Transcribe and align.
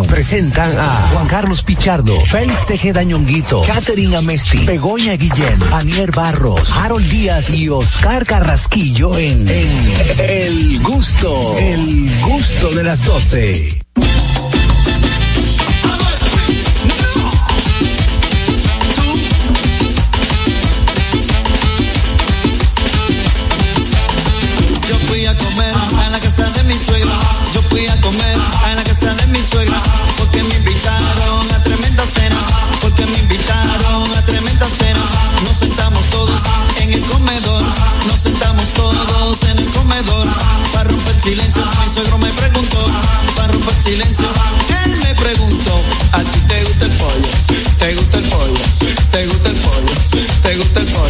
Presentan 0.00 0.78
a 0.78 0.88
Juan 1.12 1.26
Carlos 1.26 1.62
Pichardo, 1.62 2.18
Félix 2.24 2.66
Tejeda 2.66 3.02
Ñonguito, 3.02 3.60
Catherine 3.62 4.16
Amesti, 4.16 4.64
Begoña 4.64 5.12
Guillén, 5.14 5.62
Anier 5.72 6.10
Barros, 6.12 6.74
Harold 6.78 7.06
Díaz 7.08 7.50
y 7.50 7.68
Oscar 7.68 8.24
Carrasquillo 8.24 9.16
en, 9.18 9.46
en 9.48 9.92
El 10.28 10.82
Gusto, 10.82 11.56
El 11.58 12.20
Gusto 12.22 12.70
de 12.70 12.84
las 12.84 13.04
12. 13.04 13.82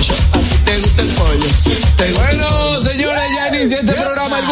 Gusta 0.02 0.32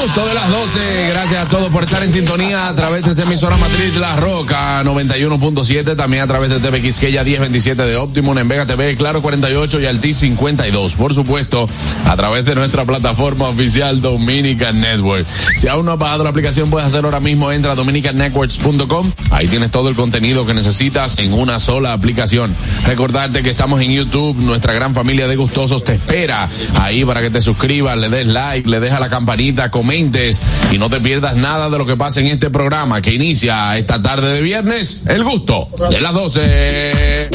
Gusto 0.03 0.27
de 0.27 0.33
las 0.33 0.51
12. 0.51 1.09
Gracias 1.11 1.45
a 1.45 1.49
todos 1.51 1.71
por 1.71 1.85
estar 1.85 2.03
en 2.03 2.11
sintonía 2.11 2.69
a 2.69 2.75
través 2.75 3.05
de 3.05 3.11
esta 3.11 3.25
emisora 3.25 3.59
matriz 3.59 3.99
La 3.99 4.17
Roca 4.17 4.83
91.7, 4.83 5.95
también 5.95 6.23
a 6.23 6.27
través 6.27 6.49
de 6.49 6.59
TV 6.59 6.81
Quisqueya 6.81 7.23
1027 7.23 7.83
de 7.83 7.97
Optimum, 7.97 8.39
en 8.39 8.49
Vega 8.49 8.65
TV, 8.65 8.97
Claro 8.97 9.21
48 9.21 9.79
y 9.79 9.85
Altis 9.85 10.17
52. 10.17 10.95
Por 10.95 11.13
supuesto, 11.13 11.69
a 12.07 12.17
través 12.17 12.47
de 12.47 12.55
nuestra 12.55 12.87
plataforma 12.87 13.49
oficial 13.49 14.01
Dominican 14.01 14.81
Network. 14.81 15.27
Si 15.57 15.69
aún 15.69 15.85
no 15.85 15.93
has 15.93 15.99
bajado 15.99 16.25
la 16.25 16.31
aplicación, 16.31 16.71
puedes 16.71 16.89
hacerlo 16.89 17.09
ahora 17.09 17.21
mismo. 17.21 17.53
Entra 17.53 17.73
a 17.73 17.75
dominicannetworks.com. 17.75 19.13
Ahí 19.31 19.49
tienes 19.49 19.71
todo 19.71 19.91
el 19.91 19.97
contenido 19.97 20.47
que 20.47 20.55
necesitas 20.55 21.19
en 21.19 21.35
una 21.35 21.59
sola 21.59 21.93
aplicación. 21.93 22.57
Recordarte 22.87 23.43
que 23.43 23.51
estamos 23.51 23.83
en 23.83 23.93
YouTube, 23.93 24.35
nuestra 24.39 24.73
gran 24.73 24.95
familia 24.95 25.29
de 25.29 25.37
gustosos 25.37 25.85
te 25.85 25.93
espera 25.93 26.49
ahí 26.81 27.05
para 27.05 27.21
que 27.21 27.29
te 27.29 27.43
suscribas, 27.43 27.99
le 27.99 28.09
des 28.09 28.27
like, 28.27 28.67
le 28.67 28.81
des 28.81 28.93
a 28.93 28.99
la 28.99 29.11
campanita, 29.11 29.71
y 29.93 30.79
no 30.79 30.89
te 30.89 31.01
pierdas 31.01 31.35
nada 31.35 31.69
de 31.69 31.77
lo 31.77 31.85
que 31.85 31.97
pasa 31.97 32.21
en 32.21 32.27
este 32.27 32.49
programa 32.49 33.03
que 33.03 33.13
inicia 33.13 33.77
esta 33.77 34.01
tarde 34.01 34.35
de 34.35 34.41
viernes, 34.41 35.03
el 35.07 35.25
gusto 35.25 35.67
de 35.91 36.01
las 36.01 36.15
12. 36.15 37.29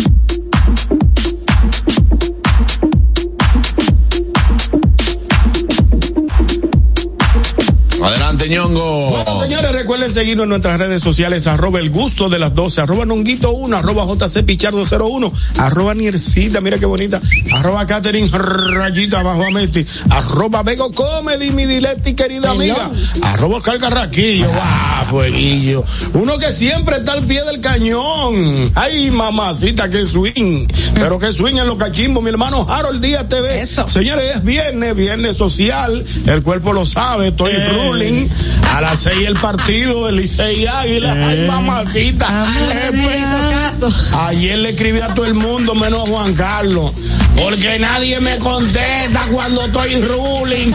Adelante, 8.45 8.49
ñongo. 8.49 9.09
Bueno, 9.11 9.41
señores, 9.41 9.71
recuerden 9.71 10.13
seguirnos 10.13 10.43
en 10.43 10.49
nuestras 10.49 10.79
redes 10.79 11.01
sociales, 11.01 11.47
arroba 11.47 11.79
el 11.79 11.89
gusto 11.89 12.29
de 12.29 12.39
las 12.39 12.53
12, 12.53 12.81
arroba 12.81 13.05
nonguito 13.05 13.51
1, 13.51 13.77
arroba 13.77 14.05
jc 14.05 14.43
pichardo 14.43 14.85
01, 14.85 15.31
arroba 15.59 15.93
niercita, 15.93 16.61
mira 16.61 16.77
qué 16.77 16.85
bonita, 16.85 17.21
arroba 17.51 17.85
Catherine 17.85 18.27
rayita 18.29 19.19
abajo 19.19 19.45
a 19.45 19.51
Meti, 19.51 19.85
arroba 20.09 20.63
Bego 20.63 20.91
Comedy, 20.91 21.51
mi 21.51 21.66
diletti 21.66 22.13
querida 22.13 22.51
amiga, 22.51 22.89
arroba 23.21 23.57
Oscar 23.57 23.77
Carraquillo, 23.77 24.49
va, 24.49 25.05
fueguillo, 25.05 25.83
uno 26.13 26.38
que 26.38 26.51
siempre 26.51 26.97
está 26.97 27.13
al 27.13 27.23
pie 27.23 27.43
del 27.43 27.61
cañón, 27.61 28.71
ay 28.75 29.11
mamacita, 29.11 29.89
que 29.89 30.03
swing, 30.03 30.67
pero 30.95 31.19
que 31.19 31.31
swing 31.31 31.55
en 31.55 31.67
los 31.67 31.77
cachimbos, 31.77 32.23
mi 32.23 32.29
hermano 32.29 32.66
Harold 32.69 33.01
Díaz 33.01 33.27
TV, 33.27 33.66
señores, 33.66 34.35
es 34.35 34.43
viernes, 34.43 34.95
viernes 34.95 35.38
social, 35.38 36.03
el 36.25 36.44
cuerpo 36.44 36.73
lo 36.73 36.85
sabe, 36.85 37.28
estoy 37.28 37.53
ruling, 37.53 38.28
a 38.73 38.81
las 38.81 39.00
seis 39.00 39.28
el 39.28 39.35
partido 39.35 40.06
del 40.06 40.18
Licey 40.18 40.66
Águila, 40.68 41.13
ay 41.13 41.47
mamacita, 41.47 42.46
Eh, 42.72 42.91
pues, 42.91 44.13
Ayer 44.16 44.57
le 44.59 44.69
escribí 44.69 45.00
a 45.01 45.07
todo 45.07 45.25
el 45.25 45.34
mundo 45.34 45.75
menos 45.75 46.07
a 46.07 46.12
Juan 46.12 46.34
Carlos, 46.34 46.94
porque 47.41 47.79
nadie 47.79 48.19
me 48.19 48.38
contesta 48.40 49.22
cuando 49.31 49.62
estoy 49.66 50.01
ruling. 50.01 50.73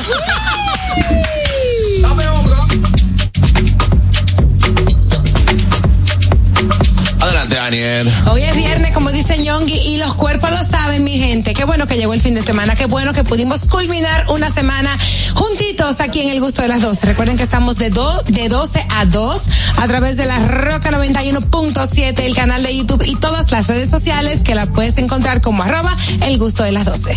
Hoy 8.30 8.42
es 8.42 8.56
viernes, 8.56 8.92
como 8.92 9.12
dice 9.12 9.38
Ñongui, 9.38 9.72
y 9.72 9.96
los 9.98 10.14
cuerpos 10.14 10.50
lo 10.50 10.62
saben, 10.64 11.04
mi 11.04 11.18
gente. 11.18 11.54
Qué 11.54 11.64
bueno 11.64 11.86
que 11.86 11.96
llegó 11.96 12.14
el 12.14 12.20
fin 12.20 12.34
de 12.34 12.42
semana, 12.42 12.74
qué 12.74 12.86
bueno 12.86 13.12
que 13.12 13.22
pudimos 13.22 13.68
culminar 13.68 14.26
una 14.28 14.50
semana 14.50 14.98
juntitos 15.34 16.00
aquí 16.00 16.20
en 16.20 16.30
el 16.30 16.40
gusto 16.40 16.62
de 16.62 16.68
las 16.68 16.82
12. 16.82 17.06
Recuerden 17.06 17.36
que 17.36 17.44
estamos 17.44 17.78
de, 17.78 17.90
do, 17.90 18.22
de 18.26 18.48
12 18.48 18.86
a 18.90 19.04
2 19.04 19.42
a 19.76 19.86
través 19.86 20.16
de 20.16 20.26
la 20.26 20.38
Roca 20.48 20.90
91.7, 20.90 22.20
el 22.24 22.34
canal 22.34 22.62
de 22.64 22.76
YouTube 22.76 23.04
y 23.06 23.14
todas 23.14 23.52
las 23.52 23.68
redes 23.68 23.88
sociales 23.88 24.42
que 24.42 24.56
la 24.56 24.66
puedes 24.66 24.98
encontrar 24.98 25.40
como 25.40 25.62
arroba 25.62 25.96
el 26.26 26.38
gusto 26.38 26.64
de 26.64 26.72
las 26.72 26.84
12. 26.84 27.14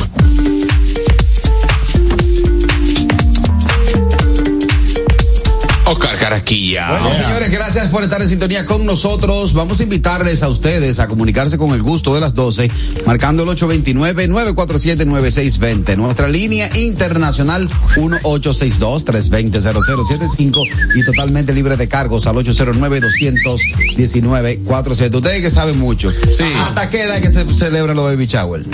Oscar 5.94 6.18
Carasquilla. 6.18 6.90
Bueno, 6.92 7.14
señores, 7.16 7.52
gracias 7.52 7.88
por 7.90 8.04
estar 8.04 8.22
en 8.22 8.28
sintonía 8.30 8.66
con 8.66 8.86
nosotros. 8.86 9.54
Vamos 9.54 9.80
a 9.80 9.84
invitarles 9.84 10.42
a 10.44 10.50
ustedes 10.50 11.00
a 11.00 11.08
comunicarse 11.08 11.58
con 11.58 11.72
el 11.74 11.82
gusto 11.84 12.14
de 12.16 12.20
las 12.22 12.34
12, 12.34 12.70
marcando 13.06 13.44
el 13.44 13.50
829-947-9620. 13.50 15.96
Nuestra 15.98 16.28
línea 16.28 16.70
internacional 16.78 17.70
1862-320-0075 17.96 20.68
y 20.96 21.04
totalmente 21.06 21.54
libre 21.54 21.78
de 21.78 21.88
cargos 21.88 22.26
al 22.28 22.36
809-219-47. 22.38 25.16
Ustedes 25.16 25.42
que 25.42 25.52
saben 25.52 25.78
mucho. 25.80 26.12
Sí. 26.32 26.44
¿Hasta 26.58 26.90
qué 26.90 27.04
edad 27.04 27.22
que 27.22 27.30
se 27.30 27.46
celebra 27.54 27.94
los 27.94 28.06
baby 28.06 28.26
shower? 28.26 28.66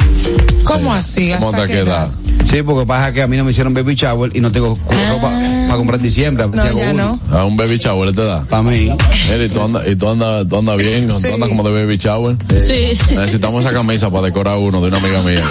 ¿Cómo 0.63 0.93
así? 0.93 1.31
¿Cómo 1.39 1.49
¿Hasta 1.49 1.65
te 1.65 1.73
qué 1.73 1.79
queda? 1.79 2.05
edad? 2.05 2.09
Sí, 2.45 2.61
porque 2.63 2.85
pasa 2.85 3.11
que 3.11 3.21
a 3.21 3.27
mí 3.27 3.35
no 3.37 3.43
me 3.43 3.51
hicieron 3.51 3.73
baby 3.73 3.95
shower 3.95 4.31
y 4.35 4.39
no 4.39 4.49
tengo 4.51 4.75
cu- 4.77 4.93
ropa 5.09 5.29
para 5.69 5.77
comprar 5.77 5.99
en 5.99 6.03
diciembre. 6.03 6.47
No, 6.51 6.77
ya 6.79 6.93
no. 6.93 7.19
A 7.31 7.45
un 7.45 7.55
baby 7.55 7.77
shower 7.77 8.11
te 8.15 8.23
da. 8.25 8.41
Para 8.43 8.63
mí. 8.63 8.89
Mira, 9.29 9.43
y 9.45 9.49
tú 9.49 9.61
andas, 9.61 9.87
y 9.87 9.95
tú 9.95 10.09
andas, 10.09 10.47
tú 10.49 10.57
andas 10.57 10.77
bien, 10.77 11.11
Sí. 11.11 11.27
tú 11.27 11.33
andas 11.35 11.47
como 11.49 11.61
de 11.63 11.71
baby 11.71 11.97
shower. 11.97 12.35
Sí. 12.59 12.97
Necesitamos 13.15 13.63
esa 13.63 13.71
camisa 13.71 14.09
para 14.09 14.23
decorar 14.23 14.57
uno 14.57 14.81
de 14.81 14.87
una 14.87 14.97
amiga 14.97 15.21
mía. 15.21 15.43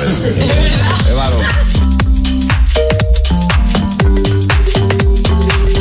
Es 1.09 1.15
varón. 1.15 1.39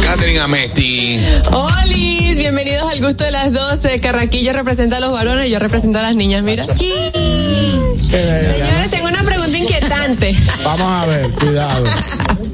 Catherine 0.03 0.39
Amesti. 0.39 1.19
Olis, 1.51 2.37
bienvenidos 2.37 2.91
al 2.91 3.01
gusto 3.01 3.23
de 3.23 3.31
las 3.31 3.51
12. 3.51 3.97
Carraquillo 3.99 4.53
representa 4.53 4.97
a 4.97 4.99
los 4.99 5.11
varones 5.11 5.47
y 5.47 5.49
yo 5.49 5.57
represento 5.57 5.97
a 5.97 6.03
las 6.03 6.15
niñas, 6.15 6.43
mira. 6.43 6.67
Señores, 6.75 7.11
tengo 8.91 9.07
una 9.07 9.23
pregunta 9.23 9.57
inquietante. 9.57 10.35
Vamos 10.63 10.91
a 10.91 11.05
ver, 11.07 11.27
cuidado. 11.31 11.83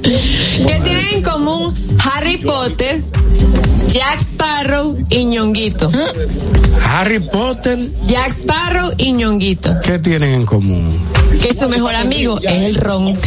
¿Qué 0.03 0.81
tienen 0.83 1.05
en 1.13 1.21
común 1.21 1.73
Harry 2.03 2.37
Potter, 2.37 3.01
Jack 3.87 4.19
Sparrow 4.21 4.97
y 5.09 5.23
Ñonguito? 5.23 5.89
Harry 6.85 7.19
Potter, 7.19 7.79
Jack 8.05 8.31
Sparrow 8.31 8.91
y 8.97 9.13
Ñonguito. 9.13 9.73
¿qué 9.81 9.99
tienen 9.99 10.41
en 10.41 10.45
común? 10.45 10.99
Que 11.41 11.53
su 11.53 11.69
mejor 11.69 11.95
amigo 11.95 12.39
es 12.41 12.63
el 12.63 12.75
ron. 12.75 13.17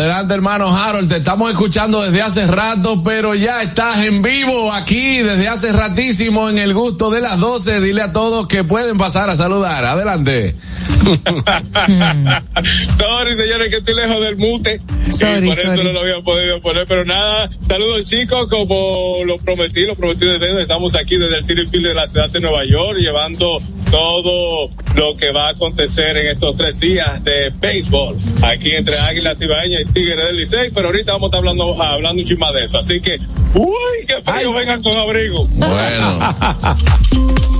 Adelante, 0.00 0.32
hermano 0.32 0.74
Harold, 0.74 1.10
te 1.10 1.18
estamos 1.18 1.50
escuchando 1.50 2.00
desde 2.00 2.22
hace 2.22 2.46
rato, 2.46 3.02
pero 3.04 3.34
ya 3.34 3.60
estás 3.60 3.98
en 3.98 4.22
vivo 4.22 4.72
aquí 4.72 5.18
desde 5.18 5.46
hace 5.46 5.72
ratísimo 5.72 6.48
en 6.48 6.56
el 6.56 6.72
gusto 6.72 7.10
de 7.10 7.20
las 7.20 7.38
12. 7.38 7.82
Dile 7.82 8.00
a 8.00 8.10
todos 8.10 8.48
que 8.48 8.64
pueden 8.64 8.96
pasar 8.96 9.28
a 9.28 9.36
saludar. 9.36 9.84
Adelante. 9.84 10.56
sorry, 12.98 13.34
señores, 13.34 13.70
que 13.70 13.76
estoy 13.78 13.94
lejos 13.94 14.20
del 14.20 14.36
mute. 14.36 14.80
Sorry, 15.10 15.46
y 15.46 15.48
por 15.48 15.58
eso 15.58 15.74
sorry. 15.74 15.84
no 15.84 15.92
lo 15.92 16.00
había 16.00 16.20
podido 16.20 16.60
poner, 16.60 16.86
pero 16.86 17.04
nada. 17.04 17.48
Saludos, 17.66 18.04
chicos, 18.04 18.48
como 18.48 19.18
lo 19.24 19.38
prometí, 19.38 19.86
lo 19.86 19.94
prometí 19.96 20.26
desde 20.26 20.60
estamos 20.60 20.94
aquí 20.94 21.16
desde 21.16 21.38
el 21.38 21.44
City 21.44 21.66
Field 21.66 21.88
de 21.88 21.94
la 21.94 22.06
ciudad 22.06 22.30
de 22.30 22.40
Nueva 22.40 22.64
York, 22.64 22.98
llevando 22.98 23.60
todo 23.90 24.70
lo 24.94 25.16
que 25.16 25.32
va 25.32 25.48
a 25.48 25.50
acontecer 25.50 26.16
en 26.16 26.28
estos 26.28 26.56
tres 26.56 26.78
días 26.78 27.22
de 27.24 27.50
béisbol, 27.50 28.16
aquí 28.42 28.70
entre 28.72 28.96
Águilas 28.98 29.40
Ibaeñas 29.40 29.82
y 29.82 29.84
Tigres 29.86 30.26
del 30.26 30.36
Licey, 30.36 30.70
pero 30.70 30.88
ahorita 30.88 31.12
vamos 31.12 31.26
a 31.26 31.28
estar 31.28 31.38
hablando, 31.38 31.82
hablando 31.82 32.22
un 32.22 32.28
chisma 32.28 32.52
de 32.52 32.64
eso, 32.64 32.78
así 32.78 33.00
que, 33.00 33.18
uy, 33.54 34.06
qué 34.06 34.20
frío, 34.22 34.52
vengan 34.52 34.80
con 34.82 34.96
abrigo. 34.96 35.46
Bueno. 35.46 36.36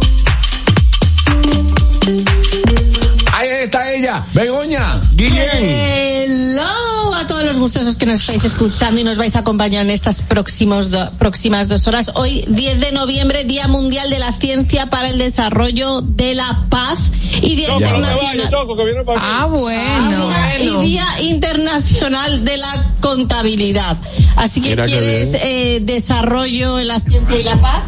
es 3.50 3.64
esta 3.64 3.92
ella? 3.92 4.24
Begoña. 4.32 5.00
Guillén 5.14 6.56
todos 7.26 7.42
los 7.44 7.58
gustosos 7.58 7.96
que 7.96 8.06
nos 8.06 8.20
estáis 8.20 8.44
escuchando 8.44 9.00
y 9.00 9.04
nos 9.04 9.16
vais 9.16 9.34
a 9.36 9.40
acompañar 9.40 9.84
en 9.84 9.90
estas 9.90 10.22
próximos 10.22 10.90
do- 10.90 11.10
próximas 11.18 11.68
dos 11.68 11.86
horas. 11.86 12.12
Hoy, 12.14 12.44
10 12.48 12.80
de 12.80 12.92
noviembre, 12.92 13.44
Día 13.44 13.68
Mundial 13.68 14.10
de 14.10 14.18
la 14.18 14.32
Ciencia 14.32 14.86
para 14.90 15.08
el 15.08 15.18
Desarrollo 15.18 16.00
de 16.02 16.34
la 16.34 16.64
Paz 16.68 17.12
y 17.42 17.56
Día 17.56 17.68
Choco, 17.68 17.80
Internacional. 17.80 18.50
Choco, 18.50 18.76
que 18.76 19.04
Ah, 19.16 19.46
bueno. 19.50 20.28
Y 20.60 20.84
Día 20.86 21.04
Internacional 21.22 22.44
de 22.44 22.56
la 22.56 22.86
Contabilidad. 23.00 23.96
Así 24.36 24.60
que 24.60 24.70
Mira 24.70 24.84
quieres 24.84 25.32
bien. 25.32 25.42
eh, 25.44 25.80
desarrollo 25.82 26.78
en 26.78 26.88
la 26.88 27.00
ciencia 27.00 27.38
y 27.38 27.42
la 27.42 27.60
paz. 27.60 27.82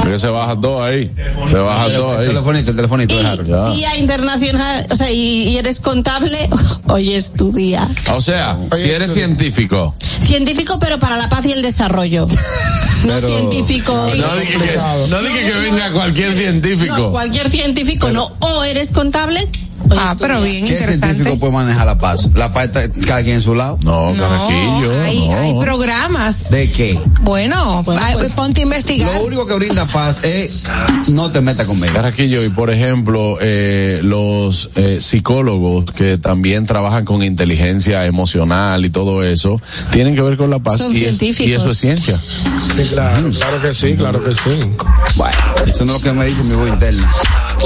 Porque 0.00 0.18
se 0.18 0.28
baja 0.28 0.58
todo 0.58 0.82
ahí. 0.82 1.10
Se 1.48 1.54
baja 1.56 1.86
todo 1.94 2.12
El 2.14 2.20
ahí. 2.20 2.26
telefonito, 2.28 2.70
el 2.70 2.76
telefonito 2.76 3.14
Harold. 3.18 3.48
Ya. 3.48 3.72
Y 3.72 3.76
Día 3.76 3.96
Internacional, 3.98 4.86
o 4.90 4.96
sea, 4.96 5.10
y, 5.10 5.48
y 5.48 5.56
eres 5.58 5.80
contable, 5.80 6.48
hoy 6.88 7.12
es 7.12 7.32
tu 7.32 7.52
día. 7.52 7.88
O 8.14 8.20
sea, 8.20 8.58
si 8.76 8.90
eres 8.90 9.12
científico, 9.12 9.94
Científico, 10.22 10.78
pero 10.78 10.98
para 10.98 11.16
la 11.16 11.28
paz 11.28 11.44
y 11.46 11.52
el 11.52 11.62
desarrollo. 11.62 12.26
No 12.26 12.36
Pero- 13.14 13.28
científico. 13.28 13.92
no 14.16 14.36
dije 14.36 14.58
que, 14.58 14.78
no 15.10 15.22
dije 15.22 15.42
que 15.44 15.52
venga 15.58 15.92
cualquier 15.92 16.32
No, 16.34 16.38
científico. 16.40 17.10
cualquier 17.12 17.50
científico 17.50 18.10
no. 18.10 18.32
O 18.40 18.64
eres 18.64 18.90
contable. 18.92 19.46
Hoy 19.90 19.98
Ah, 20.00 20.14
pero 20.18 20.40
bien 20.40 20.66
¿Qué 20.66 20.72
interesante. 20.72 21.06
científico 21.06 21.38
puede 21.38 21.52
manejar 21.52 21.86
la 21.86 21.98
paz? 21.98 22.28
La 22.34 22.52
paz 22.52 22.66
está 22.66 22.88
cada 23.06 23.22
quien 23.22 23.36
en 23.36 23.42
su 23.42 23.54
lado. 23.54 23.78
No, 23.82 24.14
carraquillo. 24.18 25.02
hay, 25.02 25.28
no. 25.28 25.36
hay 25.38 25.54
programas. 25.60 26.50
¿De 26.50 26.70
qué? 26.70 26.98
Bueno, 27.22 27.82
pues, 27.84 28.32
ponte 28.32 28.60
a 28.60 28.64
investigar. 28.64 29.14
Lo 29.14 29.24
único 29.24 29.46
que 29.46 29.54
brinda 29.54 29.84
paz 29.86 30.22
es 30.24 30.64
no 31.08 31.30
te 31.30 31.40
metas 31.40 31.66
conmigo. 31.66 31.92
Carraquillo, 31.92 32.44
y 32.44 32.48
por 32.50 32.70
ejemplo, 32.70 33.38
eh, 33.40 34.00
los 34.02 34.70
eh, 34.76 34.98
psicólogos 35.00 35.84
que 35.92 36.18
también 36.18 36.66
trabajan 36.66 37.04
con 37.04 37.22
inteligencia 37.22 38.06
emocional 38.06 38.84
y 38.84 38.90
todo 38.90 39.22
eso, 39.24 39.60
tienen 39.90 40.14
que 40.14 40.22
ver 40.22 40.36
con 40.36 40.50
la 40.50 40.58
paz. 40.58 40.78
Son 40.78 40.92
y, 40.94 40.96
es- 41.04 41.18
científicos. 41.18 41.48
y 41.48 41.52
eso 41.54 41.70
es 41.70 41.78
ciencia. 41.78 42.18
Sí, 42.60 42.82
claro, 42.92 43.30
claro 43.30 43.62
que 43.62 43.74
sí, 43.74 43.94
claro 43.94 44.22
que 44.22 44.32
sí. 44.34 44.74
Bueno, 45.16 45.36
eso 45.66 45.84
no 45.84 45.96
es 45.96 46.02
lo 46.02 46.10
que 46.10 46.16
me 46.18 46.26
dice 46.26 46.42
mi 46.44 46.54
voz 46.54 46.68
interna. 46.68 47.10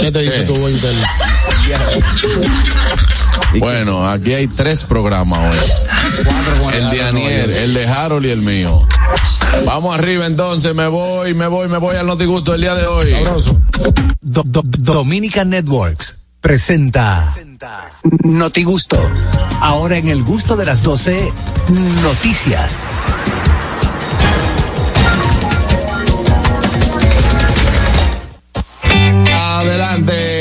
¿Qué 0.00 0.12
te 0.12 0.20
dice 0.20 0.40
¿Qué? 0.40 0.46
tu 0.46 0.54
voz 0.56 0.70
interna? 0.70 1.06
Bueno, 3.58 4.08
aquí 4.08 4.34
hay 4.34 4.46
tres 4.46 4.84
programas 4.84 5.38
hoy. 5.52 6.74
El 6.74 6.90
de 6.90 7.02
Aniel, 7.02 7.50
el 7.50 7.74
de 7.74 7.88
Harold 7.88 8.26
y 8.26 8.30
el 8.30 8.42
mío. 8.42 8.86
Vamos 9.64 9.96
arriba 9.98 10.26
entonces, 10.26 10.74
me 10.74 10.86
voy, 10.86 11.34
me 11.34 11.46
voy, 11.46 11.68
me 11.68 11.78
voy 11.78 11.96
al 11.96 12.06
Notigusto 12.06 12.54
el 12.54 12.60
día 12.60 12.74
de 12.74 12.86
hoy. 12.86 13.10
Sabroso. 13.12 13.60
Do- 14.20 14.42
Do- 14.44 14.62
Dominican 14.64 15.50
Networks 15.50 16.16
presenta 16.40 17.24
Notigusto. 18.24 18.98
Ahora 19.60 19.96
en 19.96 20.08
el 20.08 20.22
gusto 20.22 20.56
de 20.56 20.66
las 20.66 20.82
12, 20.82 21.32
noticias. 22.02 22.82
Adelante, 29.24 30.37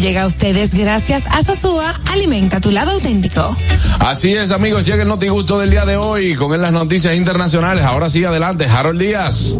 llega 0.00 0.22
a 0.22 0.26
ustedes 0.26 0.74
gracias 0.76 1.26
a 1.26 1.44
Sosúa, 1.44 2.00
alimenta 2.10 2.60
tu 2.60 2.70
lado 2.70 2.92
auténtico. 2.92 3.56
Así 3.98 4.32
es, 4.32 4.50
amigos, 4.50 4.86
llega 4.86 5.02
el 5.02 5.08
Notigusto 5.08 5.58
del 5.58 5.70
día 5.70 5.84
de 5.84 5.96
hoy 5.96 6.34
con 6.36 6.54
él 6.54 6.62
las 6.62 6.72
noticias 6.72 7.14
internacionales. 7.14 7.84
Ahora 7.84 8.08
sí, 8.08 8.24
adelante, 8.24 8.64
Harold 8.64 9.00
Díaz. 9.00 9.58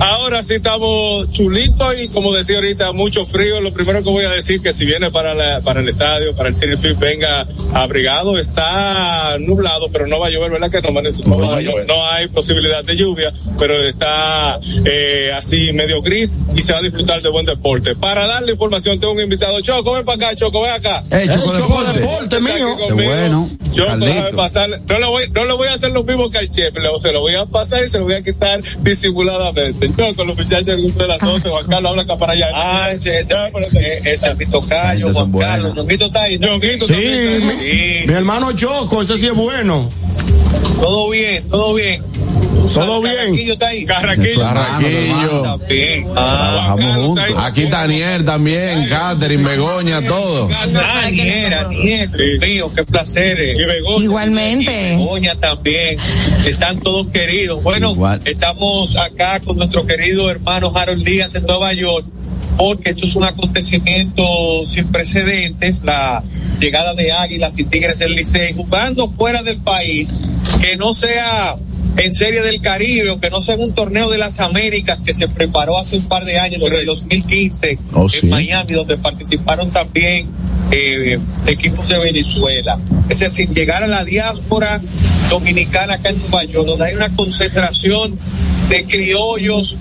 Ahora 0.00 0.42
sí 0.42 0.54
estamos 0.54 1.30
chulitos 1.30 1.94
y 2.00 2.08
como 2.08 2.32
decía 2.32 2.56
ahorita, 2.56 2.92
mucho 2.92 3.26
frío. 3.26 3.60
Lo 3.60 3.70
primero 3.72 4.02
que 4.02 4.08
voy 4.08 4.24
a 4.24 4.30
decir 4.30 4.62
que 4.62 4.72
si 4.72 4.86
viene 4.86 5.10
para 5.10 5.34
la, 5.34 5.60
para 5.60 5.80
el 5.80 5.88
estadio, 5.90 6.34
para 6.34 6.48
el 6.48 6.56
City 6.56 6.76
Field, 6.78 6.98
venga 6.98 7.46
abrigado. 7.74 8.38
Está 8.38 9.36
nublado, 9.38 9.90
pero 9.92 10.06
no 10.06 10.18
va 10.18 10.28
a 10.28 10.30
llover, 10.30 10.52
¿verdad? 10.52 10.70
Que 10.70 10.80
no, 10.80 11.02
no, 11.02 11.10
No 11.26 11.38
va 11.50 11.56
a 11.58 11.60
llover. 11.60 11.86
no 11.86 12.06
hay 12.06 12.28
posibilidad 12.28 12.82
de 12.82 12.96
lluvia, 12.96 13.30
pero 13.58 13.74
está 13.82 14.58
eh, 14.86 15.32
así 15.36 15.70
medio 15.74 16.00
gris 16.00 16.30
y 16.56 16.62
se 16.62 16.72
va 16.72 16.78
a 16.78 16.82
disfrutar 16.82 17.20
de 17.20 17.28
buen 17.28 17.44
deporte. 17.44 17.94
Para 17.94 18.26
darle 18.26 18.52
información, 18.52 18.98
tengo 18.98 19.12
un 19.12 19.20
invitado. 19.20 19.60
Choco, 19.60 19.92
ven 19.92 20.06
para 20.06 20.28
acá, 20.28 20.36
Choco, 20.36 20.62
ven 20.62 20.72
acá. 20.72 21.04
Eh, 21.10 21.26
Choco 21.26 21.58
Choco 21.58 21.84
Deporte. 21.84 22.00
Deporte, 22.00 22.40
mío. 22.40 22.76
bueno, 22.94 23.50
Choco, 23.70 24.36
pasar. 24.36 24.80
No 24.88 24.98
le 24.98 25.06
voy, 25.06 25.30
no 25.30 25.44
le 25.44 25.52
voy 25.52 25.68
a 25.68 25.74
hacer 25.74 25.90
lo 25.90 26.04
mismo 26.04 26.30
que 26.30 26.38
al 26.38 26.50
chef, 26.50 26.74
se 27.02 27.12
lo 27.12 27.20
voy 27.20 27.34
a 27.34 27.44
pasar 27.44 27.84
y 27.84 27.90
se 27.90 27.98
lo 27.98 28.04
voy 28.04 28.14
a 28.14 28.22
quitar 28.22 28.62
disimuladamente. 28.80 29.89
Choco, 29.96 30.24
los 30.24 30.36
muchachos 30.36 30.66
del 30.66 30.82
grupo 30.82 31.02
de 31.02 31.08
las 31.08 31.18
12, 31.20 31.48
Juan 31.48 31.66
Carlos 31.68 31.90
habla 31.90 32.02
acá 32.02 32.16
para 32.16 32.32
allá. 32.32 32.46
Ah, 32.54 32.88
ese, 32.92 33.18
ese, 33.20 33.34
eso- 33.34 33.78
ese 34.04 34.34
mi 34.34 34.46
tocayo, 34.46 35.12
Juan. 35.12 35.32
Carlos. 35.32 35.74
Ñonguito 35.74 36.06
está 36.06 36.22
ahí. 36.22 36.34
Sí, 36.34 36.40
también. 36.40 36.78
mi, 37.46 37.52
Sí. 37.64 38.06
mi 38.06 38.12
hermano 38.14 38.52
Choco, 38.52 39.02
ese 39.02 39.16
sí 39.16 39.26
es 39.26 39.34
bueno. 39.34 39.88
Todo 40.80 41.10
bien, 41.10 41.48
todo 41.48 41.74
bien. 41.74 42.02
Todo 42.72 43.00
bien. 43.00 43.14
Carraquillo 43.16 43.52
está 43.54 43.66
ahí. 43.68 43.84
Carraquillo. 43.84 44.40
Carraquillo. 44.40 45.58
Carlos 46.14 47.06
juntos. 47.06 47.24
Aquí 47.38 47.62
está 47.62 47.82
Anier 47.82 48.24
también, 48.24 48.88
Catherine, 48.88 49.42
Begoña, 49.42 50.00
todo. 50.06 50.48
Ah, 50.52 51.08
Dios 51.10 52.40
mío, 52.40 52.70
qué 52.74 52.84
placer. 52.84 53.40
eh. 53.40 53.54
Y 53.58 53.64
Begoña. 53.64 54.04
Igualmente. 54.04 54.96
Begoña 54.96 55.34
también, 55.36 55.96
están 56.46 56.78
todos 56.80 57.08
queridos. 57.08 57.62
Bueno, 57.62 57.92
Igual. 57.92 58.20
estamos 58.24 58.96
acá 58.96 59.40
con 59.40 59.56
nuestro 59.56 59.79
querido 59.86 60.30
hermano 60.30 60.72
Harold 60.74 61.04
Díaz 61.04 61.34
en 61.34 61.44
Nueva 61.44 61.72
York, 61.72 62.06
porque 62.56 62.90
esto 62.90 63.06
es 63.06 63.14
un 63.16 63.24
acontecimiento 63.24 64.22
sin 64.66 64.86
precedentes, 64.88 65.82
la 65.84 66.22
llegada 66.60 66.94
de 66.94 67.12
Águilas 67.12 67.58
y 67.58 67.64
Tigres 67.64 67.98
del 67.98 68.14
Licey, 68.14 68.52
jugando 68.54 69.08
fuera 69.10 69.42
del 69.42 69.58
país, 69.58 70.12
que 70.60 70.76
no 70.76 70.92
sea 70.94 71.56
en 71.96 72.14
Serie 72.14 72.42
del 72.42 72.60
Caribe 72.60 73.10
o 73.10 73.20
que 73.20 73.30
no 73.30 73.42
sea 73.42 73.54
en 73.54 73.62
un 73.62 73.74
torneo 73.74 74.08
de 74.10 74.18
las 74.18 74.40
Américas 74.40 75.02
que 75.02 75.12
se 75.12 75.26
preparó 75.28 75.78
hace 75.78 75.96
un 75.96 76.08
par 76.08 76.24
de 76.24 76.38
años, 76.38 76.62
en 76.62 76.72
el 76.74 76.86
2015, 76.86 77.78
Oh, 77.94 78.08
sí. 78.08 78.20
en 78.22 78.30
Miami, 78.30 78.72
donde 78.74 78.96
participaron 78.96 79.70
también 79.70 80.26
eh, 80.70 81.18
equipos 81.46 81.88
de 81.88 81.98
Venezuela. 81.98 82.78
Es 83.08 83.18
decir, 83.20 83.48
llegar 83.50 83.82
a 83.82 83.86
la 83.88 84.04
diáspora 84.04 84.80
dominicana 85.28 85.94
acá 85.94 86.10
en 86.10 86.18
Nueva 86.20 86.44
York, 86.44 86.66
donde 86.66 86.86
hay 86.86 86.94
una 86.94 87.08
concentración 87.14 88.18
de 88.70 88.84
criollos, 88.84 89.76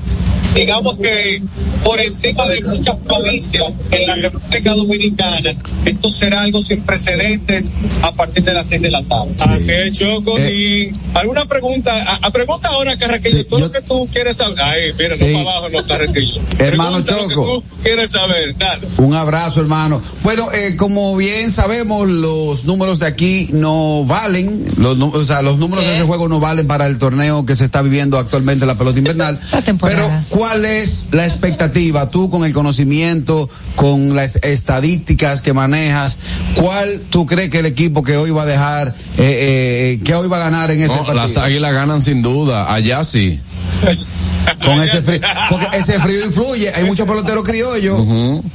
digamos 0.55 0.97
que 0.97 1.41
por 1.83 1.99
encima 1.99 2.45
de 2.47 2.61
muchas 2.63 2.95
provincias 2.97 3.81
en 3.91 4.07
la 4.07 4.15
República 4.15 4.73
Dominicana, 4.73 5.55
esto 5.85 6.09
será 6.11 6.41
algo 6.41 6.61
sin 6.61 6.81
precedentes 6.81 7.65
a 8.01 8.11
partir 8.13 8.43
de 8.43 8.53
las 8.53 8.67
seis 8.67 8.81
de 8.81 8.91
la 8.91 9.01
tarde. 9.03 9.31
Así 9.39 9.71
es, 9.71 9.97
Choco. 9.97 10.37
Eh. 10.37 10.91
y 10.93 11.17
alguna 11.17 11.45
pregunta, 11.45 11.91
a, 11.93 12.27
a 12.27 12.31
pregunta 12.31 12.69
ahora, 12.69 12.97
Carraquillo, 12.97 13.37
Sí, 13.39 13.43
tú 13.45 13.57
yo- 13.59 13.65
lo 13.65 13.71
que 13.71 13.81
tú 13.81 14.07
quieres 14.11 14.37
saber. 14.37 14.59
Ay, 14.61 14.91
mira, 14.97 15.15
Sí. 15.15 15.25
no 15.27 15.43
para 15.43 15.57
abajo, 15.57 15.69
no, 15.69 15.87
Carraquillo. 15.87 16.41
Hermano 16.59 17.03
Pregunta 17.03 17.11
lo 17.21 17.27
que 17.29 17.33
Choco. 17.35 17.45
tú 17.45 17.63
quieres 17.83 18.11
saber, 18.11 18.57
dale. 18.57 18.87
Un 18.97 19.13
abrazo, 19.15 19.61
hermano. 19.61 20.01
Bueno, 20.23 20.51
eh, 20.51 20.75
como 20.75 21.15
bien 21.15 21.49
sabemos, 21.51 22.07
los 22.07 22.65
números 22.65 22.99
de 22.99 23.07
aquí 23.07 23.47
no 23.53 24.03
valen, 24.05 24.65
los, 24.77 24.97
o 25.01 25.25
sea, 25.25 25.41
los 25.41 25.57
números 25.57 25.85
de 25.85 25.95
ese 25.95 26.03
juego 26.03 26.27
no 26.27 26.39
valen 26.39 26.67
para 26.67 26.85
el 26.87 26.97
torneo 26.97 27.45
que 27.45 27.55
se 27.55 27.65
está 27.65 27.81
viviendo 27.81 28.17
actualmente 28.17 28.65
la 28.65 28.75
pelota 28.77 28.97
invernal. 28.99 29.39
La 29.51 29.61
temporada. 29.61 30.25
Pero, 30.29 30.37
¿cuál 30.41 30.65
es 30.65 31.07
la 31.11 31.25
expectativa? 31.25 31.68
Tú 32.11 32.29
con 32.29 32.43
el 32.45 32.53
conocimiento, 32.53 33.49
con 33.75 34.15
las 34.15 34.37
estadísticas 34.37 35.41
que 35.41 35.53
manejas, 35.53 36.17
¿cuál 36.55 37.01
tú 37.09 37.25
crees 37.25 37.49
que 37.49 37.59
el 37.59 37.65
equipo 37.65 38.03
que 38.03 38.17
hoy 38.17 38.31
va 38.31 38.43
a 38.43 38.45
dejar, 38.45 38.95
eh, 39.17 39.97
eh, 39.97 39.99
que 40.03 40.15
hoy 40.15 40.27
va 40.27 40.37
a 40.37 40.39
ganar 40.39 40.71
en 40.71 40.79
ese 40.79 40.87
No, 40.87 40.97
partido? 40.97 41.15
las 41.15 41.37
águilas 41.37 41.73
ganan 41.73 42.01
sin 42.01 42.21
duda, 42.21 42.73
allá 42.73 43.03
sí. 43.03 43.39
Con 44.63 44.81
ese 44.81 45.01
frío, 45.01 45.19
porque 45.49 45.67
ese 45.77 45.99
frío 45.99 46.25
influye, 46.25 46.73
hay 46.73 46.83
muchos 46.85 47.07
peloteros 47.07 47.43
criollos, 47.43 48.01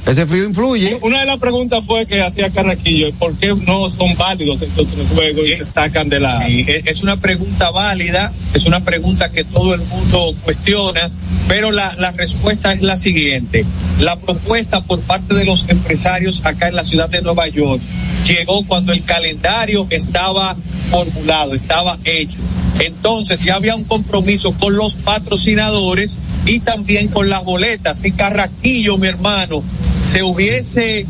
ese 0.05 0.25
frío 0.25 0.43
influye. 0.43 0.99
Una 1.01 1.21
de 1.21 1.25
las 1.25 1.39
preguntas 1.39 1.85
fue 1.85 2.05
que 2.05 2.21
hacía 2.21 2.49
Carraquillo, 2.49 3.11
¿por 3.13 3.35
qué 3.37 3.55
no 3.55 3.89
son 3.89 4.15
válidos 4.17 4.61
estos 4.61 4.87
tres 4.87 5.07
juegos 5.13 5.45
y 5.47 5.55
se 5.55 5.65
sacan 5.65 6.09
de 6.09 6.19
la... 6.19 6.49
Y 6.49 6.61
es 6.67 6.85
es 6.95 7.01
una 7.03 7.15
pregunta 7.17 7.71
válida, 7.71 8.33
es 8.53 8.65
una 8.65 8.83
pregunta 8.83 9.31
que 9.31 9.43
todo 9.45 9.73
el 9.73 9.81
mundo 9.81 10.35
cuestiona, 10.43 11.09
pero 11.47 11.71
la, 11.71 11.95
la 11.97 12.11
respuesta 12.11 12.73
es 12.73 12.81
la 12.81 12.97
siguiente. 12.97 13.65
La 13.99 14.15
propuesta 14.17 14.81
por 14.81 14.99
parte 15.01 15.33
de 15.33 15.45
los 15.45 15.69
empresarios 15.69 16.45
acá 16.45 16.67
en 16.67 16.75
la 16.75 16.83
ciudad 16.83 17.09
de 17.09 17.21
Nueva 17.21 17.47
York 17.47 17.81
llegó 18.25 18.65
cuando 18.65 18.91
el 18.91 19.03
calendario 19.03 19.87
estaba 19.89 20.55
formulado, 20.89 21.53
estaba 21.53 21.97
hecho. 22.03 22.37
Entonces 22.79 23.43
ya 23.43 23.55
había 23.55 23.75
un 23.75 23.85
compromiso 23.85 24.53
con 24.53 24.75
los 24.75 24.93
patrocinadores 24.93 26.17
y 26.45 26.59
también 26.59 27.07
con 27.07 27.29
las 27.29 27.43
boletas. 27.43 27.99
Si 27.99 28.11
Carraquillo, 28.11 28.97
mi 28.97 29.07
hermano, 29.07 29.63
se 30.11 30.23
hubiese 30.23 31.05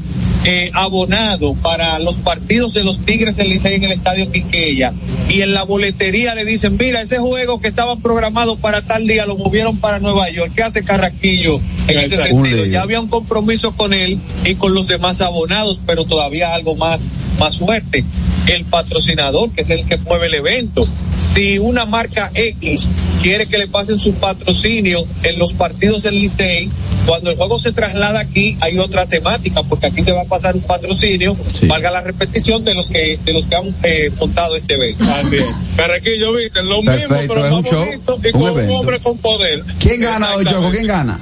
eh, 0.48 0.70
abonado 0.76 1.56
para 1.56 1.98
los 1.98 2.20
partidos 2.20 2.74
de 2.76 2.84
los 2.84 3.00
Tigres 3.00 3.36
del 3.38 3.50
Licey 3.50 3.74
en 3.76 3.84
el 3.86 3.92
Estadio 3.94 4.32
Quiqueya 4.32 4.94
y 5.28 5.42
en 5.42 5.54
la 5.56 5.64
boletería 5.64 6.36
le 6.36 6.46
dicen, 6.46 6.78
mira, 6.80 7.02
ese 7.02 7.18
juego 7.18 7.60
que 7.60 7.68
estaba 7.68 7.96
programado 7.96 8.56
para 8.56 8.84
tal 8.84 9.08
día 9.08 9.26
lo 9.26 9.38
movieron 9.38 9.80
para 9.80 10.00
Nueva 10.00 10.30
York. 10.30 10.52
¿Qué 10.56 10.62
hace 10.62 10.84
Carraquillo 10.84 11.60
en 11.88 12.00
ese 12.00 12.18
sentido? 12.18 12.64
Ya 12.66 12.84
había 12.84 13.00
un 13.00 13.08
compromiso 13.08 13.76
con 13.76 13.94
él 13.94 14.20
y 14.46 14.54
con 14.54 14.76
los 14.76 14.86
demás 14.88 15.22
abonados, 15.22 15.80
pero 15.86 16.06
todavía 16.06 16.54
algo 16.54 16.76
más, 16.76 17.08
más 17.40 17.58
fuerte. 17.58 18.06
el 18.46 18.66
patrocinador, 18.66 19.50
que 19.52 19.64
es 19.64 19.72
el 19.72 19.86
que 19.88 19.98
mueve 19.98 20.28
el 20.28 20.36
evento. 20.36 20.88
Si 21.34 21.58
una 21.58 21.86
marca 21.86 22.30
X 22.36 22.88
quiere 23.24 23.48
que 23.48 23.58
le 23.58 23.68
pasen 23.68 23.98
su 23.98 24.14
patrocinio 24.14 25.08
en 25.24 25.40
los 25.40 25.54
partidos 25.54 26.04
del 26.04 26.20
Licey, 26.20 26.70
cuando 27.06 27.32
el 27.32 27.38
juego 27.38 27.60
se 27.60 27.72
traslada 27.72 28.20
aquí 28.20 28.58
hay 28.62 28.78
otra 28.80 29.06
temática, 29.06 29.64
porque 29.64 29.88
aquí 29.88 30.02
se 30.02 30.12
va 30.12 30.22
a 30.22 30.26
pasar 30.26 30.56
un 30.56 30.62
patrocinio, 30.62 31.38
valga 31.68 31.92
la 31.92 32.02
repetición 32.02 32.64
de 32.66 32.74
los 32.74 32.90
que 32.90 33.20
de 33.24 33.34
los 33.34 33.46
que 33.46 33.56
han 33.56 33.76
eh, 33.84 34.12
montado 34.20 34.56
este 34.56 34.74
evento. 34.74 35.04
Así 35.04 35.38
es. 35.38 35.46
Carrequillo, 35.76 36.34
viste, 36.34 36.64
lo 36.64 36.82
Perfecto, 36.82 37.16
mismo, 37.16 37.34
pero 37.34 37.46
es 37.46 37.52
un 37.52 37.62
más 37.62 37.72
show, 37.72 37.86
bonito 37.86 38.20
y 38.24 38.28
un 38.28 38.32
con 38.34 38.60
un 38.60 38.72
hombre 38.72 39.00
con 39.00 39.18
poder. 39.18 39.64
¿Quién 39.80 40.02
gana 40.02 40.36
hoy, 40.36 40.46
Choco? 40.46 40.72
¿Quién 40.72 40.88
gana? 40.88 41.20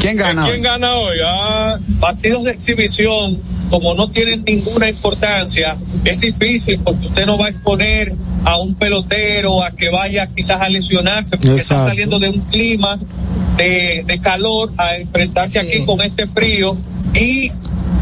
¿Quién 0.00 0.16
gana 0.16 0.44
¿Quién 0.44 0.56
hoy? 0.56 0.62
gana 0.62 0.94
hoy? 0.94 1.18
Ah, 1.24 1.78
partidos 2.00 2.44
de 2.44 2.52
exhibición, 2.52 3.40
como 3.70 3.94
no 3.94 4.08
tienen 4.10 4.44
ninguna 4.46 4.88
importancia, 4.88 5.76
es 6.04 6.20
difícil 6.20 6.80
porque 6.82 7.06
usted 7.06 7.26
no 7.26 7.38
va 7.38 7.46
a 7.46 7.48
exponer 7.50 8.14
a 8.44 8.58
un 8.58 8.74
pelotero 8.74 9.62
a 9.62 9.70
que 9.70 9.88
vaya 9.90 10.26
quizás 10.34 10.60
a 10.60 10.68
lesionarse 10.68 11.36
porque 11.36 11.60
está 11.60 11.86
saliendo 11.86 12.18
de 12.18 12.28
un 12.30 12.40
clima 12.40 12.98
de, 13.56 14.04
de 14.06 14.20
calor 14.20 14.72
a 14.76 14.96
enfrentarse 14.96 15.58
aquí 15.58 15.84
con 15.84 16.00
este 16.00 16.26
frío. 16.26 16.76
Y 17.14 17.50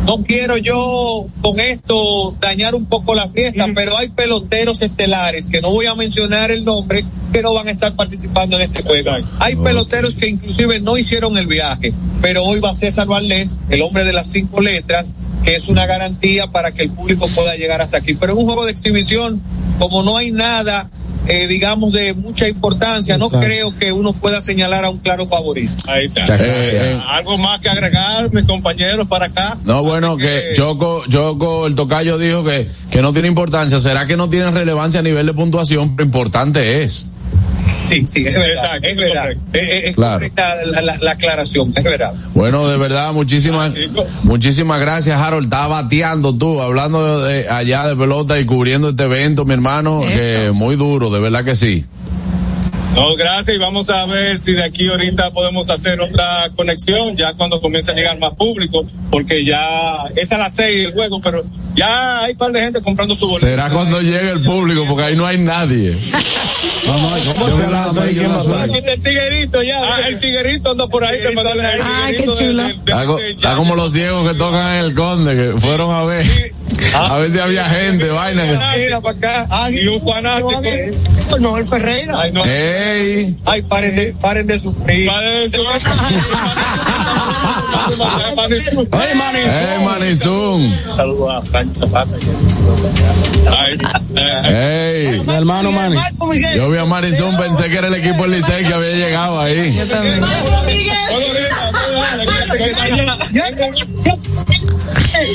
no 0.07 0.25
quiero 0.25 0.57
yo 0.57 1.27
con 1.41 1.61
esto 1.61 2.35
dañar 2.41 2.75
un 2.75 2.87
poco 2.87 3.15
la 3.15 3.29
fiesta, 3.29 3.69
pero 3.75 3.97
hay 3.97 4.09
peloteros 4.09 4.83
estelares 4.83 5.47
que 5.47 5.61
no 5.61 5.71
voy 5.71 5.87
a 5.87 5.95
mencionar 5.95 6.51
el 6.51 6.65
nombre 6.65 7.05
que 7.33 7.43
no 7.43 7.55
van 7.55 7.69
a 7.69 7.71
estar 7.71 7.95
participando 7.95 8.57
en 8.57 8.63
este 8.63 8.83
juego. 8.83 9.11
Hay 9.39 9.57
peloteros 9.57 10.15
que 10.15 10.29
inclusive 10.29 10.81
no 10.81 10.99
hicieron 10.99 11.37
el 11.39 11.47
viaje, 11.47 11.93
pero 12.21 12.45
hoy 12.45 12.61
va 12.61 12.75
César 12.75 13.07
Valdés, 13.07 13.59
el 13.69 13.83
hombre 13.83 14.05
de 14.05 14.13
las 14.13 14.27
cinco 14.27 14.61
letras, 14.61 15.13
que 15.45 15.55
es 15.55 15.69
una 15.69 15.87
garantía 15.87 16.49
para 16.49 16.73
que 16.73 16.83
el 16.83 16.91
público 16.91 17.29
pueda 17.29 17.55
llegar 17.57 17.81
hasta 17.81 17.99
aquí. 17.99 18.15
Pero 18.15 18.33
en 18.33 18.39
un 18.39 18.45
juego 18.47 18.65
de 18.65 18.73
exhibición, 18.73 19.41
como 19.79 20.03
no 20.03 20.17
hay 20.17 20.33
nada, 20.33 20.91
eh, 21.31 21.47
digamos, 21.47 21.93
de 21.93 22.13
mucha 22.13 22.49
importancia, 22.49 23.17
no 23.17 23.27
Exacto. 23.27 23.47
creo 23.47 23.79
que 23.79 23.93
uno 23.93 24.13
pueda 24.13 24.43
señalar 24.43 24.85
a 24.85 24.91
un 24.91 24.99
claro 24.99 25.27
favorito. 25.29 25.73
ahí 25.87 26.07
está. 26.07 26.25
Eh, 26.37 26.39
eh. 26.41 26.99
Algo 27.09 27.39
más 27.39 27.61
que 27.61 27.69
agregar, 27.69 28.33
mis 28.33 28.45
compañeros, 28.45 29.07
para 29.07 29.27
acá. 29.27 29.57
No, 29.65 29.83
bueno, 29.83 30.13
Así 30.13 30.23
que 30.23 30.53
Choco, 30.55 31.05
Choco, 31.09 31.67
el 31.67 31.75
tocayo 31.75 32.19
dijo 32.19 32.43
que, 32.45 32.69
que 32.91 33.01
no 33.01 33.13
tiene 33.13 33.29
importancia. 33.29 33.79
¿Será 33.79 34.07
que 34.07 34.17
no 34.17 34.29
tiene 34.29 34.51
relevancia 34.51 35.01
a 35.01 35.03
nivel 35.03 35.27
de 35.27 35.35
puntuación? 35.35 35.95
Pero 35.95 36.05
importante 36.07 36.83
es. 36.83 37.07
Sí, 37.91 38.07
sí, 38.07 38.25
es 38.27 38.35
verdad, 38.35 38.85
es 38.85 38.97
verdad. 38.97 39.31
Es, 39.53 39.85
es- 39.91 39.95
Claro. 39.97 40.27
la, 40.67 40.81
la- 40.83 40.99
la 40.99 41.11
aclaración, 41.11 41.73
es 41.77 41.83
verdad. 41.83 42.13
Bueno, 42.35 42.69
de 42.69 42.79
verdad, 42.79 43.13
muchísimas, 43.13 43.75
Ah, 43.75 44.03
muchísimas 44.23 44.81
gracias, 44.81 45.21
Harold. 45.21 45.45
Estás 45.47 45.69
bateando 45.69 46.35
tú, 46.35 46.61
hablando 46.63 47.25
de, 47.25 47.43
de 47.43 47.49
allá 47.49 47.87
de 47.89 47.97
pelota 47.97 48.39
y 48.39 48.45
cubriendo 48.47 48.91
este 48.91 49.05
evento, 49.05 49.45
mi 49.45 49.55
hermano, 49.55 50.03
Eso. 50.05 50.17
que 50.17 50.51
muy 50.53 50.77
duro, 50.77 51.11
de 51.11 51.19
verdad 51.21 51.45
que 51.45 51.55
sí. 51.57 51.85
No, 52.95 53.15
gracias 53.15 53.57
y 53.57 53.59
vamos 53.59 53.89
a 53.89 54.05
ver 54.07 54.39
si 54.39 54.53
de 54.53 54.65
aquí 54.65 54.89
ahorita 54.89 55.31
podemos 55.31 55.71
hacer 55.71 56.01
otra 56.01 56.51
conexión 56.57 57.17
ya 57.17 57.35
cuando 57.35 57.61
comience 57.61 57.93
a 57.93 57.95
llegar 57.95 58.19
más 58.19 58.35
público, 58.35 58.85
porque 59.11 59.45
ya 59.45 60.07
es 60.17 60.31
a 60.33 60.39
las 60.39 60.55
seis 60.55 60.87
el 60.87 60.93
juego, 60.93 61.21
pero 61.21 61.45
ya 61.75 62.23
hay 62.23 62.33
un 62.33 62.39
par 62.39 62.53
de 62.53 62.61
gente 62.61 62.83
comprando 62.83 63.15
su 63.15 63.27
boleto. 63.27 63.47
Será 63.47 63.71
cuando 63.71 64.01
llegue 64.01 64.31
el 64.31 64.43
público, 64.43 64.85
porque 64.89 65.05
ahí 65.05 65.17
no 65.17 65.27
hay 65.27 65.39
nadie. 65.39 65.97
Está 68.73 68.93
el 68.93 69.03
tiguerito 69.03 69.63
ya. 69.63 69.81
Ah, 69.83 70.09
el 70.09 70.19
tiguerito 70.19 70.73
anda 70.73 70.87
por 70.89 71.05
ahí, 71.05 71.21
el 71.21 72.17
qué 72.17 72.25
chulo. 72.27 72.67
Está, 72.67 73.55
como 73.55 73.77
los 73.77 73.93
ciegos 73.93 74.29
que 74.29 74.37
tocan 74.37 74.75
en 74.75 74.85
el 74.85 74.95
conde, 74.95 75.37
que 75.37 75.61
fueron 75.61 75.95
a 75.95 76.05
ver, 76.05 76.27
a 76.95 77.19
ver 77.19 77.33
si 77.33 77.39
había 77.39 77.65
gente, 77.67 78.09
vaina. 78.09 78.73
Mira 78.77 79.01
para 79.01 79.17
acá. 79.19 79.47
Ay, 79.51 79.79
Y 79.81 79.87
un 79.89 80.01
fanático. 80.03 80.61
No, 81.39 81.57
el 81.59 81.69
Ferreira. 81.69 82.21
Ay, 82.21 82.33
no. 82.33 82.45
¡Ey! 82.45 83.37
Ay, 83.47 83.63
paren 83.63 83.95
de, 83.95 84.13
paren 84.21 84.47
de 84.47 84.59
sufrir. 84.59 85.07
Padre 85.07 85.49
de 85.49 85.51
su- 85.51 85.65
Ay, 88.93 89.15
man, 89.17 89.37
¡Ey, 89.37 89.85
Manizum! 89.85 90.73
Saludos 90.95 91.35
a 91.35 91.43
Frank 91.47 91.73
Zapata. 91.79 92.17
Ay, 93.57 93.79
¡Ey! 94.45 95.21
mi 95.27 95.35
hermano 95.35 95.71
Manny. 95.73 95.97
Yo 96.55 96.69
vi 96.71 96.79
a 96.79 96.85
Manizum, 96.85 97.37
pensé 97.37 97.69
que 97.69 97.79
era 97.79 97.89
el 97.89 97.95
equipo 97.95 98.23
del 98.23 98.33
Licey 98.33 98.65
que 98.65 98.75
había 98.75 98.93
llegado 98.93 99.41
ahí. 99.41 99.75
Yo 99.75 99.87
también. 99.87 100.21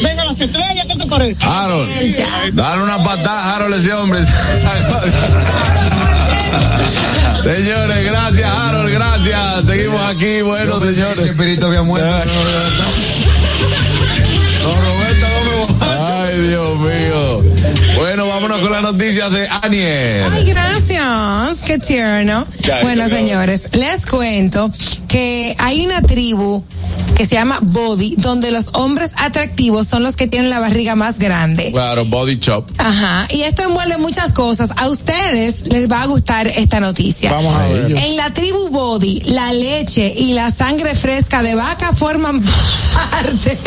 Venga, 0.04 0.26
las 0.26 0.40
estrellas, 0.40 0.86
¿qué 0.88 0.96
te 0.96 1.06
parece? 1.08 1.46
Harold, 1.46 1.90
dale 2.54 2.84
una 2.84 2.98
patada, 3.04 3.56
Harold, 3.56 3.76
ese 3.76 3.94
hombre. 3.94 4.20
Señores, 7.44 8.04
gracias, 8.06 8.50
Harold, 8.50 8.92
gracias. 8.92 9.66
Seguimos 9.66 10.02
aquí, 10.08 10.42
bueno, 10.42 10.80
Que 10.80 10.94
señores. 10.94 11.28
Espíritu 11.28 11.68
había 11.68 11.84
muerto. 11.84 12.30
Ay, 16.36 16.42
Dios 16.50 16.78
mío. 16.80 17.44
Bueno, 17.96 18.28
vámonos 18.28 18.60
con 18.60 18.70
las 18.70 18.82
noticias 18.82 19.32
de 19.32 19.48
Aniel. 19.48 20.28
Ay, 20.34 20.44
gracias. 20.44 21.64
Qué 21.66 21.80
tierno. 21.80 22.46
Ya, 22.62 22.82
Bueno, 22.82 23.08
ya, 23.08 23.16
señores, 23.16 23.70
les 23.72 24.06
cuento 24.06 24.70
que 25.08 25.56
hay 25.60 25.86
una 25.86 26.02
tribu 26.02 26.62
que 27.16 27.26
se 27.26 27.36
llama 27.36 27.60
Body, 27.62 28.16
donde 28.18 28.52
los 28.52 28.72
hombres 28.74 29.12
atractivos 29.18 29.88
son 29.88 30.04
los 30.04 30.18
que 30.18 30.28
tienen 30.28 30.50
la 30.50 30.60
barriga 30.60 30.96
más 30.96 31.18
grande. 31.18 31.72
Claro, 31.72 32.04
Body 32.04 32.38
Chop. 32.40 32.70
Ajá, 32.78 33.26
y 33.30 33.44
esto 33.44 33.64
envuelve 33.64 33.98
muchas 33.98 34.34
cosas. 34.34 34.72
A 34.76 34.90
ustedes 34.90 35.66
les 35.68 35.90
va 35.90 36.02
a 36.02 36.08
gustar 36.08 36.48
esta 36.48 36.82
noticia. 36.82 37.32
Vamos 37.32 37.56
a 37.56 37.68
ver. 37.68 37.98
En 37.98 38.18
la 38.18 38.34
tribu 38.34 38.68
Body, 38.68 39.22
la 39.28 39.54
leche 39.54 40.14
y 40.18 40.34
la 40.34 40.52
sangre 40.52 40.94
fresca 40.94 41.42
de 41.42 41.56
vaca 41.56 41.94
forman 41.94 42.42
parte 43.12 43.58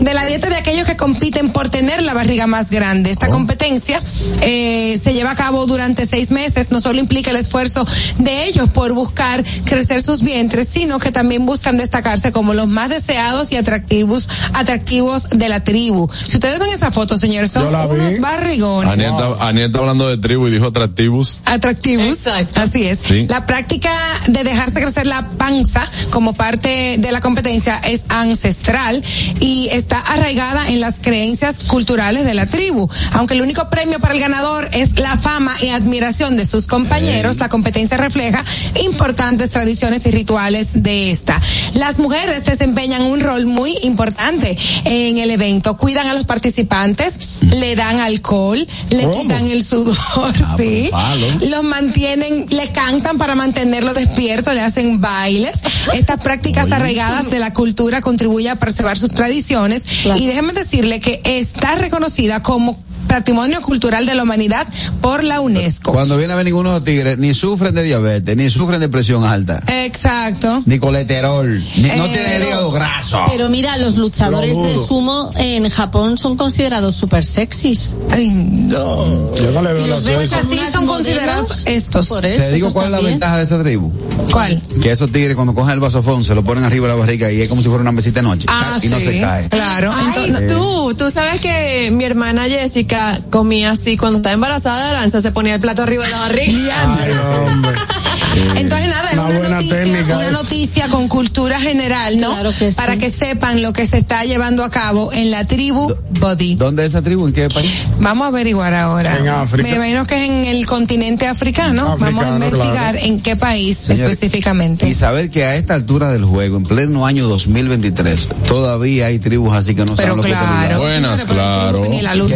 de 0.00 0.14
la 0.14 0.24
dieta 0.26 0.48
de 0.48 0.56
aquellos 0.56 0.86
que 0.86 0.96
compiten 0.96 1.50
por 1.56 1.70
tener 1.70 2.02
la 2.02 2.12
barriga 2.12 2.46
más 2.46 2.70
grande. 2.70 3.10
Esta 3.10 3.30
competencia 3.30 4.02
eh, 4.42 5.00
se 5.02 5.14
lleva 5.14 5.30
a 5.30 5.34
cabo 5.34 5.64
durante 5.64 6.04
seis 6.04 6.30
meses. 6.30 6.70
No 6.70 6.82
solo 6.82 7.00
implica 7.00 7.30
el 7.30 7.38
esfuerzo 7.38 7.86
de 8.18 8.44
ellos 8.44 8.68
por 8.68 8.92
buscar 8.92 9.42
crecer 9.64 10.04
sus 10.04 10.20
vientres, 10.20 10.68
sino 10.68 10.98
que 10.98 11.12
también 11.12 11.46
buscan 11.46 11.78
destacarse 11.78 12.30
como 12.30 12.52
los 12.52 12.68
más 12.68 12.90
deseados 12.90 13.52
y 13.52 13.56
atractivos, 13.56 14.28
atractivos 14.52 15.30
de 15.30 15.48
la 15.48 15.64
tribu. 15.64 16.10
Si 16.12 16.36
ustedes 16.36 16.58
ven 16.58 16.68
esa 16.68 16.92
foto, 16.92 17.16
señores, 17.16 17.52
son 17.52 17.68
unos 17.68 18.20
barrigones. 18.20 18.92
Aniel 18.92 19.12
está, 19.12 19.48
Aniel 19.48 19.66
está 19.68 19.78
hablando 19.78 20.08
de 20.08 20.18
tribu 20.18 20.48
y 20.48 20.50
dijo 20.50 20.66
atractivos. 20.66 21.40
Atractivos. 21.46 22.06
Exacto. 22.06 22.60
Así 22.60 22.86
es. 22.86 23.00
Sí. 23.00 23.26
La 23.30 23.46
práctica 23.46 23.90
de 24.26 24.44
dejarse 24.44 24.82
crecer 24.82 25.06
la 25.06 25.26
panza 25.38 25.88
como 26.10 26.34
parte 26.34 26.96
de 26.98 27.12
la 27.12 27.22
competencia 27.22 27.78
es 27.78 28.04
ancestral 28.10 29.02
y 29.40 29.70
está 29.72 29.98
arraigada 30.00 30.68
en 30.68 30.82
las 30.82 30.98
creencias 30.98 31.45
culturales 31.54 32.24
de 32.24 32.34
la 32.34 32.46
tribu. 32.46 32.88
Aunque 33.12 33.34
el 33.34 33.42
único 33.42 33.68
premio 33.70 33.98
para 34.00 34.14
el 34.14 34.20
ganador 34.20 34.68
es 34.72 34.98
la 34.98 35.16
fama 35.16 35.54
y 35.62 35.68
admiración 35.68 36.36
de 36.36 36.44
sus 36.44 36.66
compañeros, 36.66 37.38
la 37.38 37.48
competencia 37.48 37.96
refleja 37.96 38.44
importantes 38.82 39.50
tradiciones 39.50 40.06
y 40.06 40.10
rituales 40.10 40.82
de 40.82 41.10
esta. 41.10 41.40
Las 41.74 41.98
mujeres 41.98 42.44
desempeñan 42.44 43.02
un 43.02 43.20
rol 43.20 43.46
muy 43.46 43.76
importante 43.82 44.56
en 44.84 45.18
el 45.18 45.30
evento. 45.30 45.76
Cuidan 45.76 46.06
a 46.06 46.14
los 46.14 46.24
participantes, 46.24 47.14
le 47.40 47.76
dan 47.76 48.00
alcohol, 48.00 48.66
le 48.90 49.02
¿Cómo? 49.02 49.22
quitan 49.22 49.46
el 49.46 49.64
sudor, 49.64 49.96
sí. 50.56 50.88
palo. 50.90 51.26
Los 51.48 51.62
mantienen, 51.64 52.46
le 52.50 52.70
cantan 52.72 53.18
para 53.18 53.34
mantenerlo 53.34 53.94
despierto, 53.94 54.52
le 54.52 54.60
hacen 54.60 55.00
bailes. 55.00 55.58
Estas 55.94 56.20
prácticas 56.20 56.70
arraigadas 56.72 57.30
de 57.30 57.38
la 57.38 57.52
cultura 57.52 58.00
contribuyen 58.00 58.52
a 58.52 58.56
preservar 58.56 58.98
sus 58.98 59.10
tradiciones 59.10 59.84
y 60.16 60.26
déjenme 60.26 60.52
decirle 60.52 61.00
que 61.00 61.20
está 61.38 61.74
reconocida 61.76 62.42
como 62.42 62.78
Patrimonio 63.08 63.60
Cultural 63.62 64.06
de 64.06 64.14
la 64.14 64.22
Humanidad 64.22 64.66
por 65.00 65.24
la 65.24 65.40
UNESCO. 65.40 65.92
Cuando 65.92 66.16
viene 66.16 66.32
a 66.32 66.36
ver 66.36 66.44
ninguno 66.44 66.70
de 66.70 66.76
los 66.76 66.84
tigres, 66.84 67.18
ni 67.18 67.34
sufren 67.34 67.74
de 67.74 67.82
diabetes, 67.82 68.36
ni 68.36 68.50
sufren 68.50 68.80
de 68.80 68.88
presión 68.88 69.24
alta, 69.24 69.60
Exacto. 69.66 70.62
ni 70.66 70.78
colesterol, 70.78 71.62
ni, 71.76 71.82
no 71.88 72.04
Eh, 72.06 72.10
tienen 72.12 72.32
el 72.32 72.42
hígado 72.48 72.70
graso. 72.72 73.20
Pero 73.30 73.48
mira, 73.48 73.76
los 73.78 73.96
luchadores 73.96 74.56
Lo 74.56 74.62
de 74.64 74.76
sumo 74.76 75.30
en 75.36 75.68
Japón 75.70 76.18
son 76.18 76.36
considerados 76.36 76.96
super 76.96 77.24
sexys. 77.24 77.94
Ay, 78.10 78.28
no. 78.30 79.34
Yo 79.36 79.50
no 79.52 79.62
le 79.62 79.72
veo 79.72 79.86
los 79.86 80.04
ves 80.04 80.28
suerte. 80.28 80.34
Así 80.34 80.72
son 80.72 80.86
considerados 80.86 81.62
estos. 81.66 82.08
Por 82.08 82.24
eso. 82.26 82.44
Te 82.44 82.52
digo 82.52 82.72
cuál 82.72 82.86
es 82.86 82.90
la 82.92 83.00
ventaja 83.00 83.38
de 83.38 83.44
esa 83.44 83.62
tribu. 83.62 83.92
¿Cuál? 84.32 84.60
Que 84.82 84.90
esos 84.90 85.10
tigres 85.12 85.34
cuando 85.34 85.54
cogen 85.54 85.72
el 85.74 85.80
vasofón 85.80 86.24
se 86.24 86.34
lo 86.34 86.42
ponen 86.44 86.64
arriba 86.64 86.88
de 86.88 86.94
la 86.94 86.98
barriga 87.00 87.30
y 87.30 87.40
es 87.42 87.48
como 87.48 87.62
si 87.62 87.68
fuera 87.68 87.82
una 87.82 87.92
mesita 87.92 88.20
de 88.20 88.26
noche. 88.28 88.46
Ah, 88.50 88.78
y 88.82 88.88
no 88.88 88.98
sí. 88.98 89.04
se 89.06 89.20
cae. 89.20 89.48
Claro. 89.48 89.92
Ay, 89.96 90.06
Entonces, 90.06 90.46
tú, 90.48 90.94
tú 90.96 91.10
sabes 91.10 91.40
que 91.40 91.90
mi 91.92 92.04
hermana 92.04 92.44
Jessica 92.44 92.95
Comía 93.30 93.72
así 93.72 93.96
cuando 93.96 94.18
estaba 94.18 94.34
embarazada 94.34 94.84
de 94.84 94.90
Aranza, 94.96 95.20
se 95.20 95.32
ponía 95.32 95.54
el 95.54 95.60
plato 95.60 95.82
arriba 95.82 96.04
de 96.04 96.10
la 96.10 96.18
barriga. 96.20 96.74
Ay, 96.98 97.12
hombre. 97.50 97.72
Entonces 98.56 98.88
nada, 98.88 99.10
es 99.10 99.14
Una 99.14 99.24
una, 99.26 99.38
buena 99.38 99.56
noticia, 99.56 99.76
técnica 99.76 100.16
una 100.16 100.26
es. 100.26 100.32
noticia 100.32 100.88
con 100.88 101.08
cultura 101.08 101.60
general, 101.60 102.20
¿no? 102.20 102.32
Claro 102.32 102.50
que 102.50 102.70
sí. 102.70 102.76
Para 102.76 102.96
que 102.96 103.10
sepan 103.10 103.62
lo 103.62 103.72
que 103.72 103.86
se 103.86 103.96
está 103.96 104.24
llevando 104.24 104.64
a 104.64 104.70
cabo 104.70 105.12
en 105.12 105.30
la 105.30 105.46
tribu 105.46 105.94
Body. 106.20 106.54
¿Dónde 106.56 106.84
es 106.84 106.90
esa 106.90 107.02
tribu? 107.02 107.26
¿En 107.26 107.32
qué 107.32 107.48
país? 107.48 107.84
Vamos 107.98 108.26
a 108.26 108.28
averiguar 108.28 108.74
ahora. 108.74 109.16
En 109.16 109.28
África. 109.28 109.68
Me 109.68 109.76
imagino 109.76 110.06
que 110.06 110.22
es 110.22 110.30
en 110.30 110.44
el 110.44 110.66
continente 110.66 111.26
africano. 111.26 111.96
Vamos 111.98 112.24
a 112.24 112.34
investigar 112.34 112.92
claro. 112.92 112.98
en 113.00 113.20
qué 113.20 113.36
país 113.36 113.88
específicamente. 113.88 114.88
Y 114.88 114.94
saber 114.94 115.30
que 115.30 115.44
a 115.44 115.56
esta 115.56 115.74
altura 115.74 116.08
del 116.12 116.24
juego, 116.24 116.56
en 116.58 116.64
pleno 116.64 117.06
año 117.06 117.26
2023, 117.28 118.28
todavía 118.48 119.06
hay 119.06 119.18
tribus 119.18 119.54
así 119.54 119.74
que 119.74 119.84
no 119.84 119.96
Pero 119.96 120.08
saben 120.08 120.16
lo 120.16 120.22
que 120.22 120.28
claro. 120.28 120.78
Buenas, 120.80 121.24
claro. 121.24 121.86
Ni 121.88 122.00
la 122.02 122.14
luz 122.14 122.30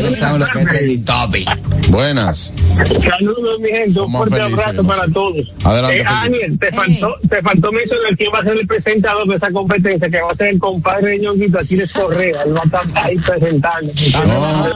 No. 0.55 1.91
Buenas. 1.91 2.55
Saludos, 2.77 3.61
mi 3.61 3.69
gente. 3.69 4.01
Un 4.01 4.13
fuerte 4.13 4.37
felices, 4.37 4.61
abrazo 4.67 4.83
no 4.83 4.89
para 4.89 5.13
todos. 5.13 5.47
Adelante, 5.65 6.01
Eh, 6.01 6.57
te 6.59 6.73
faltó, 6.73 7.15
te 7.29 7.43
faltó 7.43 7.73
mencionar 7.73 8.17
quién 8.17 8.31
va 8.35 8.39
a 8.39 8.43
ser 8.45 8.59
el 8.59 8.67
presentador 8.67 9.29
de 9.29 9.37
esa 9.37 9.51
competencia, 9.51 10.09
que 10.09 10.21
va 10.21 10.31
a 10.33 10.37
ser 10.37 10.47
el 10.49 10.59
compadre 10.59 11.11
de 11.11 11.19
Ñonguito, 11.21 11.59
Aquiles 11.59 11.93
Correa. 11.93 12.43
Él 12.47 12.55
va 12.57 12.61
a 12.61 12.83
estar 12.83 13.05
ahí 13.05 13.17
presentando. 13.19 13.93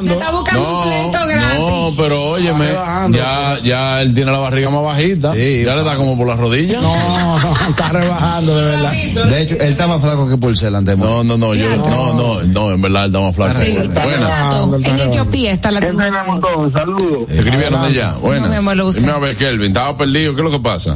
Me 0.03 0.13
está 0.13 0.31
buscando 0.33 0.77
un 0.77 0.83
pleito 0.83 1.19
gratis. 1.29 1.59
no, 1.59 1.93
pero 1.97 2.25
óyeme, 2.31 2.73
ya, 3.11 3.59
ya 3.63 4.03
él 4.03 4.15
tiene 4.15 4.33
la 4.33 4.39
barriga 4.39 4.71
más 4.71 4.83
bajita. 4.83 5.33
Sí, 5.35 5.63
ya 5.65 5.75
le 5.75 5.83
da 5.85 5.97
como 5.97 6.17
por 6.19 6.27
las 6.27 6.39
rodillas. 6.39 6.83
No, 6.83 6.95
no, 7.39 7.55
está 7.71 7.89
rebajando, 7.91 8.57
de 8.57 8.65
verdad. 8.71 8.93
De 9.29 9.43
hecho, 9.43 9.55
él 9.55 9.73
está 9.73 9.87
más 9.87 10.01
flaco 10.01 10.29
que 10.29 10.37
Pulsel 10.37 10.75
ante 10.75 10.97
No, 10.97 11.23
no, 11.25 11.37
no, 11.39 11.55
yo, 11.55 11.77
no, 11.77 12.15
no, 12.15 12.43
no, 12.43 12.73
en 12.73 12.83
verdad 12.83 13.05
él 13.07 13.13
da 13.13 13.21
más 13.21 13.35
flaco. 13.35 13.53
Sí, 13.55 13.77
Buenas. 13.77 14.29
dato, 14.29 14.77
en 14.85 15.01
Etiopía 15.01 15.53
está 15.65 15.71
la 15.71 15.81
¿Qué 15.81 15.87
tribu. 15.87 16.03
tenemos 16.03 16.41
todos? 16.41 16.73
Saludos. 16.73 17.31
Escribieron 17.31 17.81
de 17.81 17.89
allá. 17.89 18.13
Buenas. 18.21 18.77
Luce. 18.77 19.01
Dime 19.01 19.13
a 19.13 19.19
ver, 19.19 19.37
Kelvin, 19.37 19.69
estaba 19.69 19.97
perdido. 19.97 20.35
¿Qué 20.35 20.41
es 20.41 20.45
lo 20.45 20.51
que 20.51 20.59
pasa? 20.59 20.95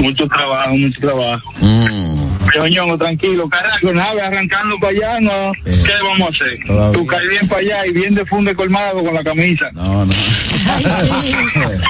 Mucho 0.00 0.26
trabajo, 0.28 0.70
mucho 0.70 1.00
trabajo. 1.00 1.52
Mm. 1.60 2.14
Pero 2.46 2.68
Ñongo, 2.68 2.96
tranquilo, 2.96 3.48
carajo, 3.48 3.92
nada, 3.92 4.26
arrancando 4.26 4.76
para 4.80 4.92
allá, 4.92 5.20
no. 5.20 5.52
¿Qué 5.64 5.92
vamos 6.02 6.30
a 6.30 6.44
hacer? 6.44 6.58
Todavía. 6.66 6.98
Tú 6.98 7.06
caes 7.06 7.28
bien 7.28 7.48
para 7.48 7.60
allá 7.60 7.86
y 7.86 7.92
bien 7.92 8.14
de 8.14 8.24
funde 8.26 8.54
colmado 8.54 9.02
con 9.04 9.12
la 9.12 9.24
camisa. 9.24 9.66
No, 9.72 10.06
no. 10.06 10.12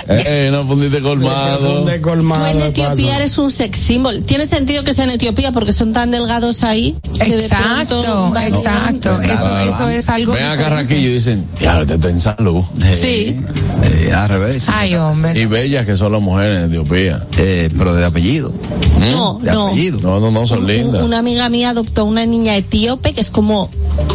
Eh, 0.08 0.48
no 0.52 0.66
fundiste 0.66 1.00
colmado. 1.00 1.80
Un 1.80 1.86
decolmado 1.86 2.50
Tú 2.52 2.58
en 2.58 2.62
Etiopía 2.64 3.06
paso. 3.06 3.18
eres 3.20 3.38
un 3.38 3.50
sex 3.50 3.78
symbol. 3.78 4.24
Tiene 4.24 4.46
sentido 4.46 4.84
que 4.84 4.94
sea 4.94 5.04
en 5.04 5.10
Etiopía 5.10 5.52
porque 5.52 5.72
son 5.72 5.92
tan 5.92 6.10
delgados 6.10 6.62
ahí. 6.62 6.96
Exacto, 7.20 8.02
pronto 8.02 8.38
exacto. 8.40 9.20
Eso, 9.22 9.58
eso 9.58 9.88
es 9.88 10.08
algo. 10.08 10.32
Ven 10.32 10.44
a. 10.44 10.56
Carraquillo 10.56 11.08
y 11.10 11.14
dicen, 11.14 11.46
ya, 11.60 11.83
está 11.92 12.08
en 12.08 12.18
salud. 12.20 12.62
Sí. 12.92 13.38
Eh, 13.82 14.12
al 14.14 14.28
revés. 14.30 14.66
Ay, 14.68 14.94
hombre. 14.94 15.38
Y 15.38 15.44
bellas 15.44 15.84
que 15.84 15.96
son 15.96 16.12
las 16.12 16.22
mujeres 16.22 16.60
en 16.60 16.66
Etiopía. 16.70 17.26
Eh, 17.36 17.68
pero 17.76 17.94
de 17.94 18.04
apellido. 18.04 18.50
No, 18.98 19.38
De 19.42 19.52
no. 19.52 19.66
apellido. 19.68 20.00
No, 20.00 20.20
no, 20.20 20.30
no, 20.30 20.46
son 20.46 20.60
Un- 20.60 20.66
lindas. 20.68 21.02
Una 21.02 21.18
amiga 21.18 21.48
mía 21.50 21.70
adoptó 21.70 22.04
una 22.06 22.24
niña 22.24 22.56
etíope 22.56 23.12
que 23.12 23.20
es 23.20 23.30
como 23.30 23.68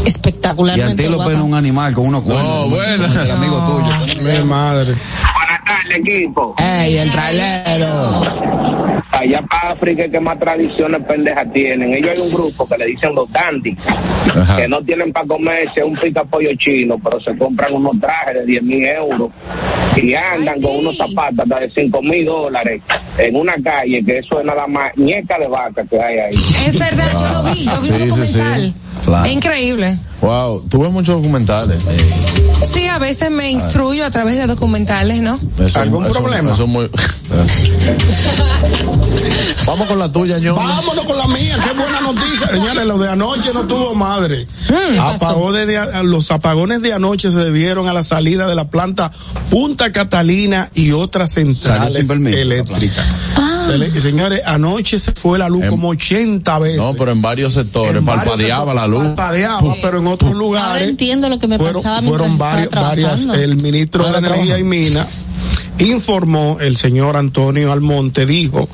Y 0.04 0.08
espectacularmente 0.08 1.04
antílope 1.04 1.16
guapa. 1.26 1.34
es 1.34 1.40
un 1.46 1.54
animal 1.54 1.94
con 1.94 2.08
unos 2.08 2.24
cuernos. 2.24 2.70
buenas. 2.72 3.16
El 3.16 3.32
amigo 3.32 3.84
tuyo. 4.18 4.24
Mi 4.40 4.44
madre. 4.46 4.96
Tardes, 5.70 6.00
equipo. 6.00 6.56
¡Ey, 6.58 6.98
el 6.98 7.12
trailero! 7.12 8.22
Allá 9.12 9.42
para 9.42 9.72
África 9.74 10.04
es 10.04 10.12
que 10.12 10.20
más 10.20 10.40
tradiciones 10.40 11.02
pendejas 11.06 11.52
tienen. 11.52 11.94
Ellos 11.94 12.12
hay 12.16 12.20
un 12.22 12.32
grupo 12.32 12.68
que 12.68 12.78
le 12.78 12.86
dicen 12.86 13.14
los 13.16 13.30
dandy, 13.32 13.76
Ajá. 14.36 14.56
que 14.58 14.68
no 14.68 14.82
tienen 14.84 15.12
para 15.12 15.28
comerse 15.28 15.84
un 15.84 15.96
pica 15.98 16.24
pollo 16.24 16.52
chino, 16.58 16.98
pero 17.04 17.20
se 17.20 17.36
compran 17.38 17.74
unos 17.74 18.00
trajes 18.00 18.36
de 18.36 18.46
10 18.46 18.64
mil 18.64 18.86
euros 18.86 19.30
y 19.98 20.14
andan 20.14 20.56
Ay, 20.56 20.62
con 20.62 20.76
unos 20.78 20.96
zapatos 20.98 21.40
hasta 21.40 21.60
de 21.60 21.72
5 21.76 22.02
mil 22.02 22.26
dólares 22.26 22.82
en 23.18 23.36
una 23.36 23.56
calle 23.62 24.06
que 24.06 24.20
eso 24.20 24.40
es 24.40 24.46
nada 24.46 24.68
más 24.68 24.92
ñeca 24.96 25.38
de 25.38 25.48
vaca 25.48 25.84
que 25.86 26.02
hay 26.02 26.18
ahí. 26.20 26.36
Es 26.68 26.80
verdad, 26.80 27.12
yo 27.14 27.28
lo 27.34 27.44
vi, 27.52 27.66
yo 27.66 27.82
vi 27.82 27.88
Sí, 27.88 27.94
un 27.94 28.00
sí, 28.00 28.06
documental. 28.38 28.62
sí. 28.62 28.74
Claro. 29.06 29.26
Es 29.26 29.32
increíble. 29.32 29.98
Wow, 30.22 30.62
tú 30.70 30.82
ves 30.82 30.92
muchos 30.92 31.16
documentales. 31.16 31.82
Sí, 32.64 32.88
a 32.88 33.00
veces 33.00 33.32
me 33.32 33.50
instruyo 33.50 34.06
a 34.06 34.10
través 34.12 34.38
de 34.38 34.46
documentales, 34.48 35.22
¿no? 35.22 35.40
Eso- 35.60 35.80
¿Algún 35.80 36.04
eso- 36.06 36.14
problema? 36.14 36.54
eso 36.54 36.68
muy... 36.68 36.90
Vamos 39.66 39.88
con 39.88 40.00
la 40.00 40.12
tuya, 40.12 40.40
ño. 40.40 40.56
Vámonos 40.56 41.06
con 41.06 41.18
la 41.18 41.28
mía, 41.28 41.56
qué 41.64 41.74
buena 41.80 42.02
noticia. 42.02 42.48
Señores, 42.50 42.86
lo 42.86 42.98
de 42.98 43.10
anoche 43.10 43.54
no 43.54 43.66
tuvo 43.68 43.94
madre. 43.96 44.48
Apagones 45.00 45.68
de, 45.68 45.78
a- 45.78 46.04
los 46.04 46.32
apagones 46.32 46.82
de 46.82 46.92
anoche 46.94 47.32
se 47.32 47.38
debieron 47.38 47.88
a 47.88 47.94
la 47.94 48.04
salida 48.04 48.48
de 48.48 48.56
la 48.56 48.70
planta 48.70 49.12
Punta 49.50 49.92
Catalina 49.92 50.70
y 50.74 50.92
otras 50.92 51.32
centrales 51.34 52.10
eléctricas. 52.10 53.06
Se 53.72 53.78
le- 53.78 54.02
señores, 54.02 54.42
anoche 54.46 55.00
se 55.00 55.12
fue 55.12 55.38
la 55.40 55.50
luz 55.50 55.64
Em- 55.64 55.70
como 55.70 55.90
80 55.90 56.60
veces. 56.60 56.78
No, 56.78 56.94
pero 56.96 57.12
en 57.12 57.22
varios 57.22 57.54
sectores 57.54 57.96
En 57.96 58.06
varios 58.06 58.26
parpadeaba 58.26 58.74
la 58.74 58.88
luz. 58.88 59.04
Parpadeaba, 59.08 59.76
pero 59.82 60.00
en 60.00 60.08
otros 60.08 60.32
Ahora 60.32 60.40
lugares 60.40 60.90
entiendo 60.90 61.30
lo 61.30 61.40
que 61.40 61.48
me 61.48 61.58
fueron, 61.58 61.82
pasaba 61.84 62.02
fueron 62.02 62.38
varios, 62.38 62.70
varias, 62.72 63.26
el 63.26 63.56
ministro 63.58 64.04
de 64.04 64.10
Ahora 64.10 64.28
Energía 64.28 64.60
y 64.60 64.64
Minas 64.64 65.08
informó, 65.80 66.58
el 66.60 66.76
señor 66.78 67.16
Antonio 67.18 67.72
Almonte 67.72 68.26
dijo 68.26 68.68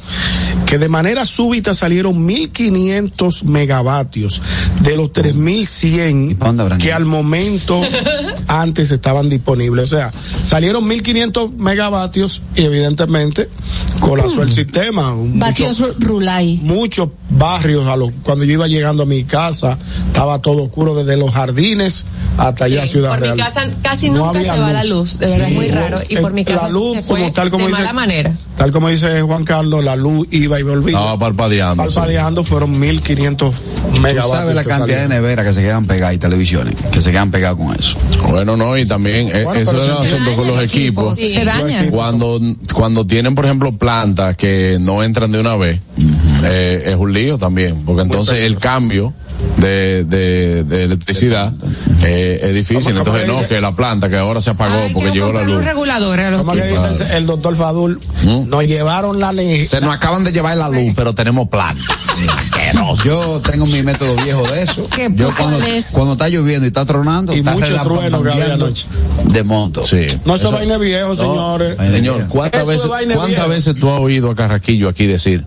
que 0.65 0.77
de 0.79 0.89
manera 0.89 1.25
súbita 1.25 1.73
salieron 1.73 2.25
1500 2.25 3.43
megavatios 3.45 4.41
de 4.81 4.97
los 4.97 5.11
3100 5.13 6.35
pa' 6.37 6.47
dónde 6.47 6.63
habrán 6.63 6.79
que 6.79 6.91
al 6.93 7.05
momento 7.05 7.81
antes 8.47 8.91
estaban 8.91 9.29
disponibles. 9.29 9.85
O 9.93 9.95
sea, 9.97 10.11
salieron 10.43 10.87
1500 10.87 11.53
megavatios 11.53 12.41
y 12.55 12.63
evidentemente 12.63 13.49
colapsó 13.99 14.41
el 14.43 14.51
sistema. 14.51 15.13
Vatios 15.17 15.79
Mucho- 15.79 15.95
Rulay. 15.99 16.59
muchos 16.63 17.09
barrios 17.37 17.87
a 17.87 17.95
los 17.95 18.11
cuando 18.23 18.45
yo 18.45 18.53
iba 18.53 18.67
llegando 18.67 19.03
a 19.03 19.05
mi 19.05 19.23
casa 19.23 19.77
estaba 20.07 20.39
todo 20.39 20.63
oscuro 20.63 20.95
desde 20.95 21.17
los 21.17 21.31
jardines 21.31 22.05
hasta 22.37 22.65
allá 22.65 22.83
Sí, 22.83 22.89
Ciudad 22.89 23.11
por 23.11 23.19
Real. 23.21 23.35
mi 23.35 23.41
casa 23.41 23.61
casi 23.81 24.09
No 24.09 24.25
nunca 24.27 24.41
se 24.41 24.59
va 24.59 24.71
la 24.73 24.83
luz, 24.83 25.19
de 25.19 25.27
verdad 25.27 25.47
es 25.49 25.53
muy 25.55 25.67
raro. 25.69 25.99
Y 26.09 26.15
eh, 26.17 26.21
por 26.21 26.33
mi 26.33 26.43
casa 26.43 26.63
la 26.63 26.69
luz 26.69 26.97
se 26.97 27.01
fue 27.03 27.19
como 27.19 27.31
tal 27.33 27.49
como 27.49 27.63
de 27.65 27.69
dice, 27.71 27.81
mala 27.81 27.93
manera. 27.93 28.33
Tal 28.57 28.71
como 28.71 28.89
dice 28.89 29.21
Juan 29.21 29.43
Carlos 29.43 29.83
la 29.83 29.95
luz 29.95 30.27
iba 30.31 30.59
y 30.59 30.63
volvía 30.63 30.97
Estaba 30.97 31.17
parpadeando. 31.17 31.83
sí. 31.83 31.95
palpadeando 31.95 32.43
fueron 32.43 32.79
1500 32.79 33.53
Tú 33.55 34.01
megavatios 34.01 34.37
sabes 34.37 34.55
la 34.55 34.63
cantidad 34.63 35.01
de 35.03 35.07
neveras 35.07 35.45
que 35.45 35.53
se 35.53 35.61
quedan 35.61 35.85
pegadas 35.85 36.15
y 36.15 36.17
televisiones 36.17 36.75
que 36.91 37.01
se 37.01 37.11
quedan 37.11 37.31
pegadas 37.31 37.57
con 37.57 37.75
eso. 37.75 37.97
Bueno, 38.29 38.57
no, 38.57 38.77
y 38.77 38.85
también 38.87 39.29
eh, 39.33 39.43
Bueno, 39.43 39.59
eso 39.61 39.71
es 39.83 39.89
el 39.89 40.07
se 40.07 40.15
asunto 40.15 40.35
con 40.35 40.47
los 40.47 40.63
equipos. 40.63 41.15
Sí. 41.17 41.27
Se 41.27 41.45
dañan. 41.45 41.89
Cuando, 41.89 42.39
cuando 42.73 43.05
tienen, 43.05 43.35
por 43.35 43.45
ejemplo, 43.45 43.71
plantas 43.73 44.35
que 44.37 44.77
no 44.81 45.03
entran 45.03 45.31
de 45.31 45.39
una 45.39 45.55
vez, 45.55 45.79
eh, 46.43 46.83
es 46.87 46.95
un 46.95 47.13
lío 47.13 47.37
también, 47.37 47.83
porque 47.85 48.01
entonces 48.03 48.35
el 48.39 48.57
cambio 48.57 49.13
de, 49.58 50.03
de, 50.03 50.63
de 50.63 50.84
electricidad 50.84 51.53
eh, 52.03 52.39
es 52.43 52.53
difícil. 52.53 52.93
¿Cómo- 52.93 53.05
cómo 53.05 53.17
Entonces, 53.17 53.43
no, 53.43 53.47
que 53.47 53.62
la 53.62 53.71
planta 53.75 54.10
que 54.10 54.17
ahora 54.17 54.41
se 54.41 54.49
apagó 54.51 54.75
porque 54.93 55.08
que 55.10 55.12
llegó 55.13 55.31
la 55.31 55.43
luz. 55.43 55.63
reguladores 55.63 56.29
los 56.31 56.39
¿Cómo 56.41 56.51
que 56.53 56.63
dice 56.63 57.03
el, 57.05 57.12
el 57.12 57.25
doctor 57.25 57.55
Fadul 57.55 57.99
¿Mm? 58.23 58.49
nos 58.49 58.65
llevaron 58.65 59.19
la 59.19 59.31
ley 59.34 59.60
Se 59.65 59.79
nos 59.81 59.93
acaban 59.93 60.23
de 60.23 60.31
llevar 60.31 60.58
la 60.58 60.69
luz, 60.69 60.93
pero 60.95 61.13
tenemos 61.13 61.47
planta. 61.49 61.81
Yo 63.03 63.41
tengo 63.41 63.65
mi 63.65 63.81
método 63.84 64.15
viejo 64.17 64.43
de 64.47 64.62
eso. 64.63 64.88
¿Qué 64.89 65.10
Yo 65.13 65.34
cuando, 65.36 65.63
es? 65.65 65.91
cuando 65.91 66.13
está 66.13 66.27
lloviendo 66.29 66.65
y 66.65 66.67
está 66.67 66.86
tronando, 66.86 67.34
Y 67.34 67.39
está 67.39 67.53
mucho 67.53 67.67
trueno 67.84 68.21
que 68.21 68.29
había 68.29 68.43
relampagueando, 68.45 68.65
anoche. 68.65 68.88
de 69.25 69.43
monto. 69.43 69.86
Sí. 69.86 70.08
no 70.25 70.36
eso 70.36 70.51
vaina 70.51 70.77
viejo 70.77 71.15
señores 71.15 71.77
Señor. 71.77 72.25
¿cuántas 72.27 72.63
Eso 72.63 72.71
es 72.73 72.91
veces, 73.01 73.15
cuántas 73.15 73.49
veces 73.49 73.75
tú 73.79 73.89
has 73.89 73.99
oído 73.99 74.31
a 74.31 74.36
Carraquillo 74.36 74.89
aquí 74.89 75.05
decir? 75.08 75.45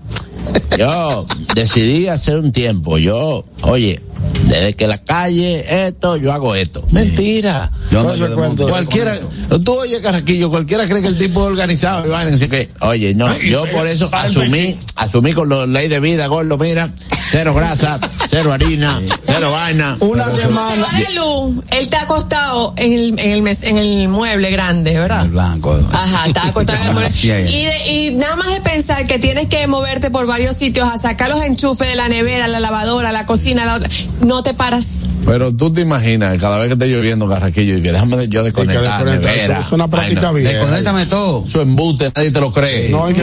Yo 0.76 1.26
decidí 1.54 2.08
hacer 2.08 2.38
un 2.38 2.52
tiempo, 2.52 2.98
yo, 2.98 3.44
oye, 3.62 4.00
desde 4.44 4.74
que 4.74 4.86
la 4.86 4.98
calle, 4.98 5.86
esto, 5.86 6.16
yo 6.16 6.32
hago 6.32 6.54
esto. 6.54 6.84
Mentira. 6.90 7.70
Yo 7.90 7.98
Entonces, 8.00 8.20
yo 8.20 8.28
de 8.28 8.34
cuento. 8.34 8.68
Cualquiera, 8.68 9.18
tú 9.64 9.72
oye 9.78 10.00
Carraquillo, 10.00 10.50
cualquiera 10.50 10.86
cree 10.86 11.02
que 11.02 11.08
el 11.08 11.18
tipo 11.18 11.40
es 11.40 11.46
organizado 11.46 12.06
y 12.06 12.48
que, 12.48 12.70
oye, 12.80 13.14
no, 13.14 13.36
yo 13.38 13.64
por 13.66 13.86
eso 13.86 14.08
asumí, 14.12 14.76
asumí 14.96 15.32
con 15.32 15.48
la 15.48 15.66
ley 15.66 15.88
de 15.88 16.00
vida, 16.00 16.26
gordo, 16.26 16.56
mira, 16.58 16.90
cero 17.20 17.54
grasa, 17.54 17.98
cero 18.30 18.52
harina, 18.52 19.00
cero 19.24 19.52
vaina. 19.52 19.96
una 20.00 20.32
semana 20.34 20.86
Se 20.90 21.02
va 21.04 21.10
la 21.10 21.10
luz, 21.20 21.64
él 21.70 21.78
está 21.80 22.02
acostado 22.02 22.74
en 22.76 22.92
el, 22.92 23.18
en 23.18 23.32
el, 23.32 23.42
mes- 23.42 23.62
en 23.62 23.76
el 23.78 24.08
mueble 24.08 24.50
grande, 24.50 24.98
¿verdad? 24.98 25.24
El 25.24 25.30
blanco. 25.30 25.78
Ajá, 25.92 26.26
está 26.26 26.48
acostado 26.48 26.78
en 26.80 26.86
el 26.88 26.92
mueble. 26.94 27.08
Sí. 27.18 27.28
Y, 27.28 27.64
de- 27.64 27.92
y 27.92 28.10
nada 28.14 28.36
más 28.36 28.52
de 28.52 28.60
pensar 28.60 29.06
que 29.06 29.18
tienes 29.18 29.48
que 29.48 29.66
moverte 29.66 30.10
por 30.10 30.26
varios 30.26 30.56
sitios 30.56 30.88
a 30.88 30.98
sacar 31.00 31.28
los 31.30 31.42
enchufes 31.42 31.88
de 31.88 31.96
la 31.96 32.08
nevera, 32.08 32.46
la 32.48 32.60
lavadora, 32.60 33.12
la 33.12 33.26
cocina, 33.26 33.64
la 33.64 33.74
otra, 33.76 33.88
no 34.28 34.42
te 34.42 34.54
paras. 34.54 35.08
Pero 35.24 35.52
tú 35.52 35.72
te 35.72 35.80
imaginas, 35.80 36.38
cada 36.38 36.58
vez 36.58 36.68
que 36.68 36.72
esté 36.74 36.86
lloviendo 36.88 37.28
Carraquillo, 37.28 37.78
y 37.78 37.82
que 37.82 37.90
déjame 37.92 38.28
yo 38.28 38.42
desconectar, 38.44 39.06
eso 39.08 39.52
es 39.58 39.72
una 39.72 39.88
práctica 39.88 40.30
vieja. 40.32 40.50
Desconéctame 40.52 41.06
todo. 41.06 41.44
Eso 41.46 41.60
embute, 41.62 42.12
nadie 42.14 42.30
te 42.30 42.40
lo 42.40 42.52
cree. 42.52 42.90
no 42.90 43.08
es 43.08 43.14
que 43.16 43.22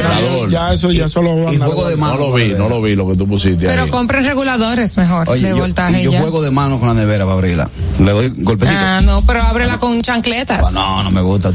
ya 0.50 0.74
eso 0.74 0.92
ya 0.92 1.08
solo 1.08 1.44
van 1.44 1.54
Y 1.54 1.58
a- 1.62 1.66
juego 1.66 1.88
de 1.88 1.96
No 1.96 2.02
mano. 2.02 2.18
lo 2.18 2.34
vi, 2.34 2.54
no 2.58 2.68
lo 2.70 2.82
vi 2.82 2.96
lo 2.96 3.08
que 3.08 3.16
tú 3.16 3.28
pusiste 3.28 3.66
Pero 3.68 3.90
compren 3.90 4.26
reguladores, 4.26 4.98
mejor 4.98 5.30
Oye, 5.30 5.44
de 5.44 5.50
yo, 5.52 5.58
voltaje 5.58 6.04
yo 6.04 6.12
ya. 6.12 6.22
juego 6.22 6.42
de 6.42 6.52
mano 6.52 6.80
con 6.80 6.88
la 6.90 6.94
nevera 6.96 7.24
para 7.26 7.36
abrirla. 7.38 7.70
Le 8.00 8.12
doy 8.12 8.34
golpecito. 8.38 8.78
Ah, 8.82 9.02
no, 9.04 9.22
pero 9.26 9.42
ábrela 9.44 9.78
con 9.78 10.02
chancletas. 10.02 10.74
No, 10.74 11.04
no 11.04 11.12
me 11.12 11.22
gusta. 11.22 11.54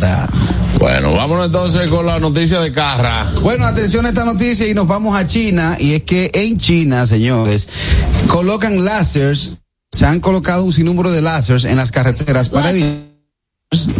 Bueno, 0.81 1.13
vámonos 1.13 1.45
entonces 1.45 1.91
con 1.91 2.07
la 2.07 2.19
noticia 2.19 2.59
de 2.59 2.73
Carra. 2.73 3.31
Bueno, 3.43 3.67
atención 3.67 4.07
a 4.07 4.09
esta 4.09 4.25
noticia 4.25 4.67
y 4.67 4.73
nos 4.73 4.89
vamos 4.89 5.15
a 5.15 5.27
China. 5.27 5.77
Y 5.79 5.93
es 5.93 6.05
que 6.05 6.31
en 6.33 6.57
China, 6.57 7.07
señores, 7.07 7.69
colocan 8.29 8.83
láseres, 8.83 9.59
se 9.93 10.07
han 10.07 10.21
colocado 10.21 10.65
un 10.65 10.73
sinnúmero 10.73 11.13
de 11.13 11.21
láseres 11.21 11.67
en 11.67 11.77
las 11.77 11.91
carreteras 11.91 12.49
para 12.49 12.71
evitar 12.71 13.10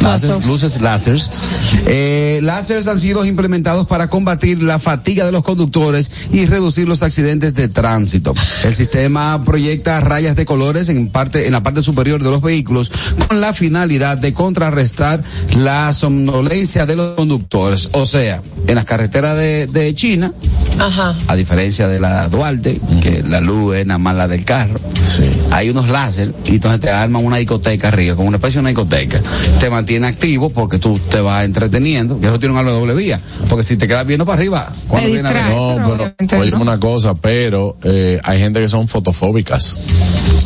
láser, 0.01 0.45
luces 0.47 0.81
láseres. 0.81 1.31
Eh, 1.87 2.41
láseres 2.43 2.89
han 2.89 2.99
sido 2.99 3.25
implementados 3.25 3.87
para 3.87 4.09
combatir 4.09 4.61
la 4.61 4.81
fatiga 4.81 5.25
de 5.25 5.31
los 5.31 5.45
conductores 5.45 6.11
y 6.33 6.45
reducir 6.47 6.89
los 6.89 7.05
accidentes 7.05 7.55
de 7.55 7.69
tránsito. 7.69 8.35
El 8.65 8.75
sistema 8.75 9.41
proyecta 9.45 10.01
rayas 10.01 10.35
de 10.35 10.45
colores 10.45 10.89
en 10.89 11.07
parte, 11.09 11.47
en 11.47 11.53
la 11.53 11.63
parte 11.63 11.85
superior 11.85 12.21
de 12.21 12.31
los 12.31 12.43
vehículos 12.43 12.91
con 13.29 13.41
la 13.41 13.55
finalidad 13.55 14.19
de 14.19 14.35
contrarrestar 14.35 15.23
la 15.57 15.93
somnolencia 15.93 16.85
de 16.85 16.97
los 16.97 17.15
conductores. 17.15 17.91
O 17.93 18.07
sea, 18.07 18.43
en 18.67 18.75
las 18.75 18.85
carreteras 18.85 19.37
de, 19.37 19.69
de 19.69 19.95
China, 19.95 20.33
Ajá. 20.81 21.15
a 21.29 21.37
diferencia 21.37 21.87
de 21.87 22.01
la 22.01 22.27
Duarte, 22.29 22.81
que 23.03 23.23
la 23.23 23.41
luz 23.41 23.77
es 23.77 23.87
nada 23.87 23.99
más 23.99 24.17
la 24.17 24.27
del 24.27 24.45
carro, 24.45 24.81
hay 25.53 25.71
unos 25.71 25.89
láser 25.89 26.35
y 26.45 26.55
entonces 26.57 26.81
te 26.81 26.91
arman 26.91 27.25
una 27.25 27.37
discoteca 27.37 27.89
arriba, 27.89 28.17
como 28.17 28.27
una 28.27 28.39
especie 28.39 28.57
de 28.57 28.61
una 28.61 28.71
discoteca. 28.71 29.21
Te 29.61 29.69
mantiene 29.69 30.07
activo 30.07 30.49
porque 30.51 30.79
tú 30.79 30.99
te 31.11 31.21
vas 31.21 31.45
entreteniendo, 31.45 32.19
que 32.19 32.27
eso 32.27 32.39
tiene 32.39 32.55
un 32.55 32.59
algo 32.59 32.73
de 32.73 32.79
doble 32.79 32.95
vía, 32.95 33.21
porque 33.49 33.63
si 33.63 33.77
te 33.77 33.87
quedas 33.87 34.07
viendo 34.07 34.25
para 34.25 34.39
arriba, 34.39 34.73
cuando 34.89 35.09
viene 35.11 35.29
No, 35.51 36.15
pero, 36.29 36.41
oye, 36.41 36.55
una 36.55 36.81
cosa, 36.81 37.15
pero 37.15 37.77
eh, 37.85 38.19
hay 38.25 38.39
gente 38.41 38.59
que 38.61 38.69
son 38.69 38.89
fotofóbicas. 38.89 39.77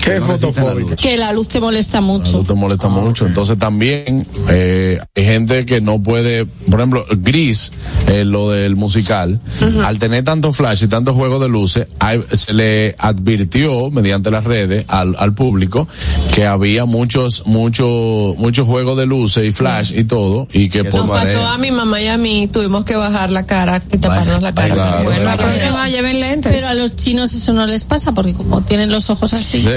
¿Qué 0.05 0.21
fotofóbica? 0.21 0.97
Que 0.97 1.17
la 1.17 1.33
luz 1.33 1.49
te 1.49 1.61
molesta 1.61 2.01
mucho. 2.01 2.41
Te 2.45 2.53
molesta 2.55 2.89
mucho. 2.89 3.27
Entonces 3.27 3.59
también 3.59 4.27
eh, 4.49 4.99
hay 5.15 5.25
gente 5.25 5.65
que 5.65 5.81
no 5.81 6.03
puede, 6.03 6.45
por 6.47 6.81
ejemplo, 6.81 7.07
Gris, 7.17 7.73
eh, 8.09 8.25
lo 8.25 8.51
del 8.51 8.77
musical, 8.77 9.41
al 9.85 9.99
tener 9.99 10.25
tanto 10.25 10.53
flash 10.53 10.83
y 10.85 10.89
tanto 10.89 11.15
juego 11.15 11.39
de 11.39 11.49
luces, 11.49 11.87
hay- 12.01 12.23
se 12.33 12.53
le 12.53 12.97
advirtió 12.99 13.91
mediante 13.91 14.31
las 14.31 14.45
redes 14.45 14.85
al, 14.89 15.15
al 15.19 15.35
público 15.35 15.89
que 16.35 16.47
había 16.47 16.85
muchos, 16.85 17.47
muchos, 17.47 18.37
muchos 18.37 18.67
juegos 18.67 18.99
de 18.99 19.04
luces 19.07 19.45
y 19.45 19.53
flash 19.53 19.93
y 19.97 20.05
todo, 20.05 20.49
y 20.53 20.69
que 20.69 20.85
por 20.85 21.07
Nos 21.07 21.21
pasó 21.21 21.47
a 21.47 21.59
mi 21.59 21.71
mamá 21.71 22.01
y 22.01 22.09
a 22.09 22.19
mí, 22.19 22.49
tuvimos 22.53 22.85
que 22.85 22.97
bajar 22.97 23.31
la 23.31 23.47
cara 23.47 23.83
y 23.93 23.99
taparnos 23.99 24.43
la 24.43 24.55
cara. 24.55 24.75
Claro, 24.75 25.05
bueno, 25.05 25.21
claro. 25.23 25.25
la 25.25 25.37
próxima 25.37 25.89
lleven 25.89 26.21
lentes. 26.21 26.53
Pero 26.53 26.69
a 26.69 26.75
los 26.75 26.97
chinos 26.97 27.33
eso 27.33 27.53
no 27.53 27.67
les 27.67 27.85
pasa 27.85 28.13
porque 28.13 28.33
como 28.35 28.63
tienen 28.63 28.91
los 28.91 29.11
ojos 29.11 29.35
así. 29.35 29.65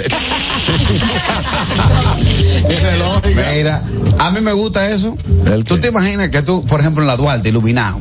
Mira, 3.55 3.83
a 4.19 4.31
mí 4.31 4.41
me 4.41 4.53
gusta 4.53 4.89
eso. 4.91 5.17
Tú 5.65 5.79
te 5.79 5.89
imaginas 5.89 6.29
que 6.29 6.41
tú, 6.41 6.63
por 6.65 6.79
ejemplo, 6.79 7.01
en 7.03 7.07
la 7.07 7.17
Duarte, 7.17 7.49
iluminado, 7.49 7.99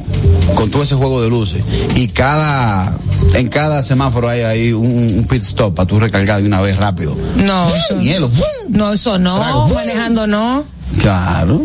con 0.55 0.71
todo 0.71 0.83
ese 0.83 0.95
juego 0.95 1.23
de 1.23 1.29
luces, 1.29 1.65
y 1.95 2.09
cada, 2.09 2.97
en 3.35 3.49
cada 3.49 3.83
semáforo 3.83 4.29
hay 4.29 4.43
ahí 4.43 4.73
un, 4.73 5.19
un 5.19 5.27
pit 5.27 5.43
stop 5.43 5.75
para 5.75 5.87
tú 5.87 5.99
recargar 6.01 6.41
de 6.41 6.49
una 6.49 6.61
vez 6.61 6.77
rápido. 6.77 7.17
No, 7.37 7.67
eso, 7.75 8.01
Hielo. 8.01 8.31
no, 8.69 8.93
eso 8.93 9.19
no, 9.19 9.37
Trago. 9.39 9.69
manejando 9.75 10.27
no. 10.27 10.65
Claro. 11.03 11.63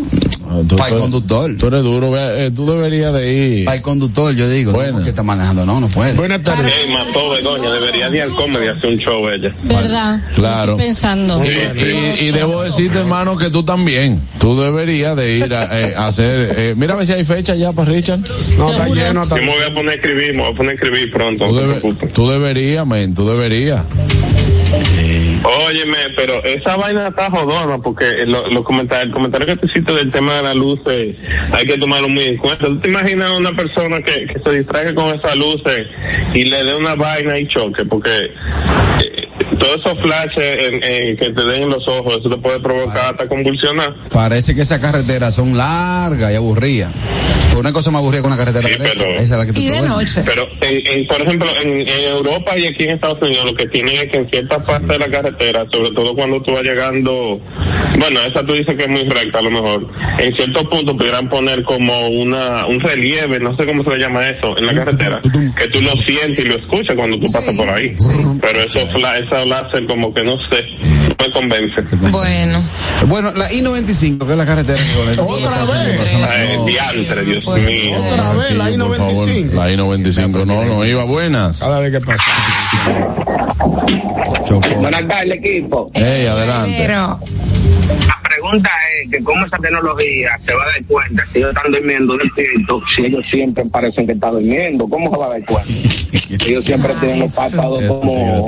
Para 0.78 0.90
el 0.96 1.00
conductor. 1.00 1.56
Tú 1.58 1.68
eres 1.68 1.82
duro, 1.82 2.12
eh, 2.18 2.52
tú 2.54 2.66
deberías 2.70 3.14
de 3.14 3.32
ir. 3.34 3.66
Para 3.66 3.78
el 3.78 3.82
conductor, 3.82 4.36
yo 4.36 4.50
digo, 4.50 4.74
no, 4.74 4.92
porque 4.94 5.10
está 5.10 5.24
manejando, 5.24 5.66
no, 5.66 5.80
no 5.80 5.88
puede. 5.88 6.14
Buenas 6.16 6.42
tardes. 6.42 6.74
Ey, 6.86 6.92
mató 6.92 7.30
Begoña, 7.30 7.72
debería 7.72 8.10
de 8.10 8.18
ir 8.18 8.24
al 8.24 8.32
comedy 8.32 8.68
a 8.68 8.74
hacer 8.74 8.90
un 8.90 8.98
show 8.98 9.30
ella. 9.30 9.56
¿Verdad? 9.64 10.22
Claro. 10.36 10.72
Estoy 10.74 10.86
pensando. 10.88 11.42
Y, 11.46 11.48
y- 11.48 12.28
y 12.28 12.32
debo 12.32 12.64
decirte, 12.64 13.00
hermano, 13.00 13.38
que 13.38 13.50
tú 13.50 13.64
también. 13.64 14.22
Tú 14.40 14.60
deberías 14.60 15.16
de 15.16 15.38
ir 15.38 15.54
a, 15.54 15.80
eh, 15.80 15.94
a 15.96 16.08
hacer. 16.08 16.54
eh, 16.58 16.74
mira 16.76 16.94
a 16.94 16.98
ver 16.98 17.06
si 17.06 17.14
hay 17.14 17.24
fecha 17.24 17.56
ya 17.56 17.72
para 17.72 17.90
Richard. 17.90 18.20
No, 18.58 18.72
está 18.72 18.88
lleno. 18.90 19.24
Yo 19.24 19.36
me 19.38 19.46
voy 19.46 19.64
a 19.70 19.74
poner 19.74 19.90
a 19.92 19.94
escribir, 19.96 20.36
me 20.36 20.42
voy 20.44 20.54
a 20.54 20.58
poner 20.58 20.72
a 20.72 20.74
escribir 20.76 21.12
pronto. 21.14 21.46
Tú, 21.46 21.52
no 21.54 21.58
te 21.62 21.66
debe- 21.68 21.80
preocupes. 21.80 22.14
tú 22.14 22.30
deberías, 22.30 22.86
men, 22.86 23.14
tú 23.14 23.26
deberías. 23.28 23.86
Óyeme, 25.44 25.98
pero 26.16 26.44
esa 26.44 26.76
vaina 26.76 27.08
está 27.08 27.30
jodona 27.32 27.80
porque 27.80 28.26
lo, 28.26 28.48
lo 28.50 28.60
el 28.60 29.12
comentario 29.12 29.48
que 29.48 29.56
tú 29.56 29.68
hiciste 29.68 29.92
del 29.92 30.12
tema 30.12 30.36
de 30.36 30.44
la 30.44 30.54
luz 30.54 30.80
eh, 30.86 31.16
hay 31.52 31.66
que 31.66 31.78
tomarlo 31.78 32.10
muy 32.10 32.24
en 32.24 32.38
cuenta. 32.38 32.68
¿Tú 32.68 32.80
te 32.80 32.90
imaginas 32.90 33.32
una 33.38 33.52
persona 33.52 34.02
que, 34.02 34.28
se 34.44 34.52
distraiga 34.52 34.94
con 34.94 35.08
esas 35.08 35.36
luces 35.36 35.88
y 36.34 36.44
le 36.46 36.64
dé 36.64 36.76
una 36.76 36.96
vaina 36.96 37.38
y 37.40 37.48
choque? 37.48 37.86
Porque 37.86 38.10
eh, 38.10 39.21
todos 39.62 39.80
esos 39.80 39.98
flashes 40.02 40.66
en- 40.66 40.84
en 40.84 41.18
que 41.18 41.30
te 41.30 41.46
den 41.46 41.64
en 41.64 41.70
los 41.70 41.88
ojos, 41.88 42.18
eso 42.20 42.30
te 42.30 42.38
puede 42.38 42.60
provocar 42.60 43.12
hasta 43.12 43.28
convulsionar. 43.28 43.94
Parece 44.12 44.56
que 44.56 44.62
esas 44.62 44.80
carreteras 44.80 45.36
son 45.36 45.56
largas 45.58 46.32
y 46.32 46.36
aburridas. 46.36 46.92
Pero 47.48 47.60
una 47.60 47.74
cosa 47.74 47.92
me 47.92 47.98
aburrida 47.98 48.22
con 48.22 48.32
una 48.32 48.40
carretera 48.42 48.68
derecha, 48.70 49.04
esa 49.16 49.24
es 49.24 49.30
la 49.30 49.46
que 49.46 49.52
te 49.54 49.60
duermes. 49.68 49.92
Pero, 50.26 50.48
en, 50.62 50.88
en- 50.88 51.08
por 51.08 51.22
ejemplo, 51.22 51.48
en, 51.62 51.82
en 51.82 52.04
Europa 52.16 52.58
y 52.58 52.66
aquí 52.66 52.86
en 52.86 52.92
Estados 52.92 53.22
Unidos, 53.22 53.46
lo 53.46 53.54
que 53.56 53.68
tienen 53.68 53.96
es 53.98 54.06
que 54.10 54.18
en 54.20 54.30
ciertas 54.30 54.66
partes 54.66 54.88
de 54.88 54.98
la 55.00 55.10
carretera, 55.10 55.66
sobre 55.72 55.92
todo 55.92 56.16
cuando 56.16 56.42
tú 56.42 56.54
vas 56.54 56.64
llegando, 56.64 57.40
bueno, 58.00 58.20
esa 58.22 58.46
tú 58.46 58.54
dices 58.54 58.74
que 58.76 58.84
es 58.84 58.90
muy 58.90 59.04
recta 59.04 59.40
a 59.40 59.42
lo 59.42 59.52
mejor, 59.52 59.86
en 60.20 60.34
ciertos 60.36 60.64
puntos 60.68 60.96
pudieran 60.98 61.30
poner 61.30 61.62
como 61.64 62.08
una 62.08 62.66
un 62.68 62.80
relieve, 62.80 63.40
no 63.40 63.56
sé 63.58 63.66
cómo 63.66 63.84
se 63.84 63.90
le 63.92 63.98
llama 63.98 64.28
eso, 64.30 64.58
en 64.58 64.66
la 64.68 64.74
carretera, 64.74 65.20
que 65.58 65.68
tú 65.68 65.82
lo 65.82 65.92
sientes 66.06 66.46
y 66.46 66.48
lo 66.48 66.56
escuchas 66.56 66.96
cuando 66.96 67.20
tú 67.20 67.30
pasas 67.32 67.54
por 67.58 67.70
ahí. 67.70 67.94
Pero 68.42 68.60
eso, 68.62 68.88
fla- 68.98 69.18
esa 69.20 69.42
láser 69.52 69.86
como 69.86 70.14
que 70.14 70.24
no 70.24 70.38
sé, 70.50 70.64
no 71.10 71.16
me 71.20 71.32
convence. 71.32 71.82
Bueno. 72.12 72.64
Bueno, 73.08 73.32
la 73.36 73.52
I-95, 73.52 74.26
que 74.26 74.32
es 74.32 74.38
la 74.38 74.46
carretera. 74.46 74.80
Otra 75.18 75.66
vez. 75.66 76.00
Ay, 76.30 76.58
diantre, 76.66 77.24
Dios 77.26 77.44
mío. 77.46 77.98
Otra 78.12 78.34
vez, 78.34 78.58
la 78.58 78.70
Sí, 78.72 78.78
por 78.78 78.96
favor, 78.96 79.30
I-95. 79.30 79.54
La 79.54 79.72
I-95, 79.72 80.46
no, 80.46 80.64
no 80.66 80.86
iba 80.86 81.04
buenas. 81.04 81.60
Cada 81.60 81.80
vez 81.80 81.92
que 81.92 82.00
pasa. 82.02 82.24
Buenas 84.80 85.08
tardes, 85.08 85.36
equipo. 85.38 85.90
Ey, 85.94 86.26
adelante. 86.26 86.76
Pero, 86.78 87.20
La 88.08 88.20
pregunta 88.24 88.70
es 89.04 89.12
que 89.12 89.24
cómo 89.24 89.46
esa 89.46 89.58
tecnología 89.58 90.40
se 90.46 90.54
va 90.54 90.64
a 90.64 90.68
dar 90.68 90.86
cuenta 90.88 91.24
si 91.32 91.40
ellos 91.40 91.50
están 91.56 91.72
durmiendo 91.72 92.18
despiertos, 92.18 92.84
si 92.96 93.06
ellos 93.06 93.26
siempre 93.30 93.66
parecen 93.66 94.06
que 94.08 94.14
están 94.14 94.32
durmiendo, 94.32 94.88
¿cómo 94.88 95.12
se 95.12 95.18
va 95.18 95.26
a 95.26 95.30
dar 95.30 95.46
cuenta? 95.46 95.70
Ellos 96.48 96.64
siempre 96.64 96.94
tienen 97.02 97.20
los 97.20 97.32
párpados 97.34 97.84
como 97.84 98.46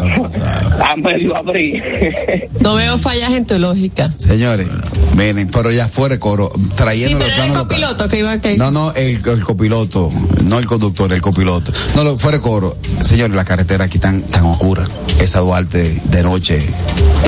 a 0.94 0.96
medio 0.96 1.36
abrir. 1.36 2.50
No 2.60 2.76
veo 2.76 2.98
fallas 2.98 3.32
en 3.34 3.46
tu 3.46 3.58
lógica. 3.60 4.14
Señores, 4.18 4.68
miren, 5.16 5.48
pero 5.50 5.72
ya 5.72 5.88
fuera 5.88 6.16
de 6.16 6.20
coro, 6.20 6.52
Sí, 6.56 6.70
trayendo 6.76 7.20
pero 7.20 7.32
era 7.34 7.46
el 7.46 7.54
copiloto 7.54 8.08
que 8.10 8.20
iba 8.20 8.38
que. 8.40 8.58
No, 8.58 8.72
no, 8.72 8.94
el, 8.94 9.22
el 9.26 9.44
copiloto, 9.44 10.10
no 10.44 10.60
el 10.60 10.66
conductor, 10.66 11.12
el 11.12 11.22
copiloto. 11.22 11.72
No, 11.96 12.04
lo, 12.04 12.18
fuera 12.18 12.38
de 12.38 12.44
coro. 12.44 12.78
Señores, 13.02 13.36
la 13.36 13.46
carretera 13.46 13.86
aquí 13.86 14.00
tan, 14.00 14.22
tan 14.24 14.46
oscura. 14.46 14.88
Esa 15.20 15.40
Duarte 15.40 16.02
de 16.06 16.24
noche. 16.24 16.62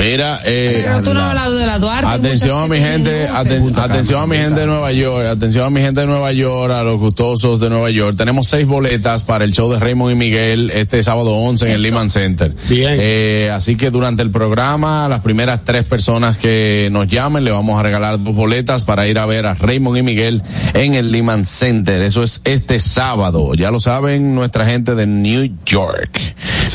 Mira, 0.00 0.40
eh, 0.44 0.82
pero 0.84 1.02
tú 1.02 1.14
no 1.14 1.20
has 1.20 1.28
hablado 1.30 1.54
de 1.56 1.66
la 1.66 1.78
Duarte. 1.78 2.06
Atención 2.10 2.58
a 2.60 2.66
mi 2.66 2.78
gente, 2.78 3.28
aten- 3.28 3.78
atención 3.78 4.22
a 4.22 4.26
mi 4.26 4.36
gente 4.36 4.60
de 4.60 4.66
Nueva 4.66 4.92
York, 4.92 5.26
atención 5.26 5.64
a 5.64 5.70
mi 5.70 5.80
gente 5.80 6.00
de 6.02 6.06
Nueva 6.06 6.32
York, 6.32 6.72
a 6.72 6.82
los 6.82 6.98
gustosos 6.98 7.60
de 7.60 7.70
Nueva 7.70 7.90
York. 7.90 8.16
Tenemos 8.16 8.48
seis 8.48 8.66
boletas 8.66 9.24
para 9.24 9.44
el 9.44 9.52
show 9.52 9.72
de 9.72 9.78
Raymond 9.78 10.12
y 10.12 10.14
Miguel 10.16 10.70
este 10.70 11.02
sábado 11.02 11.34
11 11.36 11.66
en 11.66 11.72
el 11.72 11.82
Lehman 11.82 12.10
Center. 12.10 12.54
Bien. 12.68 12.96
Eh, 13.00 13.50
así 13.56 13.76
que 13.76 13.90
durante 13.90 14.22
el 14.22 14.30
programa, 14.30 15.08
las 15.08 15.20
primeras 15.20 15.64
tres 15.64 15.84
personas 15.84 16.36
que 16.36 16.88
nos 16.92 17.08
llamen, 17.08 17.44
le 17.44 17.50
vamos 17.50 17.78
a 17.78 17.82
regalar 17.82 18.22
dos 18.22 18.34
boletas 18.34 18.84
para 18.84 19.06
ir 19.06 19.18
a 19.18 19.26
ver 19.26 19.46
a 19.46 19.54
Raymond 19.54 19.98
y 19.98 20.02
Miguel 20.02 20.42
en 20.74 20.94
el 20.94 21.12
Lehman 21.12 21.44
Center. 21.44 22.02
Eso 22.02 22.22
es 22.22 22.40
este 22.44 22.78
sábado. 22.80 23.54
Ya 23.54 23.70
lo 23.70 23.80
saben 23.80 24.34
nuestra 24.34 24.66
gente 24.66 24.94
de 24.94 25.06
New 25.06 25.50
York. 25.64 26.20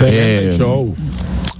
Eh, 0.01 0.55
show. 0.57 0.93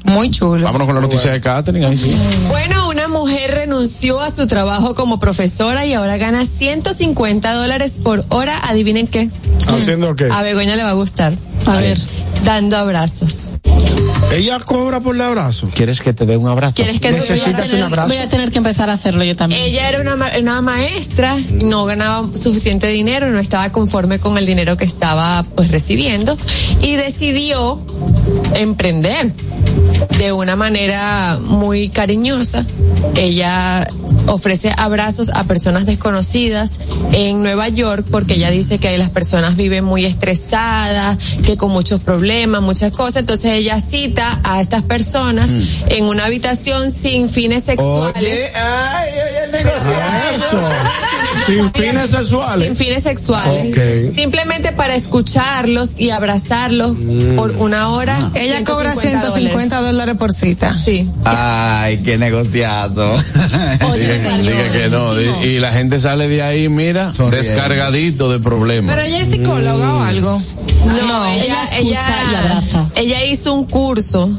Muy 0.04 0.30
chulo. 0.32 0.66
Vámonos 0.66 0.88
con 0.88 0.96
la 0.96 1.02
noticia 1.02 1.32
de 1.32 1.42
Catherine. 1.42 1.86
Ahí 1.86 1.98
sí. 1.98 2.14
Bueno, 2.50 2.90
una 2.90 3.08
mujer 3.08 3.52
renunció 3.52 4.20
a 4.20 4.32
su 4.32 4.48
trabajo 4.48 4.96
como 4.96 5.20
profesora 5.20 5.86
y 5.86 5.94
ahora 5.94 6.18
gana 6.18 6.44
150 6.46 7.54
dólares 7.54 8.00
por 8.04 8.26
hora. 8.30 8.58
Adivinen 8.68 9.08
qué. 9.08 9.30
¿Haciendo 9.68 10.16
qué? 10.16 10.26
A 10.32 10.42
Begoña 10.42 10.76
le 10.76 10.84
va 10.84 10.90
a 10.90 10.94
gustar. 10.94 11.34
A 11.66 11.76
ver, 11.78 12.00
dando 12.44 12.78
abrazos. 12.78 13.56
Ella 14.34 14.60
cobra 14.60 15.00
por 15.02 15.16
el 15.16 15.22
abrazo. 15.22 15.70
¿Quieres 15.74 16.00
que 16.02 16.14
te 16.14 16.26
dé 16.26 16.38
un 16.38 16.48
abrazo? 16.48 16.74
¿Quieres 16.76 17.00
que 17.00 17.12
Necesitas 17.12 17.70
te 17.70 17.76
un 17.76 17.84
abrazo. 17.84 18.08
Voy 18.10 18.18
a 18.18 18.30
tener 18.30 18.50
que 18.50 18.58
empezar 18.60 18.90
a 18.90 18.94
hacerlo 18.94 19.24
yo 19.24 19.36
también. 19.36 19.62
Ella 19.62 19.90
era 19.90 20.00
una, 20.02 20.16
ma- 20.16 20.32
una 20.40 20.62
maestra, 20.62 21.38
no 21.64 21.86
ganaba 21.86 22.28
suficiente 22.38 22.88
dinero, 22.88 23.28
no 23.30 23.40
estaba 23.40 23.72
conforme 23.72 24.20
con 24.20 24.38
el 24.38 24.46
dinero 24.46 24.78
que 24.78 24.86
estaba 24.86 25.44
pues 25.56 25.70
recibiendo 25.70 26.38
y 26.82 26.96
decidió 26.96 27.80
emprender 28.56 29.32
de 30.18 30.32
una 30.32 30.56
manera 30.56 31.40
muy 31.42 31.90
cariñosa. 31.90 32.66
Ella 33.16 33.88
ofrece 34.28 34.74
abrazos 34.78 35.30
a 35.30 35.44
personas 35.46 35.86
desconocidas 35.86 36.80
en 37.14 37.42
Nueva 37.44 37.68
York 37.70 38.06
porque 38.10 38.36
ella 38.36 38.50
dice 38.50 38.78
que 38.80 38.98
las 38.98 39.10
personas 39.10 39.56
viven 39.56 39.84
muy 39.84 40.06
estresadas, 40.06 41.18
que 41.46 41.58
con 41.58 41.72
muchos 41.72 42.02
problemas, 42.02 42.62
muchas 42.62 42.92
cosas. 42.94 43.18
Entonces 43.18 43.54
ella 43.54 43.80
cita 43.80 44.40
a 44.44 44.62
estas 44.62 44.84
personas 44.84 45.50
Mm. 45.50 45.62
en 45.90 46.04
una 46.06 46.26
habitación 46.26 46.92
sin 46.92 47.30
fines 47.30 47.64
sexuales. 47.64 48.16
Oye, 48.16 48.50
ay, 48.56 49.10
oye, 49.10 49.44
el 49.46 49.52
negocio. 49.52 50.70
Sin 51.46 51.72
fines 51.74 52.10
sexuales. 52.10 52.68
Sin 52.68 52.76
fines 52.78 53.04
sexuales. 53.04 54.14
Simplemente 54.16 54.72
para 54.72 54.96
escucharlos 54.96 56.00
y 56.00 56.10
abrazarlos 56.12 56.96
Mm. 56.98 57.36
por 57.36 57.52
una 57.58 57.90
hora. 57.90 58.18
Ella 58.36 58.64
cobra 58.64 58.94
150 58.94 59.32
150 59.32 59.82
dólares 59.82 60.16
por 60.18 60.34
cita. 60.34 60.74
Sí. 60.74 61.10
Ay, 61.26 61.98
qué 62.04 62.18
negociazo. 62.18 63.14
Oye, 63.92 64.11
Diga, 64.20 64.38
diga 64.38 64.72
que 64.72 64.90
no. 64.90 65.20
Y 65.44 65.60
la 65.60 65.74
gente 65.74 66.00
sale 66.00 66.28
de 66.28 66.42
ahí, 66.42 66.70
mira, 66.70 67.12
Sonriendo. 67.12 67.38
descargadito 67.38 68.32
de 68.32 68.40
problemas. 68.40 68.96
Pero 68.96 69.08
ella 69.08 69.20
es 69.20 69.30
psicóloga 69.30 69.94
o 69.96 70.02
algo. 70.04 70.42
No, 70.86 71.26
ella, 71.28 71.44
ella 71.44 71.64
escucha 71.64 72.32
y 72.32 72.36
abraza. 72.36 72.90
Ella 72.96 73.26
hizo 73.26 73.54
un 73.54 73.66
curso 73.66 74.30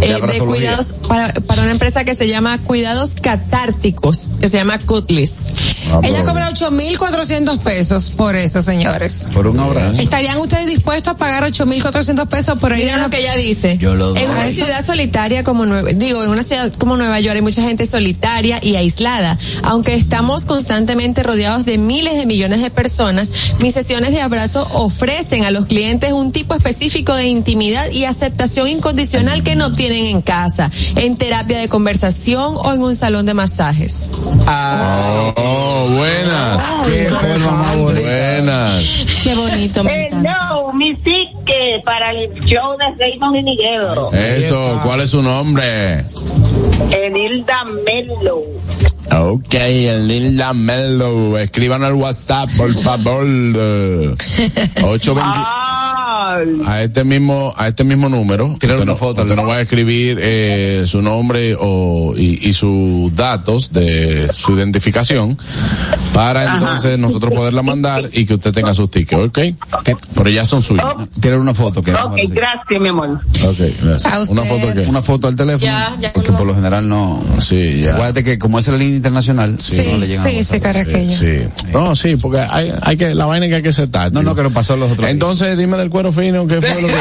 De 0.00 0.10
eh, 0.10 0.20
de, 0.20 0.38
cuidados 0.38 0.94
para, 1.08 1.32
para 1.34 1.62
una 1.62 1.72
empresa 1.72 2.04
que 2.04 2.14
se 2.14 2.28
llama 2.28 2.58
Cuidados 2.58 3.16
Catárticos, 3.20 4.34
que 4.40 4.48
se 4.48 4.56
llama 4.56 4.78
Cutlis. 4.78 5.52
Ah, 5.90 6.00
Ella 6.02 6.24
cobra 6.24 6.48
8.400 6.50 7.58
pesos 7.58 8.10
por 8.10 8.36
eso, 8.36 8.62
señores. 8.62 9.28
Por 9.32 9.46
un 9.46 9.58
abrazo. 9.58 10.00
¿Estarían 10.00 10.38
ustedes 10.38 10.66
dispuestos 10.66 11.14
a 11.14 11.16
pagar 11.16 11.44
8.400 11.44 12.26
pesos 12.28 12.58
por 12.58 12.72
ir 12.72 12.84
Mira 12.84 12.96
a 12.96 12.98
lo 12.98 13.10
que 13.10 13.18
ella 13.20 13.34
dice. 13.36 13.76
Yo 13.78 13.94
lo 13.94 14.10
doy. 14.10 14.22
En 14.22 14.30
una 14.30 14.48
ciudad 14.50 14.84
solitaria 14.84 15.42
como 15.42 15.66
Nueva, 15.66 15.90
digo, 15.92 16.22
en 16.22 16.30
una 16.30 16.42
ciudad 16.42 16.72
como 16.74 16.96
Nueva 16.96 17.18
York 17.20 17.36
hay 17.36 17.42
mucha 17.42 17.62
gente 17.62 17.86
solitaria 17.86 18.60
y 18.62 18.76
aislada. 18.76 19.38
Aunque 19.62 19.94
estamos 19.94 20.44
constantemente 20.46 21.22
rodeados 21.22 21.64
de 21.64 21.78
miles 21.78 22.16
de 22.16 22.26
millones 22.26 22.62
de 22.62 22.70
personas, 22.70 23.32
mis 23.58 23.74
sesiones 23.74 24.12
de 24.12 24.20
abrazo 24.20 24.68
ofrecen 24.72 25.44
a 25.44 25.50
los 25.50 25.66
clientes 25.66 25.79
un 26.12 26.30
tipo 26.30 26.54
específico 26.54 27.14
de 27.14 27.26
intimidad 27.26 27.90
y 27.90 28.04
aceptación 28.04 28.68
incondicional 28.68 29.42
que 29.42 29.56
no 29.56 29.74
tienen 29.74 30.06
en 30.06 30.20
casa, 30.20 30.70
en 30.94 31.16
terapia 31.16 31.58
de 31.58 31.68
conversación 31.68 32.54
o 32.56 32.72
en 32.72 32.82
un 32.82 32.94
salón 32.94 33.24
de 33.24 33.32
masajes. 33.32 34.10
Oh, 34.46 35.88
buenas. 35.96 36.62
Qué 36.86 37.08
forma 37.08 37.52
más 37.52 37.76
bonita. 37.76 38.02
Buenas. 38.02 39.06
Qué 39.24 39.34
bonito, 39.34 39.84
me 39.84 40.06
encanta. 40.06 40.30
Hello, 40.50 40.72
mi 40.74 40.92
psique 40.96 41.80
para 41.84 42.10
el 42.10 42.38
show 42.40 42.76
de 42.76 42.86
Raymond 42.98 43.36
y 43.36 43.42
Miguel. 43.42 43.82
Eso, 44.12 44.80
¿cuál 44.84 45.00
es 45.00 45.10
su 45.10 45.22
nombre? 45.22 46.04
Enilda 46.92 47.64
Melo. 47.64 48.42
Ok, 49.12 49.54
el 49.54 50.06
Linda 50.06 50.52
Mello. 50.52 51.36
Escriban 51.36 51.82
al 51.82 51.94
WhatsApp, 51.94 52.48
por 52.56 52.72
favor. 52.74 53.26
820. 54.82 55.99
Ay, 56.12 56.60
A 56.66 56.82
este 56.82 57.04
mismo, 57.04 57.54
a 57.56 57.68
este 57.68 57.84
mismo 57.84 58.08
número. 58.08 58.56
Tirar 58.58 58.76
usted 58.76 58.82
una 58.84 58.92
no, 58.92 58.98
foto, 58.98 59.22
usted 59.22 59.36
¿no? 59.36 59.46
va 59.46 59.56
a 59.56 59.60
escribir 59.60 60.18
eh, 60.20 60.82
su 60.86 61.02
nombre 61.02 61.56
o, 61.58 62.14
y, 62.16 62.48
y 62.48 62.52
sus 62.52 63.14
datos 63.14 63.72
de 63.72 64.28
su 64.32 64.56
identificación 64.56 65.38
para 66.12 66.54
entonces 66.54 66.98
nosotros 66.98 67.32
poderla 67.32 67.62
mandar 67.62 68.08
y 68.12 68.26
que 68.26 68.34
usted 68.34 68.52
tenga 68.52 68.74
sus 68.74 68.90
tickets, 68.90 69.22
¿ok? 69.22 69.38
Pero 70.14 70.30
ya 70.30 70.44
son 70.44 70.62
suyos. 70.62 70.84
Tirar 71.20 71.38
una 71.38 71.54
foto. 71.54 71.82
Que 71.82 71.92
ok, 71.92 72.16
gracias, 72.30 72.80
mi 72.80 72.88
amor. 72.88 73.20
Ok, 73.46 73.58
gracias. 73.82 74.28
Una 74.30 74.42
foto 74.44 74.74
que. 74.74 74.80
Una 74.80 75.02
foto 75.02 75.28
al 75.28 75.36
teléfono. 75.36 75.60
Ya, 75.70 75.96
ya 76.00 76.12
porque 76.12 76.32
por 76.32 76.46
lo 76.46 76.54
general 76.54 76.88
no. 76.88 77.22
Sí, 77.38 77.82
ya. 77.82 77.92
Acuérdate 77.94 78.24
que 78.24 78.38
como 78.38 78.58
es 78.58 78.68
la 78.68 78.76
línea 78.76 78.96
internacional, 78.96 79.58
Sí, 79.60 79.76
no 79.76 79.98
le 79.98 80.06
llegan 80.06 80.26
a 80.26 80.30
sí, 80.30 80.36
WhatsApp. 80.36 80.86
sí. 80.86 81.08
Sí. 81.10 81.70
No, 81.72 81.94
sí, 81.94 82.16
porque 82.16 82.40
hay, 82.40 82.72
hay 82.82 82.96
que, 82.96 83.14
la 83.14 83.26
vaina 83.26 83.46
que 83.48 83.56
hay 83.56 83.62
que 83.62 83.68
aceptar. 83.68 84.12
No, 84.12 84.22
no, 84.22 84.34
que 84.34 84.42
lo 84.42 84.50
pasó 84.50 84.76
los 84.76 84.90
otros. 84.92 85.08
Entonces, 85.08 85.56
dime 85.56 85.76
del 85.76 85.90
cuero 86.00 86.12
fino, 86.12 86.46
¿qué 86.46 86.60
fue 86.62 86.80
lo 86.82 86.88
que. 86.88 86.94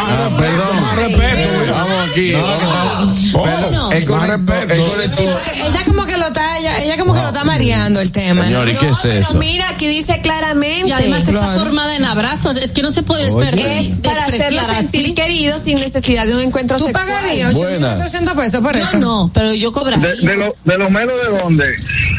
Ah, 0.00 0.28
perdón. 0.38 0.96
respeto. 0.96 1.72
Vamos 1.72 2.08
aquí. 2.10 2.32
vamos. 2.32 3.16
Perdón, 3.32 3.92
el 3.92 4.04
correcto, 4.04 4.52
el 4.74 4.80
correcto. 4.80 5.22
Ella 5.54 5.84
como 5.84 6.06
que 6.06 6.16
lo 6.16 6.26
está, 6.28 6.58
ella, 6.58 6.78
ella 6.82 6.96
como 6.98 7.12
que 7.14 7.20
lo 7.20 7.26
está 7.28 7.44
mareando 7.44 8.00
el 8.00 8.10
tema. 8.12 8.42
¿no? 8.42 8.46
Señor, 8.46 8.68
¿y 8.70 8.76
qué 8.76 8.88
es 8.88 8.98
Pero 9.02 9.32
mira, 9.34 9.68
aquí 9.70 9.86
dice 9.86 10.20
claramente. 10.22 10.88
Y 10.88 10.92
además 10.92 11.20
está 11.28 11.40
Claro. 11.40 11.60
formada 11.60 11.94
en 11.96 12.04
abrazos. 12.04 12.56
Es 12.56 12.72
que 12.72 12.82
no 12.82 12.90
se 12.90 13.02
puede 13.02 13.30
Oye. 13.30 13.50
desperdi- 13.50 13.90
es 13.92 13.98
para 13.98 14.24
hacerlo 14.24 14.62
sentir 14.62 15.04
así. 15.06 15.14
querido 15.14 15.58
sin 15.58 15.78
necesidad 15.80 16.26
de 16.26 16.34
un 16.34 16.40
encuentro 16.40 16.78
¿Tú 16.78 16.86
sexual. 16.86 17.06
pagarías. 17.06 17.54
8.400 17.54 18.34
pesos 18.34 18.60
por 18.60 18.76
eso? 18.76 18.92
Yo 18.92 18.98
no, 18.98 19.30
pero 19.34 19.52
yo 19.54 19.72
cobraría. 19.72 20.08
De, 20.08 20.16
de, 20.16 20.36
lo- 20.36 20.56
de 20.64 20.78
los 20.78 20.90
melos 20.90 21.16
de 21.22 21.38
dónde? 21.38 21.64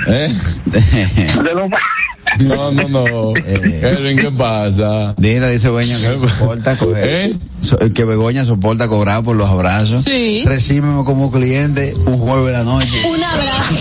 ¿Eh? 0.08 0.36
De 0.70 1.54
los 1.54 1.70
No, 2.42 2.72
no, 2.72 2.88
no. 2.88 3.34
Elvin, 3.36 4.18
¿qué 4.18 4.32
pasa? 4.32 5.14
Dile, 5.18 5.50
dice 5.52 5.68
Begoña 5.70 5.96
que 5.98 6.30
soporta 6.40 6.78
coger. 6.78 7.04
¿Eh? 7.08 7.36
So- 7.60 7.78
que 7.94 8.04
Begoña 8.04 8.46
soporta 8.46 8.88
cobrar 8.88 9.24
por 9.24 9.36
los 9.36 9.50
abrazos. 9.50 10.04
Sí. 10.06 10.44
Recíbeme 10.46 11.04
como 11.04 11.32
cliente 11.32 11.94
un 12.06 12.18
jueves 12.20 12.46
de 12.48 12.52
la 12.54 12.64
noche. 12.64 13.02
Un 13.08 13.24
abrazo. 13.24 13.76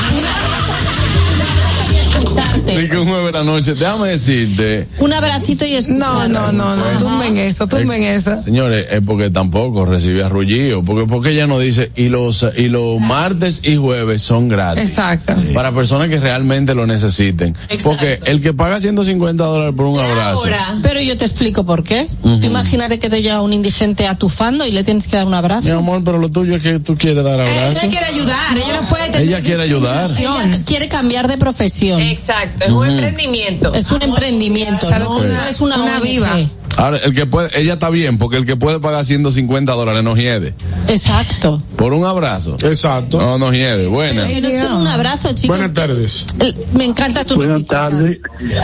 Un 2.19 2.23
escucharte. 2.23 2.83
Ni 2.83 2.89
que 2.89 2.97
un 2.99 3.09
jueves 3.09 3.18
de 3.29 3.39
la 3.39 3.45
noche. 3.45 3.75
Déjame 3.75 4.09
decirte. 4.11 4.89
Un 4.99 5.13
abracito 5.13 5.65
y 5.65 5.75
escuchar. 5.75 5.99
No, 5.99 6.29
no, 6.29 6.53
no, 6.53 6.77
no, 6.77 6.85
tumben 6.99 7.37
eso, 7.39 7.67
tumben 7.67 8.03
eso. 8.03 8.43
Señores, 8.43 8.87
es 8.91 9.01
porque 9.05 9.31
tampoco 9.31 9.85
recibí 9.85 10.21
arrullido. 10.21 10.83
Porque, 10.83 11.07
porque 11.07 11.31
ella 11.31 11.47
no 11.47 11.59
dice, 11.59 11.91
y 11.97 12.09
los, 12.09 12.45
y 12.57 12.69
los 12.69 13.01
martes 13.01 13.61
y 13.65 13.77
jueves 13.77 14.23
son 14.23 14.49
gratis. 14.49 14.83
Exacto. 14.85 15.35
Para 15.55 15.73
personas 15.73 16.09
que 16.09 16.19
realmente 16.21 16.75
lo 16.75 16.87
necesiten. 16.87 17.57
Porque 17.83 18.21
el 18.25 18.41
que 18.41 18.53
paga 18.53 18.81
150 18.81 19.43
dólares 19.45 19.75
por 19.77 19.87
un 19.87 19.99
abrazo. 20.01 20.43
Ahora, 20.45 20.79
Pero 20.83 21.01
yo 21.01 21.17
te 21.17 21.25
explico 21.25 21.65
por 21.65 21.85
qué. 21.85 22.07
Ujú. 22.23 22.41
Tú 22.41 22.47
imagínate 22.47 22.99
que 22.99 23.09
te 23.11 23.23
llega 23.23 23.41
un 23.43 23.53
indigente 23.53 24.07
atufando 24.07 24.67
y 24.67 24.73
le 24.73 24.85
tienes 24.85 25.07
que 25.07 25.17
dar 25.17 25.25
un 25.27 25.33
Mi 25.33 25.39
abrazo. 25.39 25.77
amor, 25.79 26.03
pero 26.05 26.19
lo 26.19 26.31
tuyo 26.31 26.57
es 26.57 26.63
que 26.63 26.79
tú 26.79 26.97
quieres 26.97 27.23
dar 27.25 27.41
abrazo. 27.41 27.71
Ella 27.71 27.89
quiere 27.89 28.07
ayudar, 28.07 28.57
ella 28.57 28.81
no 28.81 28.89
puede 28.89 29.05
tener 29.11 29.29
Ella 29.29 29.41
quiere 29.41 29.63
ayudar. 29.63 30.11
Ella 30.19 30.61
quiere 30.65 30.89
cambiar 30.89 31.29
de 31.29 31.37
profesión. 31.39 32.01
exacto, 32.01 32.65
es 32.65 32.71
un 32.73 32.89
emprendimiento. 33.19 33.75
Es 33.75 33.91
un 33.91 34.03
emprendimiento, 34.03 34.87
¿Sabe 34.87 35.05
no, 35.05 35.19
no 35.25 35.45
es 35.45 35.61
una, 35.61 36.01
viva. 36.01 36.37
Ahora, 36.77 36.99
el 36.99 37.13
que 37.13 37.27
puede, 37.27 37.51
ella 37.61 37.73
está 37.73 37.91
bien, 37.91 38.19
porque 38.19 38.37
el 38.37 38.47
que 38.47 38.55
puede 38.55 38.79
pagar 38.79 39.05
150 39.05 39.73
dólares 39.73 40.05
no 40.05 40.17
hiede. 40.17 40.55
Exacto. 40.87 41.61
Por 41.77 41.93
un 41.93 42.05
abrazo. 42.05 42.57
Exacto. 42.63 43.19
No, 43.21 43.37
no 43.37 43.53
hiede. 43.53 43.89
Buena. 43.89 44.27
Pero 44.29 44.47
es 44.47 44.61
solo 44.61 44.79
un 44.79 44.87
abrazo, 44.87 45.29
chicos. 45.31 45.57
Buenas 45.57 45.73
tardes. 45.75 46.25
El- 46.39 46.55
Me 46.75 46.85
encanta 46.85 47.25
tu 47.25 47.35
Buenas 47.35 47.67
tardes. 47.67 48.19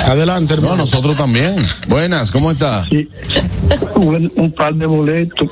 Adelante, 0.07 0.55
No, 0.55 0.61
hermano. 0.61 0.77
nosotros 0.77 1.17
también. 1.17 1.57
Buenas, 1.89 2.31
¿cómo 2.31 2.53
está? 2.53 2.87
Sí. 2.89 3.09
Un, 3.97 4.33
un 4.37 4.53
par 4.53 4.75
de 4.75 4.87
boletos. 4.87 5.49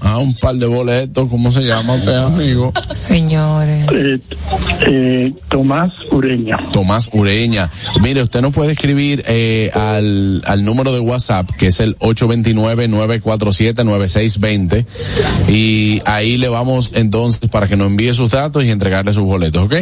Ah, 0.00 0.18
un 0.18 0.34
par 0.34 0.56
de 0.56 0.66
boletos. 0.66 1.28
¿Cómo 1.28 1.52
se 1.52 1.60
llama 1.62 1.94
usted, 1.94 2.16
amigo? 2.16 2.72
Señores. 2.92 3.86
Eh, 3.92 4.18
eh, 4.86 5.34
Tomás 5.48 5.90
Ureña. 6.10 6.56
Tomás 6.72 7.10
Ureña. 7.12 7.70
Mire, 8.02 8.22
usted 8.22 8.40
nos 8.40 8.54
puede 8.54 8.72
escribir 8.72 9.22
eh, 9.26 9.70
al, 9.74 10.40
al 10.46 10.64
número 10.64 10.90
de 10.92 11.00
WhatsApp, 11.00 11.50
que 11.50 11.66
es 11.66 11.80
el 11.80 11.98
829-947-9620. 11.98 14.86
Y 15.48 16.00
ahí 16.06 16.38
le 16.38 16.48
vamos 16.48 16.92
entonces 16.94 17.50
para 17.50 17.66
que 17.66 17.76
nos 17.76 17.88
envíe 17.88 18.14
sus 18.14 18.30
datos 18.30 18.64
y 18.64 18.70
entregarle 18.70 19.12
sus 19.12 19.24
boletos, 19.24 19.66
¿ok? 19.66 19.74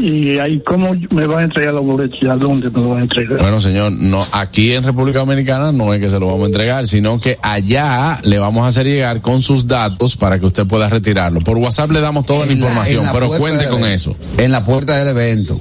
¿Y 0.00 0.38
ahí 0.38 0.62
cómo 0.66 0.94
me 1.10 1.26
van 1.26 1.40
a 1.40 1.42
entregar 1.44 1.74
los 1.74 1.84
boletos? 1.84 2.18
¿Y 2.22 2.26
a 2.26 2.34
dónde 2.36 2.70
me 2.70 2.80
lo 2.80 2.88
van 2.90 3.00
a 3.00 3.02
entregar? 3.02 3.38
Bueno, 3.38 3.60
señor, 3.60 3.92
no, 3.92 4.24
aquí 4.32 4.72
en 4.72 4.84
República 4.84 5.18
Dominicana 5.20 5.72
no 5.72 5.92
es 5.94 6.00
que 6.00 6.08
se 6.08 6.18
lo 6.18 6.26
vamos 6.26 6.44
a 6.44 6.46
entregar, 6.46 6.86
sino 6.86 7.20
que 7.20 7.38
allá 7.42 8.20
le 8.22 8.37
vamos 8.38 8.64
a 8.64 8.68
hacer 8.68 8.86
llegar 8.86 9.20
con 9.20 9.42
sus 9.42 9.66
datos 9.66 10.16
para 10.16 10.38
que 10.38 10.46
usted 10.46 10.66
pueda 10.66 10.88
retirarlo. 10.88 11.40
Por 11.40 11.56
WhatsApp 11.56 11.90
le 11.90 12.00
damos 12.00 12.26
toda 12.26 12.40
la 12.46 12.52
En 12.52 12.58
información, 12.58 13.00
en 13.00 13.06
la 13.06 13.12
pero 13.12 13.28
cuente 13.28 13.64
del 13.64 13.68
con 13.70 13.80
evento. 13.80 13.94
eso. 13.94 14.16
En 14.36 14.52
la 14.52 14.64
puerta 14.64 14.96
del 14.96 15.08
evento. 15.08 15.60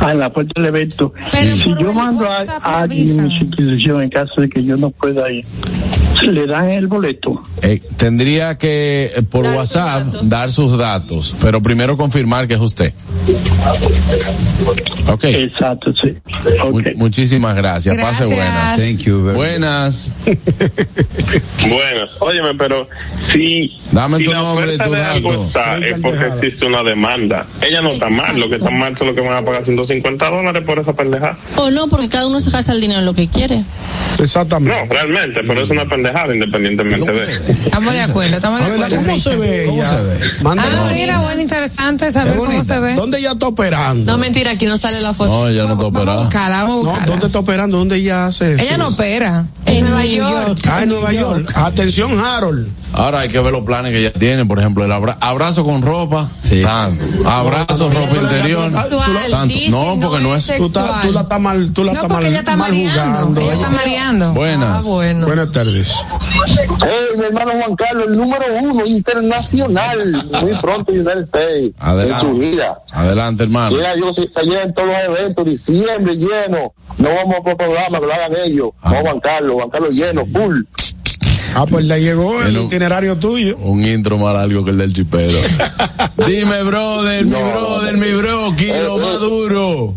Ah, 0.00 0.12
en 0.12 0.18
la 0.18 0.32
puerta 0.32 0.52
del 0.56 0.66
evento. 0.66 1.12
Pero 1.32 1.56
si 1.56 1.74
yo 1.78 1.92
mando 1.92 2.26
a, 2.26 2.80
alguien 2.80 3.30
sustitución 3.30 4.02
en 4.02 4.10
caso 4.10 4.40
de 4.40 4.48
que 4.48 4.62
yo 4.62 4.76
no 4.76 4.90
pueda 4.90 5.30
ir, 5.30 5.44
¿le 6.22 6.46
dan 6.46 6.70
el 6.70 6.86
boleto? 6.86 7.42
Eh, 7.62 7.80
tendría 7.96 8.58
que 8.58 9.12
eh, 9.16 9.22
por 9.22 9.44
Dar 9.44 9.56
WhatsApp 9.56 10.06
dar 10.22 10.52
sus 10.52 10.76
datos, 10.78 11.34
pero 11.40 11.60
primero 11.62 11.96
confirmar 11.96 12.46
que 12.48 12.54
es 12.54 12.60
usted. 12.60 12.92
Ok. 15.08 15.24
Exacto, 15.24 15.92
sí. 16.02 16.14
Mu- 16.70 16.78
Ok. 16.78 16.86
muchísimas 16.96 17.54
gracias. 17.56 17.96
Pase 17.96 18.24
buenas. 18.26 18.76
Thank 18.76 18.98
you 19.00 19.22
very 19.24 19.26
much. 19.26 19.34
Buenas. 19.36 20.12
Buenas. 21.68 22.10
Óyeme, 22.20 22.54
pero 22.58 22.88
si, 23.32 23.70
Dame 23.92 24.18
si 24.18 24.24
tu 24.24 24.30
la 24.32 24.38
nombre 24.42 24.64
y 24.66 24.68
oferta 24.76 24.84
tu 24.84 24.92
de 24.92 25.02
algo 25.02 25.44
está, 25.44 25.76
es 25.78 25.94
porque 26.02 26.24
existe 26.26 26.66
una 26.66 26.82
demanda. 26.82 27.46
Ella 27.60 27.82
no 27.82 27.90
está 27.90 28.08
mal, 28.08 28.38
lo 28.38 28.48
que 28.48 28.56
está 28.56 28.70
mal 28.70 28.94
es 28.98 29.06
lo 29.06 29.14
que 29.14 29.20
van 29.22 29.34
a 29.34 29.44
pagar 29.44 29.64
150 29.64 30.30
dólares 30.30 30.62
por 30.66 30.78
esa 30.78 30.92
pendejada. 30.92 31.38
O 31.56 31.70
no, 31.70 31.88
porque 31.88 32.08
cada 32.08 32.26
uno 32.26 32.40
se 32.40 32.50
gasta 32.50 32.72
el 32.72 32.80
dinero 32.80 33.00
en 33.00 33.06
lo 33.06 33.14
que 33.14 33.28
quiere. 33.28 33.64
Exactamente. 34.18 34.76
No, 34.86 34.92
realmente, 34.92 35.40
pero 35.46 35.60
es 35.62 35.70
una 35.70 35.84
pendejada. 35.84 36.05
Pendejada, 36.06 36.34
independientemente 36.34 37.12
de. 37.12 37.52
Estamos 37.64 37.92
de 37.92 38.00
acuerdo, 38.00 38.36
estamos 38.36 38.60
de 38.60 38.66
acuerdo. 38.66 38.96
¿cómo 38.96 39.18
se 39.18 39.36
ve 39.36 39.68
ella? 39.68 39.98
Ah, 40.44 40.88
mira, 40.92 41.18
bueno, 41.20 41.40
interesante 41.40 42.10
saber 42.10 42.36
cómo 42.36 42.62
se 42.62 42.78
ve. 42.80 42.94
¿Dónde 42.94 43.18
ella 43.18 43.32
está 43.32 43.48
operando? 43.48 44.12
No, 44.12 44.18
mentira, 44.18 44.52
aquí 44.52 44.66
no 44.66 44.78
sale 44.78 45.00
la 45.00 45.12
foto. 45.14 45.30
No, 45.30 45.48
ella 45.48 45.64
no 45.64 45.72
está 45.72 45.84
Vamos 45.84 45.84
a 45.84 46.00
operada. 46.00 46.22
buscarla, 46.24 46.62
vamos 46.62 46.94
a 46.94 47.00
No. 47.00 47.06
¿Dónde 47.06 47.26
está 47.26 47.38
operando? 47.38 47.78
¿Dónde 47.78 47.96
ella 47.96 48.26
hace 48.26 48.54
eso? 48.54 48.62
Ella 48.64 48.78
no 48.78 48.88
opera. 48.88 49.46
En 49.66 49.84
Nueva 49.84 50.04
York. 50.04 50.58
Ah, 50.68 50.82
en 50.82 50.88
Nueva 50.90 51.12
York. 51.12 51.50
Atención, 51.54 52.18
Harold. 52.18 52.68
Ahora 52.96 53.20
hay 53.20 53.28
que 53.28 53.38
ver 53.40 53.52
los 53.52 53.62
planes 53.62 53.92
que 53.92 53.98
ella 54.00 54.12
tiene, 54.12 54.46
por 54.46 54.58
ejemplo, 54.58 54.82
el 54.84 54.90
abra- 54.90 55.18
abrazo 55.20 55.64
con 55.64 55.82
ropa, 55.82 56.30
tanto. 56.62 57.04
Abrazo, 57.28 57.90
ropa 57.90 58.16
interior, 58.22 58.72
Sexual, 58.72 59.30
tanto. 59.30 59.54
No, 59.68 59.98
porque 60.00 60.22
no 60.22 60.34
es. 60.34 60.46
Tú, 60.56 60.70
tú 60.70 61.12
la 61.12 61.20
estás 61.20 61.40
mal, 61.40 61.72
tú 61.74 61.84
la 61.84 61.92
No, 61.92 62.08
mal, 62.08 62.24
ella 62.24 62.38
está 62.38 62.56
mal 62.56 62.70
mareando. 62.72 63.18
jugando. 63.18 63.40
Ella 63.42 63.52
está 63.52 63.70
mareando. 63.70 64.32
Buenas. 64.32 64.86
Ah, 64.86 64.88
bueno. 64.90 65.26
Buenas 65.26 65.52
tardes. 65.52 65.94
Hey, 66.46 67.16
mi 67.18 67.24
hermano 67.24 67.52
Juan 67.52 67.76
Carlos, 67.76 68.06
el 68.08 68.16
número 68.16 68.44
uno 68.62 68.86
internacional, 68.86 70.12
muy 70.42 70.58
pronto 70.60 70.92
United 70.92 71.24
States, 71.24 71.72
Adelante. 71.78 72.26
en 72.26 72.32
su 72.32 72.38
vida. 72.38 72.78
Adelante, 72.92 73.42
hermano. 73.44 73.76
Mira, 73.76 73.94
yo 73.96 74.12
si 74.14 74.22
se 74.34 74.42
llenan 74.46 74.72
todos 74.74 74.88
los 74.88 75.18
eventos, 75.18 75.44
diciembre 75.44 76.14
lleno, 76.16 76.72
no 76.98 77.08
vamos 77.14 77.36
por 77.44 77.56
programa, 77.58 78.00
que 78.00 78.06
lo 78.06 78.14
hagan 78.14 78.32
ellos, 78.46 78.68
no 78.84 78.94
Juan 78.96 79.20
Carlos, 79.20 79.52
Juan 79.54 79.70
Carlos 79.70 79.90
lleno, 79.90 80.22
full. 80.32 80.62
Ah, 81.58 81.64
pues 81.66 81.84
le 81.86 82.00
llegó 82.00 82.40
el 82.42 82.48
Pero- 82.52 82.64
itinerario 82.64 83.16
tuyo. 83.16 83.56
Un 83.58 83.84
intro 83.84 84.18
más 84.18 84.34
largo 84.34 84.64
que 84.64 84.72
el 84.72 84.78
del 84.78 84.92
chipero. 84.92 85.38
Dime, 86.26 86.62
brother, 86.64 87.24
mi 87.24 87.30
brother, 87.32 87.96
mi 87.96 88.12
bro, 88.12 88.54
kilo 88.56 88.98
más 88.98 89.20
duro. 89.20 89.94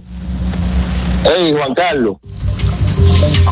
Hey, 1.24 1.54
Juan 1.58 1.74
Carlos, 1.76 2.16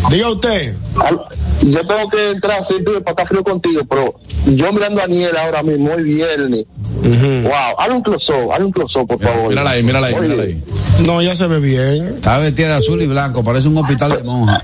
Diga 0.10 0.30
usted. 0.30 0.75
al- 1.03 1.19
yo 1.62 1.86
tengo 1.86 2.10
que 2.10 2.32
entrar 2.32 2.65
siempre 2.67 3.01
para 3.01 3.12
estar 3.12 3.27
frío 3.27 3.43
contigo, 3.43 3.82
pero 3.89 4.15
yo 4.45 4.71
mirando 4.71 5.01
a 5.01 5.06
Aniel 5.06 5.36
ahora 5.38 5.63
mismo, 5.63 5.91
hoy 5.91 6.03
viernes, 6.03 6.65
wow, 7.43 7.75
hazle 7.80 7.95
un 7.95 8.01
close-up, 8.03 8.51
hazle 8.53 8.65
un 8.65 8.71
close-up, 8.71 9.08
por 9.08 9.19
favor. 9.21 9.49
Mírala 9.49 9.71
ahí, 9.71 9.84
mírala 9.84 10.08
ahí, 10.08 10.13
Oye, 10.13 10.21
mírala 10.27 10.43
ahí. 10.43 10.63
No, 11.06 11.21
ya 11.21 11.36
se 11.36 11.45
ve 11.47 11.60
bien. 11.60 12.08
Está 12.15 12.38
vestida 12.39 12.69
de 12.69 12.73
azul 12.75 13.01
y 13.01 13.08
blanco, 13.08 13.43
parece 13.43 13.67
un 13.67 13.77
hospital 13.77 14.17
de 14.17 14.23
monjas. 14.23 14.62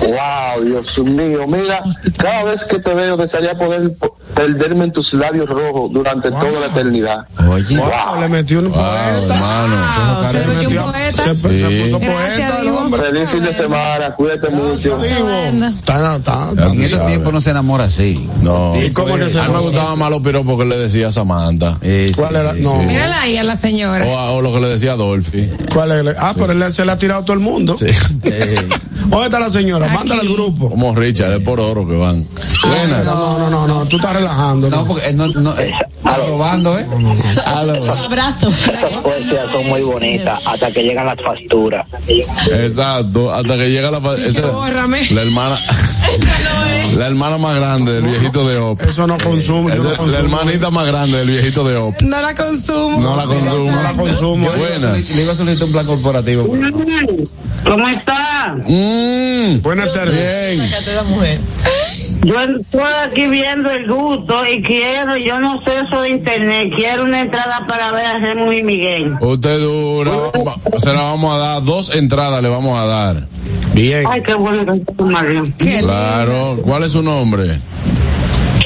Wow, 0.00 0.64
Dios 0.64 0.98
mío, 1.00 1.46
mira, 1.46 1.82
cada 2.16 2.44
vez 2.44 2.56
que 2.68 2.78
te 2.78 2.94
veo 2.94 3.16
desearía 3.16 3.56
poder 3.56 3.94
po- 3.96 4.16
perderme 4.34 4.84
en 4.84 4.92
tus 4.92 5.12
labios 5.12 5.46
rojos 5.48 5.92
durante 5.92 6.30
toda 6.30 6.60
la 6.60 6.66
eternidad. 6.66 7.18
Oye, 7.48 7.76
Wow, 7.76 8.20
le 8.20 8.28
metió 8.28 8.58
un 8.60 8.70
Wow, 8.70 8.74
poeta. 8.80 9.34
hermano. 9.34 9.76
Wow, 10.14 10.24
se 10.24 10.32
Le 10.40 10.46
metió 10.46 10.84
un 10.84 10.92
poeta. 10.92 11.22
Se, 11.22 11.34
se 11.36 11.58
Sí. 11.58 11.82
puso 11.84 11.98
Gracias, 12.00 12.50
poeta 12.50 12.60
el 12.62 12.68
hombre. 12.68 13.02
Feliz 13.02 13.30
fin 13.30 13.44
de 13.44 13.56
semana, 13.56 14.13
cuídate 14.16 14.50
mucho. 14.50 14.98
Está. 15.04 16.50
tú 16.54 16.62
en 16.62 16.82
ese 16.82 16.98
tiempo 16.98 17.32
no 17.32 17.40
se 17.40 17.50
enamora 17.50 17.84
así. 17.84 18.28
No. 18.42 18.72
¿Y 18.80 18.90
cómo 18.90 19.16
que 19.16 19.28
se 19.28 19.38
A 19.38 19.42
mí 19.42 19.48
me 19.48 19.54
llama? 19.54 19.60
gustaba 19.60 19.96
más 19.96 20.10
los 20.10 20.22
piropos 20.22 20.56
que 20.58 20.64
le 20.64 20.76
decía 20.78 21.08
a 21.08 21.12
Samantha. 21.12 21.78
Eh, 21.82 22.10
sí, 22.14 22.20
¿Cuál 22.20 22.36
era? 22.36 22.52
No. 22.54 22.80
sí. 22.80 22.86
Mírala 22.86 23.20
ahí 23.22 23.36
a 23.36 23.42
la 23.44 23.56
señora. 23.56 24.04
O, 24.06 24.18
a- 24.18 24.30
o 24.32 24.40
lo 24.42 24.52
que 24.52 24.60
le 24.60 24.68
decía 24.68 24.92
a 24.92 24.96
Dolphy. 24.96 25.48
¿Cuál 25.72 26.08
es? 26.08 26.16
Ah, 26.18 26.34
pero 26.36 26.52
él 26.52 26.72
se 26.72 26.84
le 26.84 26.92
ha 26.92 26.98
tirado 26.98 27.22
todo 27.24 27.34
el 27.34 27.40
mundo. 27.40 27.76
Sí. 27.76 27.86
Eh, 28.24 28.68
¿Dónde 29.06 29.26
está 29.26 29.38
la 29.40 29.50
señora? 29.50 29.86
Aquí. 29.86 29.94
Mándala 29.96 30.22
al 30.22 30.28
grupo. 30.28 30.70
Como 30.70 30.94
Richard, 30.94 31.32
es 31.34 31.42
por 31.44 31.60
oro 31.60 31.86
que 31.86 31.94
van. 31.96 32.26
Buenas. 32.66 33.04
No, 33.04 33.38
no, 33.38 33.50
no, 33.50 33.66
no, 33.66 33.86
tú 33.86 33.96
estás 33.96 34.14
relajando. 34.14 34.70
no, 34.70 34.86
porque 34.86 35.08
eh, 35.08 35.12
no, 35.12 35.26
no, 35.28 35.56
eh, 35.58 35.72
robando, 36.04 36.78
¿eh? 36.78 36.86
Aló. 37.44 37.92
Abrazo. 37.92 38.48
Esas 38.48 39.02
poesías 39.02 39.50
son 39.52 39.66
muy 39.68 39.82
bonitas 39.82 40.40
hasta 40.46 40.70
que 40.70 40.82
llegan 40.82 41.06
las 41.06 41.16
facturas. 41.22 41.86
Exacto. 42.50 43.32
Hasta 43.32 43.56
que 43.56 43.70
llega 43.70 43.90
la. 43.90 44.00
Esa- 44.12 44.42
la 45.14 45.22
hermana. 45.22 45.58
La 46.94 47.06
hermana 47.08 47.38
más 47.38 47.56
grande 47.56 47.92
del 47.94 48.04
viejito 48.06 48.46
de 48.46 48.56
OP. 48.58 48.80
Eso 48.82 49.06
no 49.08 49.18
consume. 49.18 49.70
yo 49.74 49.76
Esa- 49.76 49.82
no 49.84 49.90
la 49.90 49.96
consumo. 49.96 50.18
hermanita 50.18 50.70
más 50.70 50.86
grande 50.86 51.18
del 51.18 51.26
viejito 51.28 51.64
de 51.64 51.76
OP. 51.76 52.00
No 52.02 52.20
la 52.22 52.34
consumo. 52.34 53.00
No 53.00 53.16
la 53.16 53.24
consumo. 53.24 53.70
No 53.72 53.82
la 53.82 53.92
consumo. 53.94 54.50
Buenas. 54.56 55.10
Le 55.16 55.22
iba 55.22 55.32
a 55.32 55.34
solicitar 55.34 55.66
un 55.66 55.72
plan 55.72 55.86
corporativo. 55.86 56.46
¿Cómo 56.46 57.88
está? 57.88 58.54
Mm. 58.64 59.60
Buenas 59.62 59.92
tardes. 59.92 60.58
Bien. 60.58 61.40
Yo 62.24 62.40
estoy 62.40 62.82
aquí 63.06 63.26
viendo 63.26 63.70
el 63.70 63.86
gusto 63.90 64.46
y 64.46 64.62
quiero, 64.62 65.16
yo 65.16 65.40
no 65.40 65.60
sé 65.64 65.72
eso 65.86 66.00
de 66.00 66.08
internet, 66.10 66.70
quiero 66.74 67.04
una 67.04 67.20
entrada 67.20 67.66
para 67.68 67.92
ver 67.92 68.06
a 68.06 68.18
Remo 68.18 68.50
y 68.52 68.62
Miguel. 68.62 69.14
Usted 69.20 69.58
dura. 69.60 70.12
Se 70.78 70.90
la 70.92 71.02
vamos 71.02 71.34
a 71.34 71.38
dar. 71.38 71.64
Dos 71.64 71.94
entradas 71.94 72.42
le 72.42 72.48
vamos 72.48 72.78
a 72.78 72.86
dar. 72.86 73.26
Bien. 73.74 74.04
Ay, 74.08 74.22
qué 74.22 74.34
bueno 74.34 74.80
marido. 74.98 75.42
Claro. 75.58 76.58
¿Cuál 76.62 76.84
es 76.84 76.92
su 76.92 77.02
nombre? 77.02 77.58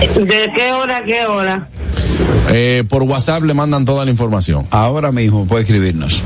¿De 0.01 0.53
qué 0.55 0.73
hora 0.73 0.99
a 0.99 1.05
qué 1.05 1.27
hora? 1.27 1.69
Eh, 2.51 2.85
por 2.89 3.03
WhatsApp 3.03 3.43
le 3.43 3.55
mandan 3.55 3.85
toda 3.85 4.05
la 4.05 4.11
información. 4.11 4.67
Ahora 4.71 5.13
mismo 5.13 5.47
puede 5.47 5.63
escribirnos. 5.63 6.23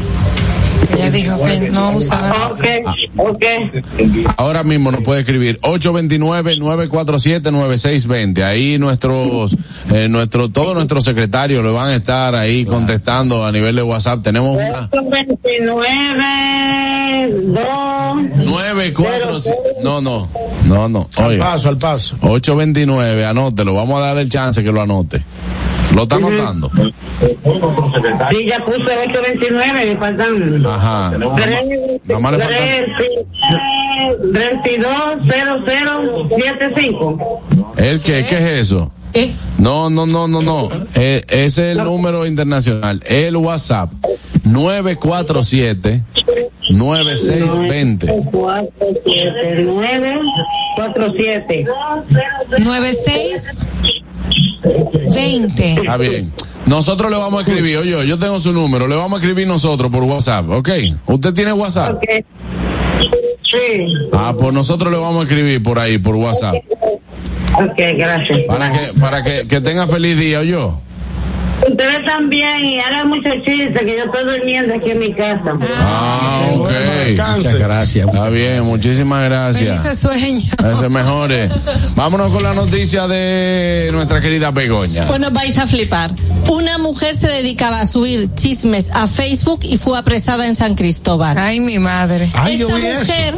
Ella 0.94 1.10
dijo 1.10 1.36
que 1.44 1.70
no 1.70 1.92
usa 1.92 2.20
nada. 2.20 2.48
Ok, 2.48 2.64
ok. 3.16 3.44
Ahora 4.36 4.62
mismo 4.62 4.90
nos 4.90 5.02
puede 5.02 5.20
escribir 5.20 5.58
829-947-9620. 5.60 8.42
Ahí 8.42 8.78
nuestros, 8.78 9.56
eh, 9.92 10.08
nuestro, 10.08 10.48
todos 10.48 10.74
nuestros 10.74 11.04
secretarios 11.04 11.62
le 11.64 11.70
van 11.70 11.90
a 11.90 11.96
estar 11.96 12.34
ahí 12.34 12.64
contestando 12.64 13.44
a 13.44 13.52
nivel 13.52 13.76
de 13.76 13.82
WhatsApp. 13.82 14.22
Tenemos 14.22 14.56
una 14.56 14.88
29, 14.90 17.52
2. 17.52 17.62
9, 18.36 18.94
4, 18.94 19.38
no, 19.82 20.00
no, 20.00 20.26
no, 20.64 20.88
no. 20.88 21.06
Al 21.16 21.36
paso, 21.38 21.68
al 21.68 21.76
paso. 21.78 22.16
829, 22.22 23.26
anótelo. 23.26 23.74
Vamos 23.74 23.98
a 23.98 24.02
darle 24.06 24.22
el 24.22 24.30
chance 24.30 24.62
que 24.62 24.70
lo 24.72 24.80
anote. 24.82 25.22
¿Lo 25.98 26.02
está 26.04 26.14
anotando? 26.16 26.70
Sí, 28.30 28.46
ya 28.46 28.64
puse 28.64 28.82
829, 28.82 29.72
me 29.86 29.96
faltan. 29.96 30.64
Ajá. 30.66 31.10
Tres- 31.36 32.00
Nada 32.04 32.20
más 32.20 32.32
le 32.34 32.38
falta- 32.38 32.56
tres- 32.56 32.88
veintidós, 34.32 35.16
cero, 35.28 35.56
cero, 35.66 36.28
siete, 36.36 36.72
cinco. 36.76 37.40
¿El 37.76 38.00
qué? 38.00 38.24
¿Qué 38.28 38.36
es 38.38 38.60
eso? 38.60 38.92
¿Qué? 39.12 39.32
No, 39.58 39.90
no, 39.90 40.06
no, 40.06 40.28
no, 40.28 40.40
no. 40.40 40.68
Eh, 40.94 41.22
ese 41.28 41.72
es 41.72 41.78
el 41.78 41.82
número 41.84 42.26
internacional. 42.26 43.02
El 43.06 43.36
WhatsApp 43.36 43.92
947 44.44 46.02
9620. 46.70 48.06
Cuatro, 48.30 48.70
siete, 49.04 49.56
nueve, 49.64 50.20
cuatro, 50.76 51.12
siete. 51.16 51.64
96 52.64 53.58
20. 54.62 55.72
Está 55.74 55.96
bien. 55.96 56.32
Nosotros 56.66 57.10
le 57.10 57.16
vamos 57.16 57.38
a 57.38 57.48
escribir, 57.48 57.78
oye, 57.78 58.06
yo 58.06 58.18
tengo 58.18 58.38
su 58.40 58.52
número, 58.52 58.86
le 58.86 58.96
vamos 58.96 59.18
a 59.18 59.22
escribir 59.22 59.46
nosotros 59.46 59.90
por 59.90 60.02
WhatsApp, 60.02 60.50
¿ok? 60.50 60.68
¿Usted 61.06 61.32
tiene 61.32 61.52
WhatsApp? 61.52 62.02
Sí. 63.50 63.88
Ah, 64.12 64.34
pues 64.38 64.52
nosotros 64.52 64.92
le 64.92 64.98
vamos 64.98 65.20
a 65.20 65.22
escribir 65.22 65.62
por 65.62 65.78
ahí, 65.78 65.96
por 65.98 66.16
WhatsApp. 66.16 66.56
Ok, 67.54 67.78
gracias. 67.96 68.40
Para 68.46 68.70
que, 68.70 69.00
para 69.00 69.24
que, 69.24 69.48
que 69.48 69.60
tenga 69.60 69.86
feliz 69.86 70.18
día, 70.18 70.42
yo. 70.42 70.78
Ustedes 71.66 72.04
también, 72.04 72.64
y 72.64 72.78
hagan 72.80 73.08
muchos 73.08 73.32
chistes, 73.44 73.80
que 73.80 73.96
yo 73.96 74.04
estoy 74.04 74.24
durmiendo 74.24 74.74
aquí 74.74 74.90
en 74.90 74.98
mi 74.98 75.12
casa. 75.12 75.58
Ah, 75.80 76.50
ok. 76.54 76.70
Descanse. 77.06 77.58
Gracias. 77.58 78.06
Está 78.06 78.28
bien, 78.28 78.62
muchísimas 78.62 79.24
gracias. 79.24 79.82
Felices 79.82 80.00
sueños. 80.00 80.44
Ese 80.74 80.88
mejore. 80.88 81.48
Vámonos 81.96 82.30
con 82.30 82.42
la 82.42 82.54
noticia 82.54 83.08
de 83.08 83.88
nuestra 83.92 84.20
querida 84.20 84.50
Begoña. 84.50 85.06
Bueno, 85.06 85.30
vais 85.30 85.58
a 85.58 85.66
flipar. 85.66 86.12
Una 86.48 86.78
mujer 86.78 87.16
se 87.16 87.28
dedicaba 87.28 87.80
a 87.80 87.86
subir 87.86 88.30
chismes 88.34 88.90
a 88.92 89.06
Facebook 89.06 89.60
y 89.62 89.78
fue 89.78 89.98
apresada 89.98 90.46
en 90.46 90.54
San 90.54 90.74
Cristóbal. 90.74 91.36
Ay, 91.38 91.60
mi 91.60 91.78
madre. 91.78 92.30
Ay, 92.34 92.58
yo 92.58 92.68
Esta 92.68 93.00
eso. 93.00 93.00
mujer, 93.00 93.34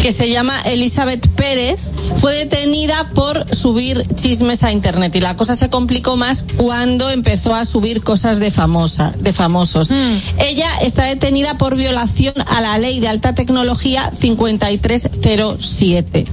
que 0.00 0.12
se 0.12 0.28
llama 0.30 0.60
Elizabeth 0.62 1.28
Pérez, 1.28 1.90
fue 2.16 2.34
detenida 2.34 3.10
por 3.14 3.54
subir 3.54 4.04
chismes 4.14 4.62
a 4.64 4.72
internet 4.72 5.14
y 5.14 5.20
la 5.20 5.36
cosa 5.36 5.54
se 5.54 5.70
complicó 5.70 6.16
más 6.16 6.44
cuando 6.56 7.08
empezó 7.10 7.51
a 7.60 7.64
subir 7.64 8.02
cosas 8.02 8.38
de 8.38 8.50
famosa, 8.50 9.12
de 9.18 9.32
famosos. 9.32 9.90
Ella 10.38 10.68
está 10.82 11.04
detenida 11.04 11.56
por 11.58 11.76
violación 11.76 12.34
a 12.46 12.60
la 12.60 12.78
ley 12.78 13.00
de 13.00 13.08
alta 13.08 13.34
tecnología 13.34 14.10
5307. 14.18 16.26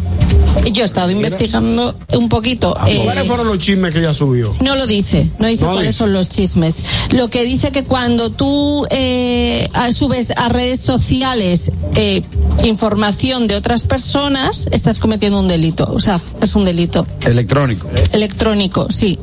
Y 0.65 0.71
Yo 0.71 0.83
he 0.83 0.85
estado 0.85 1.11
investigando 1.11 1.95
un 2.17 2.29
poquito. 2.29 2.75
eh, 2.87 3.01
¿Cuáles 3.03 3.27
fueron 3.27 3.47
los 3.47 3.59
chismes 3.59 3.93
que 3.93 3.99
ella 3.99 4.13
subió? 4.13 4.55
no 4.61 4.75
lo 4.75 4.87
dice, 4.87 5.29
no 5.39 5.47
dice 5.47 5.65
No 5.65 5.71
cuáles 5.73 5.89
dice. 5.93 5.97
son 5.99 6.13
los 6.13 6.27
chismes. 6.27 6.81
Lo 7.11 7.29
que 7.29 7.43
dice 7.43 7.71
que 7.71 7.83
cuando 7.83 8.31
tú 8.31 8.85
eh, 8.89 9.69
a- 9.73 9.91
subes 9.93 10.31
a 10.31 10.49
redes 10.49 10.81
sociales 10.81 11.71
eh, 11.95 12.23
información 12.63 13.47
de 13.47 13.55
otras 13.55 13.83
personas, 13.83 14.67
estás 14.71 14.99
cometiendo 14.99 15.39
un 15.39 15.47
delito. 15.47 15.87
O 15.91 15.99
sea, 15.99 16.19
es 16.41 16.55
un 16.55 16.65
delito. 16.65 17.05
Electrónico. 17.25 17.87
Electrónico, 18.11 18.87
sí. 18.89 19.19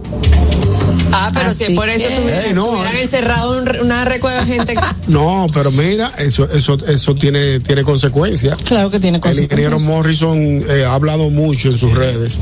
Ah, 1.12 1.30
pero 1.32 1.53
si 1.53 1.64
Así 1.64 1.74
por 1.74 1.89
eso 1.89 2.09
que- 2.09 2.16
tuvieran, 2.16 2.45
Ey, 2.47 2.55
no, 2.55 2.66
tuvieran 2.66 2.97
eh. 2.97 3.03
encerrado 3.03 3.59
un- 3.62 3.80
una 3.80 4.05
recuerda 4.05 4.45
de 4.45 4.53
gente. 4.55 4.74
No, 5.07 5.47
pero 5.55 5.70
mira, 5.70 6.12
eso, 6.18 6.49
eso, 6.51 6.76
eso 6.89 7.14
tiene, 7.14 7.61
tiene 7.61 7.84
consecuencias. 7.84 8.59
Claro 8.64 8.91
que 8.91 8.99
tiene 8.99 9.18
El 9.24 9.39
ingeniero 9.39 9.76
consecuencias. 9.78 9.82
Morrison 9.82 10.64
eh, 10.68 10.84
ha 10.84 10.95
hablado 10.95 11.30
mucho 11.30 11.68
en 11.70 11.78
sus 11.78 11.95
redes 11.95 12.41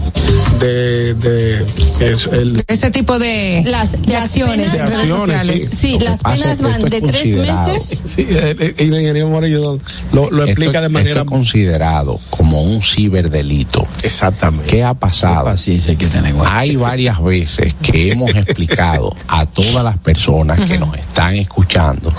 de, 0.60 1.14
de 1.14 1.66
que 1.98 2.10
es 2.12 2.26
el, 2.26 2.64
Ese 2.66 2.90
tipo 2.90 3.18
de, 3.18 3.64
Las, 3.66 4.00
de 4.00 4.16
acciones. 4.16 4.72
De 4.72 4.80
acciones, 4.80 5.38
sociales. 5.40 5.70
sí. 5.78 5.98
Las 5.98 6.20
penas 6.22 6.62
van 6.62 6.82
de 6.88 6.96
es 6.96 7.02
tres 7.06 7.36
meses. 7.36 8.02
sí, 8.06 8.26
el, 8.30 8.36
el- 8.62 8.74
el 8.78 8.86
ingeniero 8.86 9.28
Morrison 9.28 9.80
lo, 10.12 10.30
lo 10.30 10.44
explica 10.44 10.70
esto, 10.78 10.82
de 10.82 10.88
manera 10.88 11.10
esto 11.20 11.22
es 11.24 11.28
considerado 11.28 12.18
como 12.30 12.62
un 12.62 12.80
ciberdelito. 12.82 13.86
exactamente. 14.02 14.70
¿Qué 14.70 14.82
ha 14.84 14.94
pasado? 14.94 15.44
Paciencia 15.44 15.90
hay 15.92 15.96
que 15.98 16.06
tener. 16.06 16.34
Hay 16.46 16.76
varias 16.76 17.22
veces 17.22 17.74
que 17.82 18.12
hemos 18.12 18.33
explicado 18.36 19.14
a 19.28 19.46
todas 19.46 19.84
las 19.84 19.98
personas 19.98 20.60
que 20.60 20.78
nos 20.78 20.96
están 20.96 21.36
escuchando 21.36 22.12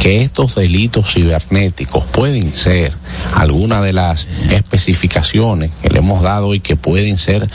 que 0.00 0.22
estos 0.22 0.54
delitos 0.54 1.12
cibernéticos 1.12 2.04
pueden 2.04 2.54
ser 2.54 2.92
algunas 3.34 3.82
de 3.82 3.92
las 3.92 4.26
especificaciones 4.50 5.72
que 5.82 5.88
le 5.88 5.98
hemos 5.98 6.22
dado 6.22 6.54
y 6.54 6.60
que 6.60 6.76
pueden 6.76 7.18
ser 7.18 7.48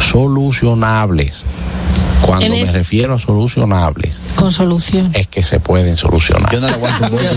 solucionables. 0.00 1.44
Cuando 2.26 2.48
me 2.48 2.64
refiero 2.64 3.14
a 3.14 3.18
solucionables, 3.18 4.16
Con 4.36 4.50
solución. 4.50 5.10
es 5.14 5.26
que 5.26 5.42
se 5.42 5.60
pueden 5.60 5.96
solucionar. 5.96 6.52
Yo 6.52 6.60
no 6.60 6.68
le 6.68 6.72
aguanto 6.74 7.04
un 7.04 7.10
boche. 7.12 7.28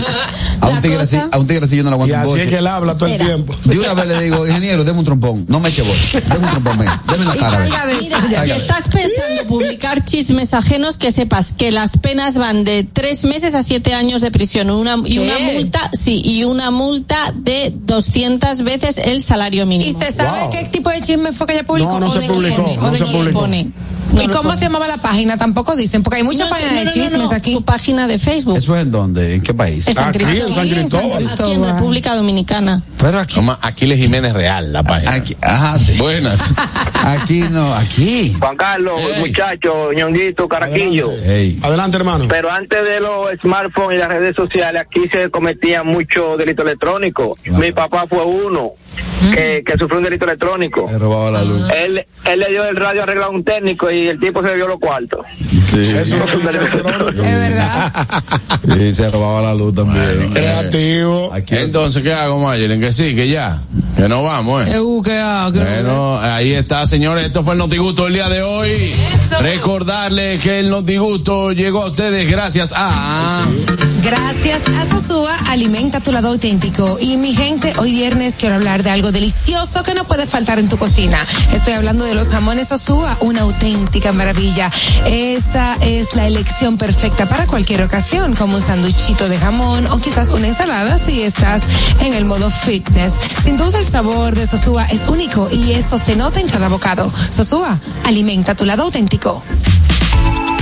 A 0.60 0.68
un 0.68 0.80
tigre 0.82 1.00
así, 1.00 1.16
a 1.30 1.38
un 1.38 1.46
tigre 1.46 1.64
así 1.66 1.76
yo 1.76 1.82
no 1.84 1.90
le 1.90 1.96
Y 1.96 2.00
aguanto 2.00 2.14
un 2.14 2.20
así 2.20 2.30
boche. 2.30 2.42
es 2.44 2.48
que 2.48 2.58
él 2.58 2.66
habla 2.66 2.96
todo 2.96 3.08
el 3.08 3.18
tiempo. 3.18 3.54
De 3.64 3.78
una 3.78 3.94
vez 3.94 4.06
le 4.08 4.22
digo, 4.22 4.46
ingeniero, 4.46 4.84
deme 4.84 4.98
un 5.00 5.04
trompón. 5.04 5.44
No 5.48 5.60
me 5.60 5.68
eche 5.68 5.82
boche. 5.82 6.20
Deme 6.20 6.46
un 6.46 6.50
trompón. 6.50 6.78
Deme 6.78 7.22
en 7.22 7.28
la 7.28 7.36
Y 7.36 7.38
cara. 7.38 7.64
Mira, 8.00 8.44
si 8.44 8.50
estás 8.50 8.88
pensando 8.88 9.44
publicar 9.46 10.04
chismes 10.04 10.54
ajenos, 10.54 10.96
que 10.96 11.12
sepas 11.12 11.52
que 11.52 11.70
las 11.70 11.96
penas 11.98 12.38
van 12.38 12.64
de 12.64 12.84
tres 12.84 13.24
meses 13.24 13.54
a 13.54 13.62
siete 13.62 13.94
años 13.94 14.20
de 14.22 14.30
prisión. 14.30 14.70
Una, 14.70 14.96
y 15.04 15.14
¿Qué? 15.14 15.20
una 15.20 15.38
multa, 15.52 15.90
sí, 15.92 16.22
y 16.24 16.44
una 16.44 16.70
multa 16.70 17.32
de 17.34 17.72
200 17.74 18.62
veces 18.62 18.98
el 18.98 19.22
salario 19.22 19.66
mínimo. 19.66 19.90
¿Y 19.90 19.94
se 19.94 20.12
sabe 20.12 20.40
Wow. 20.42 20.50
qué 20.50 20.64
tipo 20.64 20.90
de 20.90 21.00
chisme 21.00 21.32
fue 21.32 21.46
que 21.46 21.52
ella 21.54 21.64
publicó? 21.64 21.92
No, 21.92 22.00
no 22.00 22.06
o 22.08 22.10
se 22.12 22.20
de 22.20 22.26
publicó, 22.28 22.64
quién? 22.64 22.80
no 22.80 22.86
¿O 22.86 22.90
de 22.90 22.98
se 22.98 23.04
quién? 23.04 23.16
publicó. 23.18 23.40
Pone. 23.40 23.68
¿Y 24.12 24.26
No 24.26 24.32
lo 24.32 24.32
cómo 24.38 24.54
se 24.54 24.62
llamaba 24.62 24.86
la 24.86 24.96
página? 24.96 25.36
Tampoco 25.36 25.76
dicen, 25.76 26.02
porque 26.02 26.18
hay 26.18 26.22
muchas 26.22 26.48
No, 26.48 26.50
páginas 26.50 26.72
no, 26.72 26.78
de 26.78 26.84
no, 26.84 26.90
no, 26.90 26.94
chismes 26.94 27.30
no, 27.30 27.36
aquí. 27.36 27.52
Su 27.52 27.62
página 27.62 28.06
de 28.06 28.18
Facebook. 28.18 28.56
¿Eso 28.56 28.76
es 28.76 28.82
en 28.82 28.90
dónde? 28.90 29.34
¿En 29.34 29.42
qué 29.42 29.54
país? 29.54 29.86
Es 29.86 29.94
San 29.94 30.08
Aquí, 30.08 30.24
en. 30.24 30.28
San 30.28 30.36
Aquí 30.36 30.74
en 30.74 30.88
San 30.88 31.08
Cristóbal. 31.10 31.26
Aquí 31.28 31.52
en 31.52 31.64
República 31.64 32.14
Dominicana. 32.14 32.82
Pero 32.98 33.18
aquí. 33.18 33.34
Toma, 33.34 33.58
Aquiles 33.62 33.98
Jiménez 33.98 34.32
Real, 34.32 34.72
la 34.72 34.82
página. 34.82 35.12
Aquí, 35.14 35.36
ajá, 35.40 35.78
sí. 35.78 35.96
Buenas. 35.98 36.54
Aquí 37.04 37.42
no, 37.50 37.72
aquí. 37.74 38.34
Juan 38.38 38.56
Carlos, 38.56 39.00
Ey. 39.00 39.20
muchacho, 39.20 39.92
ñonguito, 39.92 40.48
caraquillo. 40.48 41.10
Ey. 41.24 41.52
Eh, 41.52 41.60
Adelante, 41.62 41.96
hermano. 41.96 42.26
Pero 42.28 42.50
antes 42.50 42.84
de 42.84 43.00
los 43.00 43.30
smartphones 43.40 43.96
y 43.96 44.00
las 44.00 44.08
redes 44.08 44.34
sociales, 44.36 44.82
aquí 44.82 45.08
se 45.10 45.30
cometían 45.30 45.86
muchos 45.86 46.36
delitos 46.36 46.66
electrónicos. 46.66 47.38
Mi 47.44 47.72
papá 47.72 48.06
fue 48.10 48.24
uno 48.24 48.72
que, 49.32 49.62
que 49.64 49.72
sufrió 49.78 49.98
un 49.98 50.04
delito 50.04 50.24
electrónico. 50.26 50.88
Me 50.88 50.98
robaba 50.98 51.30
la 51.30 51.44
luz. 51.44 51.70
Él, 51.70 52.04
él 52.24 52.38
le 52.40 52.48
dio 52.50 52.64
el 52.66 52.76
radio 52.76 53.00
a 53.00 53.04
arreglar 53.04 53.26
a 53.26 53.30
un 53.30 53.44
técnico 53.44 53.90
y 53.90 53.97
el 54.06 54.20
tipo 54.20 54.42
se 54.42 54.54
dio 54.54 54.68
los 54.68 54.78
cuartos. 54.78 55.20
Sí. 55.70 55.80
Eso 55.80 56.16
no 56.18 56.24
es. 56.24 57.16
Es 57.16 57.38
verdad. 57.38 57.92
Sí, 58.76 58.92
se 58.92 59.10
robaba 59.10 59.40
la 59.40 59.54
luz 59.54 59.74
también. 59.74 60.30
Creativo. 60.32 61.32
Aquí. 61.32 61.56
Entonces, 61.56 62.02
¿qué 62.02 62.12
hago, 62.12 62.38
Mayelin? 62.44 62.80
Que 62.80 62.92
sí, 62.92 63.14
que 63.14 63.28
ya. 63.28 63.60
Que 63.96 64.08
no 64.08 64.22
vamos, 64.24 64.66
¿eh? 64.66 64.72
Eh, 64.74 64.80
uh, 64.80 65.02
qué 65.02 65.10
qué- 65.52 65.58
Bueno, 65.60 66.18
ahí 66.20 66.52
está, 66.52 66.84
señores. 66.86 67.24
Esto 67.24 67.42
fue 67.42 67.54
el 67.54 67.58
Notigusto 67.58 68.04
del 68.04 68.14
día 68.14 68.28
de 68.28 68.42
hoy. 68.42 68.92
Recordarles 69.40 70.42
que 70.42 70.60
el 70.60 70.70
Notigusto 70.70 71.52
llegó 71.52 71.82
a 71.84 71.86
ustedes 71.86 72.30
gracias 72.30 72.72
a. 72.76 73.46
Gracias 74.08 74.62
a 74.68 74.86
Sosúa, 74.88 75.36
alimenta 75.48 76.00
tu 76.00 76.12
lado 76.12 76.28
auténtico. 76.28 76.96
Y 76.98 77.18
mi 77.18 77.34
gente, 77.34 77.74
hoy 77.76 77.92
viernes 77.92 78.36
quiero 78.38 78.54
hablar 78.54 78.82
de 78.82 78.88
algo 78.88 79.12
delicioso 79.12 79.82
que 79.82 79.92
no 79.92 80.06
puede 80.06 80.24
faltar 80.24 80.58
en 80.58 80.70
tu 80.70 80.78
cocina. 80.78 81.18
Estoy 81.52 81.74
hablando 81.74 82.06
de 82.06 82.14
los 82.14 82.30
jamones 82.30 82.68
Sosúa, 82.68 83.18
una 83.20 83.42
auténtica 83.42 84.14
maravilla. 84.14 84.70
Esa 85.04 85.76
es 85.82 86.16
la 86.16 86.26
elección 86.26 86.78
perfecta 86.78 87.28
para 87.28 87.46
cualquier 87.46 87.82
ocasión, 87.82 88.34
como 88.34 88.56
un 88.56 88.62
sanduchito 88.62 89.28
de 89.28 89.36
jamón 89.36 89.86
o 89.88 90.00
quizás 90.00 90.30
una 90.30 90.48
ensalada 90.48 90.96
si 90.96 91.20
estás 91.20 91.60
en 92.00 92.14
el 92.14 92.24
modo 92.24 92.48
fitness. 92.48 93.12
Sin 93.42 93.58
duda 93.58 93.78
el 93.78 93.86
sabor 93.86 94.34
de 94.34 94.46
Sosúa 94.46 94.86
es 94.86 95.06
único 95.06 95.50
y 95.52 95.72
eso 95.72 95.98
se 95.98 96.16
nota 96.16 96.40
en 96.40 96.48
cada 96.48 96.68
bocado. 96.68 97.12
Sosúa, 97.28 97.78
alimenta 98.04 98.54
tu 98.54 98.64
lado 98.64 98.84
auténtico. 98.84 99.42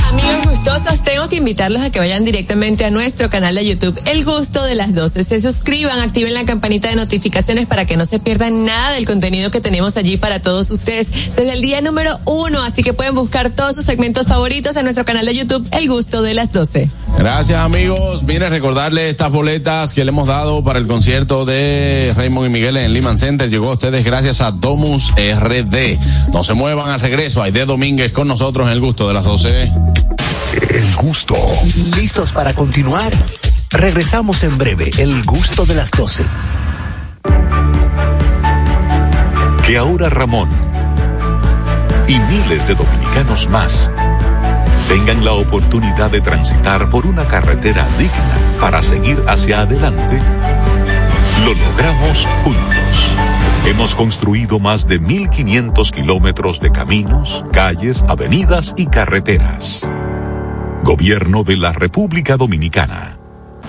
Amigos 0.09 0.47
gustosos, 0.47 1.03
tengo 1.03 1.29
que 1.29 1.37
invitarlos 1.37 1.83
a 1.83 1.91
que 1.91 1.99
vayan 1.99 2.25
directamente 2.25 2.85
a 2.85 2.91
nuestro 2.91 3.29
canal 3.29 3.55
de 3.55 3.67
YouTube, 3.67 4.01
El 4.05 4.25
Gusto 4.25 4.65
de 4.65 4.75
las 4.75 4.95
12. 4.95 5.25
Se 5.25 5.41
suscriban, 5.41 6.01
activen 6.01 6.33
la 6.35 6.45
campanita 6.45 6.89
de 6.89 6.97
notificaciones 6.97 7.67
para 7.67 7.87
que 7.87 7.97
no 7.97 8.07
se 8.07 8.19
pierdan 8.19 8.65
nada 8.65 8.93
del 8.93 9.05
contenido 9.05 9.51
que 9.51 9.61
tenemos 9.61 9.97
allí 9.97 10.17
para 10.17 10.41
todos 10.41 10.71
ustedes 10.71 11.35
desde 11.35 11.53
el 11.53 11.61
día 11.61 11.81
número 11.81 12.21
uno. 12.25 12.63
Así 12.63 12.83
que 12.83 12.93
pueden 12.93 13.15
buscar 13.15 13.51
todos 13.51 13.75
sus 13.75 13.85
segmentos 13.85 14.27
favoritos 14.27 14.77
en 14.77 14.85
nuestro 14.85 15.05
canal 15.05 15.27
de 15.27 15.35
YouTube, 15.35 15.67
El 15.73 15.89
Gusto 15.89 16.23
de 16.23 16.35
las 16.35 16.53
12. 16.53 16.89
Gracias, 17.19 17.59
amigos. 17.59 18.23
Miren, 18.23 18.51
recordarles 18.51 19.11
estas 19.11 19.33
boletas 19.33 19.95
que 19.95 20.05
le 20.05 20.11
hemos 20.11 20.29
dado 20.29 20.63
para 20.63 20.79
el 20.79 20.87
concierto 20.87 21.45
de 21.45 22.13
Raymond 22.17 22.49
y 22.49 22.51
Miguel 22.51 22.77
en 22.77 22.93
Lehman 22.93 23.19
Center. 23.19 23.49
Llegó 23.49 23.71
a 23.71 23.75
ustedes 23.75 24.05
gracias 24.05 24.41
a 24.41 24.51
Domus 24.51 25.13
RD. 25.17 25.99
No 26.33 26.45
se 26.45 26.55
muevan 26.55 26.91
al 26.91 27.01
regreso. 27.01 27.43
Aide 27.43 27.65
Domínguez 27.65 28.13
con 28.13 28.29
nosotros 28.29 28.67
en 28.67 28.73
el 28.73 28.81
gusto 28.81 29.09
de 29.09 29.15
las 29.15 29.25
12. 29.25 29.73
El 30.71 30.95
gusto. 30.97 31.37
¿Listos 31.97 32.33
para 32.33 32.55
continuar? 32.55 33.13
Regresamos 33.71 34.43
en 34.43 34.59
breve. 34.59 34.91
El 34.99 35.23
gusto 35.25 35.67
de 35.67 35.75
las 35.75 35.91
12. 35.91 36.25
que 39.67 39.77
ahora 39.77 40.09
Ramón 40.09 40.49
y 42.07 42.21
miles 42.21 42.69
de 42.69 42.77
dominicanos 42.77 43.49
más 43.49 43.91
tengan 44.89 45.25
la 45.25 45.33
oportunidad 45.33 46.09
de 46.09 46.21
transitar 46.21 46.89
por 46.89 47.05
una 47.05 47.27
carretera 47.27 47.85
digna 47.99 48.59
para 48.61 48.81
seguir 48.81 49.21
hacia 49.27 49.63
adelante, 49.63 50.21
lo 51.45 51.53
logramos 51.53 52.29
juntos. 52.45 53.26
Hemos 53.67 53.97
construido 53.97 54.61
más 54.61 54.87
de 54.87 55.01
1.500 55.01 55.91
kilómetros 55.91 56.61
de 56.61 56.71
caminos, 56.71 57.45
calles, 57.53 58.05
avenidas 58.09 58.73
y 58.77 58.87
carreteras. 58.87 59.83
Gobierno 60.85 61.43
de 61.43 61.57
la 61.57 61.73
República 61.73 62.37
Dominicana. 62.37 63.16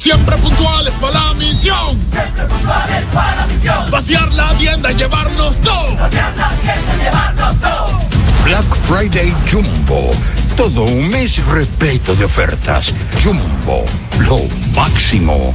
Siempre 0.00 0.34
puntuales 0.38 0.94
para 0.94 1.26
la 1.26 1.34
misión. 1.34 2.00
Siempre 2.10 2.46
puntuales 2.46 3.04
para 3.12 3.36
la 3.36 3.46
misión. 3.46 3.90
Vaciar 3.90 4.32
la 4.32 4.54
tienda 4.54 4.90
y 4.90 4.94
llevarnos 4.94 5.58
todo. 5.58 5.94
Vaciar 5.94 6.34
la 6.38 6.48
tienda 6.54 6.96
y 6.96 7.04
llevarnos 7.04 7.60
todo. 7.60 8.00
Black 8.42 8.76
Friday 8.88 9.34
Jumbo, 9.46 10.10
todo 10.56 10.84
un 10.84 11.06
mes 11.06 11.44
repleto 11.44 12.14
de 12.14 12.24
ofertas. 12.24 12.94
Jumbo, 13.22 13.84
lo 14.20 14.38
máximo. 14.74 15.54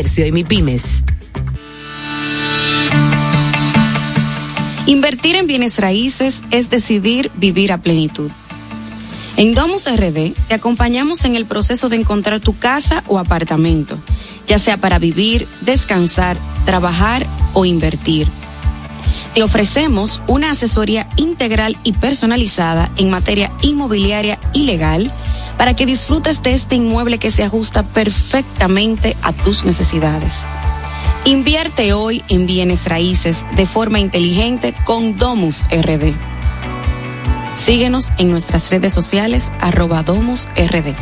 y 0.00 0.32
MIPIMES. 0.32 1.02
Invertir 4.86 5.34
en 5.34 5.48
bienes 5.48 5.78
raíces 5.80 6.44
es 6.52 6.70
decidir 6.70 7.32
vivir 7.34 7.72
a 7.72 7.78
plenitud. 7.78 8.30
En 9.36 9.54
Domus 9.54 9.88
RD 9.88 10.34
te 10.46 10.54
acompañamos 10.54 11.24
en 11.24 11.34
el 11.34 11.46
proceso 11.46 11.88
de 11.88 11.96
encontrar 11.96 12.38
tu 12.38 12.56
casa 12.56 13.02
o 13.08 13.18
apartamento, 13.18 13.98
ya 14.46 14.58
sea 14.58 14.76
para 14.76 15.00
vivir, 15.00 15.48
descansar, 15.62 16.36
trabajar 16.64 17.26
o 17.52 17.64
invertir. 17.64 18.28
Te 19.34 19.42
ofrecemos 19.42 20.22
una 20.28 20.52
asesoría 20.52 21.08
integral 21.16 21.76
y 21.82 21.92
personalizada 21.92 22.90
en 22.96 23.10
materia 23.10 23.50
inmobiliaria 23.62 24.38
y 24.52 24.62
legal 24.62 25.12
para 25.58 25.74
que 25.74 25.84
disfrutes 25.84 26.42
de 26.42 26.54
este 26.54 26.76
inmueble 26.76 27.18
que 27.18 27.30
se 27.30 27.42
ajusta 27.42 27.82
perfectamente 27.82 29.16
a 29.22 29.32
tus 29.32 29.64
necesidades. 29.64 30.46
Invierte 31.24 31.92
hoy 31.92 32.22
en 32.28 32.46
bienes 32.46 32.86
raíces 32.86 33.44
de 33.56 33.66
forma 33.66 33.98
inteligente 33.98 34.72
con 34.84 35.16
Domus 35.16 35.66
RD. 35.70 36.14
Síguenos 37.54 38.12
en 38.18 38.30
nuestras 38.30 38.70
redes 38.70 38.94
sociales 38.94 39.52
arroba 39.60 40.02
Domus 40.04 40.48
RD. 40.56 40.94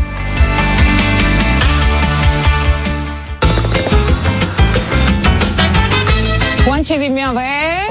Juanchi, 6.65 6.99
dime 6.99 7.23
a 7.23 7.33
ver. 7.33 7.76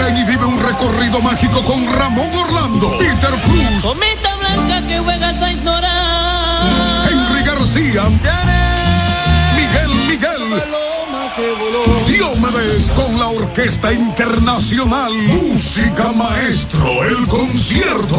Ven 0.00 0.16
y 0.16 0.24
vive 0.24 0.44
un 0.46 0.58
recorrido 0.62 1.20
mágico 1.20 1.62
con 1.62 1.86
Ramón 1.92 2.30
Orlando, 2.34 2.90
Peter 2.98 3.34
Cruz, 3.44 3.82
Comita 3.82 4.36
blanca 4.36 4.86
que 4.86 4.98
juegas 4.98 5.42
a 5.42 5.52
ignorar. 5.52 7.10
Henry 7.10 7.42
García, 7.42 8.04
Miguel 9.56 9.90
Miguel. 10.08 10.62
Diomedes 12.06 12.90
con 12.90 13.18
la 13.18 13.28
Orquesta 13.28 13.92
Internacional. 13.92 15.12
Música 15.28 16.12
Maestro, 16.12 17.04
el 17.04 17.26
concierto. 17.28 18.16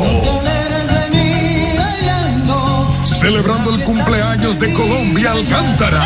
Celebrando 3.03 3.73
el 3.75 3.83
cumpleaños 3.83 4.59
de 4.59 4.71
Colombia 4.73 5.31
Alcántara. 5.31 6.03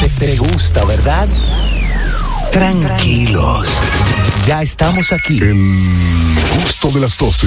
Te, 0.00 0.08
te 0.08 0.36
gusta, 0.36 0.84
¿verdad? 0.84 1.28
Tranquilos. 2.50 3.68
Ya 4.46 4.62
estamos 4.62 5.12
aquí. 5.12 5.38
El 5.38 5.54
gusto 6.62 6.90
de 6.90 7.00
las 7.00 7.16
12. 7.18 7.46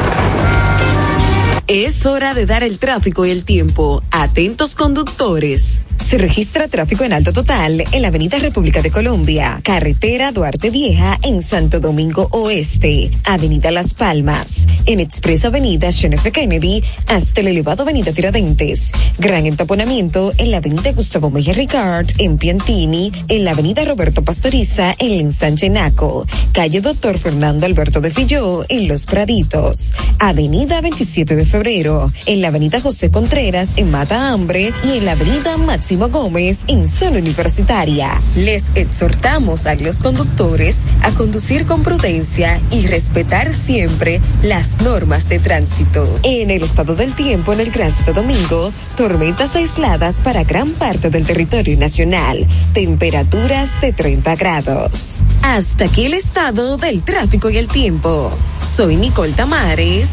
Es 1.73 2.05
hora 2.05 2.33
de 2.33 2.45
dar 2.45 2.63
el 2.63 2.79
tráfico 2.79 3.25
y 3.25 3.29
el 3.29 3.45
tiempo. 3.45 4.03
Atentos 4.11 4.75
conductores. 4.75 5.79
Se 5.97 6.17
registra 6.17 6.67
tráfico 6.67 7.05
en 7.05 7.13
alto 7.13 7.31
total 7.31 7.85
en 7.91 8.01
la 8.01 8.09
Avenida 8.09 8.37
República 8.39 8.81
de 8.81 8.91
Colombia, 8.91 9.61
Carretera 9.63 10.31
Duarte 10.33 10.69
Vieja 10.69 11.17
en 11.23 11.41
Santo 11.41 11.79
Domingo 11.79 12.27
Oeste, 12.31 13.11
Avenida 13.23 13.71
Las 13.71 13.93
Palmas, 13.93 14.67
en 14.87 14.99
Expreso 14.99 15.47
Avenida 15.47 15.89
John 15.97 16.13
F. 16.13 16.31
Kennedy 16.31 16.83
hasta 17.07 17.39
el 17.39 17.47
elevado 17.47 17.83
Avenida 17.83 18.11
Tiradentes. 18.11 18.91
Gran 19.19 19.45
entaponamiento 19.45 20.33
en 20.37 20.51
la 20.51 20.57
Avenida 20.57 20.91
Gustavo 20.91 21.29
Mejía 21.29 21.53
Ricard 21.53 22.07
en 22.17 22.37
Piantini, 22.37 23.11
en 23.29 23.45
la 23.45 23.51
Avenida 23.51 23.85
Roberto 23.85 24.23
Pastoriza 24.23 24.95
en 24.97 25.11
ensanche 25.11 25.69
Naco, 25.69 26.25
calle 26.51 26.81
Doctor 26.81 27.19
Fernando 27.19 27.67
Alberto 27.67 28.01
de 28.01 28.11
Filló 28.11 28.65
en 28.67 28.87
Los 28.89 29.05
Praditos, 29.05 29.93
Avenida 30.19 30.81
27 30.81 31.35
de 31.35 31.45
Febrero, 31.45 31.60
en 31.63 32.41
la 32.41 32.47
Avenida 32.47 32.81
José 32.81 33.11
Contreras 33.11 33.73
en 33.75 33.91
Mata 33.91 34.31
Hambre 34.31 34.73
y 34.83 34.97
en 34.97 35.05
la 35.05 35.11
Avenida 35.11 35.57
Máximo 35.57 36.09
Gómez 36.09 36.61
en 36.67 36.87
Zona 36.87 37.19
Universitaria. 37.19 38.19
Les 38.35 38.71
exhortamos 38.73 39.67
a 39.67 39.75
los 39.75 39.99
conductores 39.99 40.79
a 41.03 41.11
conducir 41.11 41.67
con 41.67 41.83
prudencia 41.83 42.59
y 42.71 42.87
respetar 42.87 43.53
siempre 43.53 44.21
las 44.41 44.81
normas 44.81 45.29
de 45.29 45.37
tránsito. 45.37 46.09
En 46.23 46.49
el 46.49 46.63
estado 46.63 46.95
del 46.95 47.13
tiempo 47.13 47.53
en 47.53 47.59
el 47.59 47.69
Gran 47.69 47.93
Santo 47.93 48.13
Domingo, 48.13 48.73
tormentas 48.97 49.55
aisladas 49.55 50.21
para 50.21 50.43
gran 50.43 50.71
parte 50.71 51.11
del 51.11 51.27
territorio 51.27 51.77
nacional, 51.77 52.47
temperaturas 52.73 53.79
de 53.81 53.93
30 53.93 54.35
grados. 54.35 55.21
Hasta 55.43 55.85
aquí 55.85 56.05
el 56.05 56.15
estado 56.15 56.77
del 56.77 57.03
tráfico 57.03 57.51
y 57.51 57.57
el 57.57 57.67
tiempo. 57.67 58.31
Soy 58.63 58.95
Nicole 58.95 59.33
Tamares. 59.33 60.09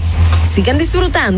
Sigan 0.54 0.78
disfrutando 0.78 1.37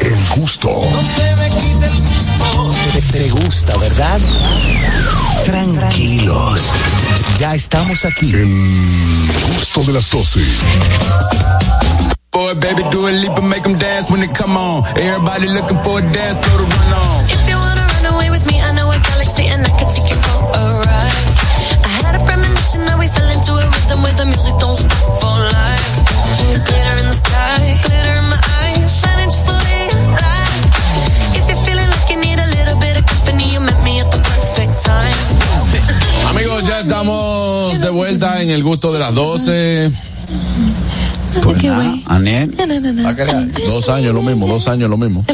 El 0.00 0.40
gusto. 0.40 0.68
No 0.68 1.02
se 1.02 1.36
me 1.36 1.50
quite 1.50 1.86
el 1.86 2.00
gusto. 2.00 2.72
Te, 2.92 3.02
te 3.18 3.30
gusta, 3.30 3.76
¿verdad? 3.78 4.20
Tranquilos. 5.44 6.60
Ya 7.38 7.54
estamos 7.54 8.04
aquí. 8.04 8.30
El 8.32 9.28
gusto 9.54 9.82
de 9.84 9.92
las 9.92 10.10
12. 10.10 10.40
Boy, 12.32 12.54
baby, 12.54 12.82
do 12.90 13.06
a 13.08 13.10
leap 13.10 13.36
and 13.38 13.48
make 13.48 13.62
them 13.62 13.76
dance 13.78 14.10
when 14.10 14.20
they 14.20 14.28
come 14.28 14.56
on. 14.56 14.84
Everybody 14.96 15.48
looking 15.48 15.78
for 15.82 15.98
a 15.98 16.02
dance, 16.12 16.36
throw 16.38 16.58
the 16.58 16.66
run 16.70 16.92
on. 16.94 17.24
If 17.24 17.48
you 17.48 17.56
wanna 17.56 17.82
run 17.82 18.14
away 18.14 18.30
with 18.30 18.46
me, 18.46 18.60
I 18.60 18.72
know 18.74 18.90
a 18.90 18.98
galaxy 19.00 19.46
and 19.48 19.66
I 19.66 19.70
can 19.70 19.88
take 19.90 20.08
you 20.08 20.16
for 20.16 20.38
a 20.54 20.78
ride. 20.78 21.26
I 21.82 21.88
had 21.98 22.14
a 22.14 22.24
premonition 22.24 22.84
that 22.86 22.96
we 22.98 23.08
fell 23.08 23.28
into 23.34 23.52
a 23.58 23.66
rhythm 23.66 24.02
with 24.02 24.20
a 24.20 24.26
estamos 36.88 37.80
de 37.80 37.90
vuelta 37.90 38.40
en 38.40 38.48
el 38.48 38.62
gusto 38.62 38.90
de 38.94 38.98
las 38.98 39.14
12. 39.14 40.07
Pues 41.42 41.62
nada, 41.64 41.94
Aniel. 42.06 42.54
Dos 43.66 43.88
años 43.88 44.14
lo 44.14 44.22
mismo, 44.22 44.46
dos 44.46 44.68
años 44.68 44.90
lo 44.90 44.96
mismo. 44.96 45.24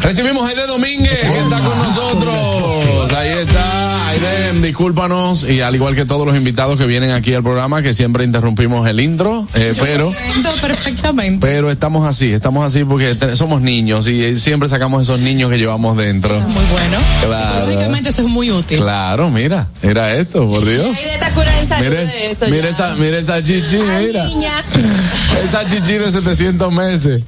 Recibimos 0.00 0.42
a 0.44 0.48
Aide 0.48 0.66
Domínguez, 0.66 1.18
que 1.18 1.38
está 1.38 1.60
con 1.60 1.78
nosotros. 1.78 3.12
Ahí 3.12 3.30
está, 3.30 4.08
Aide, 4.08 4.60
discúlpanos, 4.60 5.48
y 5.48 5.60
al 5.60 5.74
igual 5.74 5.94
que 5.94 6.04
todos 6.04 6.26
los 6.26 6.36
invitados 6.36 6.78
que 6.78 6.86
vienen 6.86 7.10
aquí 7.10 7.34
al 7.34 7.42
programa, 7.42 7.82
que 7.82 7.92
siempre 7.94 8.24
interrumpimos 8.24 8.88
el 8.88 9.00
intro, 9.00 9.46
eh, 9.54 9.74
pero, 9.78 10.12
perfectamente. 10.60 11.46
pero 11.46 11.70
estamos 11.70 12.06
así, 12.06 12.32
estamos 12.32 12.64
así 12.64 12.84
porque 12.84 13.16
somos 13.34 13.60
niños 13.60 14.06
y 14.06 14.36
siempre 14.36 14.68
sacamos 14.68 15.02
esos 15.02 15.20
niños 15.20 15.50
que 15.50 15.58
llevamos 15.58 15.96
dentro. 15.96 16.38
Muy 16.40 16.64
bueno. 16.66 16.98
Claro. 17.26 17.54
Psicológicamente 17.60 18.08
eso 18.10 18.22
es 18.22 18.28
muy 18.28 18.50
útil. 18.50 18.78
Claro, 18.78 19.30
mira, 19.30 19.68
era 19.82 20.14
esto, 20.14 20.46
por 20.48 20.64
Dios. 20.64 20.96
Aide 20.96 21.14
está 21.14 21.30
curada 21.32 21.60
en 21.60 21.68
salud 21.68 21.88
Mire, 21.88 22.06
de 22.06 22.30
eso. 22.30 22.44
mire 22.46 22.62
ya. 22.62 22.68
esa, 22.68 22.94
mire 22.96 23.18
esa 23.18 23.42
chichi, 23.42 23.76
mira. 23.76 24.24
Niña. 24.26 24.50
Esa 25.44 25.66
chichi 25.66 25.94
de 25.94 26.10
700 26.10 26.72
meses. 26.72 27.22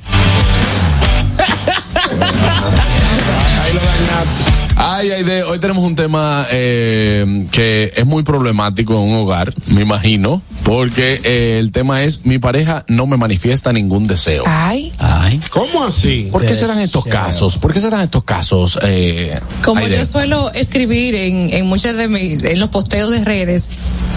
Ay, 4.76 5.10
ay, 5.10 5.22
de, 5.22 5.42
hoy 5.44 5.58
tenemos 5.58 5.84
un 5.84 5.94
tema 5.94 6.46
eh, 6.50 7.46
que 7.52 7.92
es 7.94 8.06
muy 8.06 8.22
problemático 8.22 8.94
en 8.94 9.00
un 9.00 9.16
hogar, 9.16 9.54
me 9.68 9.82
imagino, 9.82 10.42
porque 10.64 11.20
eh, 11.24 11.58
el 11.58 11.72
tema 11.72 12.02
es 12.02 12.24
mi 12.24 12.38
pareja 12.38 12.84
no 12.88 13.06
me 13.06 13.16
manifiesta 13.16 13.72
ningún 13.72 14.06
deseo. 14.06 14.44
Ay. 14.46 14.92
Ay. 14.98 15.40
¿Cómo 15.50 15.82
así? 15.84 16.28
¿Por 16.30 16.44
qué 16.46 16.54
serán 16.54 16.78
estos 16.80 17.04
casos? 17.04 17.58
¿Por 17.58 17.72
qué 17.72 17.80
serán 17.80 18.02
estos 18.02 18.24
casos? 18.24 18.78
Eh, 18.82 19.38
Como 19.64 19.86
yo 19.88 20.04
suelo 20.04 20.52
escribir 20.52 21.14
en, 21.14 21.52
en 21.52 21.66
muchas 21.66 21.96
de 21.96 22.08
mis, 22.08 22.42
en 22.42 22.58
los 22.60 22.70
posteos 22.70 23.10
de 23.10 23.24
redes, 23.24 23.70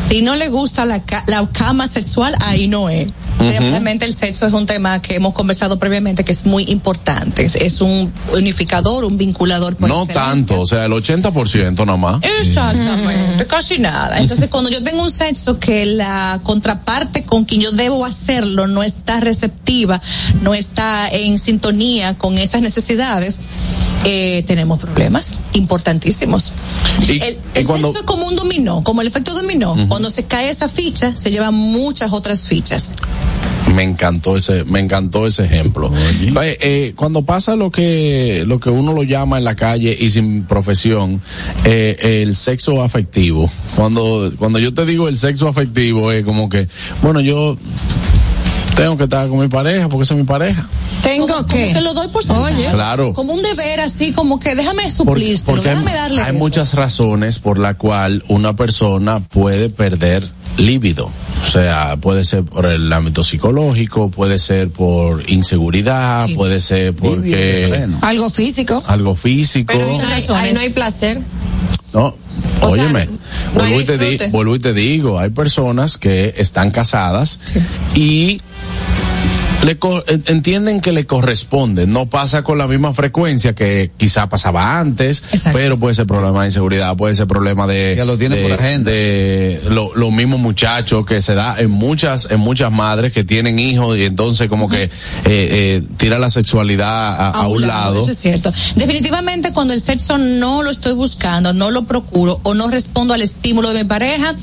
si 0.07 0.21
no 0.21 0.35
le 0.35 0.49
gusta 0.49 0.85
la, 0.85 1.01
ca- 1.03 1.23
la 1.27 1.47
cama 1.51 1.87
sexual, 1.87 2.35
ahí 2.41 2.67
no 2.67 2.89
es. 2.89 3.07
Realmente 3.37 4.05
el 4.05 4.13
sexo 4.13 4.47
es 4.47 4.53
un 4.53 4.65
tema 4.65 5.01
que 5.01 5.15
hemos 5.15 5.33
conversado 5.33 5.77
previamente 5.77 6.23
que 6.23 6.31
es 6.31 6.45
muy 6.45 6.63
importante. 6.69 7.43
Es, 7.45 7.55
es 7.55 7.81
un 7.81 8.11
unificador, 8.33 9.03
un 9.03 9.17
vinculador 9.17 9.75
por 9.75 9.89
No 9.89 10.03
excelencia. 10.03 10.31
tanto, 10.31 10.61
o 10.61 10.65
sea, 10.65 10.85
el 10.85 10.93
80% 10.93 11.85
nada 11.85 11.97
más. 11.97 12.21
Exactamente, 12.39 13.45
casi 13.45 13.77
nada. 13.79 14.19
Entonces, 14.19 14.47
cuando 14.49 14.69
yo 14.69 14.81
tengo 14.83 15.03
un 15.03 15.11
sexo 15.11 15.59
que 15.59 15.85
la 15.85 16.34
contraparte 16.39 17.23
con 17.23 17.45
quien 17.45 17.61
yo 17.61 17.71
debo 17.71 18.05
hacerlo 18.05 18.67
no 18.67 18.83
está 18.83 19.19
receptiva, 19.19 20.01
no 20.41 20.53
está 20.53 21.07
en 21.09 21.39
sintonía 21.39 22.17
con 22.17 22.37
esas 22.37 22.61
necesidades, 22.61 23.39
eh, 24.03 24.43
tenemos 24.45 24.79
problemas 24.79 25.39
importantísimos. 25.53 26.53
Y- 27.07 27.21
el 27.21 27.33
y 27.55 27.59
el 27.59 27.65
cuando- 27.65 27.87
sexo 27.87 28.01
es 28.01 28.05
como 28.05 28.27
un 28.27 28.35
dominó, 28.35 28.83
como 28.83 29.01
el 29.01 29.07
efecto 29.07 29.33
dominó. 29.33 29.75
Cuando 29.87 30.09
se 30.09 30.23
cae 30.25 30.49
esa 30.49 30.69
ficha, 30.69 31.15
se 31.15 31.31
llevan 31.31 31.53
muchas 31.53 32.11
otras 32.13 32.47
fichas. 32.47 32.91
Me 33.75 33.83
encantó 33.83 34.37
ese, 34.37 34.63
me 34.63 34.79
encantó 34.79 35.27
ese 35.27 35.43
ejemplo. 35.45 35.91
Eh, 36.21 36.57
eh, 36.61 36.93
cuando 36.95 37.23
pasa 37.23 37.55
lo 37.55 37.71
que, 37.71 38.43
lo 38.47 38.59
que 38.59 38.69
uno 38.69 38.93
lo 38.93 39.03
llama 39.03 39.37
en 39.37 39.43
la 39.43 39.55
calle 39.55 39.95
y 39.99 40.09
sin 40.09 40.43
profesión, 40.43 41.21
eh, 41.65 42.21
el 42.23 42.35
sexo 42.35 42.81
afectivo. 42.81 43.49
Cuando, 43.75 44.31
cuando 44.37 44.59
yo 44.59 44.73
te 44.73 44.85
digo 44.85 45.09
el 45.09 45.17
sexo 45.17 45.47
afectivo 45.47 46.11
es 46.11 46.23
como 46.23 46.47
que, 46.47 46.69
bueno, 47.01 47.19
yo 47.19 47.57
tengo 48.75 48.97
que 48.97 49.03
estar 49.03 49.27
con 49.29 49.39
mi 49.39 49.47
pareja 49.47 49.89
porque 49.89 50.03
esa 50.03 50.13
es 50.13 50.19
mi 50.19 50.25
pareja. 50.25 50.67
Tengo 51.01 51.45
que. 51.45 51.73
que 51.73 51.81
lo 51.81 51.93
doy 51.93 52.07
por 52.07 52.23
sentado. 52.23 52.45
Oye. 52.45 52.69
Claro. 52.71 53.13
Como 53.13 53.33
un 53.33 53.41
deber 53.41 53.79
así, 53.81 54.11
como 54.11 54.39
que 54.39 54.55
déjame 54.55 54.83
hay, 54.83 54.91
déjame 54.91 55.93
darle 55.93 56.21
hay 56.21 56.35
eso. 56.35 56.43
muchas 56.43 56.73
razones 56.73 57.39
por 57.39 57.59
la 57.59 57.75
cual 57.77 58.23
una 58.27 58.55
persona 58.55 59.19
puede 59.19 59.69
perder 59.69 60.29
líbido. 60.57 61.05
O 61.41 61.45
sea, 61.45 61.97
puede 62.01 62.23
ser 62.23 62.43
por 62.43 62.65
el 62.65 62.91
ámbito 62.91 63.23
psicológico, 63.23 64.09
puede 64.09 64.39
ser 64.39 64.69
por 64.71 65.29
inseguridad, 65.29 66.27
puede 66.35 66.59
ser 66.59 66.93
porque 66.93 67.85
Algo 68.01 68.29
físico. 68.29 68.83
algo 68.87 69.15
físico. 69.15 69.73
Pero 69.73 69.85
ahí 69.89 69.97
no 69.97 70.07
hay, 70.07 70.23
ahí 70.47 70.53
no 70.53 70.59
hay 70.61 70.69
placer. 70.69 71.21
No, 71.93 72.07
O 72.07 72.13
sea, 72.59 72.67
óyeme, 72.85 73.05
no 73.55 73.63
hay 73.63 73.71
vuelvo, 73.73 73.81
y 73.81 73.85
te 73.85 73.97
di- 73.97 74.05
disfrute. 74.11 74.31
vuelvo 74.31 74.55
y 74.55 74.59
te 74.59 74.73
digo, 74.73 75.19
hay 75.19 75.29
personas 75.29 75.97
que 75.97 76.33
están 76.37 76.71
casadas 76.71 77.39
y 77.93 78.39
le 79.63 79.77
entienden 80.27 80.79
que 80.79 80.91
le 80.91 81.05
corresponde, 81.07 81.87
no 81.87 82.05
pasa 82.07 82.43
con 82.43 82.57
la 82.59 82.67
misma 82.67 82.93
frecuencia 82.93 83.53
que 83.53 83.89
quizá 83.97 84.29
pasaba 84.29 84.79
antes, 84.79 85.23
pero 85.53 85.77
puede 85.79 85.95
ser 85.95 86.05
problema 86.05 86.41
de 86.41 86.47
inseguridad, 86.49 86.95
puede 86.95 87.15
ser 87.15 87.25
problema 87.25 87.65
de 87.65 87.95
Ya 87.97 88.05
lo 88.05 88.15
tiene 88.17 88.35
de, 88.35 88.43
por 88.43 88.51
agenda. 88.53 88.91
de 88.91 89.61
lo- 89.69 89.95
los 89.95 90.11
mismos 90.11 90.39
muchachos 90.39 91.05
que 91.05 91.19
se 91.21 91.33
da 91.33 91.55
en 91.57 91.71
muchas 91.71 92.29
en 92.29 92.39
muchas 92.41 92.71
madres 92.71 93.11
que 93.11 93.23
tienen 93.23 93.57
hijos 93.57 93.97
y 93.97 94.03
entonces 94.03 94.49
como 94.49 94.69
que 94.69 94.83
eh, 94.83 94.89
eh, 95.25 95.83
tira 95.97 96.19
la 96.19 96.29
sexualidad 96.29 97.15
a, 97.19 97.29
a 97.31 97.47
un 97.47 97.61
lado. 97.65 98.01
Eso 98.03 98.11
es 98.11 98.17
cierto. 98.19 98.51
Definitivamente 98.75 99.51
cuando 99.51 99.73
el 99.73 99.81
sexo 99.81 100.17
no 100.19 100.61
lo 100.61 100.69
estoy 100.69 100.93
buscando, 100.93 101.53
no 101.53 101.71
lo 101.71 101.85
procuro 101.85 102.39
o 102.43 102.53
no 102.53 102.69
respondo 102.69 103.13
al 103.15 103.21
estímulo 103.21 103.73
de 103.73 103.83
mi 103.83 103.89
pareja, 103.89 104.35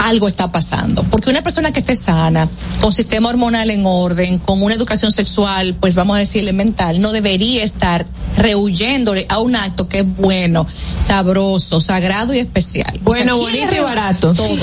algo 0.00 0.28
está 0.28 0.52
pasando. 0.52 1.02
Porque 1.04 1.30
una 1.30 1.42
persona 1.42 1.72
que 1.72 1.80
esté 1.80 1.96
sana, 1.96 2.48
con 2.80 2.92
sistema 2.92 3.28
hormonal 3.28 3.70
en 3.70 3.84
orden, 3.86 4.38
con 4.38 4.62
una 4.62 4.74
educación 4.74 5.12
sexual, 5.12 5.76
pues 5.80 5.94
vamos 5.94 6.16
a 6.16 6.18
decir 6.20 6.42
elemental, 6.42 7.00
no 7.00 7.12
debería 7.12 7.64
estar 7.64 8.06
rehuyéndole 8.36 9.26
a 9.28 9.38
un 9.38 9.56
acto 9.56 9.88
que 9.88 10.00
es 10.00 10.16
bueno, 10.16 10.66
sabroso, 11.00 11.80
sagrado 11.80 12.34
y 12.34 12.38
especial. 12.38 13.00
Bueno, 13.02 13.36
O 13.36 13.38
sea, 13.38 13.46
bonito 13.46 13.68
¿quién 13.68 13.80
y 13.80 13.84
barato. 13.84 14.34
Todo. 14.34 14.46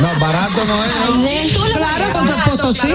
No, 0.00 0.20
barato 0.20 0.64
no 0.64 0.84
es. 1.28 1.52
Claro, 1.74 2.12
con 2.12 2.26
tu 2.26 2.32
esposo 2.32 2.72
sí. 2.72 2.88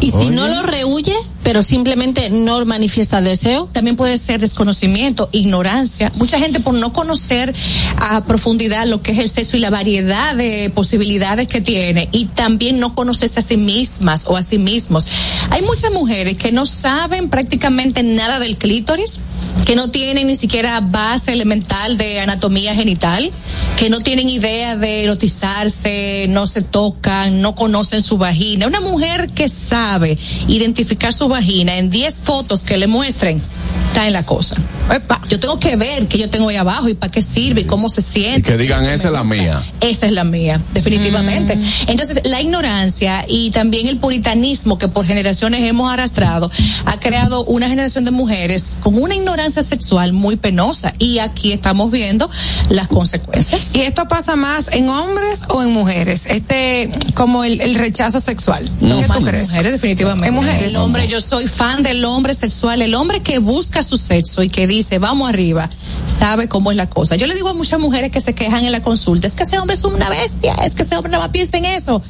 Y 0.00 0.10
si 0.10 0.16
Oye. 0.16 0.30
no 0.30 0.48
lo 0.48 0.62
rehuye, 0.62 1.14
pero 1.46 1.62
simplemente 1.62 2.28
no 2.28 2.66
manifiesta 2.66 3.20
deseo. 3.20 3.68
También 3.70 3.94
puede 3.94 4.18
ser 4.18 4.40
desconocimiento, 4.40 5.28
ignorancia. 5.30 6.10
Mucha 6.16 6.40
gente 6.40 6.58
por 6.58 6.74
no 6.74 6.92
conocer 6.92 7.54
a 7.98 8.24
profundidad 8.24 8.84
lo 8.84 9.00
que 9.00 9.12
es 9.12 9.20
el 9.20 9.28
sexo 9.28 9.56
y 9.56 9.60
la 9.60 9.70
variedad 9.70 10.34
de 10.34 10.72
posibilidades 10.74 11.46
que 11.46 11.60
tiene 11.60 12.08
y 12.10 12.24
también 12.24 12.80
no 12.80 12.96
conocerse 12.96 13.38
a 13.38 13.42
sí 13.42 13.56
mismas 13.56 14.24
o 14.26 14.36
a 14.36 14.42
sí 14.42 14.58
mismos. 14.58 15.06
Hay 15.50 15.62
muchas 15.62 15.92
mujeres 15.92 16.34
que 16.34 16.50
no 16.50 16.66
saben 16.66 17.28
prácticamente 17.28 18.02
nada 18.02 18.40
del 18.40 18.58
clítoris, 18.58 19.20
que 19.64 19.76
no 19.76 19.90
tienen 19.90 20.26
ni 20.26 20.34
siquiera 20.34 20.80
base 20.80 21.32
elemental 21.32 21.96
de 21.96 22.18
anatomía 22.18 22.74
genital, 22.74 23.30
que 23.76 23.88
no 23.88 24.00
tienen 24.00 24.28
idea 24.28 24.76
de 24.76 25.04
erotizarse, 25.04 26.26
no 26.28 26.48
se 26.48 26.62
tocan, 26.62 27.40
no 27.40 27.54
conocen 27.54 28.02
su 28.02 28.18
vagina. 28.18 28.66
Una 28.66 28.80
mujer 28.80 29.28
que 29.32 29.48
sabe 29.48 30.18
identificar 30.48 31.12
su 31.12 31.28
vagina 31.28 31.35
en 31.78 31.90
10 31.90 32.22
fotos 32.22 32.62
que 32.62 32.76
le 32.76 32.86
muestren, 32.86 33.42
está 33.88 34.06
en 34.06 34.12
la 34.12 34.24
cosa. 34.24 34.56
Epa, 34.92 35.20
yo 35.28 35.40
tengo 35.40 35.56
que 35.56 35.74
ver 35.76 36.06
qué 36.06 36.16
yo 36.18 36.30
tengo 36.30 36.48
ahí 36.48 36.56
abajo 36.56 36.88
y 36.88 36.94
para 36.94 37.10
qué 37.10 37.20
sirve 37.20 37.62
y 37.62 37.64
cómo 37.64 37.88
se 37.88 38.00
Y 38.00 38.04
siente. 38.04 38.42
que 38.52 38.56
digan 38.56 38.84
esa 38.84 39.08
es 39.08 39.12
la 39.12 39.24
mía. 39.24 39.60
Esa 39.80 40.06
es 40.06 40.12
la 40.12 40.22
mía, 40.24 40.60
definitivamente. 40.74 41.58
Entonces, 41.88 42.20
la 42.24 42.40
ignorancia 42.40 43.24
y 43.28 43.50
también 43.50 43.88
el 43.88 43.98
puritanismo 43.98 44.78
que 44.78 44.86
por 44.88 45.04
generaciones 45.04 45.62
hemos 45.64 45.92
arrastrado 45.92 46.50
ha 46.84 47.00
creado 47.00 47.44
una 47.44 47.68
generación 47.68 48.04
de 48.04 48.12
mujeres 48.12 48.78
con 48.80 49.00
una 49.00 49.14
ignorancia 49.16 49.62
sexual 49.62 50.12
muy 50.12 50.36
penosa 50.36 50.92
y 50.98 51.18
aquí 51.18 51.50
estamos 51.52 51.90
viendo 51.90 52.30
las 52.68 52.86
consecuencias. 52.86 53.74
¿Y 53.74 53.80
esto 53.80 54.06
pasa 54.06 54.36
más 54.36 54.68
en 54.72 54.88
hombres 54.88 55.42
o 55.48 55.62
en 55.64 55.72
mujeres? 55.72 56.26
Este, 56.26 56.90
como 57.14 57.42
el, 57.42 57.60
el 57.60 57.74
rechazo 57.74 58.20
sexual. 58.20 58.70
No, 58.80 59.00
¿Qué 59.00 59.08
más 59.08 59.18
tú 59.18 59.24
crees? 59.24 59.48
mujeres, 59.48 59.72
definitivamente. 59.72 60.28
En 60.28 60.34
mujeres. 60.34 60.70
El 60.70 60.76
hombre, 60.76 61.08
yo 61.08 61.20
soy 61.20 61.48
fan 61.48 61.82
del 61.82 62.04
hombre 62.04 62.34
sexual, 62.34 62.82
el 62.82 62.94
hombre 62.94 63.20
que 63.20 63.40
busca 63.40 63.65
su 63.82 63.96
sexo 63.96 64.42
y 64.42 64.48
que 64.48 64.66
dice, 64.66 64.98
vamos 64.98 65.28
arriba, 65.28 65.68
sabe 66.06 66.48
cómo 66.48 66.70
es 66.70 66.76
la 66.76 66.88
cosa. 66.88 67.16
Yo 67.16 67.26
le 67.26 67.34
digo 67.34 67.48
a 67.48 67.54
muchas 67.54 67.80
mujeres 67.80 68.10
que 68.10 68.20
se 68.20 68.34
quejan 68.34 68.64
en 68.64 68.72
la 68.72 68.82
consulta, 68.82 69.26
es 69.26 69.34
que 69.34 69.42
ese 69.42 69.58
hombre 69.58 69.74
es 69.74 69.84
una 69.84 70.08
bestia, 70.08 70.54
es 70.64 70.74
que 70.74 70.82
ese 70.82 70.96
hombre 70.96 71.12
nada 71.12 71.24
más 71.24 71.32
piensa 71.32 71.56
en 71.56 71.64
eso. 71.66 72.02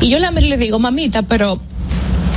Y 0.00 0.08
yo 0.08 0.18
le 0.18 0.56
digo, 0.56 0.78
mamita, 0.78 1.22
pero 1.22 1.60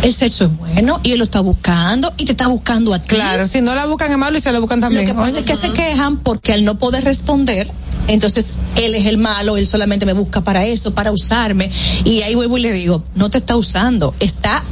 el 0.02 0.14
sexo 0.14 0.46
es 0.46 0.58
bueno 0.58 1.00
y 1.04 1.12
él 1.14 1.20
lo 1.20 1.26
está 1.26 1.42
buscando 1.42 2.14
y 2.18 2.26
te 2.26 2.32
está 2.32 2.48
buscando 2.48 2.94
a 2.94 3.00
ti. 3.00 3.16
Claro, 3.16 3.48
si 3.48 3.62
no 3.62 3.74
la 3.76 3.86
buscan 3.86 4.12
es 4.12 4.18
malo 4.18 4.38
y 4.38 4.42
se 4.42 4.52
la 4.52 4.60
buscan 4.60 4.80
también. 4.80 5.08
Lo 5.08 5.14
que 5.14 5.20
pasa 5.20 5.40
es 5.40 5.46
que 5.46 5.56
se 5.56 5.74
quejan 5.74 6.18
porque 6.18 6.54
al 6.54 6.64
no 6.64 6.78
poder 6.78 7.04
responder, 7.04 7.70
entonces 8.08 8.54
él 8.76 8.96
es 8.96 9.06
el 9.06 9.18
malo, 9.18 9.58
él 9.58 9.68
solamente 9.68 10.06
me 10.06 10.14
busca 10.14 10.42
para 10.42 10.66
eso, 10.66 10.94
para 10.94 11.12
usarme. 11.12 11.70
Y 12.06 12.22
ahí 12.22 12.36
vuelvo 12.36 12.58
y 12.58 12.62
le 12.62 12.72
digo, 12.72 13.04
no 13.16 13.30
te 13.30 13.40
está 13.40 13.56
usando, 13.56 14.14
está 14.20 14.64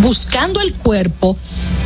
buscando 0.00 0.60
el 0.60 0.74
cuerpo 0.74 1.36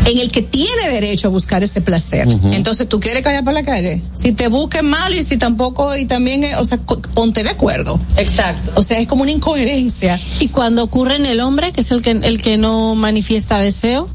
en 0.04 0.18
el 0.18 0.30
que 0.32 0.42
tiene 0.42 0.88
derecho 0.90 1.28
a 1.28 1.30
buscar 1.30 1.62
ese 1.62 1.80
placer. 1.80 2.28
Entonces 2.52 2.88
tú 2.88 2.98
quieres 3.00 3.22
callar 3.22 3.44
por 3.44 3.52
la 3.52 3.62
calle. 3.62 4.02
Si 4.14 4.32
te 4.32 4.48
busques 4.48 4.82
mal 4.82 5.14
y 5.14 5.22
si 5.22 5.36
tampoco, 5.36 5.96
y 5.96 6.06
también, 6.06 6.44
eh, 6.44 6.56
o 6.56 6.64
sea, 6.64 6.78
ponte 7.14 7.42
de 7.42 7.50
acuerdo. 7.50 8.00
Exacto. 8.16 8.72
O 8.74 8.82
sea, 8.82 8.98
es 8.98 9.06
como 9.08 9.22
una 9.22 9.32
incoherencia. 9.32 10.18
Y 10.40 10.48
cuando 10.48 10.82
ocurre 10.82 11.16
en 11.16 11.26
el 11.26 11.40
hombre, 11.40 11.72
que 11.72 11.82
es 11.82 11.90
el 11.90 12.00
que, 12.02 12.12
el 12.12 12.40
que 12.40 12.56
no 12.56 12.94
manifiesta 12.94 13.58
deseo. 13.58 14.08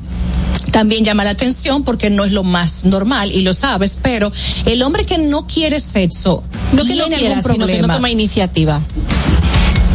también 0.71 1.03
llama 1.03 1.23
la 1.23 1.31
atención 1.31 1.83
porque 1.83 2.09
no 2.09 2.23
es 2.25 2.31
lo 2.31 2.43
más 2.43 2.85
normal 2.85 3.31
y 3.31 3.41
lo 3.41 3.53
sabes, 3.53 3.99
pero 4.01 4.31
el 4.65 4.81
hombre 4.81 5.05
que 5.05 5.19
no 5.19 5.45
quiere 5.45 5.79
sexo 5.79 6.43
No 6.71 6.83
que 6.83 6.95
no 6.95 7.05
quiera, 7.05 7.35
algún 7.37 7.43
sino 7.43 7.43
que 7.43 7.59
no 7.59 7.65
problema. 7.67 7.93
toma 7.93 8.09
iniciativa. 8.09 8.81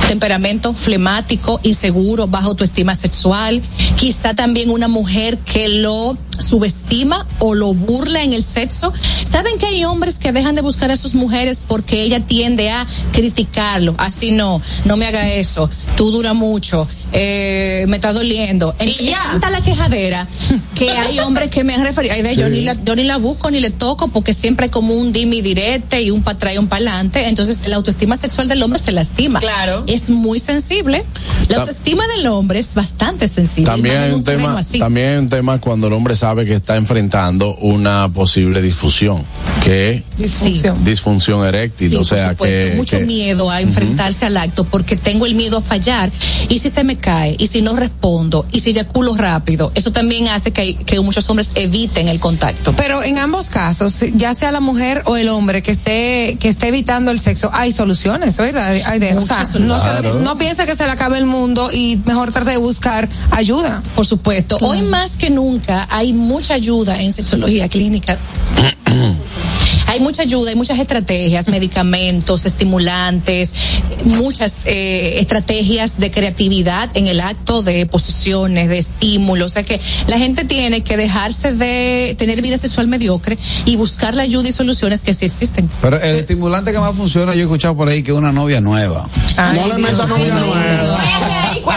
Temperamento 0.09 0.73
flemático, 0.73 1.61
inseguro, 1.63 2.27
bajo 2.27 2.49
autoestima 2.49 2.95
sexual, 2.95 3.63
quizá 3.99 4.33
también 4.33 4.71
una 4.71 4.89
mujer 4.89 5.37
que 5.37 5.69
lo 5.69 6.17
subestima 6.39 7.27
o 7.41 7.55
lo 7.55 7.75
burla 7.75 8.23
en 8.23 8.33
el 8.33 8.43
sexo. 8.43 8.93
¿Saben 9.31 9.59
que 9.59 9.67
hay 9.67 9.85
hombres 9.85 10.19
que 10.19 10.33
dejan 10.33 10.55
de 10.55 10.63
buscar 10.63 10.91
a 10.91 10.97
sus 10.97 11.15
mujeres 11.15 11.61
porque 11.67 12.01
ella 12.01 12.21
tiende 12.21 12.71
a 12.71 12.87
criticarlo? 13.13 13.95
Así 13.99 14.31
no, 14.31 14.63
no 14.87 14.97
me 14.97 15.07
haga 15.07 15.29
eso, 15.31 15.69
tú 15.99 16.11
dura 16.11 16.33
mucho, 16.33 16.89
eh, 17.13 17.85
me 17.89 17.97
está 17.97 18.13
doliendo. 18.13 18.75
Y 18.81 18.91
ya. 19.05 19.19
Está 19.35 19.51
la 19.51 19.61
quejadera 19.61 20.27
que 20.75 20.91
hay 20.91 21.19
hombres 21.21 21.51
que 21.51 21.65
me 21.65 21.75
han 21.75 21.83
referido, 21.85 22.15
ay, 22.15 22.23
de, 22.23 22.37
yo, 22.37 22.49
ni 22.49 22.63
la, 22.63 22.75
yo 22.85 22.95
ni 22.97 23.05
la 23.05 23.17
busco 23.19 23.51
ni 23.51 23.61
le 23.61 23.71
toco 23.71 24.09
porque 24.09 24.33
siempre 24.35 24.65
hay 24.65 24.71
como 24.71 24.95
un 24.95 25.13
dimi 25.13 25.41
direte 25.43 26.03
y 26.03 26.11
un 26.11 26.23
para 26.23 26.37
atrás 26.37 26.55
y 26.55 26.59
un 26.59 26.69
para 26.69 26.79
adelante. 26.91 27.29
Entonces 27.29 27.67
la 27.69 27.77
autoestima 27.77 28.17
sexual 28.17 28.49
del 28.49 28.63
hombre 28.63 28.79
se 28.79 28.93
lastima. 28.93 29.41
Claro. 29.41 29.85
Es 29.87 30.11
muy 30.11 30.39
sensible. 30.41 31.05
La 31.49 31.57
Ta- 31.57 31.61
autoestima 31.63 32.05
del 32.17 32.27
hombre 32.27 32.59
es 32.59 32.75
bastante 32.75 33.29
sensible. 33.29 33.71
También 33.71 33.97
hay 33.97 34.13
un 34.13 34.25
tema, 34.25 34.59
así. 34.59 34.79
también 34.79 35.09
hay 35.09 35.17
un 35.19 35.29
tema 35.29 35.61
cuando 35.61 35.87
el 35.87 35.93
hombre 35.93 36.15
sabe 36.15 36.45
que 36.47 36.55
está 36.55 36.77
enfrentando 36.77 37.57
una 37.57 38.11
posible 38.13 38.61
disfunción, 38.63 39.25
que 39.65 40.03
Disfunción. 40.17 40.85
disfunción 40.85 41.47
eréctil, 41.47 41.89
Sí, 41.91 41.95
o 41.95 41.99
por 41.99 42.07
sea 42.07 42.31
supuesto, 42.31 42.71
que 42.71 42.77
mucho 42.77 42.99
que- 42.99 43.05
miedo 43.07 43.51
a 43.51 43.61
enfrentarse 43.61 44.27
al 44.27 44.37
acto 44.37 44.65
porque 44.65 44.97
tengo 44.97 45.27
el 45.27 45.35
miedo 45.35 45.59
a 45.59 45.61
fallar 45.61 46.11
y 46.49 46.59
si 46.59 46.69
se 46.71 46.85
me 46.85 46.97
cae 46.99 47.34
y 47.38 47.46
si 47.46 47.62
no 47.62 47.74
respondo 47.76 48.46
y 48.53 48.61
si 48.61 48.70
eyaculo 48.70 49.14
rápido 49.14 49.72
eso 49.74 49.92
también 49.92 50.28
hace 50.28 50.53
que, 50.53 50.74
que 50.76 51.01
muchos 51.01 51.28
hombres 51.30 51.53
eviten 51.55 52.09
el 52.09 52.20
contacto. 52.20 52.74
Pero 52.76 53.03
en 53.03 53.18
ambos 53.18 53.51
casos, 53.51 54.01
ya 54.14 54.34
sea 54.34 54.53
la 54.53 54.61
mujer 54.61 55.03
o 55.07 55.16
el 55.16 55.28
hombre 55.28 55.62
que 55.62 55.70
esté 55.70 56.36
que 56.40 56.49
esté 56.49 56.68
evitando 56.68 57.11
el 57.11 57.20
sexo, 57.20 57.51
hay 57.53 57.72
soluciones, 57.72 58.36
¿verdad? 58.36 58.80
Hay- 58.84 58.99
de- 58.99 59.14
o 59.16 59.22
sea, 59.22 59.44
no, 59.61 59.78
se- 59.78 60.22
no 60.24 60.36
piensa 60.38 60.66
que 60.66 60.74
se 60.74 60.84
le 60.84 60.90
acabe 60.90 61.18
el 61.18 61.26
mundo 61.26 61.70
y 61.72 62.01
mejor 62.05 62.32
trate 62.32 62.51
de 62.51 62.57
buscar 62.59 63.09
ayuda. 63.30 63.82
por 63.94 64.07
supuesto. 64.07 64.59
Hoy 64.61 64.82
más 64.82 65.16
que 65.16 65.30
nunca 65.30 65.86
hay 65.90 66.12
mucha 66.12 66.55
ayuda 66.55 67.01
en 67.01 67.12
sexología 67.12 67.68
clínica 67.68 68.16
hay 69.87 70.01
mucha 70.01 70.23
ayuda, 70.23 70.51
hay 70.51 70.57
muchas 70.57 70.79
estrategias, 70.79 71.49
medicamentos, 71.59 72.47
estimulantes, 72.47 73.55
muchas 74.05 74.67
eh, 74.67 75.21
estrategias 75.21 75.99
de 75.99 76.11
creatividad 76.11 76.91
en 76.95 77.07
el 77.07 77.21
acto 77.21 77.63
de 77.63 77.87
posiciones, 77.87 78.69
de 78.69 78.79
estímulos. 78.79 79.53
O 79.53 79.55
sea 79.55 79.63
que 79.63 79.81
la 80.07 80.19
gente 80.19 80.45
tiene 80.45 80.83
que 80.83 80.97
dejarse 80.97 81.53
de 81.55 82.15
tener 82.19 82.43
vida 82.43 82.59
sexual 82.59 82.89
mediocre 82.89 83.37
y 83.65 83.77
buscar 83.77 84.15
la 84.15 84.23
ayuda 84.23 84.49
y 84.49 84.53
soluciones 84.53 85.03
que 85.03 85.15
sí 85.15 85.25
existen. 85.27 85.71
Pero 85.81 86.01
el 86.01 86.17
estimulante 86.17 86.73
que 86.73 86.79
más 86.79 86.95
funciona, 86.95 87.35
yo 87.35 87.41
he 87.41 87.45
escuchado 87.45 87.75
por 87.77 87.89
ahí 87.89 88.03
que 88.03 88.11
es 88.13 88.17
una 88.17 88.33
novia 88.33 88.61
nueva. 88.61 89.09
no 89.37 89.67
le 89.75 89.93
novia 89.93 90.35
nueva. 90.35 90.99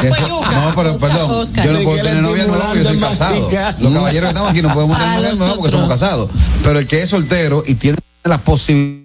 Eso- 0.04 0.28
no, 0.28 0.74
pero 0.76 0.98
perdón, 0.98 1.32
Oscar. 1.32 1.66
yo 1.66 1.74
no 1.74 1.84
puedo 1.84 2.04
tener 2.04 2.22
novia 2.22 2.46
nueva, 2.46 2.74
yo 2.76 2.84
soy 2.84 3.00
casado. 3.00 3.50
Los 3.80 3.94
caballeros 3.94 4.28
que 4.28 4.28
estamos 4.30 4.52
aquí 4.52 4.62
no 4.62 4.74
podemos 4.74 4.98
tener 4.98 5.16
novia 5.16 5.34
nueva 5.34 5.56
porque 5.56 5.72
somos 5.72 5.90
casados. 5.90 6.30
Pero 6.64 6.80
el 6.80 6.88
que 6.88 7.02
es 7.02 7.10
soltero 7.10 7.64
y 7.72 7.76
tiene 7.76 7.98
la 8.26 8.38
posibilidad 8.38 9.01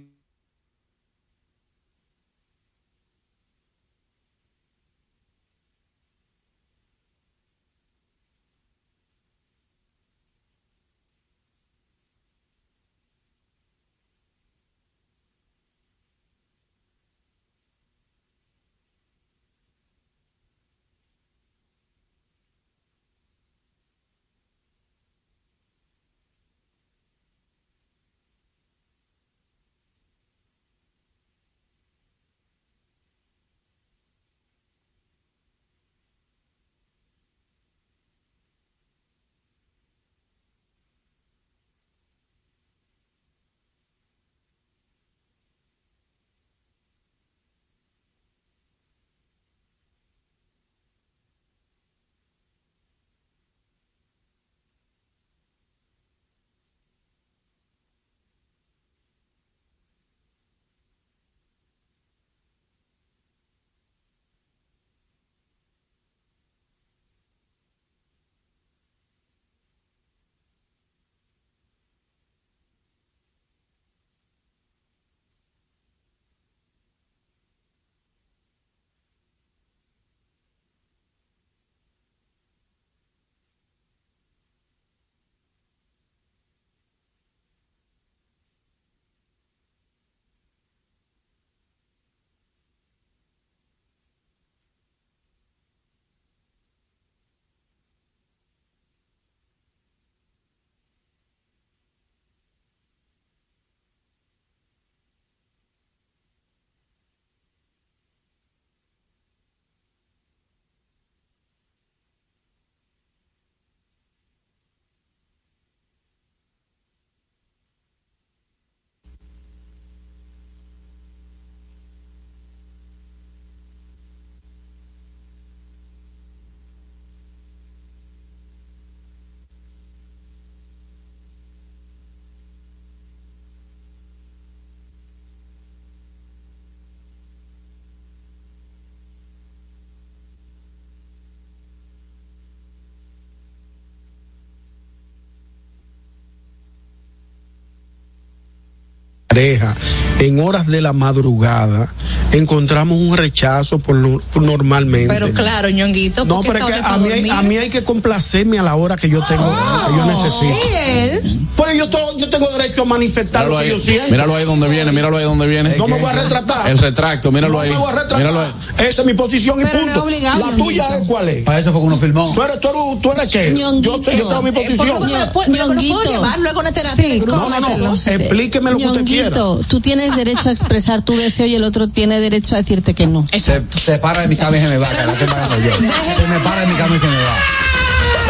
pareja 149.36 149.74
en 150.18 150.40
horas 150.40 150.66
de 150.66 150.80
la 150.80 150.92
madrugada 150.92 151.92
encontramos 152.32 152.98
un 152.98 153.16
rechazo 153.16 153.78
por, 153.78 153.96
lo- 153.96 154.20
por 154.32 154.42
normalmente. 154.42 155.08
Pero 155.12 155.32
claro, 155.32 155.70
ñonguito, 155.70 156.24
no, 156.24 156.36
porque 156.42 156.52
pero 156.52 156.68
es 156.68 156.74
que 156.74 156.80
a 156.80 156.96
es 156.96 157.00
mí, 157.02 157.10
hay, 157.12 157.30
a 157.30 157.42
mí 157.42 157.56
hay 157.56 157.68
que 157.70 157.84
complacerme 157.84 158.58
a 158.58 158.62
la 158.62 158.74
hora 158.76 158.96
que 158.96 159.08
yo 159.08 159.20
tengo, 159.26 159.48
que 159.88 159.96
yo 159.96 160.06
necesito. 160.06 160.58
él. 160.86 161.40
Pues 161.56 161.76
yo, 161.78 161.88
to- 161.88 162.16
yo 162.18 162.28
tengo 162.28 162.48
derecho 162.50 162.82
a 162.82 162.84
manifestar 162.84 163.46
Míralo 163.46 163.54
lo 163.54 163.58
que 163.60 163.64
ahí, 163.64 163.70
yo 163.70 163.80
siento. 163.80 164.10
míralo 164.10 164.36
ahí 164.36 164.44
donde 164.44 164.68
viene, 164.68 164.92
míralo 164.92 165.16
ahí 165.16 165.24
donde 165.24 165.46
viene. 165.46 165.76
No 165.76 165.88
me 165.88 165.98
voy 165.98 166.10
a 166.10 166.12
retratar. 166.12 166.68
El 166.70 166.78
retracto, 166.78 167.32
míralo 167.32 167.54
no 167.54 167.60
ahí. 167.60 167.70
me 167.70 167.76
voy 167.78 167.88
a 167.88 167.92
retratar. 167.92 168.18
Míralo 168.18 168.40
ahí. 168.40 168.52
Esa 168.86 169.00
es 169.02 169.06
mi 169.06 169.14
posición 169.14 169.60
y 169.60 169.64
Pero 169.64 169.78
no 169.78 169.84
punto. 169.84 169.98
es 170.00 170.04
obligado, 170.04 170.38
la 170.38 170.56
tuya 170.56 170.82
Ñonguito. 170.82 171.02
es 171.02 171.08
cuál 171.08 171.28
es. 171.30 171.44
Para 171.44 171.58
eso 171.58 171.72
fue 171.72 171.80
que 171.80 171.86
uno 171.86 171.98
filmó. 171.98 172.32
Tú 172.34 172.42
eres, 172.42 172.60
tú 172.60 172.68
eres, 172.68 173.02
tú 173.02 173.12
eres 173.12 173.28
qué? 173.30 173.54
Yo, 173.80 174.02
sé, 174.04 174.18
yo 174.18 174.26
tengo 174.28 174.42
mi 174.42 174.50
Eh, 174.50 174.52
posición. 174.52 175.00
¿me 175.10 175.26
puedo- 175.28 175.50
me 175.50 176.08
llevar 176.10 176.38
luego 176.40 176.60
una 176.60 176.72
terapia 176.72 177.04
Sí, 177.04 177.22
no, 177.26 177.48
no, 177.48 177.78
no. 177.78 177.94
Explíqueme 177.94 178.70
lo 178.72 178.76
que 178.78 178.86
usted 178.86 179.04
quiera. 179.04 179.30
Tú 179.68 179.80
tienes 179.80 180.05
derecho 180.14 180.48
a 180.48 180.52
expresar 180.52 181.02
tu 181.02 181.16
deseo 181.16 181.46
y 181.46 181.54
el 181.54 181.64
otro 181.64 181.88
tiene 181.88 182.20
derecho 182.20 182.54
a 182.54 182.58
decirte 182.58 182.94
que 182.94 183.06
no. 183.06 183.26
Se, 183.28 183.62
se 183.78 183.98
para 183.98 184.22
de 184.22 184.28
mi 184.28 184.36
cama 184.36 184.56
y 184.56 184.60
se 184.60 184.68
me 184.68 184.76
va, 184.78 184.88
que 184.88 185.24
estoy 185.24 185.64
yo. 185.64 185.76
Se 186.14 186.26
me 186.26 186.38
para 186.40 186.60
de 186.60 186.66
mi 186.66 186.74
cama 186.74 186.96
y 186.96 186.98
se 186.98 187.06
me 187.06 187.16
va. 187.16 187.65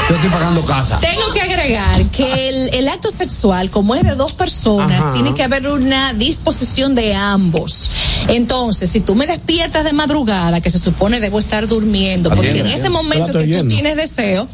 Yo 0.09 0.15
estoy 0.15 0.31
pagando 0.31 0.65
casa. 0.65 1.01
Tengo 1.01 1.33
que 1.33 1.41
agregar 1.41 2.05
que 2.11 2.49
el, 2.49 2.75
el 2.75 2.89
acto 2.89 3.11
sexual, 3.11 3.71
como 3.71 3.95
es 3.97 4.05
de 4.05 4.15
dos 4.15 4.33
personas, 4.33 5.01
Ajá. 5.03 5.13
tiene 5.13 5.35
que 5.35 5.43
haber 5.43 5.67
una 5.67 6.13
disposición 6.13 6.95
de 6.95 7.15
ambos. 7.15 7.91
Entonces, 8.29 8.89
si 8.91 9.01
tú 9.01 9.15
me 9.17 9.27
despiertas 9.27 9.85
de 9.85 9.93
madrugada, 9.93 10.61
que 10.61 10.71
se 10.71 10.79
supone 10.79 11.19
debo 11.21 11.39
estar 11.41 11.67
durmiendo, 11.67 12.31
porque 12.31 12.61
en 12.61 12.67
ese 12.69 12.89
momento 12.89 13.33
que 13.33 13.47
tú 13.63 13.69
tienes 13.69 13.97
deseo, 13.97 14.49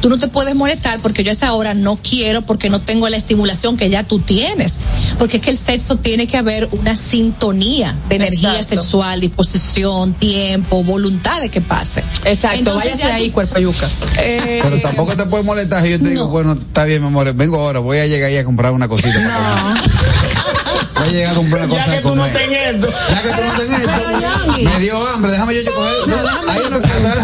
tú 0.00 0.08
no 0.10 0.18
te 0.18 0.28
puedes 0.28 0.54
molestar 0.54 1.00
porque 1.00 1.24
yo 1.24 1.30
a 1.30 1.32
esa 1.32 1.52
hora 1.54 1.74
no 1.74 1.96
quiero 1.96 2.42
porque 2.42 2.70
no 2.70 2.80
tengo 2.80 3.08
la 3.08 3.16
estimulación 3.16 3.76
que 3.76 3.90
ya 3.90 4.04
tú 4.04 4.20
tienes. 4.20 4.78
Porque 5.18 5.38
es 5.38 5.42
que 5.42 5.50
el 5.50 5.56
sexo 5.56 5.96
tiene 5.96 6.26
que 6.26 6.36
haber 6.36 6.68
una 6.72 6.94
sintonía 6.96 7.96
de 8.08 8.16
energía 8.16 8.56
Exacto. 8.58 8.82
sexual, 8.82 9.20
disposición, 9.20 10.14
tiempo, 10.14 10.84
voluntad 10.84 11.40
de 11.40 11.50
que 11.50 11.60
pase. 11.60 12.04
Exacto, 12.24 12.58
Entonces, 12.58 12.92
váyase 12.92 13.08
ya 13.08 13.14
ahí, 13.14 13.28
tú- 13.28 13.34
cuerpo 13.34 13.58
yuca. 13.58 13.88
Eh, 14.18 14.60
Pero 14.62 14.80
tampoco 14.98 15.16
te 15.16 15.26
puedes 15.30 15.46
molestar 15.46 15.82
si 15.82 15.90
yo 15.90 15.98
te 16.00 16.10
digo, 16.10 16.26
bueno, 16.28 16.52
está 16.52 16.84
bien, 16.84 17.00
mi 17.00 17.08
amor, 17.08 17.32
vengo 17.34 17.58
ahora, 17.60 17.78
voy 17.80 17.98
a 17.98 18.06
llegar 18.06 18.28
ahí 18.28 18.36
a 18.38 18.44
comprar 18.44 18.72
una 18.72 18.88
cosita. 18.88 19.18
para 19.18 19.62
comer. 19.62 20.88
Voy 20.98 21.08
a 21.08 21.12
llegar 21.12 21.30
a 21.32 21.34
comprar 21.36 21.64
una 21.64 21.68
cosa 21.74 21.86
Ya 21.86 21.92
que 21.96 22.02
tú 22.02 22.14
no 22.16 22.26
tenés 22.26 22.74
esto. 22.74 22.88
Ya 23.10 23.22
que 23.22 23.28
tú 23.28 23.42
no 23.44 23.52
tenés 23.52 23.78
esto. 23.80 24.70
Me 24.74 24.80
dio 24.80 25.08
hambre, 25.08 25.30
déjame 25.30 25.54
yo, 25.54 25.60
yo 25.62 25.74
coger. 25.74 25.94
No, 26.08 26.50
hay. 26.50 26.58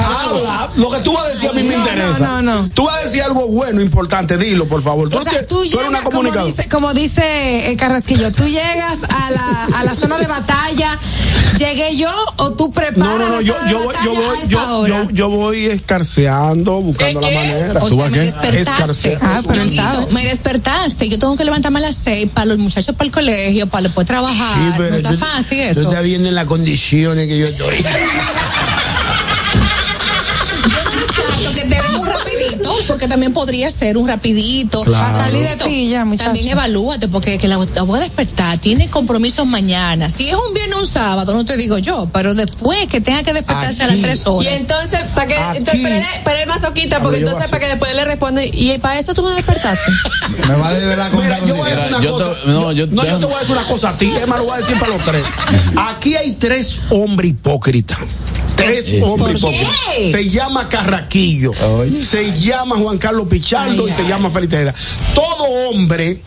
Habla, 0.05 0.70
lo 0.77 0.91
que 0.91 0.99
tú 1.01 1.12
vas 1.12 1.25
a 1.25 1.29
decir 1.31 1.49
a 1.49 1.53
mí 1.53 1.62
me 1.64 1.75
No, 1.77 1.81
interesa. 1.81 2.18
no, 2.20 2.43
no, 2.43 2.62
no. 2.62 2.68
Tú 2.70 2.85
vas 2.85 3.01
a 3.01 3.05
decir 3.05 3.22
algo 3.22 3.49
bueno, 3.49 3.81
importante, 3.81 4.39
dilo, 4.39 4.66
por 4.66 4.81
favor. 4.83 5.09
Tú, 5.09 5.18
O 5.18 5.22
sea, 5.22 5.47
tú 5.47 5.62
eres 5.62 5.72
una 5.75 5.83
llegas, 5.89 6.03
como 6.03 6.16
comunicadora. 6.18 6.53
dice, 6.53 6.68
como 6.68 6.95
dice 6.95 7.70
eh, 7.70 7.77
Carrasquillo, 7.77 8.31
tú 8.33 8.45
llegas 8.47 8.99
a 9.09 9.31
la, 9.31 9.79
a 9.81 9.85
la 9.85 9.95
zona 9.95 10.18
de 10.18 10.27
batalla, 10.29 10.99
llegué 11.59 11.96
yo 11.96 12.11
o 12.36 12.52
tú 12.52 12.72
preparas 12.72 12.96
No, 12.98 13.18
no, 13.18 13.28
no, 13.28 13.40
yo, 13.40 13.55
yo, 13.70 13.78
voy, 13.82 13.94
yo, 14.05 14.14
voy, 14.14 14.36
yo, 14.48 14.86
yo, 14.86 15.11
yo 15.11 15.28
voy 15.30 15.66
escarceando, 15.66 16.80
buscando 16.80 17.20
la 17.20 17.30
manera. 17.30 17.82
O 17.82 17.88
sea, 17.90 18.09
me 18.09 18.18
despertaste. 18.20 18.61
Escarcear. 18.61 19.18
Ah, 19.22 19.42
pero 19.46 19.64
me 20.12 20.24
despertaste. 20.24 21.09
Yo 21.09 21.18
tengo 21.18 21.36
que 21.36 21.44
levantarme 21.44 21.78
a 21.78 21.82
las 21.82 21.96
seis 21.96 22.28
para 22.32 22.46
los 22.46 22.59
muchachos 22.59 22.94
para 22.94 23.07
el 23.07 23.12
colegio, 23.12 23.66
para 23.66 23.84
después 23.84 24.07
trabajar. 24.07 24.55
Sí, 24.55 24.74
pero 24.76 24.90
no 24.90 24.96
está 24.96 25.11
tú- 25.12 25.18
fácil 25.18 25.59
Tú 25.59 25.64
eso. 25.64 25.82
estás 25.82 26.02
viendo 26.05 26.28
en 26.28 26.34
las 26.34 26.46
condiciones 26.46 27.28
que 27.28 27.38
yo 27.38 27.46
estoy. 27.46 27.76
porque 32.87 33.09
también 33.09 33.32
podría 33.32 33.70
ser 33.70 33.97
un 33.97 34.09
rapidito. 34.09 34.82
Claro. 34.82 35.05
Para 35.12 35.24
salir 35.24 35.49
de 35.49 35.57
ti 35.57 35.89
ya, 35.91 36.05
muchacho. 36.05 36.26
También 36.30 36.49
evalúate, 36.49 37.09
porque 37.09 37.39
que 37.39 37.49
la, 37.49 37.59
la 37.74 37.82
voy 37.82 37.99
a 37.99 38.03
despertar, 38.03 38.59
tiene 38.59 38.89
compromisos 38.91 39.47
mañana. 39.47 40.09
Si 40.11 40.28
es 40.28 40.35
un 40.37 40.55
viernes 40.55 40.78
o 40.78 40.80
un 40.82 40.87
sábado, 40.87 41.35
no 41.35 41.45
te 41.45 41.57
digo 41.57 41.78
yo, 41.78 42.09
pero 42.12 42.35
después 42.35 42.87
que 42.87 43.01
tenga 43.01 43.22
que 43.22 43.32
despertarse 43.32 43.82
a 43.82 43.87
las 43.87 43.95
Aquí. 43.97 44.03
tres 44.03 44.24
Y 44.24 44.28
horas. 44.28 44.61
entonces, 44.61 45.01
para 45.14 45.26
que, 45.26 45.37
Aquí. 45.37 45.59
entonces, 45.59 46.05
pero 46.24 46.39
él 46.39 46.49
masoquista, 46.49 47.01
porque 47.01 47.20
yo 47.20 47.26
entonces 47.26 47.51
para 47.51 47.61
que 47.62 47.68
después 47.70 47.95
le 47.95 48.05
responde, 48.05 48.51
y 48.53 48.76
para 48.78 48.99
eso 48.99 49.14
tú 49.14 49.22
me 49.22 49.32
despertaste. 49.32 49.91
Me 50.49 50.57
va 50.57 50.68
a 50.68 50.74
deber 50.74 50.99
la 50.99 51.09
Mira, 51.11 51.39
yo 51.47 51.55
voy 51.55 51.70
a 51.70 51.74
decir 51.74 51.89
una 51.95 52.01
yo 52.05 52.16
te- 52.18 52.24
cosa. 52.24 52.37
no, 52.47 52.72
yo- 52.72 52.87
no, 52.89 53.03
yo 53.03 53.03
déjame- 53.03 53.20
te 53.20 53.26
voy 53.26 53.35
a 53.35 53.39
decir 53.41 53.57
una 53.57 53.66
cosa 53.66 53.89
a 53.91 53.97
ti, 53.97 54.12
Emma, 54.22 54.37
lo 54.37 54.45
voy 54.45 54.55
a 54.55 54.59
decir 54.59 54.78
para 54.78 54.93
los 54.93 55.03
tres. 55.05 55.22
Aquí 55.76 56.16
hay 56.16 56.32
tres 56.32 56.80
hombres 56.91 57.30
hipócritas. 57.30 57.99
Tres 58.57 59.02
hombres 59.02 59.40
¿Por 59.40 59.50
qué? 59.50 59.57
hipócritas. 59.62 60.12
Se 60.12 60.28
llama 60.28 60.68
Carraquillo, 60.68 61.52
Oye. 61.76 62.00
se 62.00 62.32
llama 62.38 62.76
Juan 62.76 62.98
Carlos 62.98 63.26
Pichardo 63.28 63.86
Ay, 63.86 63.92
y 63.92 63.94
se 63.94 64.09
llama 64.09 64.30
Félix 64.30 64.50
Tejeda. 64.52 64.74
Todo 65.14 65.44
hombre 65.70 66.20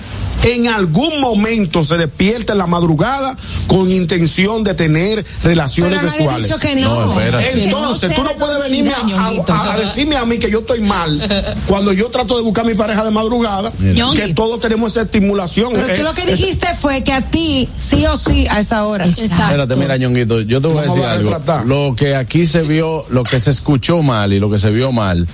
en 0.43 0.67
algún 0.67 1.19
momento 1.19 1.83
se 1.83 1.97
despierta 1.97 2.53
en 2.53 2.59
la 2.59 2.67
madrugada 2.67 3.35
con 3.67 3.91
intención 3.91 4.63
de 4.63 4.73
tener 4.73 5.25
relaciones 5.43 5.99
Pero 5.99 6.11
sexuales. 6.11 6.43
dicho 6.47 6.59
que 6.59 6.75
no. 6.75 7.05
No, 7.05 7.19
espérate. 7.19 7.63
Entonces, 7.63 8.09
Que 8.09 8.15
tú 8.15 8.23
no 8.23 8.31
puedes 8.31 8.59
venirme 8.59 8.91
a, 8.93 9.03
Ñonguito. 9.03 9.53
a- 9.53 9.73
a 9.73 9.77
decirme 9.77 10.15
a 10.15 10.25
mí 10.25 10.37
que 10.37 10.49
yo 10.49 10.59
estoy 10.59 10.81
mal 10.81 11.21
cuando 11.67 11.91
yo 11.91 12.07
trato 12.09 12.37
de 12.37 12.43
buscar 12.43 12.65
a 12.65 12.69
mi 12.69 12.75
pareja 12.75 13.03
de 13.03 13.11
madrugada, 13.11 13.71
que 14.15 14.33
todos 14.33 14.59
tenemos 14.59 14.91
esa 14.91 15.01
estimulación. 15.03 15.73
Pero 15.73 15.87
Eh, 15.87 15.97
tú 15.97 16.03
lo 16.03 16.13
que 16.13 16.25
dijiste 16.25 16.67
fue 16.79 17.03
que 17.03 17.13
a 17.13 17.21
ti, 17.29 17.67
sí 17.77 18.05
o 18.05 18.15
sí, 18.15 18.47
a 18.49 18.59
esa 18.59 18.85
hora. 18.85 19.05
Espérate, 19.05 19.75
mira, 19.75 19.97
Ñonguito, 19.97 20.41
yo 20.41 20.61
te 20.61 20.67
voy 20.67 20.77
a 20.79 20.81
decir 20.83 21.03
a 21.03 21.13
algo. 21.13 21.31
Lo 21.65 21.95
que 21.95 22.15
aquí 22.15 22.45
se 22.45 22.61
vio, 22.63 23.05
lo 23.09 23.23
que 23.23 23.39
se 23.39 23.51
escuchó 23.51 24.01
mal 24.01 24.33
y 24.33 24.39
lo 24.39 24.49
que 24.49 24.59
se 24.59 24.69
vio 24.71 24.91
mal, 24.91 25.27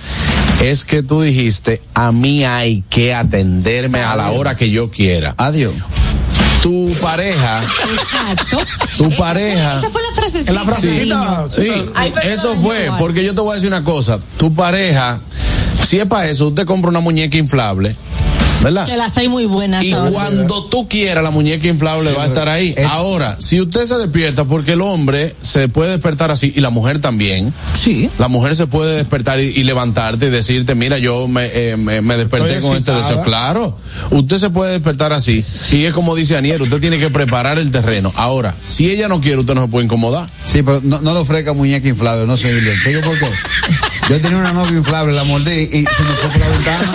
es 0.62 0.84
que 0.84 1.02
tú 1.02 1.22
dijiste, 1.22 1.82
a 1.94 2.10
mí 2.12 2.44
hay 2.44 2.82
que 2.88 3.14
atenderme 3.14 4.00
a 4.00 4.16
la 4.16 4.30
hora 4.30 4.56
que 4.56 4.70
yo 4.70 4.90
quiera. 4.94 5.34
Adiós. 5.36 5.74
Tu 6.62 6.94
pareja, 7.02 7.60
Exacto. 7.62 8.58
tu 8.96 9.04
Esa 9.08 9.16
pareja. 9.18 9.70
Fue, 9.72 9.78
esa 9.80 9.90
fue 9.90 10.02
la 10.02 10.14
frasecita. 10.16 10.50
En 10.50 10.56
la 10.56 10.64
frasecita, 10.64 11.46
Sí, 11.50 11.68
Ay, 11.94 12.10
perdón, 12.10 12.32
eso 12.32 12.54
fue, 12.56 12.84
igual. 12.86 12.98
porque 12.98 13.22
yo 13.24 13.34
te 13.34 13.40
voy 13.42 13.52
a 13.52 13.54
decir 13.56 13.68
una 13.68 13.84
cosa, 13.84 14.18
tu 14.38 14.54
pareja, 14.54 15.20
si 15.86 15.98
es 16.00 16.06
para 16.06 16.26
eso, 16.30 16.48
usted 16.48 16.64
compra 16.64 16.88
una 16.88 17.00
muñeca 17.00 17.36
inflable, 17.36 17.94
¿verdad? 18.64 18.86
Que 18.86 18.96
las 18.96 19.16
hay 19.16 19.28
muy 19.28 19.44
buenas 19.46 19.84
Y 19.84 19.92
ahora. 19.92 20.10
cuando 20.10 20.64
tú 20.64 20.88
quieras, 20.88 21.22
la 21.22 21.30
muñeca 21.30 21.68
inflable 21.68 22.12
va 22.12 22.24
a 22.24 22.26
estar 22.26 22.48
ahí. 22.48 22.74
Ahora, 22.88 23.36
si 23.38 23.60
usted 23.60 23.84
se 23.86 23.96
despierta, 23.98 24.44
porque 24.44 24.72
el 24.72 24.80
hombre 24.80 25.36
se 25.40 25.68
puede 25.68 25.92
despertar 25.92 26.30
así, 26.30 26.52
y 26.56 26.60
la 26.60 26.70
mujer 26.70 27.00
también. 27.00 27.52
Sí. 27.74 28.10
La 28.18 28.28
mujer 28.28 28.56
se 28.56 28.66
puede 28.66 28.96
despertar 28.96 29.38
y, 29.40 29.44
y 29.44 29.64
levantarte 29.64 30.26
y 30.26 30.30
decirte, 30.30 30.74
mira, 30.74 30.98
yo 30.98 31.28
me, 31.28 31.50
eh, 31.52 31.76
me, 31.76 32.00
me 32.00 32.16
desperté 32.16 32.56
Estoy 32.56 32.68
con 32.68 32.76
este 32.76 32.92
deseo. 32.92 33.22
Claro, 33.22 33.78
usted 34.10 34.38
se 34.38 34.50
puede 34.50 34.72
despertar 34.72 35.12
así. 35.12 35.44
Y 35.70 35.84
es 35.84 35.94
como 35.94 36.14
dice 36.14 36.36
Aniel, 36.36 36.62
usted 36.62 36.80
tiene 36.80 36.98
que 36.98 37.10
preparar 37.10 37.58
el 37.58 37.70
terreno. 37.70 38.12
Ahora, 38.16 38.54
si 38.62 38.90
ella 38.90 39.08
no 39.08 39.20
quiere, 39.20 39.38
usted 39.38 39.54
no 39.54 39.62
se 39.62 39.68
puede 39.68 39.84
incomodar. 39.84 40.28
Sí, 40.44 40.62
pero 40.62 40.80
no, 40.82 41.00
no 41.00 41.12
le 41.14 41.20
ofrezca 41.20 41.52
muñeca 41.52 41.88
inflable, 41.88 42.26
no. 42.26 42.36
¿Te 42.36 42.52
digo 42.88 43.00
por 43.02 43.18
qué? 43.18 43.28
Yo 44.10 44.20
tenía 44.20 44.38
una 44.38 44.52
novia 44.52 44.76
inflable, 44.76 45.14
la 45.14 45.24
mordí 45.24 45.50
y 45.50 45.84
se 45.84 46.02
me 46.02 46.14
fue 46.14 46.28
por 46.30 46.40
la 46.40 46.48
ventana. 46.48 46.94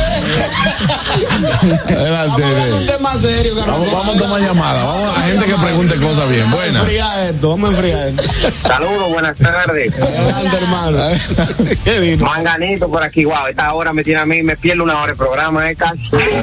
Adelante. 1.87 2.41
Vamos 2.41 2.71
a 2.71 2.75
un 2.75 2.85
tema 2.85 3.13
serio. 3.15 3.55
Vamos, 3.55 3.91
vamos 3.91 4.15
a 4.15 4.19
tomar 4.19 4.41
llamada. 4.41 4.83
Vamos 4.83 5.17
a 5.17 5.21
gente 5.21 5.45
que 5.45 5.55
pregunte 5.55 5.95
cosas 5.97 6.29
bien. 6.29 6.43
Vamos 6.43 6.59
a 6.59 6.83
Buenas. 6.83 7.41
vamos 7.41 7.69
a 7.69 7.73
enfriar 7.73 8.07
esto. 8.09 8.51
Saludos, 8.67 9.09
buenas 9.09 9.37
tardes. 9.37 9.93
Adelante, 9.99 10.57
hermano. 10.57 10.99
¿Qué 11.83 11.99
vino? 11.99 12.25
Manganito 12.25 12.89
por 12.89 13.03
aquí, 13.03 13.25
wow, 13.25 13.47
esta 13.49 13.73
hora 13.73 13.93
me 13.93 14.03
tiene 14.03 14.21
a 14.21 14.25
mí, 14.25 14.41
me 14.43 14.55
pierdo 14.55 14.83
una 14.83 15.01
hora 15.01 15.11
de 15.11 15.17
programa, 15.17 15.69
eh. 15.69 15.77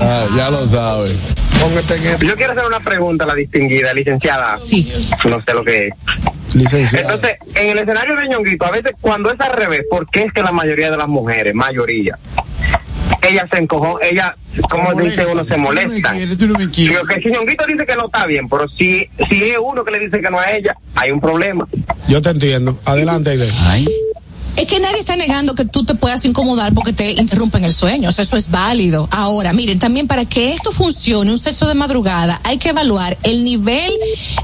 Ah, 0.01 0.27
ya 0.37 0.51
lo 0.51 0.67
sabe. 0.67 1.11
Póngate 1.61 1.97
en 1.97 2.07
esto. 2.07 2.27
Yo 2.27 2.37
quiero 2.37 2.53
hacer 2.53 2.67
una 2.67 2.81
pregunta 2.81 3.25
a 3.25 3.29
la 3.29 3.35
distinguida, 3.35 3.93
licenciada. 3.93 4.59
Sí. 4.59 5.11
No 5.25 5.43
sé 5.45 5.55
lo 5.55 5.65
que 5.65 5.89
es. 5.89 6.55
Licenciado. 6.55 7.15
Entonces, 7.15 7.39
en 7.55 7.71
el 7.71 7.79
escenario 7.79 8.17
de 8.17 8.29
Ñonguito, 8.29 8.67
a 8.67 8.71
veces 8.71 8.93
cuando 9.01 9.31
es 9.31 9.41
al 9.41 9.53
revés, 9.53 9.83
¿por 9.91 10.09
qué 10.11 10.25
es 10.25 10.33
que 10.33 10.43
la 10.43 10.53
mayoría 10.53 10.91
de 10.91 10.97
las 10.97 11.09
mujeres, 11.09 11.55
mayoría, 11.55 12.19
ellas 13.29 13.45
se 13.51 13.59
encojan, 13.59 13.95
ellas, 14.03 14.33
como 14.71 14.95
dice 14.95 15.27
uno, 15.27 15.45
se 15.45 15.57
molestan? 15.57 16.17
Digo 16.17 17.05
que 17.05 17.21
si 17.23 17.31
Ñonguito 17.31 17.65
dice 17.67 17.85
que 17.87 17.97
no 17.97 18.07
está 18.07 18.27
bien, 18.27 18.49
pero 18.49 18.67
si, 18.77 19.09
si 19.29 19.51
es 19.51 19.59
uno 19.63 19.85
que 19.85 19.93
le 19.93 20.01
dice 20.01 20.21
que 20.21 20.31
no 20.31 20.39
a 20.39 20.51
ella, 20.51 20.77
hay 20.95 21.11
un 21.11 21.21
problema. 21.21 21.67
Yo 22.09 22.23
te 22.23 22.31
entiendo. 22.31 22.79
Adelante, 22.85 23.31
Aide. 23.31 23.93
Es 24.59 24.67
que 24.67 24.81
nadie 24.81 24.99
está 24.99 25.15
negando 25.15 25.55
que 25.55 25.65
tú 25.65 25.85
te 25.85 25.95
puedas 25.95 26.25
incomodar 26.25 26.75
porque 26.75 26.93
te 26.93 27.13
interrumpen 27.13 27.63
el 27.63 27.73
sueño. 27.73 28.09
O 28.09 28.13
sea, 28.13 28.25
eso 28.25 28.37
es 28.37 28.51
válido. 28.51 29.09
Ahora, 29.13 29.53
miren, 29.53 29.79
también 29.79 30.09
para 30.09 30.25
que 30.25 30.53
esto 30.53 30.73
funcione, 30.73 31.31
un 31.31 31.39
sexo 31.39 31.69
de 31.69 31.75
madrugada, 31.75 32.41
hay 32.43 32.59
que 32.59 32.71
evaluar 32.71 33.17
el 33.23 33.45
nivel 33.45 33.93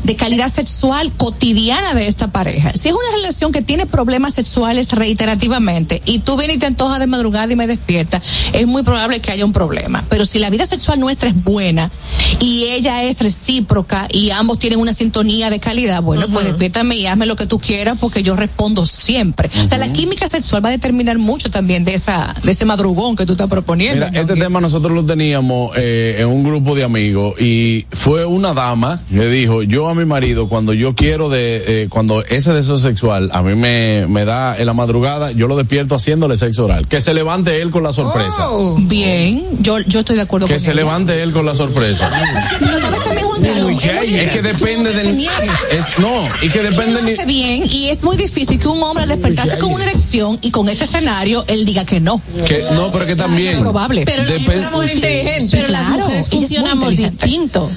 de 0.04 0.14
calidad 0.14 0.52
sexual 0.52 1.12
cotidiana 1.16 1.94
de 1.94 2.06
esta 2.06 2.28
pareja. 2.28 2.72
Si 2.74 2.90
es 2.90 2.94
una 2.94 3.16
relación 3.16 3.50
que 3.50 3.60
tiene 3.60 3.86
problemas 3.86 4.34
sexuales 4.34 4.92
reiterativamente 4.92 6.00
y 6.04 6.20
tú 6.20 6.36
vienes 6.36 6.58
y 6.58 6.60
te 6.60 6.66
antojas 6.66 7.00
de 7.00 7.08
madrugada 7.08 7.52
y 7.52 7.56
me 7.56 7.66
despiertas, 7.66 8.22
es 8.52 8.68
muy 8.68 8.84
probable 8.84 9.20
que 9.20 9.32
haya 9.32 9.44
un 9.44 9.52
problema. 9.52 10.04
Pero 10.08 10.26
si 10.26 10.38
la 10.38 10.48
vida 10.48 10.64
sexual 10.64 11.00
nuestra 11.00 11.28
es 11.28 11.42
buena 11.42 11.90
y 12.38 12.66
ella 12.66 13.02
es 13.02 13.18
recíproca 13.20 14.06
y 14.12 14.30
ambos 14.30 14.60
tienen 14.60 14.78
una 14.78 14.92
sintonía 14.92 15.50
de 15.50 15.58
calidad, 15.58 16.02
bueno, 16.02 16.28
pues 16.32 16.46
despiértame 16.46 16.94
y 16.94 17.06
hazme 17.06 17.26
lo 17.26 17.34
que 17.34 17.46
tú 17.46 17.58
quieras 17.58 17.98
porque 18.00 18.22
yo 18.22 18.36
respondo 18.36 18.86
siempre. 18.86 19.50
O 19.64 19.66
sea, 19.66 19.76
la 19.78 19.92
química 20.04 20.28
sexual 20.28 20.62
va 20.62 20.68
a 20.68 20.72
determinar 20.72 21.16
mucho 21.18 21.50
también 21.50 21.82
de 21.84 21.94
esa 21.94 22.34
de 22.42 22.52
ese 22.52 22.66
madrugón 22.66 23.16
que 23.16 23.24
tú 23.24 23.32
estás 23.32 23.48
proponiendo. 23.48 24.06
Mira, 24.10 24.20
este 24.20 24.34
tema 24.36 24.60
nosotros 24.60 24.92
lo 24.92 25.02
teníamos 25.04 25.72
eh, 25.76 26.16
en 26.18 26.28
un 26.28 26.44
grupo 26.44 26.74
de 26.74 26.84
amigos 26.84 27.40
y 27.40 27.86
fue 27.90 28.26
una 28.26 28.52
dama 28.52 29.00
que 29.10 29.26
dijo, 29.28 29.62
yo 29.62 29.88
a 29.88 29.94
mi 29.94 30.04
marido 30.04 30.48
cuando 30.48 30.74
yo 30.74 30.94
quiero 30.94 31.30
de, 31.30 31.64
eh, 31.66 31.86
cuando 31.88 32.22
ese 32.24 32.52
deseo 32.52 32.76
sexual 32.76 33.30
a 33.32 33.40
mí 33.42 33.54
me, 33.54 34.06
me 34.06 34.26
da 34.26 34.58
en 34.58 34.66
la 34.66 34.74
madrugada, 34.74 35.32
yo 35.32 35.46
lo 35.48 35.56
despierto 35.56 35.94
haciéndole 35.94 36.36
sexo 36.36 36.66
oral. 36.66 36.86
Que 36.86 37.00
se 37.00 37.14
levante 37.14 37.62
él 37.62 37.70
con 37.70 37.82
la 37.82 37.92
sorpresa. 37.94 38.50
Oh, 38.50 38.76
bien, 38.78 39.42
yo, 39.60 39.78
yo 39.80 40.00
estoy 40.00 40.16
de 40.16 40.22
acuerdo 40.22 40.46
Que 40.46 40.54
con 40.54 40.60
se 40.60 40.72
ella. 40.72 40.82
levante 40.82 41.22
él 41.22 41.32
con 41.32 41.46
la 41.46 41.54
sorpresa. 41.54 42.10
No 42.60 42.78
sabes 42.78 43.02
también, 43.02 43.26
Juan 43.26 43.42
Carlos, 43.42 43.64
muy 43.64 44.14
Es 44.14 44.30
que 44.30 44.42
depende 44.42 44.92
del... 44.92 45.14
se. 45.14 45.50
Es, 45.70 45.98
no, 45.98 46.28
y 46.42 46.48
que 46.50 46.62
depende... 46.62 47.12
hace 47.12 47.26
bien 47.26 47.62
y 47.70 47.88
es 47.88 48.02
muy 48.04 48.16
difícil 48.16 48.58
que 48.58 48.68
un 48.68 48.82
hombre 48.82 49.06
despertarse 49.06 49.58
con 49.58 49.72
una 49.72 49.83
elección 49.84 50.38
y 50.42 50.50
con 50.50 50.68
este 50.68 50.84
escenario 50.84 51.44
él 51.48 51.64
diga 51.64 51.84
que 51.84 52.00
no. 52.00 52.20
Que, 52.46 52.64
no, 52.72 52.90
pero 52.92 53.06
que 53.06 53.16
también. 53.16 53.54
Es 53.54 53.60
probable. 53.60 54.04
Pero 54.04 54.24
las 54.24 54.72
mujeres 54.72 55.44
Sí, 55.44 55.56
pero 55.56 55.68
las 55.68 55.86
claro, 55.86 56.02
mujeres 56.02 56.10
ella 56.10 56.20
es 56.20 56.32
muy 56.32 56.40
funcionamos 56.40 56.96
distinto. 56.96 57.70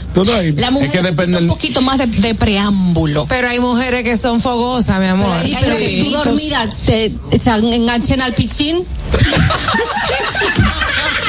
La 0.56 0.72
mujer 0.72 0.88
Es 0.88 0.92
que 0.92 1.02
depende 1.02 1.38
un 1.40 1.48
poquito 1.48 1.82
más 1.82 1.98
de, 1.98 2.08
de 2.08 2.36
preámbulo. 2.36 3.26
Pero 3.28 3.48
hay 3.50 3.60
mujeres 3.60 4.04
que 4.04 4.18
son 4.18 4.42
fogosas, 4.42 5.00
mi 5.00 5.06
amor. 5.08 5.32
Sí, 5.44 5.56
pero 5.60 5.76
tú 5.76 6.12
dormida 6.12 6.70
te 6.86 7.14
se 7.38 7.50
enganchen 7.50 8.22
al 8.22 8.34
pichín. 8.34 8.86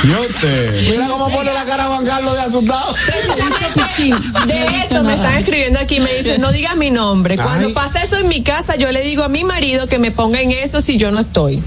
Yo 0.09 0.26
te. 0.40 0.70
Mira 0.90 1.06
cómo 1.06 1.30
pone 1.30 1.52
la 1.52 1.64
cara 1.64 1.84
Juan 1.84 2.06
Carlos 2.06 2.32
de 2.32 2.40
asustado. 2.40 2.94
De 4.46 4.66
eso 4.82 5.02
me 5.04 5.14
están 5.14 5.36
escribiendo 5.36 5.78
aquí, 5.78 6.00
me 6.00 6.12
dicen, 6.14 6.40
no 6.40 6.50
digas 6.50 6.76
mi 6.76 6.90
nombre. 6.90 7.36
Cuando 7.36 7.68
Ay. 7.68 7.74
pasa 7.74 8.02
eso 8.02 8.16
en 8.16 8.28
mi 8.28 8.42
casa, 8.42 8.76
yo 8.76 8.90
le 8.90 9.02
digo 9.02 9.22
a 9.22 9.28
mi 9.28 9.44
marido 9.44 9.86
que 9.86 9.98
me 9.98 10.11
ponga 10.11 10.40
en 10.40 10.50
eso 10.50 10.80
si 10.80 10.96
yo 10.96 11.11
no 11.11 11.20
estoy. 11.20 11.62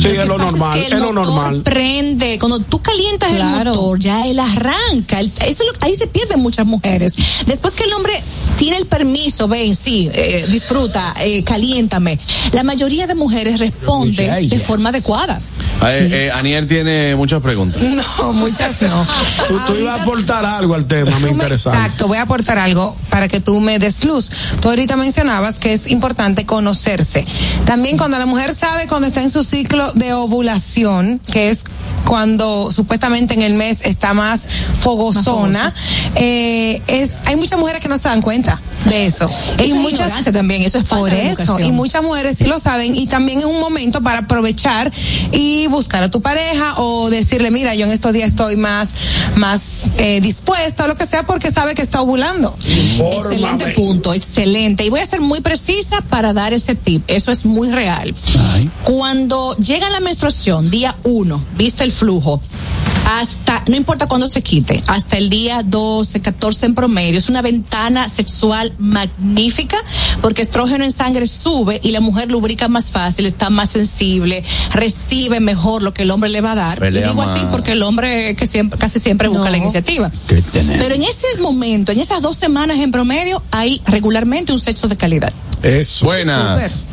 Sí, 0.00 0.08
es 0.08 0.26
lo 0.26 0.36
que 0.36 0.42
normal, 0.44 0.78
que 0.78 0.86
es 0.86 0.92
el 0.92 1.00
lo 1.00 1.12
motor 1.12 1.26
normal. 1.26 1.62
Prende, 1.62 2.38
cuando 2.38 2.60
tú 2.60 2.80
calientas 2.80 3.30
Claro. 3.32 3.70
el 3.72 3.76
motor, 3.76 3.98
ya 3.98 4.26
él 4.26 4.38
arranca. 4.38 5.20
Eso 5.20 5.32
es 5.44 5.58
lo- 5.58 5.72
ahí 5.80 5.96
se 5.96 6.06
pierden 6.06 6.40
muchas 6.40 6.66
mujeres. 6.66 7.14
Después 7.46 7.74
que 7.74 7.84
el 7.84 7.92
hombre 7.92 8.12
tiene 8.56 8.76
el 8.76 8.86
permiso, 8.86 9.48
ven, 9.48 9.74
sí, 9.74 10.08
eh, 10.12 10.46
disfruta, 10.48 11.14
eh, 11.20 11.42
caliéntame. 11.44 12.18
La 12.52 12.62
mayoría 12.62 13.06
de 13.06 13.14
mujeres 13.14 13.58
responden 13.60 14.48
de 14.48 14.60
forma 14.60 14.90
adecuada. 14.90 15.40
Eh, 15.80 16.08
eh, 16.10 16.30
Aniel 16.34 16.66
tiene 16.66 17.14
muchas 17.16 17.40
preguntas. 17.42 17.80
No, 18.18 18.32
muchas 18.32 18.80
no. 18.82 19.06
Tú, 19.46 19.58
tú 19.66 19.74
ibas 19.74 19.98
a 19.98 20.02
aportar 20.02 20.44
algo 20.44 20.74
al 20.74 20.86
tema, 20.86 21.18
me- 21.20 21.30
interesa. 21.30 21.70
Exacto, 21.74 22.08
voy 22.08 22.18
a 22.18 22.22
aportar 22.22 22.58
algo 22.58 22.96
para 23.10 23.28
que 23.28 23.40
tú 23.40 23.60
me 23.60 23.78
des 23.78 24.04
luz. 24.04 24.30
Tú 24.60 24.68
ahorita 24.70 24.96
mencionabas 24.96 25.58
que 25.58 25.72
es 25.72 25.88
importante 25.90 26.46
conocerse. 26.46 27.24
También 27.64 27.96
cuando 27.96 28.18
la 28.18 28.26
mujer 28.26 28.54
sabe 28.54 28.86
cuando 28.86 29.06
está 29.06 29.22
en 29.22 29.30
su 29.30 29.42
ciclo 29.44 29.87
de 29.94 30.12
ovulación, 30.12 31.20
que 31.32 31.50
es 31.50 31.64
cuando 32.04 32.70
supuestamente 32.70 33.34
en 33.34 33.42
el 33.42 33.54
mes 33.54 33.82
está 33.82 34.14
más 34.14 34.46
fogosona, 34.80 35.74
eh, 36.14 36.82
es 36.86 37.20
hay 37.26 37.36
muchas 37.36 37.58
mujeres 37.58 37.82
que 37.82 37.88
no 37.88 37.98
se 37.98 38.08
dan 38.08 38.22
cuenta 38.22 38.60
de 38.88 39.06
eso. 39.06 39.26
Eso 39.26 39.62
y 39.62 39.68
es 39.70 39.74
muchas 39.74 40.24
también, 40.32 40.62
eso 40.62 40.78
es 40.78 40.84
falta 40.86 41.04
por 41.04 41.10
de 41.10 41.30
eso 41.30 41.60
y 41.60 41.72
muchas 41.72 42.02
mujeres 42.02 42.36
sí 42.38 42.46
lo 42.46 42.58
saben 42.58 42.94
y 42.94 43.06
también 43.06 43.38
es 43.38 43.44
un 43.44 43.60
momento 43.60 44.02
para 44.02 44.20
aprovechar 44.20 44.92
y 45.32 45.66
buscar 45.68 46.02
a 46.02 46.10
tu 46.10 46.20
pareja 46.20 46.74
o 46.78 47.10
decirle 47.10 47.50
mira 47.50 47.74
yo 47.74 47.86
en 47.86 47.92
estos 47.92 48.12
días 48.12 48.30
estoy 48.30 48.56
más 48.56 48.90
más 49.36 49.84
eh, 49.98 50.20
dispuesta 50.20 50.84
o 50.84 50.88
lo 50.88 50.96
que 50.96 51.06
sea 51.06 51.22
porque 51.24 51.50
sabe 51.50 51.74
que 51.74 51.82
está 51.82 52.00
ovulando 52.00 52.56
Excelente 52.58 53.68
punto, 53.72 54.14
excelente. 54.14 54.84
Y 54.84 54.90
voy 54.90 55.00
a 55.00 55.06
ser 55.06 55.20
muy 55.20 55.40
precisa 55.40 56.00
para 56.02 56.32
dar 56.32 56.52
ese 56.52 56.74
tip. 56.74 57.02
Eso 57.06 57.30
es 57.30 57.44
muy 57.44 57.70
real. 57.70 58.14
Cuando 58.84 59.56
llega 59.56 59.90
la 59.90 60.00
menstruación, 60.00 60.70
día 60.70 60.96
uno, 61.04 61.44
viste 61.56 61.84
el 61.84 61.92
flujo, 61.92 62.40
hasta, 63.06 63.62
no 63.66 63.76
importa 63.76 64.06
cuándo 64.06 64.28
se 64.28 64.42
quite, 64.42 64.82
hasta 64.86 65.16
el 65.16 65.30
día 65.30 65.62
12, 65.64 66.20
14 66.20 66.66
en 66.66 66.74
promedio, 66.74 67.18
es 67.18 67.30
una 67.30 67.40
ventana 67.40 68.08
sexual 68.08 68.74
magnífica 68.78 69.76
porque 70.20 70.42
estrógeno 70.42 70.84
en 70.84 70.92
sangre 70.92 71.26
sube 71.26 71.80
y 71.82 71.90
la 71.90 72.00
mujer 72.00 72.30
lubrica 72.30 72.68
más 72.68 72.90
fácil, 72.90 73.26
está 73.26 73.50
más 73.50 73.70
sensible, 73.70 74.44
recibe 74.72 75.40
mejor 75.40 75.82
lo 75.82 75.92
que 75.92 76.02
el 76.02 76.10
hombre 76.10 76.30
le 76.30 76.40
va 76.40 76.52
a 76.52 76.56
dar. 76.56 76.78
Pelea 76.78 77.06
y 77.06 77.08
digo 77.10 77.22
más. 77.22 77.30
así 77.30 77.46
porque 77.50 77.72
el 77.72 77.82
hombre 77.82 78.34
que 78.36 78.46
siempre, 78.46 78.78
casi 78.78 78.98
siempre 78.98 79.28
busca 79.28 79.50
la 79.50 79.56
iniciativa. 79.56 80.10
Pero 80.52 80.94
en 80.94 81.02
ese 81.02 81.26
momento, 81.40 81.92
en 81.92 82.00
esas 82.00 82.22
dos 82.22 82.36
semanas 82.36 82.78
en 82.78 82.90
promedio, 82.90 83.42
hay 83.50 83.80
regularmente 83.86 84.52
un 84.52 84.58
sexo 84.58 84.88
de 84.88 84.96
calidad. 84.96 85.32
Eso. 85.62 86.06
Buenas. 86.06 86.86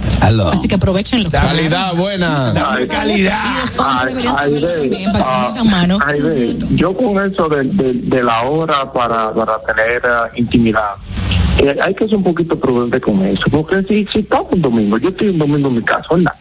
Así 0.52 0.68
que 0.68 0.76
aprovechenlo. 0.76 1.30
Calidad, 1.30 1.96
buenas. 1.96 2.54
calidad. 2.90 3.66
No 5.88 6.00
yo 6.72 6.96
con 6.96 7.26
eso 7.26 7.48
de, 7.50 7.64
de, 7.64 7.94
de 7.94 8.24
la 8.24 8.42
hora 8.44 8.92
para, 8.92 9.34
para 9.34 9.60
tener 9.62 10.02
eh, 10.04 10.40
intimidad, 10.40 10.96
eh, 11.60 11.78
hay 11.82 11.94
que 11.94 12.08
ser 12.08 12.18
un 12.18 12.24
poquito 12.24 12.60
prudente 12.60 13.00
con 13.02 13.24
eso, 13.26 13.44
porque 13.50 13.84
si, 13.84 14.06
si 14.12 14.20
estamos 14.20 14.52
un 14.52 14.62
domingo, 14.62 14.98
yo 14.98 15.10
estoy 15.10 15.30
un 15.30 15.40
domingo 15.40 15.70
en 15.70 15.76
mi 15.76 15.82
casa, 15.82 16.08
¿verdad? 16.12 16.34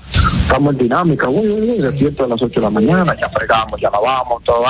Estamos 0.45 0.75
en 0.75 0.79
dinámica, 0.79 1.29
uy, 1.29 1.49
uy, 1.49 1.63
uy, 1.63 1.79
despierto 1.79 2.25
a 2.25 2.29
las 2.29 2.43
8 2.43 2.61
de 2.61 2.65
la 2.65 2.71
mañana, 2.71 3.17
ya 3.19 3.29
fregamos, 3.31 3.81
ya 3.81 3.91
lavamos, 3.91 4.45
todo, 4.45 4.63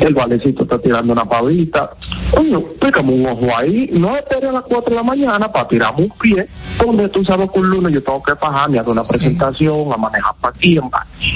el 0.00 0.14
valecito 0.14 0.62
está 0.62 0.78
tirando 0.78 1.12
una 1.12 1.24
pavita, 1.24 1.90
coño, 2.30 2.62
pégame 2.80 3.14
un 3.14 3.26
ojo 3.26 3.56
ahí, 3.56 3.90
no 3.92 4.16
esperes 4.16 4.48
a 4.48 4.52
las 4.52 4.62
4 4.62 4.90
de 4.90 4.94
la 4.94 5.02
mañana 5.02 5.52
para 5.52 5.66
tirarme 5.66 6.04
un 6.04 6.10
pie, 6.10 6.48
donde 6.78 7.08
tú 7.08 7.24
sabes 7.24 7.50
que 7.52 7.58
un 7.58 7.68
lunes 7.68 7.92
yo 7.92 8.02
tengo 8.02 8.22
que 8.22 8.32
bajarme 8.34 8.78
a 8.78 8.82
hacer 8.82 8.92
una 8.92 9.02
presentación, 9.02 9.92
a 9.92 9.96
manejar 9.96 10.34
para 10.40 10.54
aquí, 10.56 10.78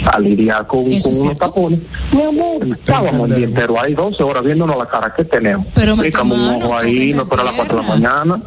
a, 0.06 0.18
lidiar 0.20 0.64
con, 0.68 0.84
unos 0.84 1.36
tapones. 1.36 1.80
Mi 2.12 2.22
amor, 2.22 2.64
estábamos 2.70 3.28
el 3.30 3.36
día 3.36 3.46
entero 3.46 3.80
ahí, 3.80 3.94
12 3.94 4.22
horas 4.22 4.44
viéndonos 4.44 4.76
la 4.76 4.86
cara 4.86 5.12
que 5.14 5.24
tenemos. 5.24 5.66
Pero 5.74 5.94
un 5.94 6.62
ojo 6.62 6.76
ahí, 6.76 7.12
no 7.12 7.22
espera 7.22 7.42
a 7.42 7.46
las 7.46 7.54
4 7.56 7.76
de 7.76 7.82
la 7.82 7.88
mañana. 7.88 8.42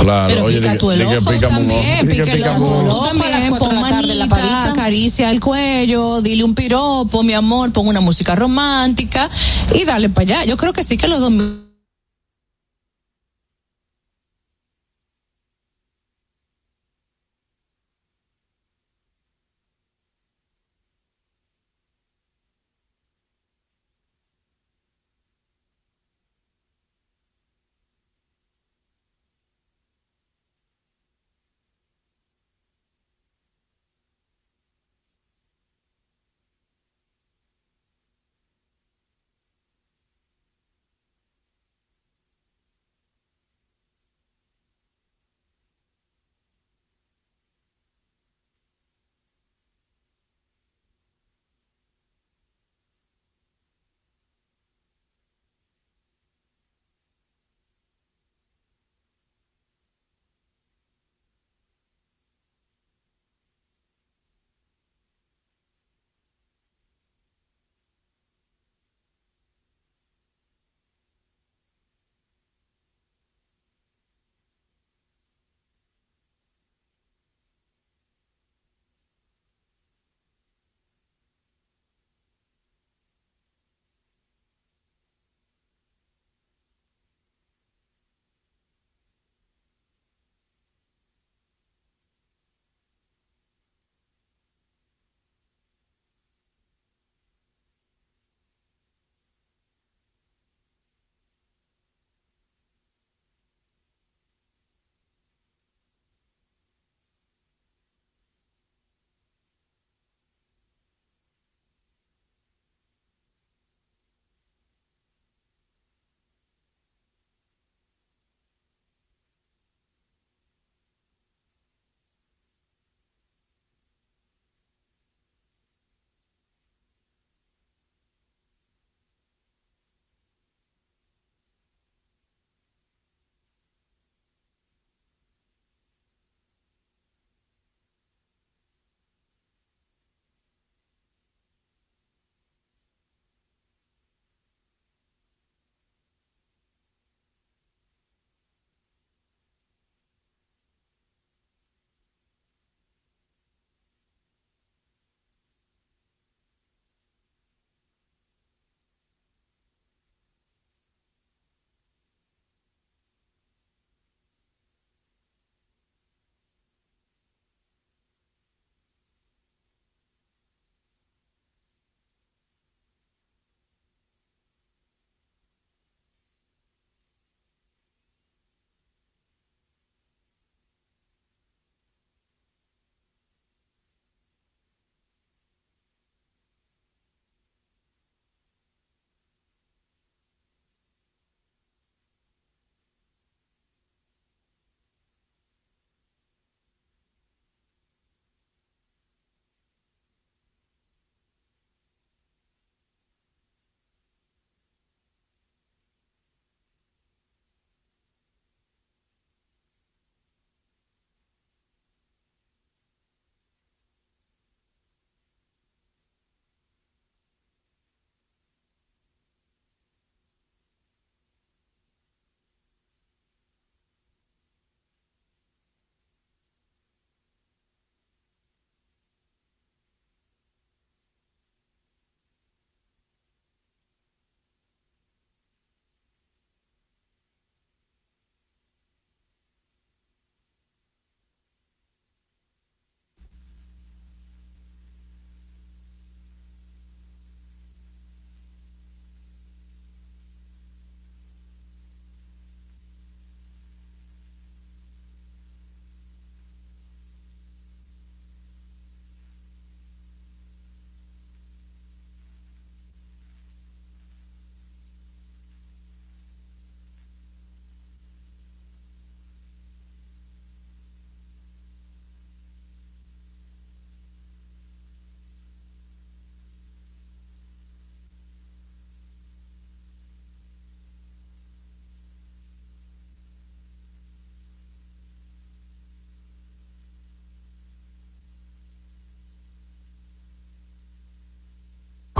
Claro, 0.00 0.26
Pero 0.28 0.44
oye, 0.44 0.58
pica 0.58 0.76
tú 0.78 0.90
el 0.90 1.02
ojo 1.02 1.14
ojo. 1.30 1.40
también, 1.48 2.08
pica 2.08 2.32
el 2.32 2.44
ojo. 2.44 3.06
también, 3.08 3.48
cuatro 3.48 3.68
pon 3.68 3.76
de 3.76 3.82
la 3.82 3.88
tarde 3.88 4.14
la 4.14 4.26
manita, 4.26 4.36
pavita. 4.36 4.70
acaricia 4.70 5.30
el 5.30 5.40
cuello, 5.40 6.20
dile 6.20 6.44
un 6.44 6.54
piropo, 6.54 7.22
mi 7.22 7.32
amor, 7.32 7.72
pon 7.72 7.86
una 7.86 8.00
música 8.00 8.34
romántica 8.34 9.30
y 9.72 9.84
dale 9.84 10.08
para 10.10 10.22
allá. 10.40 10.44
Yo 10.44 10.56
creo 10.56 10.72
que 10.72 10.82
sí 10.84 10.96
que 10.96 11.08
los 11.08 11.20
dos 11.20 11.32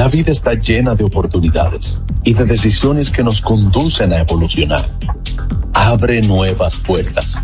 La 0.00 0.08
vida 0.08 0.32
está 0.32 0.54
llena 0.54 0.94
de 0.94 1.04
oportunidades 1.04 2.00
y 2.24 2.32
de 2.32 2.46
decisiones 2.46 3.10
que 3.10 3.22
nos 3.22 3.42
conducen 3.42 4.14
a 4.14 4.20
evolucionar. 4.20 4.88
Abre 5.74 6.22
nuevas 6.22 6.78
puertas. 6.78 7.34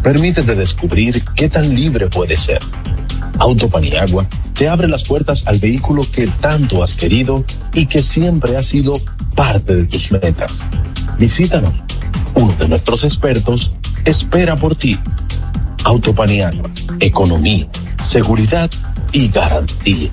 Permítete 0.00 0.54
descubrir 0.54 1.24
qué 1.34 1.48
tan 1.48 1.74
libre 1.74 2.06
puedes 2.06 2.38
ser. 2.38 2.60
Autopaniagua 3.40 4.28
te 4.54 4.68
abre 4.68 4.86
las 4.86 5.02
puertas 5.02 5.44
al 5.48 5.58
vehículo 5.58 6.06
que 6.08 6.28
tanto 6.28 6.84
has 6.84 6.94
querido 6.94 7.44
y 7.74 7.86
que 7.86 8.00
siempre 8.00 8.56
ha 8.56 8.62
sido 8.62 9.00
parte 9.34 9.74
de 9.74 9.86
tus 9.86 10.12
metas. 10.12 10.66
Visítanos. 11.18 11.82
Uno 12.34 12.52
de 12.60 12.68
nuestros 12.68 13.02
expertos 13.02 13.72
espera 14.04 14.54
por 14.54 14.76
ti. 14.76 14.96
Autopaniagua, 15.82 16.70
economía, 17.00 17.66
seguridad 18.04 18.70
y 19.10 19.26
garantía. 19.30 20.12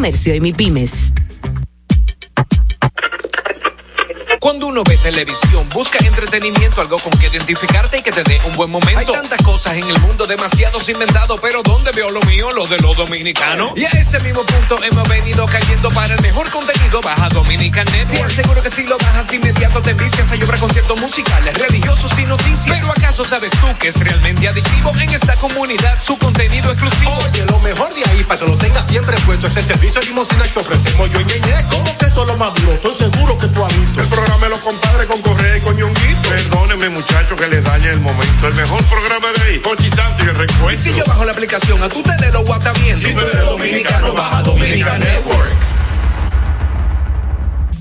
Comercio 0.00 0.34
y 0.34 0.40
MIPIMES. 0.40 1.12
Cuando 4.40 4.68
uno 4.68 4.82
ve 4.84 4.96
televisión, 4.96 5.68
busca 5.68 5.98
entretenimiento, 6.02 6.80
algo 6.80 6.98
con 6.98 7.12
que 7.18 7.26
identificarte 7.26 7.98
y 7.98 8.02
que 8.02 8.10
te 8.10 8.22
dé 8.22 8.40
un 8.46 8.56
buen 8.56 8.70
momento. 8.70 8.98
Hay 8.98 9.04
tantas 9.04 9.42
cosas 9.42 9.76
en 9.76 9.86
el 9.90 10.00
mundo, 10.00 10.26
demasiados 10.26 10.88
inventados, 10.88 11.38
pero 11.42 11.62
¿dónde 11.62 11.92
veo 11.92 12.10
lo 12.10 12.22
mío? 12.22 12.50
Lo 12.50 12.66
de 12.66 12.78
los 12.78 12.96
dominicanos. 12.96 13.72
Y 13.76 13.84
a 13.84 13.88
ese 13.88 14.18
mismo 14.20 14.42
punto 14.46 14.82
hemos 14.82 15.06
venido 15.10 15.44
cayendo 15.44 15.90
para 15.90 16.14
el 16.14 16.22
mejor 16.22 16.48
contenido. 16.48 17.02
Baja 17.02 17.28
Dominican 17.28 17.84
Network. 17.92 18.30
Seguro 18.30 18.62
que 18.62 18.70
si 18.70 18.84
lo 18.84 18.96
bajas 18.96 19.30
inmediato 19.30 19.82
te 19.82 19.92
vicias. 19.92 20.32
Hay 20.32 20.42
obra 20.42 20.56
conciertos 20.56 20.98
musicales, 20.98 21.58
religiosos 21.58 22.18
y 22.18 22.24
noticias. 22.24 22.78
Pero 22.78 22.90
¿acaso 22.92 23.26
sabes 23.26 23.52
tú 23.52 23.66
que 23.78 23.88
es 23.88 24.00
realmente 24.00 24.48
adictivo 24.48 24.90
en 24.98 25.10
esta 25.10 25.36
comunidad 25.36 26.02
su 26.02 26.16
contenido 26.16 26.72
exclusivo? 26.72 27.12
Oye, 27.28 27.44
lo 27.44 27.58
mejor 27.58 27.92
de 27.92 28.04
ahí 28.10 28.24
para 28.24 28.40
que 28.40 28.46
lo 28.46 28.56
tengas 28.56 28.86
siempre 28.86 29.16
puesto 29.26 29.48
es 29.48 29.56
el 29.58 29.64
servicio 29.66 30.00
de 30.00 30.06
limosina 30.06 30.44
que 30.44 30.58
ofrecemos 30.60 31.10
yo 31.10 31.20
y 31.20 31.24
Ñeñe. 31.26 31.66
¿Cómo 31.68 31.98
que 31.98 32.06
eso 32.06 32.24
lo 32.24 32.38
maduro? 32.38 32.72
Estoy 32.72 32.94
seguro 32.94 33.36
que 33.36 33.46
tú 33.48 33.62
has 33.62 33.78
visto. 33.78 34.00
El 34.00 34.08
los 34.48 34.58
compadres 34.60 35.06
con 35.06 35.20
Correa 35.22 35.56
y 35.56 35.60
con 35.60 35.76
Ñonguito. 35.76 36.28
Perdónenme, 36.28 36.88
muchachos, 36.88 37.38
que 37.38 37.48
les 37.48 37.62
dañe 37.62 37.90
el 37.90 38.00
momento. 38.00 38.48
El 38.48 38.54
mejor 38.54 38.82
programa 38.84 39.28
de 39.36 39.42
ahí, 39.42 39.58
Pochi 39.58 39.90
Santo 39.90 40.24
y 40.24 40.28
el 40.28 40.34
recuento. 40.34 40.82
Si 40.82 40.94
yo 40.94 41.04
bajo 41.04 41.24
la 41.24 41.32
aplicación, 41.32 41.82
a 41.82 41.88
tu 41.88 42.02
tele 42.02 42.30
lo 42.32 42.44
guata 42.44 42.72
viendo. 42.72 43.08
Si 43.08 43.14
tú 43.14 43.20
eres 43.20 43.44
dominicano, 43.44 44.12
baja 44.14 44.42
Dominican 44.42 45.00
Network. 45.00 45.50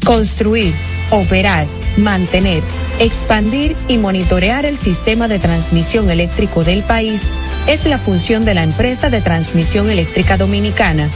Construir, 0.06 0.74
operar, 1.12 1.68
mantener, 1.98 2.64
expandir 3.00 3.76
y 3.88 3.98
monitorear 3.98 4.66
el 4.66 4.78
sistema 4.78 5.28
de 5.28 5.40
transmisión 5.40 6.10
eléctrico 6.10 6.64
del 6.64 6.84
país 6.84 7.22
es 7.68 7.86
la 7.86 7.98
función 7.98 8.46
de 8.46 8.54
la 8.54 8.64
empresa 8.64 9.10
de 9.10 9.22
transmisión 9.22 9.90
eléctrica 9.90 10.38
dominicana 10.38 11.10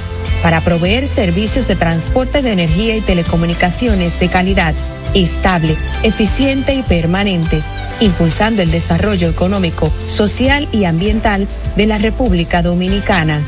para 0.44 0.62
proveer 0.62 1.08
servicios 1.08 1.68
de 1.68 1.76
transporte 1.76 2.42
de 2.42 2.52
energía 2.52 2.96
y 2.98 3.02
telecomunicaciones 3.02 4.20
de 4.20 4.28
calidad, 4.28 4.76
estable, 5.14 5.78
eficiente 6.04 6.74
y 6.74 6.84
permanente, 6.84 7.62
impulsando 8.00 8.62
el 8.62 8.72
desarrollo 8.72 9.30
económico, 9.30 9.92
social 10.08 10.68
y 10.72 10.86
ambiental 10.86 11.48
de 11.76 11.86
la 11.86 11.98
República 11.98 12.62
Dominicana. 12.62 13.42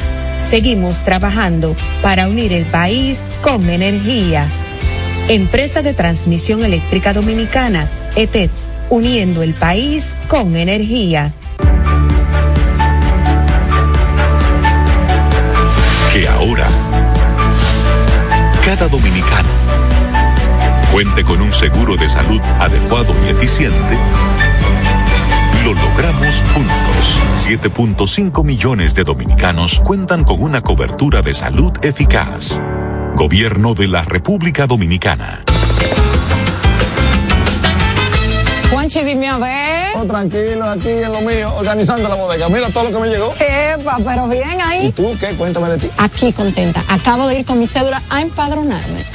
Seguimos 0.50 1.04
trabajando 1.04 1.76
para 2.02 2.28
unir 2.28 2.54
el 2.54 2.66
país 2.66 3.30
con 3.42 3.70
energía. 3.70 4.48
Empresa 5.28 5.82
de 5.82 5.94
Transmisión 5.94 6.64
Eléctrica 6.64 7.14
Dominicana, 7.14 7.90
ETED, 8.16 8.52
uniendo 8.90 9.42
el 9.42 9.56
país 9.56 10.16
con 10.28 10.56
energía. 10.56 11.34
Que 16.14 16.28
ahora 16.28 16.68
cada 18.64 18.88
dominicano 18.88 19.65
cuente 20.96 21.26
con 21.26 21.42
un 21.42 21.52
seguro 21.52 21.98
de 21.98 22.08
salud 22.08 22.40
adecuado 22.58 23.14
y 23.26 23.28
eficiente, 23.28 23.98
lo 25.66 25.74
logramos 25.74 26.42
juntos. 26.54 27.20
7.5 27.36 28.46
millones 28.46 28.96
de 28.96 29.04
dominicanos 29.04 29.82
cuentan 29.82 30.24
con 30.24 30.42
una 30.42 30.62
cobertura 30.62 31.22
de 31.22 31.34
salud 31.34 31.74
eficaz. 31.82 32.62
Gobierno 33.18 33.74
de 33.74 33.90
la 33.90 34.04
República 34.04 34.68
Dominicana. 34.68 35.44
Juanchi, 38.72 39.04
dime 39.04 39.28
a 39.28 39.38
ver. 39.38 39.98
Oh, 39.98 40.06
tranquilo, 40.06 40.64
aquí 40.64 40.92
en 40.92 41.12
lo 41.12 41.20
mío, 41.20 41.54
organizando 41.58 42.08
la 42.08 42.16
bodega. 42.16 42.48
Mira 42.48 42.70
todo 42.70 42.86
lo 42.86 42.94
que 42.94 43.00
me 43.02 43.10
llegó. 43.10 43.34
Epa, 43.38 43.98
pero 43.98 44.30
bien 44.30 44.62
ahí. 44.62 44.86
¿Y 44.86 44.92
tú 44.94 45.14
qué? 45.20 45.36
Cuéntame 45.36 45.68
de 45.72 45.78
ti. 45.78 45.92
Aquí 45.98 46.32
contenta. 46.32 46.82
Acabo 46.88 47.28
de 47.28 47.40
ir 47.40 47.46
con 47.46 47.60
mi 47.60 47.68
cédula 47.68 48.02
a 48.10 48.22
empadronarme. 48.22 49.15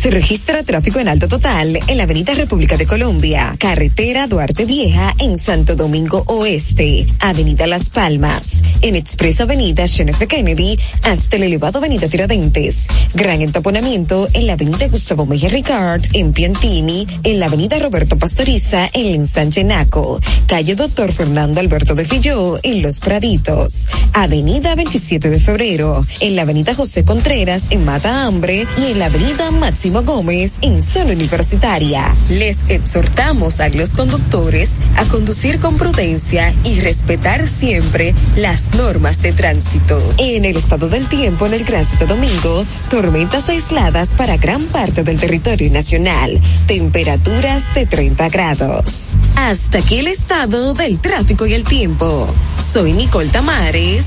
Se 0.00 0.10
registra 0.10 0.62
tráfico 0.62 0.98
en 0.98 1.08
alto 1.08 1.28
total 1.28 1.78
en 1.86 1.96
la 1.98 2.04
Avenida 2.04 2.32
República 2.32 2.78
de 2.78 2.86
Colombia, 2.86 3.54
Carretera 3.58 4.26
Duarte 4.26 4.64
Vieja 4.64 5.14
en 5.18 5.36
Santo 5.36 5.76
Domingo 5.76 6.24
Oeste, 6.26 7.06
Avenida 7.18 7.66
Las 7.66 7.90
Palmas, 7.90 8.62
en 8.80 8.96
Expreso 8.96 9.42
Avenida 9.42 9.84
John 9.94 10.08
F. 10.08 10.26
Kennedy 10.26 10.78
hasta 11.02 11.36
el 11.36 11.42
elevado 11.42 11.80
Avenida 11.80 12.08
Tiradentes. 12.08 12.88
Gran 13.12 13.42
entaponamiento 13.42 14.26
en 14.32 14.46
la 14.46 14.54
Avenida 14.54 14.88
Gustavo 14.88 15.26
Mejía 15.26 15.50
Ricard 15.50 16.00
en 16.14 16.32
Piantini, 16.32 17.06
en 17.22 17.38
la 17.38 17.46
Avenida 17.46 17.78
Roberto 17.78 18.16
Pastoriza 18.16 18.88
en 18.94 19.04
el 19.04 19.14
ensanche 19.16 19.64
Naco, 19.64 20.18
calle 20.46 20.76
Doctor 20.76 21.12
Fernando 21.12 21.60
Alberto 21.60 21.94
de 21.94 22.06
Filló 22.06 22.58
en 22.62 22.80
Los 22.80 23.00
Praditos, 23.00 23.86
Avenida 24.14 24.74
27 24.74 25.28
de 25.28 25.40
Febrero, 25.40 26.06
en 26.20 26.36
la 26.36 26.42
Avenida 26.42 26.74
José 26.74 27.04
Contreras 27.04 27.64
en 27.68 27.84
Mata 27.84 28.24
Hambre 28.24 28.66
y 28.78 28.92
en 28.92 28.98
la 28.98 29.06
Avenida 29.06 29.50
Gómez 29.98 30.54
en 30.62 30.80
Zona 30.80 31.12
Universitaria. 31.12 32.14
Les 32.30 32.58
exhortamos 32.68 33.58
a 33.58 33.68
los 33.70 33.94
conductores 33.94 34.78
a 34.96 35.04
conducir 35.06 35.58
con 35.58 35.76
prudencia 35.76 36.54
y 36.64 36.80
respetar 36.80 37.48
siempre 37.48 38.14
las 38.36 38.72
normas 38.74 39.20
de 39.20 39.32
tránsito. 39.32 40.00
En 40.18 40.44
el 40.44 40.56
estado 40.56 40.88
del 40.88 41.08
tiempo 41.08 41.46
en 41.46 41.54
el 41.54 41.64
Gran 41.64 41.84
Santo 41.84 42.06
Domingo, 42.06 42.64
tormentas 42.88 43.48
aisladas 43.48 44.14
para 44.14 44.36
gran 44.36 44.64
parte 44.66 45.02
del 45.02 45.18
territorio 45.18 45.70
nacional, 45.72 46.40
temperaturas 46.66 47.74
de 47.74 47.86
30 47.86 48.28
grados. 48.28 49.16
Hasta 49.34 49.78
aquí 49.78 49.98
el 49.98 50.06
estado 50.06 50.72
del 50.74 51.00
tráfico 51.00 51.46
y 51.46 51.54
el 51.54 51.64
tiempo. 51.64 52.32
Soy 52.72 52.92
Nicole 52.92 53.30
Tamares. 53.30 54.06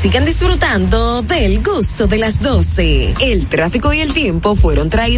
Sigan 0.00 0.24
disfrutando 0.24 1.22
del 1.22 1.62
gusto 1.62 2.06
de 2.06 2.18
las 2.18 2.40
12. 2.40 3.14
El 3.20 3.46
tráfico 3.48 3.92
y 3.92 4.00
el 4.00 4.12
tiempo 4.12 4.56
fueron 4.56 4.88
traídos 4.88 5.17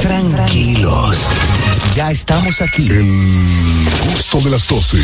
Tranquilos. 0.00 1.16
Ya 1.94 2.10
estamos 2.10 2.60
aquí. 2.60 2.88
El 2.88 3.88
gusto 4.04 4.40
de 4.40 4.50
las 4.50 4.68
12. 4.68 4.98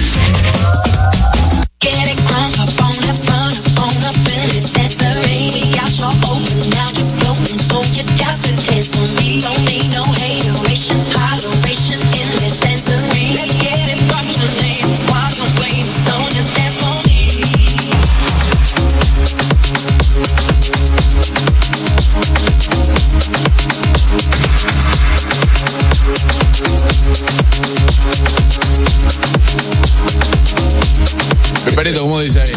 Perito, 31.75 32.03
¿cómo 32.03 32.21
dice 32.21 32.41
ahí? 32.41 32.53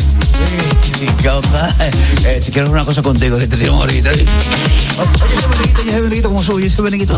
Eh, 2.25 2.41
te 2.43 2.51
quiero 2.51 2.69
una 2.71 2.85
cosa 2.85 3.01
contigo, 3.01 3.37
te 3.37 3.47
tiro 3.47 3.75
ahorita. 3.75 4.11
Oye, 4.11 4.23
ese 4.23 5.47
benito, 5.47 5.81
ese 5.81 6.01
benito, 6.01 6.29
¿cómo 6.29 6.43
soy? 6.43 6.65
Ese 6.65 6.81
benito. 6.81 7.17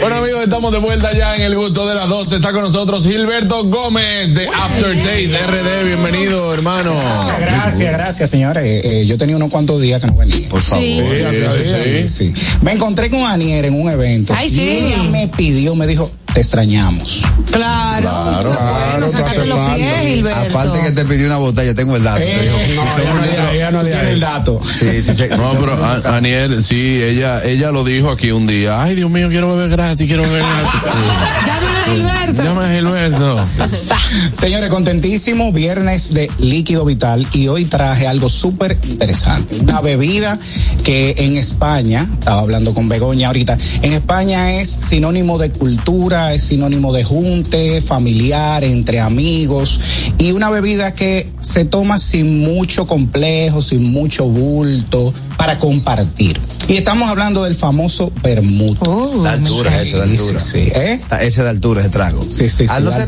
Bueno 0.00 0.16
amigos, 0.16 0.44
estamos 0.44 0.72
de 0.72 0.78
vuelta 0.78 1.12
ya 1.16 1.36
en 1.36 1.42
el 1.42 1.56
gusto 1.56 1.88
de 1.88 1.94
las 1.94 2.08
12. 2.08 2.36
Está 2.36 2.52
con 2.52 2.62
nosotros 2.62 3.04
Gilberto 3.06 3.64
Gómez 3.64 4.34
de 4.34 4.48
Aftertaste 4.48 5.38
RD. 5.46 5.84
Bienvenido, 5.86 6.52
hermano. 6.52 6.94
Gracias, 7.40 7.92
gracias, 7.92 8.30
señores. 8.30 8.64
Eh, 8.64 9.00
eh, 9.02 9.06
yo 9.06 9.16
tenía 9.16 9.36
unos 9.36 9.50
cuantos 9.50 9.80
días 9.80 10.00
que 10.00 10.06
no 10.06 10.16
venía. 10.16 10.48
Por 10.48 10.62
favor. 10.62 10.84
Sí, 10.84 12.08
sí, 12.08 12.08
sí. 12.08 12.32
Me 12.60 12.72
encontré 12.72 13.08
con 13.08 13.24
Anier 13.24 13.64
en 13.64 13.80
un 13.80 13.90
evento. 13.90 14.34
Ay, 14.36 14.50
sí. 14.50 14.60
Y 14.60 14.92
ella 14.92 15.02
me 15.04 15.28
pidió, 15.28 15.74
me 15.74 15.86
dijo, 15.86 16.10
te 16.34 16.40
extrañamos. 16.40 17.22
Claro, 17.50 18.10
Claro, 18.10 18.50
claro, 18.50 18.98
no 19.00 19.06
te 19.06 19.12
sacaste 19.12 19.38
hace 19.40 19.48
los 19.48 19.56
falta. 19.58 19.74
pies, 19.76 19.94
Gilberto. 20.14 20.58
Aparte 20.58 20.80
que 20.80 20.90
te 20.92 21.04
pidió 21.04 21.26
una 21.26 21.36
botella, 21.36 21.74
tengo 21.74 21.96
el 21.96 22.02
dato. 22.02 22.20
Eh, 22.22 22.50
no, 22.74 22.82
ella 23.24 23.42
no 23.42 23.50
ella 23.50 23.70
no 23.70 23.82
tiene 23.84 24.10
el 24.10 24.20
dato. 24.20 24.60
Sí, 24.66 25.00
sí, 25.00 25.14
sí. 25.14 25.24
No, 25.36 25.52
pero 25.58 25.82
a- 25.82 26.16
Aniel, 26.16 26.62
sí, 26.62 27.00
ella, 27.02 27.42
ella 27.44 27.70
lo 27.70 27.84
dijo 27.84 28.10
aquí 28.10 28.32
un 28.32 28.46
día. 28.46 28.82
Ay, 28.82 28.96
Dios 28.96 29.08
mío, 29.10 29.28
quiero 29.28 29.54
beber 29.56 29.70
gratis, 29.70 30.06
quiero 30.06 30.22
beber 30.22 30.42
gratis. 30.42 30.90
Llama 31.46 31.70
a 31.84 31.90
Gilberto. 31.90 32.42
Llama 32.42 32.66
a 32.66 32.74
Gilberto. 32.74 33.46
Señores, 34.32 34.68
contentísimo, 34.70 35.52
viernes 35.52 36.14
de 36.14 36.30
líquido 36.38 36.84
vital 36.84 37.26
y 37.32 37.48
hoy 37.48 37.64
traje 37.66 38.06
algo 38.08 38.28
súper 38.28 38.76
interesante. 38.88 39.56
Una 39.60 39.80
bebida 39.80 40.38
que 40.82 41.14
en 41.18 41.36
España, 41.36 42.06
estaba 42.12 42.40
hablando 42.40 42.74
con 42.74 42.88
Begoña 42.88 43.28
ahorita, 43.28 43.56
en 43.82 43.92
España 43.92 44.52
es 44.54 44.68
sinónimo 44.68 45.38
de 45.38 45.50
cultura, 45.50 46.23
es 46.32 46.42
sinónimo 46.44 46.92
de 46.92 47.04
junte, 47.04 47.80
familiar, 47.82 48.64
entre 48.64 49.00
amigos 49.00 49.80
y 50.16 50.32
una 50.32 50.48
bebida 50.48 50.94
que 50.94 51.28
se 51.40 51.64
toma 51.64 51.98
sin 51.98 52.38
mucho 52.38 52.86
complejo, 52.86 53.60
sin 53.60 53.82
mucho 53.92 54.26
bulto, 54.26 55.12
para 55.36 55.58
compartir. 55.58 56.40
Y 56.68 56.76
estamos 56.76 57.10
hablando 57.10 57.44
del 57.44 57.54
famoso 57.54 58.10
vermut. 58.22 58.78
Da 59.22 59.32
altura, 59.32 59.82
ese 59.82 59.96
Sí, 59.96 60.00
altura. 60.02 60.40
sí, 60.40 60.58
sí, 60.64 60.72
¿eh? 60.74 61.00
Ese 61.20 61.42
da 61.42 61.50
altura, 61.50 61.80
ese 61.80 61.90
trago. 61.90 62.22
Sí, 62.22 62.48
sí, 62.48 62.66
sí. 62.66 62.66
Al 62.70 62.84
no 62.84 62.90
de 62.92 63.04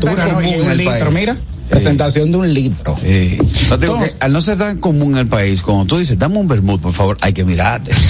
un 0.61 0.71
el 0.71 0.77
litro, 0.77 0.91
país. 0.99 1.13
mira. 1.13 1.37
Presentación 1.69 2.31
de 2.31 2.37
un 2.37 2.53
litro. 2.53 2.95
Sí. 2.97 3.37
No, 3.69 3.77
digo 3.77 3.99
que 3.99 4.09
al 4.19 4.31
no 4.31 4.41
ser 4.41 4.57
tan 4.57 4.77
común 4.77 5.13
en 5.13 5.19
el 5.19 5.27
país, 5.27 5.61
cuando 5.61 5.85
tú 5.85 5.97
dices, 5.97 6.17
dame 6.17 6.37
un 6.37 6.47
vermut, 6.47 6.81
por 6.81 6.93
favor, 6.93 7.17
hay 7.21 7.33
que 7.33 7.43
mirarte. 7.43 7.91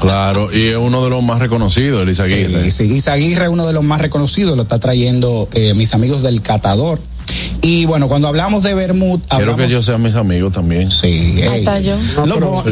Claro, 0.00 0.50
y 0.52 0.68
es 0.68 0.76
uno 0.76 1.04
de 1.04 1.10
los 1.10 1.22
más 1.22 1.38
reconocidos, 1.38 2.02
Elisa 2.02 2.24
Aguirre. 2.24 2.64
Sí, 2.64 2.88
sí, 2.88 2.94
Izaguirre, 2.94 3.48
uno 3.48 3.66
de 3.66 3.72
los 3.72 3.84
más 3.84 4.00
reconocidos, 4.00 4.56
lo 4.56 4.62
está 4.62 4.78
trayendo 4.78 5.48
eh, 5.52 5.74
mis 5.74 5.94
amigos 5.94 6.22
del 6.22 6.40
Catador. 6.42 7.00
Y 7.62 7.84
bueno, 7.84 8.08
cuando 8.08 8.26
hablamos 8.28 8.62
de 8.62 8.72
Bermud, 8.72 9.20
Quiero 9.28 9.54
que 9.54 9.64
ellos 9.64 9.84
sean 9.84 10.00
mis 10.00 10.14
amigos 10.14 10.52
también. 10.52 10.90
Sí, 10.90 11.42
Ahí 11.50 11.58
está 11.58 11.78
yo. 11.80 11.94
Los 12.24 12.64
Sí. 12.64 12.70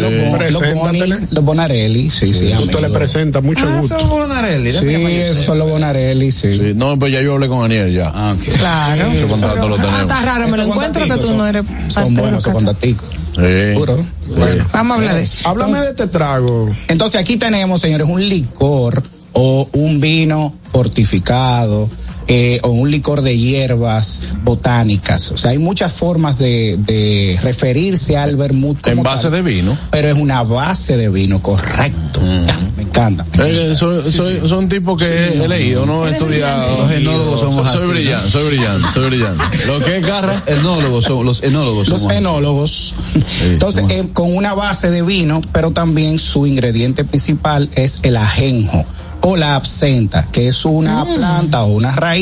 los 1.31 1.45
Bonarelli, 1.45 2.11
sí, 2.11 2.33
sí. 2.33 2.39
Te 2.41 2.45
le 2.47 2.55
amigos. 2.55 2.91
presentas, 2.91 3.43
mucho 3.43 3.67
Ah, 3.69 3.79
gusto. 3.81 4.01
son 4.01 4.09
Bonarelli. 4.09 4.73
Sí, 4.73 4.87
esos 4.89 5.45
son 5.45 5.59
los 5.59 5.69
Bonarelli, 5.69 6.33
sí. 6.33 6.53
Sí, 6.53 6.73
no, 6.75 6.99
pues 6.99 7.13
ya 7.13 7.21
yo 7.21 7.35
hablé 7.35 7.49
con 7.49 7.65
Aniel 7.65 7.93
ya. 7.93 8.11
Ah. 8.15 8.35
Claro. 8.59 9.07
Ese 9.13 9.27
lo 9.29 9.35
Ah, 9.35 9.77
tenemos. 9.77 10.01
está 10.01 10.23
raro, 10.23 10.49
me 10.49 10.57
lo 10.57 10.63
encuentro 10.65 11.05
que 11.05 11.17
tú 11.19 11.35
no 11.35 11.47
eres 11.47 11.65
son- 11.67 11.75
parte 11.77 11.93
Son 11.95 12.15
de 12.15 12.21
buenos 12.23 12.41
esos 12.43 12.53
contacticos. 12.55 13.09
Sí. 13.35 13.75
Puro. 13.75 13.99
Bueno. 14.37 14.65
Vamos 14.73 14.93
a 14.97 15.01
hablar 15.01 15.15
de 15.17 15.23
eso. 15.23 15.49
Háblame 15.49 15.81
de 15.81 15.91
este 15.91 16.07
trago. 16.09 16.75
Entonces 16.89 17.21
aquí 17.21 17.37
tenemos, 17.37 17.81
señores, 17.81 18.07
un 18.09 18.27
licor 18.27 19.03
o 19.33 19.69
un 19.73 20.01
vino 20.01 20.55
fortificado 20.63 21.89
eh, 22.31 22.61
o 22.63 22.69
un 22.69 22.91
licor 22.91 23.23
de 23.23 23.39
hierbas 23.39 24.29
botánicas. 24.45 25.33
O 25.33 25.39
sea, 25.39 25.53
hay 25.53 25.59
muchas 25.59 25.93
formas 25.93 26.39
de, 26.39 26.77
de 26.79 27.39
referirse 27.43 28.19
al 28.19 28.37
vermut 28.37 28.83
como 28.83 28.97
En 28.97 29.03
base 29.03 29.31
tal, 29.31 29.33
de 29.33 29.43
vino. 29.43 29.77
pero 29.91 30.09
es 30.09 30.19
una 30.19 30.43
base 30.43 30.99
de 30.99 31.09
vino, 31.09 31.41
correcto. 31.41 32.21
Ya, 32.21 32.59
me 32.77 32.83
encanta. 32.83 33.25
Eh, 33.43 33.75
soy, 33.75 34.13
soy, 34.13 34.47
son 34.47 34.69
tipos 34.69 35.01
que 35.01 35.43
he 35.43 35.49
leído, 35.49 35.87
no 35.87 36.07
he 36.07 36.13
estudiado. 36.13 36.79
Los 36.79 36.93
enólogos 36.93 37.41
somos 37.41 37.73
soy, 37.73 37.81
soy 37.81 37.83
así, 37.83 37.91
brillante, 37.93 38.25
¿no? 38.25 38.31
soy 38.31 38.47
brillante, 38.49 38.89
soy 38.93 39.07
brillante. 39.09 39.45
¿Lo 39.67 39.81
que 39.81 39.97
es, 39.97 40.07
Carra? 40.07 40.43
Enólogos 40.47 41.05
son, 41.07 41.25
los 41.25 41.43
enólogos 41.43 41.89
Los 41.89 42.01
somos 42.01 42.15
enólogos. 42.15 42.95
Entonces, 43.45 43.87
eh, 43.89 44.07
con 44.13 44.37
una 44.37 44.53
base 44.53 44.91
de 44.91 45.01
vino, 45.01 45.41
pero 45.53 45.71
también 45.71 46.19
su 46.19 46.47
ingrediente 46.47 47.05
principal 47.05 47.71
es 47.75 48.01
el 48.03 48.19
ajenjo 48.19 48.85
o 49.21 49.37
la 49.37 49.57
absenta, 49.57 50.29
que 50.31 50.49
es 50.49 50.65
una 50.65 51.05
planta 51.05 51.65
o 51.65 51.73
una 51.73 51.95
raíz 51.95 52.18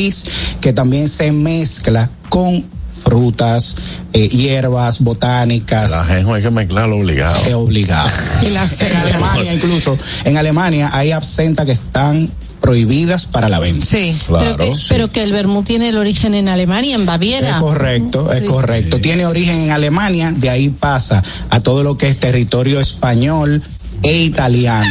que 0.61 0.73
también 0.73 1.09
se 1.09 1.31
mezcla 1.31 2.09
con 2.29 2.63
frutas, 2.93 3.75
eh, 4.13 4.27
hierbas 4.29 5.01
botánicas. 5.01 5.91
La 5.91 6.01
ajenjo 6.01 6.33
hay 6.33 6.41
que 6.41 6.49
mezclarlo 6.49 6.97
obligado. 6.97 7.35
Es 7.47 7.53
obligado. 7.53 8.09
En 8.41 8.57
Alemania 8.97 9.53
incluso, 9.53 9.97
en 10.23 10.37
Alemania 10.37 10.89
hay 10.93 11.11
absenta 11.11 11.65
que 11.65 11.71
están 11.73 12.29
prohibidas 12.61 13.27
para 13.27 13.49
la 13.49 13.59
venta. 13.59 13.85
Sí. 13.85 14.17
pero, 14.27 14.57
que, 14.57 14.73
pero 14.89 15.11
que 15.11 15.23
el 15.23 15.31
vermut 15.31 15.65
tiene 15.65 15.89
el 15.89 15.97
origen 15.97 16.33
en 16.33 16.49
Alemania, 16.49 16.95
en 16.95 17.05
Baviera. 17.05 17.51
Es 17.51 17.61
correcto, 17.61 18.31
es 18.33 18.41
Sí. 18.41 18.45
correcto. 18.45 18.99
Tiene 18.99 19.25
origen 19.25 19.61
en 19.61 19.71
Alemania, 19.71 20.33
de 20.35 20.49
ahí 20.49 20.69
pasa 20.69 21.23
a 21.49 21.59
todo 21.59 21.83
lo 21.83 21.97
que 21.97 22.07
es 22.07 22.19
territorio 22.19 22.79
español 22.79 23.61
e 24.01 24.17
italiano. 24.23 24.89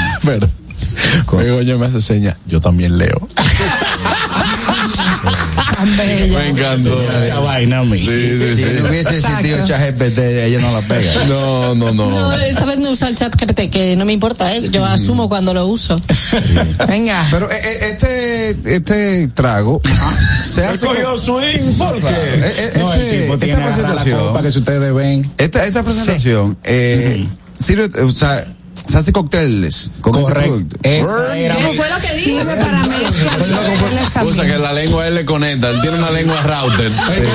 Begoña 1.33 1.77
me 1.77 1.87
hace 1.87 2.01
señas. 2.01 2.37
Yo 2.47 2.61
también 2.61 2.99
leo. 2.99 3.29
Me 6.35 6.49
encantó. 6.49 7.03
Esa 7.21 7.39
vaina 7.41 7.81
a 7.81 7.85
mí. 7.85 7.99
Sí, 7.99 8.07
sí, 8.39 8.63
Si 8.63 8.65
no 8.71 8.89
hubiese 8.89 9.11
existido 9.19 9.65
ChatGPT, 9.65 10.19
ella 10.19 10.59
no 10.61 10.73
la 10.73 10.81
pega. 10.87 11.25
No, 11.27 11.75
no, 11.75 11.93
no. 11.93 12.11
No, 12.11 12.33
esta 12.35 12.65
vez 12.65 12.79
no 12.79 12.91
usa 12.91 13.09
el 13.09 13.17
chat 13.17 13.35
GPT, 13.35 13.71
que 13.71 13.97
no 13.97 14.05
me 14.05 14.13
importa, 14.13 14.55
¿eh? 14.55 14.69
yo 14.71 14.85
asumo 14.85 15.29
cuando 15.29 15.53
lo 15.55 15.67
uso. 15.67 15.97
Venga. 16.89 17.25
Pero 17.31 17.51
eh, 17.51 17.55
eh, 17.63 17.79
este, 17.93 18.75
este 18.77 19.29
trago 19.29 19.81
se 20.45 20.65
hace. 20.65 20.87
cogió 20.87 21.21
swing, 21.21 21.75
¿por 21.77 21.99
Claro, 22.01 22.17
qué? 22.17 22.47
eh, 22.47 22.73
No, 22.79 22.93
el 22.95 23.01
este- 23.01 23.21
tipo 23.23 23.39
tiene 23.39 23.55
esta 23.55 23.67
la 23.67 23.75
presentación, 23.77 24.27
copa 24.29 24.43
que 24.43 24.51
si 24.51 24.59
ustedes 24.59 24.95
ven. 24.95 25.31
esta, 25.39 25.67
esta 25.67 25.83
presentación, 25.83 26.59
eh, 26.65 27.27
sirve, 27.59 28.03
o 28.03 28.13
sea, 28.13 28.47
se 28.85 28.99
hace 28.99 29.13
cócteles 29.13 29.91
este 29.97 30.01
Correcto. 30.03 30.77
¿Cómo 30.83 31.73
fue 31.75 31.89
lo 31.91 31.97
que 32.01 32.15
dije? 32.15 32.45
Para 32.45 32.83
mezclar 32.87 34.11
también. 34.13 34.47
que 34.47 34.59
la 34.59 34.73
lengua 34.73 35.07
él 35.09 35.15
le 35.15 35.25
conecta. 35.25 35.71
Él 35.71 35.81
tiene 35.81 35.99
una 35.99 36.11
lengua 36.11 36.41
router. 36.43 36.87
Él 36.87 37.27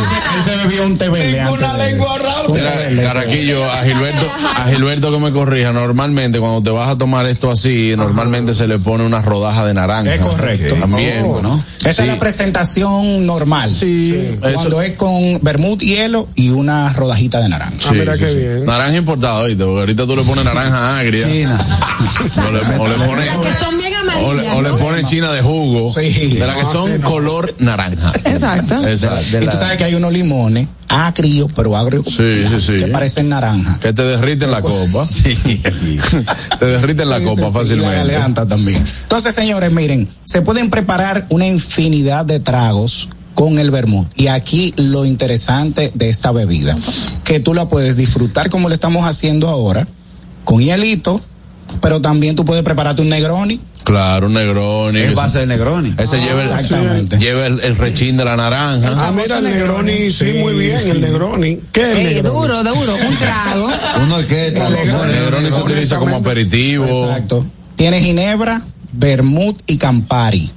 se 0.46 0.68
bebió 0.68 0.86
un 0.86 0.98
té 0.98 1.10
verde 1.10 1.40
antes 1.40 1.60
de- 1.60 1.98
Fue 1.98 2.08
un 2.48 2.54
té 2.54 2.62
Mira, 2.62 2.70
verde. 2.76 3.04
Caraquillo, 3.04 3.72
a 3.72 3.84
Gilberto, 3.84 4.28
a 4.58 4.68
Gilberto 4.70 5.12
que 5.12 5.18
me 5.20 5.32
corrija, 5.32 5.72
normalmente 5.72 6.40
cuando 6.40 6.62
te 6.64 6.70
vas 6.70 6.90
a 6.90 6.98
tomar 6.98 7.26
esto 7.26 7.52
así, 7.52 7.94
normalmente 7.98 8.54
se 8.54 8.68
le 8.68 8.80
pone 8.80 9.06
una 9.06 9.22
rodaja 9.22 9.66
de 9.66 9.74
naranja. 9.74 10.16
Es 10.16 10.26
correcto. 10.26 10.76
También, 10.76 11.26
Oh, 11.26 11.42
¿no? 11.42 11.64
Esa 11.80 11.94
Sí. 11.94 12.02
es 12.04 12.08
la 12.08 12.20
presentación 12.20 13.26
normal. 13.26 13.74
Sí, 13.74 14.16
eso- 14.44 14.54
Cuando 14.54 14.82
es 14.82 14.96
con 14.96 15.40
vermut, 15.42 15.82
hielo 15.82 16.28
y 16.36 16.50
una 16.50 16.92
rodajita 16.94 17.40
de 17.40 17.50
naranja. 17.50 17.74
Sí, 17.78 17.96
sí, 18.18 18.26
sí. 18.30 18.66
Naranja 18.66 18.98
importada, 18.98 19.40
oíste, 19.40 19.64
porque 19.64 19.80
ahorita 19.82 20.06
tú 20.06 20.16
le 20.16 20.24
pones 20.24 20.46
naranja 20.46 21.00
agria. 21.00 21.28
O 21.32 22.52
le, 22.52 22.60
o 22.78 22.88
le 22.88 23.06
pones, 23.06 23.30
Que 23.40 23.54
son 23.54 23.78
bien 23.78 23.94
o 23.94 24.04
le, 24.04 24.12
amarillas. 24.42 24.56
o 24.56 24.62
le 24.62 24.70
¿no? 24.70 24.78
pones 24.78 25.06
china 25.06 25.32
de 25.32 25.42
jugo. 25.42 25.94
Sí. 25.94 26.36
De 26.36 26.46
las 26.46 26.56
que 26.58 26.64
No, 26.64 26.72
son 26.72 27.02
no. 27.02 27.10
color 27.10 27.56
naranja. 27.60 28.12
Exacto. 28.26 28.86
Exacto. 28.88 29.38
y 29.42 29.46
tú 29.46 29.52
sabes 29.58 29.78
que 29.78 29.84
hay 29.86 29.96
unos 29.96 30.12
limones 30.12 30.68
agrios, 30.88 31.50
pero 31.56 31.76
agrios 31.78 32.06
Sí, 32.08 32.44
sí, 32.50 32.60
sí. 32.62 32.78
que 32.78 32.88
parecen 32.88 33.30
naranja. 33.30 33.80
Que 33.80 33.94
te 33.94 34.02
derriten 34.04 34.52
la 34.52 34.62
copa. 34.62 35.06
Sí. 35.12 35.36
te 36.60 36.66
derriten 36.66 37.10
la 37.10 37.20
Sí, 37.20 37.24
copa 37.26 37.36
sí, 37.36 37.42
la 37.42 37.52
fácilmente. 37.52 37.96
garganta 38.14 38.46
también. 38.48 38.84
Entonces, 39.04 39.34
señores, 39.34 39.72
miren, 39.72 40.08
se 40.24 40.42
pueden 40.42 40.70
preparar 40.70 41.26
una 41.30 41.48
infinidad 41.48 42.26
de 42.26 42.40
tragos 42.40 43.10
con 43.34 43.58
el 43.60 43.72
vermut. 43.72 44.08
Y 44.20 44.28
aquí 44.28 44.74
lo 44.76 45.06
interesante 45.06 45.92
de 45.94 46.10
esta 46.10 46.32
bebida, 46.32 46.76
que 47.24 47.40
tú 47.40 47.54
la 47.54 47.68
puedes 47.70 47.96
disfrutar 47.96 48.50
como 48.50 48.68
lo 48.68 48.76
estamos 48.76 49.06
haciendo 49.08 49.48
ahora, 49.48 49.88
con 50.44 50.60
hielito, 50.62 51.22
pero 51.82 52.02
también 52.02 52.36
tú 52.36 52.46
puedes 52.46 52.64
prepararte 52.64 53.02
un 53.02 53.10
Negroni. 53.10 53.60
Claro, 53.84 54.28
un 54.28 54.34
Negroni. 54.34 55.00
Es 55.00 55.16
base 55.16 55.40
de 55.40 55.48
Negroni. 55.48 55.96
Ese 55.98 56.18
lleva, 56.20 56.44
el, 56.44 56.50
Exactamente. 56.52 57.18
lleva 57.18 57.48
el, 57.48 57.60
el 57.62 57.76
rechín 57.76 58.16
de 58.16 58.24
la 58.26 58.36
naranja. 58.38 58.94
Ah, 58.96 59.12
mira, 59.12 59.40
el 59.40 59.44
Negroni, 59.46 60.12
sí, 60.12 60.34
muy 60.34 60.54
bien, 60.54 60.80
el 60.88 61.02
Negroni. 61.02 61.60
¿Qué 61.72 61.82
es 61.82 61.88
el 61.88 61.98
Ey, 61.98 62.04
Negroni? 62.16 62.48
duro, 62.48 62.64
duro, 62.64 62.96
un 62.96 63.16
trago. 63.18 63.70
Una 64.06 64.16
orquesta, 64.18 64.68
El 64.68 65.12
Negroni 65.12 65.52
se 65.52 65.62
utiliza 65.62 65.98
como 65.98 66.18
aperitivo. 66.18 66.86
Exacto. 66.86 67.44
Tiene 67.76 68.00
ginebra, 68.00 68.62
vermut 68.94 69.60
y 69.68 69.78
campari. 69.78 70.52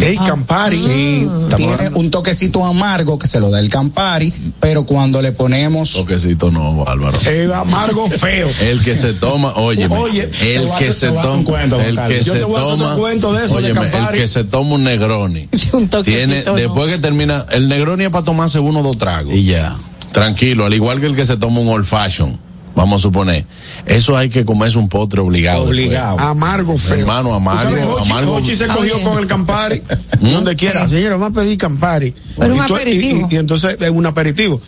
Ey, 0.00 0.16
Campari. 0.16 0.76
Sí, 0.76 1.28
tiene 1.56 1.90
un 1.94 2.10
toquecito 2.10 2.64
amargo 2.64 3.18
que 3.18 3.28
se 3.28 3.40
lo 3.40 3.50
da 3.50 3.60
el 3.60 3.68
Campari, 3.68 4.32
pero 4.60 4.84
cuando 4.84 5.22
le 5.22 5.32
ponemos 5.32 5.92
Toquecito 5.92 6.50
no, 6.50 6.84
Álvaro. 6.86 7.16
El 7.28 7.52
amargo 7.52 8.08
feo. 8.08 8.48
El 8.60 8.82
que 8.82 8.96
se 8.96 9.14
toma, 9.14 9.54
oye, 9.54 9.84
el 9.84 10.70
que 10.78 10.92
se 10.92 11.08
toma, 11.10 11.62
el 11.62 11.98
que 12.08 12.22
Yo 12.22 12.32
se 12.32 12.38
te 12.40 12.44
voy 12.44 12.56
a 12.56 12.58
hacer 12.58 12.78
toma, 12.78 12.94
un 12.94 13.00
cuento 13.00 13.32
de 13.32 13.46
eso, 13.46 13.60
de 13.60 13.72
óyeme, 13.72 13.86
el 13.86 14.08
que 14.18 14.28
se 14.28 14.44
toma 14.44 14.74
un 14.74 14.84
Negroni, 14.84 15.48
Un 15.72 15.88
toquecito, 15.88 16.02
tiene, 16.02 16.42
no. 16.44 16.54
después 16.54 16.92
que 16.92 16.98
termina, 16.98 17.46
el 17.50 17.68
Negroni 17.68 18.04
es 18.04 18.10
para 18.10 18.24
tomarse 18.24 18.58
uno 18.58 18.80
o 18.80 18.82
dos 18.82 18.98
tragos. 18.98 19.34
Y 19.34 19.44
ya. 19.44 19.76
Tranquilo, 20.12 20.64
al 20.64 20.74
igual 20.74 21.00
que 21.00 21.06
el 21.06 21.16
que 21.16 21.26
se 21.26 21.36
toma 21.36 21.60
un 21.60 21.68
old 21.68 21.86
fashion, 21.86 22.38
vamos 22.74 23.00
a 23.00 23.02
suponer. 23.02 23.44
Eso 23.86 24.16
hay 24.16 24.28
que 24.30 24.44
comerse 24.44 24.78
un 24.78 24.88
postre 24.88 25.20
obligado. 25.20 25.60
después. 25.66 25.78
obligado. 25.78 26.18
Amargo 26.20 26.76
feo. 26.78 26.96
Hermano, 26.98 27.34
amargo, 27.34 27.62
sabes, 27.70 27.84
Hochi- 27.84 28.10
amargo. 28.10 28.34
Hochi 28.36 28.56
se 28.56 28.66
cogió 28.68 29.00
con 29.02 29.18
el 29.18 29.26
Campari, 29.26 29.82
¿Mm? 30.20 30.30
donde 30.30 30.56
quiera. 30.56 30.88
Señor, 30.88 31.12
vamos 31.12 31.30
a 31.30 31.40
pedir 31.40 31.58
Campari. 31.58 32.14
Pero 32.38 32.54
Y 32.54 32.58
un 32.60 32.66
tú- 32.66 32.74
aperitivo. 32.74 33.28
Y, 33.30 33.34
y 33.34 33.38
entonces 33.38 33.76
es 33.80 33.90
un 33.90 34.06
aperitivo. 34.06 34.60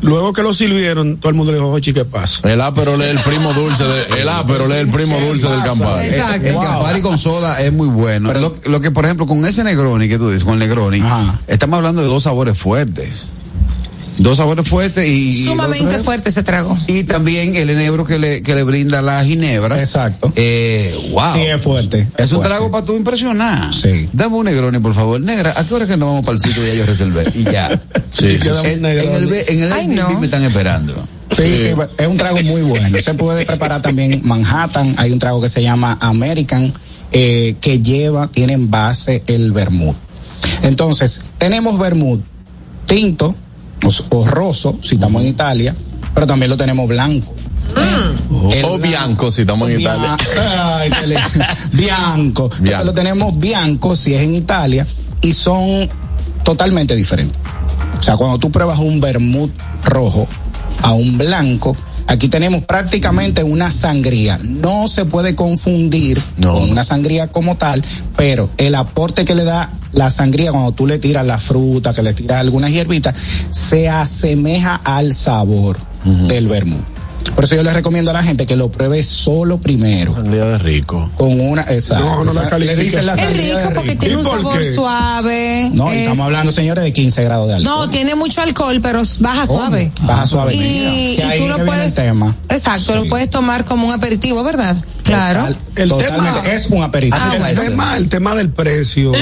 Luego 0.00 0.32
que 0.32 0.44
lo 0.44 0.54
sirvieron, 0.54 1.16
todo 1.16 1.30
el 1.30 1.34
mundo 1.34 1.50
le 1.50 1.58
dijo, 1.58 1.72
Hochi, 1.72 1.92
¿qué 1.92 2.04
pasa? 2.04 2.48
El 2.48 2.60
ápero 2.60 3.02
es 3.02 3.10
el 3.10 3.18
primo 3.18 3.52
dulce 3.52 3.82
de, 3.82 4.20
el 4.22 4.28
ápero 4.28 4.72
es 4.72 4.78
el 4.80 4.86
primo 4.88 5.18
dulce 5.18 5.48
del 5.48 5.60
Campari. 5.64 6.06
Exacto. 6.06 6.46
El 6.46 6.54
Campari 6.54 7.00
con 7.00 7.18
soda 7.18 7.60
es 7.60 7.72
muy 7.72 7.88
bueno. 7.88 8.32
lo, 8.32 8.54
lo 8.66 8.80
que, 8.80 8.92
por 8.92 9.04
ejemplo, 9.06 9.26
con 9.26 9.44
ese 9.44 9.64
Negroni 9.64 10.08
que 10.08 10.16
tú 10.16 10.28
dices, 10.30 10.44
con 10.44 10.52
el 10.54 10.60
Negroni, 10.60 11.00
Ajá. 11.00 11.40
estamos 11.48 11.78
hablando 11.78 12.00
de 12.02 12.06
dos 12.06 12.22
sabores 12.22 12.56
fuertes. 12.56 13.28
Dos 14.18 14.36
sabores 14.38 14.68
fuertes 14.68 15.08
y. 15.08 15.44
Sumamente 15.46 15.98
fuerte 15.98 16.28
ese 16.30 16.42
trago. 16.42 16.76
Y 16.88 17.04
también 17.04 17.54
el 17.54 17.70
enebro 17.70 18.04
que 18.04 18.18
le, 18.18 18.42
que 18.42 18.54
le 18.54 18.64
brinda 18.64 19.00
la 19.00 19.24
ginebra. 19.24 19.78
Exacto. 19.78 20.32
Eh, 20.34 20.92
wow. 21.12 21.32
Sí, 21.34 21.40
es 21.42 21.62
fuerte. 21.62 22.06
Es 22.16 22.32
un 22.32 22.38
fuerte. 22.38 22.48
trago 22.48 22.70
para 22.70 22.84
tú 22.84 22.96
impresionar. 22.96 23.72
Sí. 23.72 24.08
Dame 24.12 24.34
un 24.36 24.44
Negroni, 24.46 24.78
por 24.80 24.92
favor. 24.94 25.20
Negra, 25.20 25.54
¿a 25.56 25.64
qué 25.64 25.72
hora 25.74 25.86
que 25.86 25.96
nos 25.96 26.08
vamos 26.08 26.26
para 26.26 26.34
el 26.36 26.40
sitio 26.42 26.62
y 26.64 26.68
ya 26.70 26.74
yo 26.74 26.86
reservé? 26.86 27.24
Y 27.34 27.44
ya. 27.44 27.80
Sí, 28.12 28.36
sí, 28.40 28.48
En- 28.48 28.54
sí. 28.56 28.66
en, 28.66 28.84
el, 28.84 29.32
en 29.48 29.62
el 29.62 29.72
Ay, 29.72 29.86
no. 29.86 30.18
me 30.18 30.26
están 30.26 30.42
esperando. 30.42 30.94
Sí, 31.30 31.42
sí, 31.42 31.68
es 31.98 32.08
un 32.08 32.16
trago 32.16 32.42
muy 32.42 32.62
bueno. 32.62 32.98
Se 32.98 33.14
puede 33.14 33.46
preparar 33.46 33.80
también 33.80 34.22
Manhattan. 34.24 34.94
Hay 34.98 35.12
un 35.12 35.20
trago 35.20 35.40
que 35.40 35.48
se 35.48 35.62
llama 35.62 35.96
American, 36.00 36.72
eh, 37.12 37.54
que 37.60 37.80
lleva, 37.80 38.26
tiene 38.26 38.54
en 38.54 38.70
base 38.70 39.22
el 39.28 39.52
vermut. 39.52 39.94
Entonces, 40.62 41.26
tenemos 41.38 41.78
vermut 41.78 42.24
tinto 42.86 43.36
o, 43.84 44.16
o 44.18 44.26
roso, 44.26 44.78
si 44.82 44.94
estamos 44.96 45.22
en 45.22 45.28
Italia, 45.28 45.74
pero 46.14 46.26
también 46.26 46.50
lo 46.50 46.56
tenemos 46.56 46.88
blanco. 46.88 47.34
El 48.52 48.64
O 48.64 48.78
bianco, 48.78 49.30
si 49.30 49.42
estamos 49.42 49.68
en 49.70 49.80
Italia. 49.80 50.16
Ay. 50.78 50.90
Entonces 51.02 51.70
Bianco. 51.72 52.50
lo 52.84 52.94
tenemos 52.94 53.38
bianco 53.38 53.94
si 53.96 54.14
es 54.14 54.22
en 54.22 54.34
Italia 54.34 54.86
y 55.20 55.32
son 55.32 55.88
totalmente 56.44 56.94
diferentes. 56.94 57.36
O 57.98 58.02
sea, 58.02 58.16
cuando 58.16 58.38
tú 58.38 58.50
pruebas 58.50 58.78
un 58.78 59.00
vermut 59.00 59.50
rojo 59.84 60.26
a 60.82 60.92
un 60.92 61.18
blanco, 61.18 61.76
aquí 62.08 62.28
tenemos 62.28 62.62
prácticamente 62.64 63.44
una 63.44 63.70
sangría. 63.70 64.38
No 64.42 64.88
se 64.88 65.04
puede 65.04 65.36
confundir 65.36 66.20
No. 66.38 66.54
con 66.54 66.70
una 66.70 66.82
sangría 66.82 67.28
como 67.28 67.56
tal, 67.56 67.84
pero 68.16 68.50
el 68.56 68.74
aporte 68.74 69.24
que 69.24 69.34
le 69.36 69.44
da 69.44 69.70
la 69.92 70.10
sangría 70.10 70.50
cuando 70.50 70.72
tú 70.72 70.86
le 70.86 70.98
tiras 70.98 71.24
la 71.26 71.38
fruta, 71.38 71.94
que 71.94 72.02
le 72.02 72.12
tiras 72.14 72.40
algunas 72.40 72.70
hierbitas, 72.70 73.14
se 73.50 73.88
asemeja 73.88 74.74
al 74.84 75.14
sabor 75.14 75.76
del 76.04 76.48
vermut. 76.48 76.97
Por 77.34 77.44
eso 77.44 77.54
yo 77.54 77.62
les 77.62 77.72
recomiendo 77.74 78.10
a 78.10 78.14
la 78.14 78.22
gente 78.22 78.46
que 78.46 78.56
lo 78.56 78.70
pruebe 78.70 79.02
solo 79.04 79.58
primero. 79.58 80.12
Sangría 80.12 80.44
de 80.44 80.58
rico. 80.58 81.10
Con 81.16 81.38
una, 81.40 81.62
exacto. 81.62 82.04
No, 82.04 82.24
no 82.24 82.32
la. 82.32 82.58
Le 82.58 82.74
dicen 82.76 83.06
la 83.06 83.14
Es 83.14 83.32
rico 83.36 83.58
porque 83.74 83.90
rico. 83.90 84.00
tiene 84.00 84.14
¿Y 84.14 84.18
un 84.18 84.24
por 84.24 84.36
sabor 84.42 84.58
qué? 84.58 84.74
suave. 84.74 85.70
No, 85.72 85.92
y 85.92 85.96
es- 85.96 86.02
estamos 86.04 86.26
hablando, 86.26 86.50
señores, 86.52 86.82
de 86.84 86.92
15 86.92 87.22
grados 87.24 87.46
de 87.48 87.54
alcohol. 87.54 87.78
No, 87.86 87.90
tiene 87.90 88.14
mucho 88.16 88.40
alcohol, 88.40 88.80
pero 88.82 89.02
baja 89.20 89.46
suave. 89.46 89.92
Baja 90.02 90.26
suave. 90.26 90.54
Y, 90.54 90.58
Que 90.58 91.14
y 91.18 91.20
ahí 91.22 91.40
tú 91.40 91.48
lo 91.48 91.64
puedes. 91.64 91.94
tema. 91.94 92.34
Exacto, 92.48 92.96
lo 92.96 93.08
puedes 93.08 93.30
tomar 93.30 93.64
como 93.64 93.86
un 93.86 93.94
aperitivo, 93.94 94.42
¿verdad? 94.42 94.76
Claro. 95.04 95.40
Total- 95.46 95.58
El 95.76 95.96
tema- 95.96 96.42
es 96.52 96.66
un 96.66 96.82
aperitivo. 96.82 97.16
Ah, 97.22 97.32
el, 97.34 97.40
bueno. 97.40 97.60
tema, 97.62 97.96
el 97.96 98.08
tema 98.10 98.34
del 98.34 98.50
precio. 98.50 99.12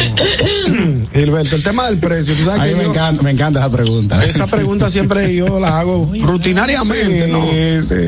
Gilberto, 1.12 1.56
el 1.56 1.62
tema 1.62 1.86
del 1.88 1.98
precio. 1.98 2.34
Tú 2.34 2.44
sabes 2.44 2.60
A 2.60 2.64
mí 2.64 2.70
que 2.70 2.76
me 2.76 2.84
yo- 2.84 2.90
encanta, 2.90 3.22
me 3.22 3.30
encanta 3.30 3.58
esa 3.60 3.70
pregunta. 3.70 4.24
esa 4.24 4.46
pregunta 4.48 4.90
siempre 4.90 5.34
yo 5.34 5.60
la 5.60 5.78
hago 5.78 6.10
rutinariamente, 6.22 7.28
¿no? 7.28 7.46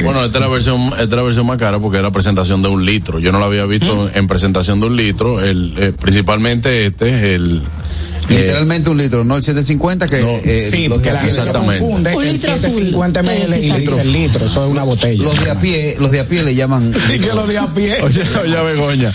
Bueno, 0.02 0.24
esta 0.24 0.38
es 0.38 0.42
la 0.42 0.48
versión, 0.48 0.80
esta 0.92 1.02
es 1.02 1.10
la 1.10 1.22
versión 1.22 1.46
más 1.46 1.58
cara 1.58 1.78
porque 1.78 1.98
es 1.98 2.02
la 2.02 2.10
presentación 2.10 2.62
de 2.62 2.68
un 2.68 2.84
litro. 2.84 3.18
Yo 3.18 3.32
no 3.32 3.38
la 3.38 3.46
había 3.46 3.64
visto 3.66 4.10
en 4.12 4.26
presentación 4.26 4.80
de 4.80 4.86
un 4.86 4.96
litro. 4.96 5.40
El, 5.40 5.74
eh, 5.78 5.92
principalmente 5.98 6.86
este 6.86 7.08
es 7.08 7.22
el. 7.34 7.62
Eh, 8.28 8.34
Literalmente 8.40 8.90
un 8.90 8.98
litro, 8.98 9.24
no 9.24 9.36
el 9.36 9.42
750 9.42 10.08
que. 10.08 10.20
No. 10.20 10.28
eh, 10.44 10.66
Sí, 10.70 10.88
los 10.88 10.98
porque 10.98 11.12
la 11.12 11.20
gente 11.20 11.38
Exactamente. 11.38 11.78
confunde 11.84 12.16
Un 12.16 12.22
el 12.24 12.32
litro 12.32 12.50
full. 12.52 12.60
750 12.60 13.22
ml 13.22 13.32
y 13.64 13.70
le 13.70 13.80
dice 13.80 14.00
el 14.00 14.12
litro. 14.12 14.44
Eso 14.46 14.64
es 14.66 14.70
una 14.70 14.82
botella. 14.82 15.22
Los 15.24 15.42
de 15.44 15.50
a 15.50 15.60
pie, 15.60 15.96
los 15.98 16.10
de 16.10 16.20
a 16.20 16.28
pie 16.28 16.42
le 16.42 16.54
llaman. 16.54 16.92
Y 17.14 17.18
que 17.18 17.32
lo 17.34 17.46
de 17.46 17.58
a 17.58 17.66
pie. 17.72 17.96
Oye, 18.02 18.22
oye, 18.42 18.62
Begoña, 18.62 19.12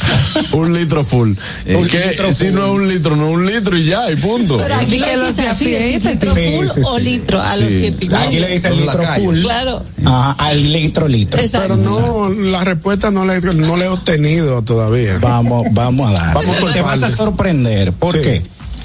un 0.54 0.74
litro 0.74 1.04
full. 1.06 1.34
Eh, 1.66 1.74
Porque 1.76 2.00
litro 2.10 2.34
si 2.34 2.46
full. 2.46 2.54
no 2.56 2.66
es 2.66 2.72
un 2.72 2.88
litro, 2.88 3.16
no 3.16 3.28
es 3.30 3.34
un 3.36 3.46
litro 3.46 3.78
y 3.78 3.86
ya, 3.86 4.10
y 4.12 4.16
punto. 4.16 4.58
Pero 4.58 4.76
aquí 4.76 5.00
que 5.02 5.18
los 5.18 5.36
de 5.36 5.48
a 5.48 5.54
pie, 5.56 5.88
dice 5.94 6.12
litro 6.12 6.34
sí, 6.36 6.52
full 6.56 6.68
sí, 6.68 6.82
o 6.84 7.00
litro 7.00 7.42
a 7.42 7.56
los 7.58 7.72
Sí. 7.72 7.80
siete 7.80 8.16
Aquí 8.16 8.40
le 8.40 8.48
dice 8.48 8.68
el 8.70 8.76
Son 8.76 8.84
litro 8.86 9.04
full. 9.16 9.42
Claro. 9.42 9.84
Ajá, 10.06 10.32
al 10.40 10.74
litro, 10.74 11.08
litro. 11.08 11.40
Exacto. 11.40 11.78
Pero 11.78 11.78
no, 11.78 12.30
la 12.30 12.64
respuesta 12.64 13.12
no 13.12 13.26
la, 13.26 13.36
he- 13.36 13.42
no 13.42 13.78
la 13.78 13.86
he 13.86 13.88
obtenido 13.88 14.62
todavía. 14.64 15.18
Vamos, 15.20 15.68
vamos 15.72 16.10
a 16.10 16.14
dar. 16.14 16.36
Vamos 16.36 16.56
por 16.58 16.74
Te 16.74 16.82
vas 16.82 17.04
a 17.04 17.10
sorprender. 17.10 17.92
¿Por 17.94 18.16
Sí. 18.16 18.22
qué? 18.22 18.42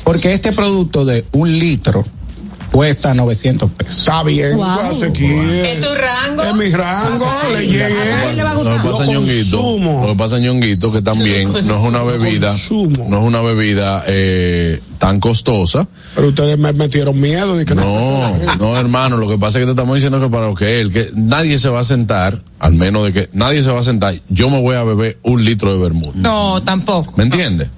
Porque 0.09 0.33
este 0.33 0.53
producto 0.53 1.05
de 1.05 1.27
un 1.33 1.59
litro 1.59 2.03
Cuesta 2.71 3.15
900 3.15 3.71
pesos. 3.73 3.99
Está 3.99 4.23
bien, 4.23 4.57
Wow. 4.57 5.03
¿Es 5.03 5.81
tu 5.81 5.95
rango? 5.95 6.43
Es 6.43 6.55
mi 6.55 6.71
rango, 6.71 7.27
le 7.53 7.67
llegué. 7.67 7.85
A 7.85 8.31
él 8.31 8.37
le 8.37 8.43
va 8.43 8.51
a 8.51 8.55
Lo 8.55 8.61
gustar. 8.61 8.83
que 8.83 8.89
pasa, 8.89 9.07
Ñonguito, 9.07 9.79
lo 9.79 10.07
que 10.07 10.15
pasa, 10.19 10.39
Ñonguito, 10.39 10.93
que 10.93 11.03
también 11.03 11.53
no 11.53 11.59
es 11.59 11.67
una 11.67 12.03
bebida, 12.03 12.55
no 12.71 13.19
es 13.19 13.25
una 13.25 13.41
bebida 13.41 14.05
eh, 14.07 14.81
tan 14.99 15.19
costosa. 15.19 15.89
Pero 16.15 16.29
ustedes 16.29 16.59
me 16.59 16.73
metieron 16.73 17.19
miedo. 17.19 17.57
de 17.57 17.65
que 17.65 17.75
No, 17.75 18.37
no, 18.59 18.79
hermano, 18.79 19.17
lo 19.17 19.29
que 19.29 19.39
pasa 19.39 19.59
es 19.59 19.63
que 19.63 19.67
te 19.67 19.73
estamos 19.73 19.95
diciendo 19.97 20.21
que 20.21 20.29
para 20.29 20.49
lo 20.49 20.55
que 20.55 20.81
él, 20.81 20.93
que 20.93 21.11
nadie 21.15 21.59
se 21.59 21.71
va 21.71 21.81
a 21.81 21.85
sentar, 21.85 22.43
al 22.59 22.75
menos 22.75 23.05
de 23.05 23.13
que 23.13 23.31
nadie 23.33 23.63
se 23.63 23.71
va 23.71 23.81
a 23.81 23.85
sentar, 23.85 24.15
yo 24.29 24.51
me 24.51 24.61
voy 24.61 24.77
a 24.77 24.85
beber 24.85 25.19
un 25.23 25.45
litro 25.45 25.73
de 25.73 25.79
vermut. 25.79 26.15
No, 26.15 26.63
tampoco. 26.63 27.15
¿Me 27.17 27.25
entiendes? 27.25 27.69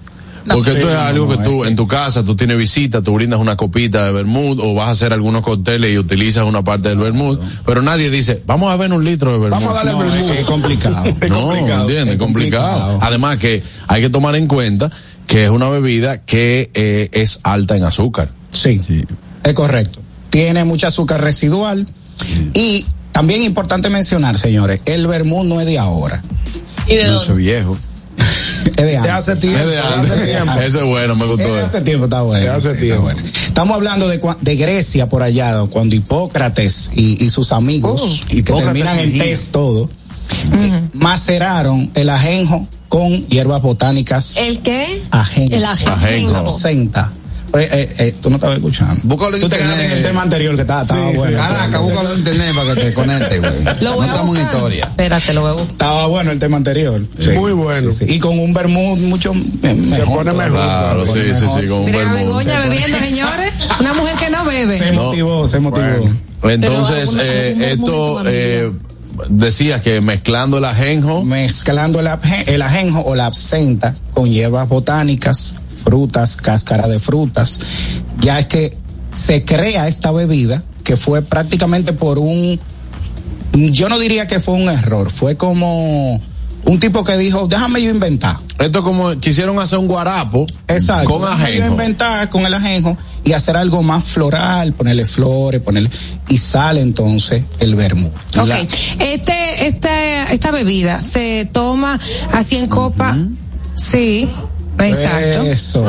Porque 0.52 0.72
esto 0.72 0.88
es 0.88 0.96
algo 0.96 1.28
que 1.28 1.38
tú, 1.38 1.64
en 1.64 1.76
tu 1.76 1.86
casa, 1.86 2.22
tú 2.24 2.36
tienes 2.36 2.56
visita, 2.58 3.02
tú 3.02 3.14
brindas 3.14 3.40
una 3.40 3.56
copita 3.56 4.04
de 4.04 4.12
vermut 4.12 4.58
o 4.60 4.74
vas 4.74 4.88
a 4.88 4.90
hacer 4.92 5.12
algunos 5.12 5.42
cócteles 5.42 5.90
y 5.90 5.98
utilizas 5.98 6.44
una 6.44 6.62
parte 6.62 6.88
del 6.88 6.98
vermut, 6.98 7.40
pero 7.64 7.82
nadie 7.82 8.10
dice, 8.10 8.42
vamos 8.46 8.72
a 8.72 8.76
ver 8.76 8.92
un 8.92 9.04
litro 9.04 9.32
de 9.32 9.38
vermut. 9.38 9.60
Vamos 9.60 9.78
a 9.78 9.84
darle 9.84 9.92
el 9.92 10.10
vermut. 10.10 10.30
Es 10.30 10.46
complicado. 10.46 11.04
No, 11.30 11.54
¿entiendes? 11.54 12.14
Es 12.14 12.18
complicado. 12.18 12.98
Además 13.00 13.38
que 13.38 13.62
hay 13.86 14.02
que 14.02 14.10
tomar 14.10 14.34
en 14.34 14.46
cuenta 14.46 14.90
que 15.26 15.44
es 15.44 15.50
una 15.50 15.68
bebida 15.68 16.24
que 16.24 16.70
eh, 16.74 17.08
es 17.12 17.40
alta 17.42 17.76
en 17.76 17.84
azúcar. 17.84 18.30
Sí, 18.52 18.80
es 19.44 19.54
correcto. 19.54 20.00
Tiene 20.28 20.64
mucha 20.64 20.88
azúcar 20.88 21.22
residual 21.22 21.86
y 22.54 22.84
también 23.12 23.42
importante 23.42 23.90
mencionar, 23.90 24.38
señores, 24.38 24.82
el 24.86 25.06
vermut 25.06 25.44
no 25.44 25.60
es 25.60 25.66
de 25.66 25.78
ahora. 25.78 26.22
¿Y 26.86 26.96
de 26.96 27.06
dónde? 27.06 27.34
viejo. 27.34 27.76
Es 28.64 28.76
de 28.86 28.96
antes. 28.96 29.12
hace 29.12 29.36
tiempo. 29.36 29.58
Es 29.58 29.66
de 29.66 29.78
antes. 29.78 30.10
hace 30.10 30.24
tiempo. 30.24 30.52
Ese 30.60 30.78
es 30.78 30.84
bueno, 30.84 31.14
me 31.16 31.26
gustó 31.26 31.44
Es 31.44 31.50
de 31.52 31.56
eso. 31.58 31.66
hace 31.66 31.80
tiempo, 31.82 32.04
está 32.04 32.22
bueno. 32.22 32.42
De 32.44 32.48
hace 32.50 32.60
sí, 32.60 32.66
está 32.68 32.80
tiempo. 32.80 33.02
bueno. 33.02 33.22
Estamos 33.24 33.74
hablando 33.76 34.08
de, 34.08 34.20
cua- 34.20 34.38
de 34.40 34.56
Grecia 34.56 35.08
por 35.08 35.22
allá, 35.22 35.64
cuando 35.70 35.94
Hipócrates 35.94 36.90
y, 36.94 37.24
y 37.24 37.30
sus 37.30 37.52
amigos, 37.52 38.22
que 38.28 38.38
Hipócrates 38.38 38.64
terminan 38.72 38.98
en 38.98 39.18
test 39.18 39.52
todo, 39.52 39.88
eh, 40.52 40.88
maceraron 40.92 41.90
el 41.94 42.08
ajenjo 42.10 42.66
con 42.88 43.26
hierbas 43.28 43.62
botánicas. 43.62 44.36
¿El 44.36 44.60
qué? 44.60 45.00
ajenjo. 45.10 45.54
El 45.54 45.64
ajenjo. 45.64 45.92
Ajenjo. 45.94 46.36
Absenta. 46.36 47.12
Eh, 47.52 47.68
eh, 47.72 47.94
eh, 47.98 48.14
tú 48.20 48.30
no 48.30 48.36
estabas 48.36 48.56
escuchando. 48.56 49.00
Búscalo 49.02 49.34
en 49.36 49.42
Tú 49.42 49.48
te 49.48 49.56
quedaste 49.56 49.74
en 49.74 49.80
el 49.80 49.86
internet. 49.86 50.06
tema 50.08 50.22
anterior 50.22 50.54
que 50.54 50.60
estaba, 50.62 50.82
estaba 50.82 51.06
Sí, 51.06 51.12
sí. 51.12 51.18
bueno. 51.18 51.38
Caraca, 51.38 51.78
búscalo 51.80 52.12
en 52.12 52.18
internet 52.20 52.46
para 52.54 52.74
que 52.74 52.80
te 52.80 52.92
conectes, 52.94 53.40
güey. 53.40 53.64
Lo 53.80 53.94
voy 53.94 54.06
No 54.06 54.12
a 54.12 54.14
estamos 54.14 54.36
en 54.38 54.44
historia. 54.44 54.84
Espérate, 54.84 55.34
lo 55.34 55.40
voy 55.40 55.50
a 55.50 55.52
buscar. 55.54 55.72
Estaba 55.72 56.06
bueno 56.06 56.30
el 56.30 56.38
tema 56.38 56.56
anterior. 56.58 57.02
Sí. 57.18 57.30
Muy 57.30 57.52
bueno. 57.52 57.90
Sí, 57.90 58.06
sí. 58.06 58.14
Y 58.14 58.18
con 58.20 58.38
un 58.38 58.52
vermut 58.54 58.98
mucho 59.00 59.34
me- 59.34 59.74
mejor. 59.74 60.06
pone 60.18 60.32
mejor. 60.32 60.52
Claro, 60.52 61.06
Se 61.06 61.12
sí, 61.12 61.18
pone 61.18 61.34
sí, 61.34 61.40
mejor. 61.42 61.60
sí, 61.62 61.66
con 61.68 61.78
un 61.80 61.92
vermut. 61.92 62.16
Begoña 62.18 62.60
bebiendo, 62.60 62.98
señores. 62.98 63.52
Una 63.80 63.92
mujer 63.94 64.16
que 64.16 64.30
no 64.30 64.44
bebe. 64.44 64.78
Se 64.78 64.92
No. 64.92 65.04
motivó, 65.06 65.48
se 65.48 65.58
motivó. 65.60 66.08
Entonces, 66.44 67.08
algún- 67.10 67.20
eh, 67.20 67.48
algún 67.50 67.62
esto, 67.64 68.22
eh, 68.26 68.72
decía 69.28 69.82
que 69.82 70.00
mezclando 70.00 70.58
el 70.58 70.64
ajenjo, 70.64 71.24
Mezclando 71.24 72.00
el 72.00 72.62
ajenjo 72.62 73.00
o 73.00 73.14
la 73.14 73.26
absenta 73.26 73.94
con 74.12 74.30
hierbas 74.30 74.68
botánicas, 74.68 75.56
frutas, 75.82 76.36
cáscara 76.36 76.88
de 76.88 76.98
frutas, 76.98 77.60
ya 78.20 78.38
es 78.38 78.46
que 78.46 78.76
se 79.12 79.44
crea 79.44 79.88
esta 79.88 80.12
bebida 80.12 80.62
que 80.84 80.96
fue 80.96 81.22
prácticamente 81.22 81.92
por 81.92 82.18
un, 82.18 82.58
yo 83.52 83.88
no 83.88 83.98
diría 83.98 84.26
que 84.26 84.40
fue 84.40 84.54
un 84.54 84.68
error, 84.68 85.10
fue 85.10 85.36
como 85.36 86.20
un 86.64 86.78
tipo 86.78 87.04
que 87.04 87.16
dijo, 87.16 87.46
déjame 87.46 87.82
yo 87.82 87.90
inventar. 87.90 88.36
esto 88.58 88.82
como 88.82 89.18
quisieron 89.18 89.58
hacer 89.58 89.78
un 89.78 89.88
guarapo 89.88 90.46
Exacto. 90.68 91.08
con 91.08 91.20
yo 91.22 91.28
ajenjo. 91.28 91.68
inventar 91.68 92.28
con 92.28 92.44
el 92.44 92.54
ajenjo 92.54 92.96
y 93.24 93.32
hacer 93.32 93.56
algo 93.56 93.82
más 93.82 94.04
floral, 94.04 94.72
ponerle 94.72 95.04
flores, 95.04 95.60
ponerle 95.60 95.90
y 96.28 96.38
sale 96.38 96.80
entonces 96.80 97.42
el 97.58 97.74
vermut. 97.74 98.12
Ok. 98.38 98.50
Este, 98.98 99.66
este, 99.66 100.32
esta 100.32 100.50
bebida 100.50 101.00
se 101.00 101.48
toma 101.52 101.98
así 102.32 102.56
en 102.56 102.66
copa. 102.66 103.16
Sí. 103.74 104.28
Exacto. 104.88 105.42
Eso. 105.42 105.84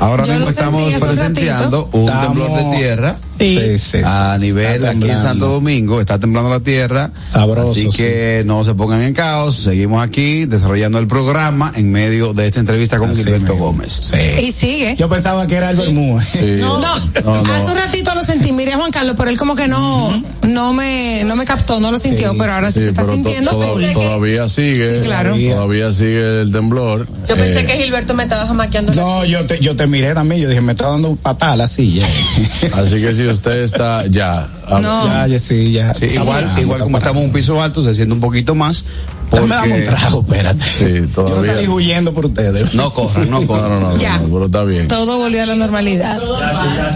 Ahora 0.00 0.24
Yo 0.24 0.32
mismo 0.32 0.48
estamos 0.48 0.94
presenciando 0.94 1.88
un 1.92 2.06
temblor 2.06 2.50
de 2.52 2.76
tierra. 2.76 3.16
Sí, 3.38 3.78
sí, 3.78 3.78
sí. 3.78 3.98
A 4.04 4.36
nivel 4.38 4.84
aquí 4.86 5.08
en. 5.10 5.18
Santo 5.18 5.48
Domingo, 5.48 6.00
está 6.00 6.18
temblando 6.18 6.50
la 6.50 6.60
tierra. 6.60 7.10
Sabroso, 7.22 7.72
Así 7.72 7.88
que 7.88 8.42
no 8.46 8.64
se 8.64 8.74
pongan 8.74 9.02
en 9.02 9.14
caos. 9.14 9.56
Seguimos 9.56 10.02
aquí 10.06 10.46
desarrollando 10.46 10.98
el 10.98 11.06
programa 11.06 11.72
en 11.74 11.90
medio 11.92 12.34
de 12.34 12.46
esta 12.46 12.60
entrevista 12.60 12.98
con 12.98 13.10
Así 13.10 13.22
Gilberto 13.24 13.52
mismo. 13.52 13.66
Gómez. 13.66 13.92
Sí. 14.00 14.16
Y 14.44 14.52
sigue. 14.52 14.96
Yo 14.96 15.08
pensaba 15.08 15.46
que 15.46 15.54
era 15.56 15.70
el. 15.70 15.76
Sí. 15.76 16.56
No, 16.60 16.78
No, 16.78 16.98
no. 17.24 17.52
hace 17.54 17.70
un 17.70 17.76
ratito 17.76 18.14
lo 18.14 18.22
sentí, 18.22 18.52
mire 18.52 18.74
Juan 18.74 18.90
Carlos, 18.90 19.14
pero 19.16 19.30
él 19.30 19.36
como 19.36 19.54
que 19.56 19.68
no, 19.68 20.22
no 20.42 20.72
me, 20.72 21.22
no 21.24 21.36
me 21.36 21.44
captó, 21.44 21.80
no 21.80 21.90
lo 21.90 21.98
sintió, 21.98 22.34
pero 22.38 22.52
ahora 22.52 22.68
sí, 22.72 22.78
Sí, 22.78 22.84
se 22.84 22.88
está 22.90 23.02
to- 23.02 23.12
sintiendo 23.12 23.50
toda- 23.50 23.68
full. 23.72 23.84
todavía 23.92 24.48
sigue, 24.48 24.98
Sí, 25.00 25.04
claro. 25.06 25.34
todavía 25.36 25.92
sigue 25.92 26.42
el 26.42 26.52
temblor. 26.52 27.06
Yo 27.28 27.36
pensé 27.36 27.60
Eh, 27.60 27.66
que 27.66 27.72
Gilberto 27.82 28.14
me 28.14 28.22
estaba 28.24 28.46
jamaqueando 28.46 28.92
No, 28.94 29.24
yo 29.24 29.46
te, 29.46 29.58
yo 29.60 29.74
te 29.76 29.86
miré 29.86 30.14
también, 30.14 30.40
yo 30.42 30.48
dije, 30.48 30.60
me 30.60 30.72
está 30.72 30.88
dando 30.88 31.14
patada 31.16 31.56
la 31.56 31.68
silla. 31.68 32.06
Así 32.74 33.00
que 33.00 33.14
usted 33.30 33.62
está 33.62 34.06
ya, 34.06 34.48
No. 34.68 35.06
ya, 35.06 35.26
ya, 35.26 35.38
sí, 35.38 35.72
ya. 35.72 35.94
Sí, 35.94 36.06
Está 36.06 36.20
igual, 36.22 36.40
parando, 36.42 36.60
igual 36.60 36.76
está 36.78 36.84
como 36.84 36.98
estamos 36.98 37.20
en 37.22 37.26
un 37.28 37.32
piso 37.32 37.62
alto, 37.62 37.82
se 37.84 37.94
siente 37.94 38.14
un 38.14 38.20
poquito 38.20 38.54
más. 38.54 38.84
Dame, 39.30 39.46
dame 39.48 39.74
un 39.74 39.84
trago, 39.84 40.22
espérate. 40.22 40.64
sí, 40.64 40.84
Yo 40.94 41.00
no 41.02 41.08
todavía. 41.08 41.52
salí 41.52 41.68
huyendo 41.68 42.14
por 42.14 42.24
ustedes. 42.24 42.72
No 42.72 42.90
corran, 42.94 43.28
no 43.30 43.46
corran. 43.46 43.68
no, 43.68 43.80
no, 43.92 43.98
Ya. 43.98 44.16
no, 44.16 44.24
pero 44.32 44.46
está 44.46 44.64
bien. 44.64 44.88
Todo 44.88 45.18
volvió 45.18 45.42
a 45.42 45.46
la 45.46 45.54
normalidad. 45.54 46.18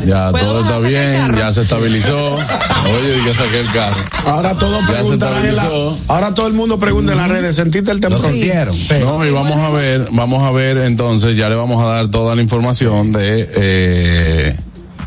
Ya, 0.06 0.30
¿Puedo 0.30 0.46
todo 0.46 0.60
está 0.60 0.70
sacar 0.76 0.82
el 0.84 0.88
bien, 0.88 1.16
carro? 1.18 1.38
ya 1.38 1.52
se 1.52 1.60
estabilizó. 1.60 2.34
Oye, 2.34 3.18
y 3.20 3.24
que 3.24 3.34
saqué 3.34 3.60
el 3.60 3.66
carro. 3.70 3.96
Ahora 4.26 4.54
todo 4.54 4.80
Ya 4.80 4.86
se 4.86 4.92
preguntarán 4.94 5.44
en 5.46 5.56
la- 5.56 5.70
ahora 6.08 6.32
todo 6.32 6.46
el 6.46 6.54
mundo 6.54 6.78
pregunta 6.80 7.12
en 7.12 7.18
las 7.18 7.28
redes, 7.28 7.54
¿sentiste 7.54 7.90
el 7.90 8.00
temblor? 8.00 8.22
rompieron. 8.22 8.74
No, 9.00 9.26
y 9.26 9.30
vamos 9.30 9.56
a 9.58 9.68
ver, 9.68 10.08
vamos 10.12 10.42
a 10.42 10.52
ver 10.52 10.78
entonces, 10.78 11.36
ya 11.36 11.50
le 11.50 11.54
vamos 11.54 11.82
a 11.82 11.86
dar 11.86 12.08
toda 12.08 12.34
la 12.34 12.40
información 12.40 13.12
de, 13.12 13.46
eh, 13.56 14.56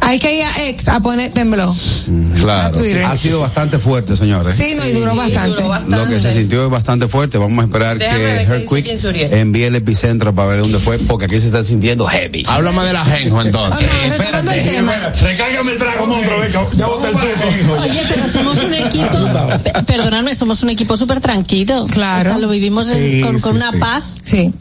Hay 0.02 0.20
que 0.20 0.36
ir 0.38 0.44
a 0.44 0.64
ex 0.68 0.88
a 0.88 1.00
poner 1.00 1.32
tembló. 1.32 1.72
A 1.72 2.40
claro. 2.40 2.80
Ha 3.08 3.18
sido 3.18 3.40
bastante 3.42 3.80
fuerte, 3.80 4.16
señores. 4.16 4.56
Sí, 4.56 4.74
no, 4.76 4.86
y 4.86 4.92
duró 4.92 5.16
bastante. 5.16 5.62
Lo 5.88 6.08
que 6.08 6.20
se 6.20 6.34
sintió 6.34 6.66
es 6.66 6.70
bastante 6.72 7.08
fuerte. 7.08 7.38
Vamos 7.38 7.60
a 7.60 7.66
esperar 7.66 7.98
Déjame 7.98 8.66
que 8.84 8.98
Suriel. 8.98 9.34
envíe 9.34 9.64
el 9.64 9.76
epicentro 9.76 10.34
para 10.36 10.50
ver 10.50 10.60
dónde 10.62 10.80
fue, 10.80 11.00
porque 11.00 11.26
aquí 11.26 11.40
se 11.40 11.48
está 11.48 11.64
sintiendo 11.64 12.06
heavy. 12.08 12.44
Háblame 12.48 12.84
del 12.84 12.96
ajenjo 12.96 13.42
entonces. 13.42 13.88
Retomando 14.10 14.52
el 14.52 14.64
tema. 14.70 14.94
Recárgame 15.22 15.72
el 15.72 15.78
trago, 15.80 16.06
monstruo, 16.06 16.38
ya 16.76 16.86
boté 16.88 17.08
el 17.10 17.18
suco. 17.18 17.82
Oye, 17.82 18.02
pero 18.10 18.30
somos 18.30 18.64
un 18.64 18.74
equipo, 18.86 19.18
pe- 19.64 19.84
perdóname, 19.86 20.36
somos 20.36 20.62
un 20.64 20.70
equipo 20.70 20.98
súper 20.98 21.20
tranquilo. 21.20 21.86
Claro. 21.92 22.22
O 22.30 22.34
sea, 22.34 22.38
lo 22.38 22.50
vivimos 22.50 22.86
Sí, 22.88 23.22
con, 23.22 23.40
con 23.40 23.54
sí, 23.54 23.58
una 23.58 23.72
sí. 23.72 23.78
paz. 23.78 24.14
Sí. 24.24 24.54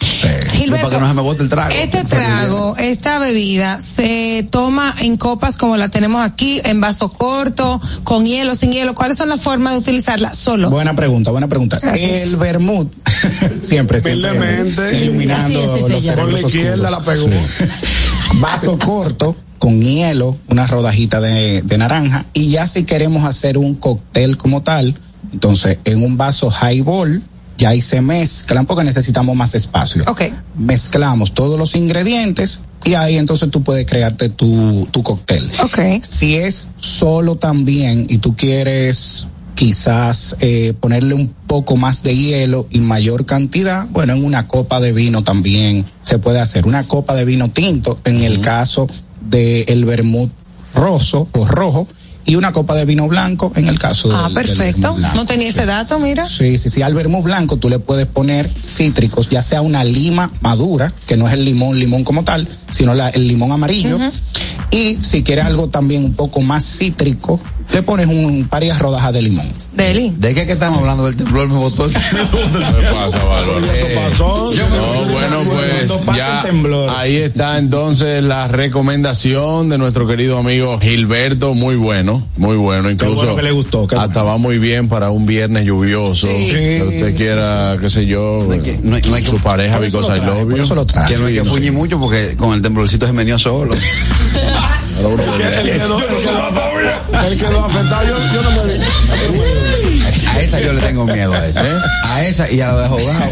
Gilberto, 0.52 0.86
para 0.88 0.94
que 0.96 1.00
no 1.02 1.08
se 1.08 1.14
me 1.14 1.22
bote 1.22 1.42
el 1.42 1.48
trago. 1.48 1.70
Este 1.74 2.04
trago, 2.04 2.76
esta 2.78 3.18
bebida, 3.18 3.80
se 3.80 4.46
toma 4.50 4.94
en 5.00 5.16
copas 5.24 5.56
como 5.56 5.78
la 5.78 5.88
tenemos 5.88 6.22
aquí, 6.22 6.60
en 6.64 6.82
vaso 6.82 7.08
corto, 7.08 7.80
con 8.02 8.26
hielo, 8.26 8.54
sin 8.54 8.72
hielo. 8.72 8.94
¿Cuáles 8.94 9.16
son 9.16 9.30
las 9.30 9.40
formas 9.40 9.72
de 9.72 9.78
utilizarla? 9.78 10.34
Solo. 10.34 10.68
Buena 10.68 10.94
pregunta, 10.94 11.30
buena 11.30 11.48
pregunta. 11.48 11.78
Gracias. 11.80 12.24
El 12.24 12.36
vermut, 12.36 12.92
siempre, 13.62 14.02
siempre, 14.02 14.70
sí, 14.70 14.96
iluminando 14.96 15.64
es, 15.64 15.88
los 15.88 15.90
ella. 15.90 16.14
Con 16.14 16.30
la 16.30 16.40
izquierda 16.40 16.90
la 16.90 17.00
pegó. 17.00 17.24
Sí. 17.24 17.64
Vaso 18.34 18.78
corto, 18.78 19.34
con 19.58 19.80
hielo, 19.80 20.36
una 20.48 20.66
rodajita 20.66 21.22
de, 21.22 21.62
de 21.62 21.78
naranja, 21.78 22.26
y 22.34 22.48
ya 22.48 22.66
si 22.66 22.84
queremos 22.84 23.24
hacer 23.24 23.56
un 23.56 23.76
cóctel 23.76 24.36
como 24.36 24.62
tal, 24.62 24.94
entonces 25.32 25.78
en 25.86 26.04
un 26.04 26.18
vaso 26.18 26.50
highball, 26.50 27.22
ya 27.56 27.70
ahí 27.70 27.80
se 27.80 28.02
mezclan 28.02 28.66
porque 28.66 28.84
necesitamos 28.84 29.34
más 29.34 29.54
espacio. 29.54 30.04
Ok. 30.06 30.24
Mezclamos 30.54 31.32
todos 31.32 31.58
los 31.58 31.76
ingredientes 31.76 32.60
y 32.84 32.94
ahí 32.94 33.16
entonces 33.16 33.50
tú 33.50 33.62
puedes 33.62 33.86
crearte 33.86 34.28
tu, 34.28 34.86
tu 34.90 35.02
cóctel. 35.02 35.50
Ok. 35.62 35.78
Si 36.02 36.36
es 36.36 36.70
solo 36.78 37.36
también 37.36 38.06
y 38.08 38.18
tú 38.18 38.36
quieres 38.36 39.26
quizás 39.54 40.36
eh, 40.40 40.74
ponerle 40.78 41.14
un 41.14 41.28
poco 41.46 41.76
más 41.76 42.02
de 42.02 42.16
hielo 42.16 42.66
y 42.70 42.80
mayor 42.80 43.24
cantidad, 43.24 43.86
bueno, 43.90 44.14
en 44.14 44.24
una 44.24 44.48
copa 44.48 44.80
de 44.80 44.92
vino 44.92 45.22
también 45.22 45.86
se 46.00 46.18
puede 46.18 46.40
hacer. 46.40 46.66
Una 46.66 46.84
copa 46.84 47.14
de 47.14 47.24
vino 47.24 47.50
tinto, 47.50 47.98
en 48.04 48.22
el 48.22 48.40
caso 48.40 48.86
del 49.20 49.64
el 49.68 49.84
vermut 49.84 50.30
roso 50.74 51.28
o 51.32 51.46
rojo, 51.46 51.86
y 52.26 52.36
una 52.36 52.52
copa 52.52 52.74
de 52.74 52.84
vino 52.84 53.06
blanco 53.08 53.52
en 53.54 53.68
el 53.68 53.78
caso 53.78 54.10
Ah, 54.14 54.24
del- 54.24 54.34
del 54.34 54.46
perfecto. 54.46 54.96
No 55.14 55.26
tenía 55.26 55.48
ese 55.48 55.66
dato, 55.66 55.98
mira. 55.98 56.26
Sí, 56.26 56.58
sí, 56.58 56.68
sí. 56.70 56.82
Al 56.82 56.94
vermut 56.94 57.22
blanco 57.24 57.56
tú 57.56 57.68
le 57.68 57.78
puedes 57.78 58.06
poner 58.06 58.48
cítricos, 58.48 59.28
ya 59.30 59.42
sea 59.42 59.60
una 59.62 59.84
lima 59.84 60.30
madura, 60.40 60.92
que 61.06 61.16
no 61.16 61.28
es 61.28 61.34
el 61.34 61.44
limón, 61.44 61.78
limón 61.78 62.04
como 62.04 62.24
tal, 62.24 62.48
sino 62.70 62.94
la- 62.94 63.10
el 63.10 63.28
limón 63.28 63.52
amarillo. 63.52 63.98
Y 64.70 64.98
si 65.02 65.22
quieres 65.22 65.44
algo 65.44 65.68
también 65.68 66.04
un 66.04 66.14
poco 66.14 66.40
más 66.40 66.64
cítrico, 66.64 67.40
le 67.74 67.82
pones 67.82 68.06
un 68.06 68.46
varias 68.48 68.78
rodajas 68.78 69.12
de 69.12 69.22
limón. 69.22 69.46
Deli. 69.74 70.14
¿De 70.16 70.34
qué 70.34 70.46
que 70.46 70.52
estamos 70.52 70.78
hablando? 70.78 71.08
El 71.08 71.16
temblor 71.16 71.48
me 71.48 71.54
botó. 71.56 71.88
¿Qué 71.88 71.92
pasa, 71.94 73.24
Bárbaro? 73.24 73.60
pasó. 74.10 74.50
No, 74.54 75.12
bueno, 75.12 75.40
pues 75.50 76.16
ya 76.16 76.44
ahí 76.96 77.16
está 77.16 77.58
entonces 77.58 78.22
la 78.22 78.46
recomendación 78.46 79.68
de 79.68 79.78
nuestro 79.78 80.06
querido 80.06 80.38
amigo 80.38 80.78
Gilberto, 80.78 81.54
muy 81.54 81.74
bueno, 81.76 82.24
muy 82.36 82.56
bueno, 82.56 82.88
incluso 82.90 83.16
bueno 83.16 83.34
que 83.36 83.42
le 83.42 83.50
gustó, 83.50 83.86
qué 83.88 83.96
hasta 83.96 84.22
va 84.22 84.36
muy 84.38 84.58
bien 84.58 84.88
para 84.88 85.10
un 85.10 85.26
viernes 85.26 85.64
lluvioso, 85.66 86.28
Sí. 86.28 86.46
que 86.50 86.82
usted 86.84 87.08
Sí, 87.10 87.14
quiera, 87.16 87.76
qué 87.80 87.90
sé 87.90 88.06
yo, 88.06 88.44
No 88.46 88.52
hay 88.54 88.60
que- 88.60 88.78
no 88.82 88.94
hay- 88.96 89.02
no 89.02 89.14
hay 89.16 89.22
que- 89.22 89.28
su 89.30 89.38
pareja, 89.38 89.78
because 89.80 90.06
I 90.12 90.20
traje, 90.20 90.26
love 90.26 90.56
you. 90.56 90.74
Que 91.08 91.18
no 91.18 91.26
hay 91.26 91.34
que 91.34 91.44
fuñir 91.44 91.72
mucho 91.72 91.98
porque 91.98 92.36
con 92.36 92.54
el 92.54 92.62
temblorcito 92.62 93.06
se 93.06 93.12
me 93.12 93.24
dio 93.24 93.38
solo. 93.38 93.74
Quedó, 94.96 95.98
él 97.26 97.38
quedó 97.38 97.64
afectado. 97.64 98.04
Yo, 98.06 98.16
yo 98.34 98.42
no 98.42 98.50
me 98.64 98.74
vi. 98.74 100.04
A 100.28 100.40
esa 100.40 100.60
yo 100.60 100.72
le 100.72 100.80
tengo 100.80 101.04
miedo 101.04 101.32
a 101.32 101.46
esa. 101.46 101.66
¿Eh? 101.66 101.72
A 102.04 102.24
esa 102.24 102.50
y 102.50 102.60
a 102.60 102.68
la 102.68 102.82
de 102.82 102.88
jugado. 102.88 103.30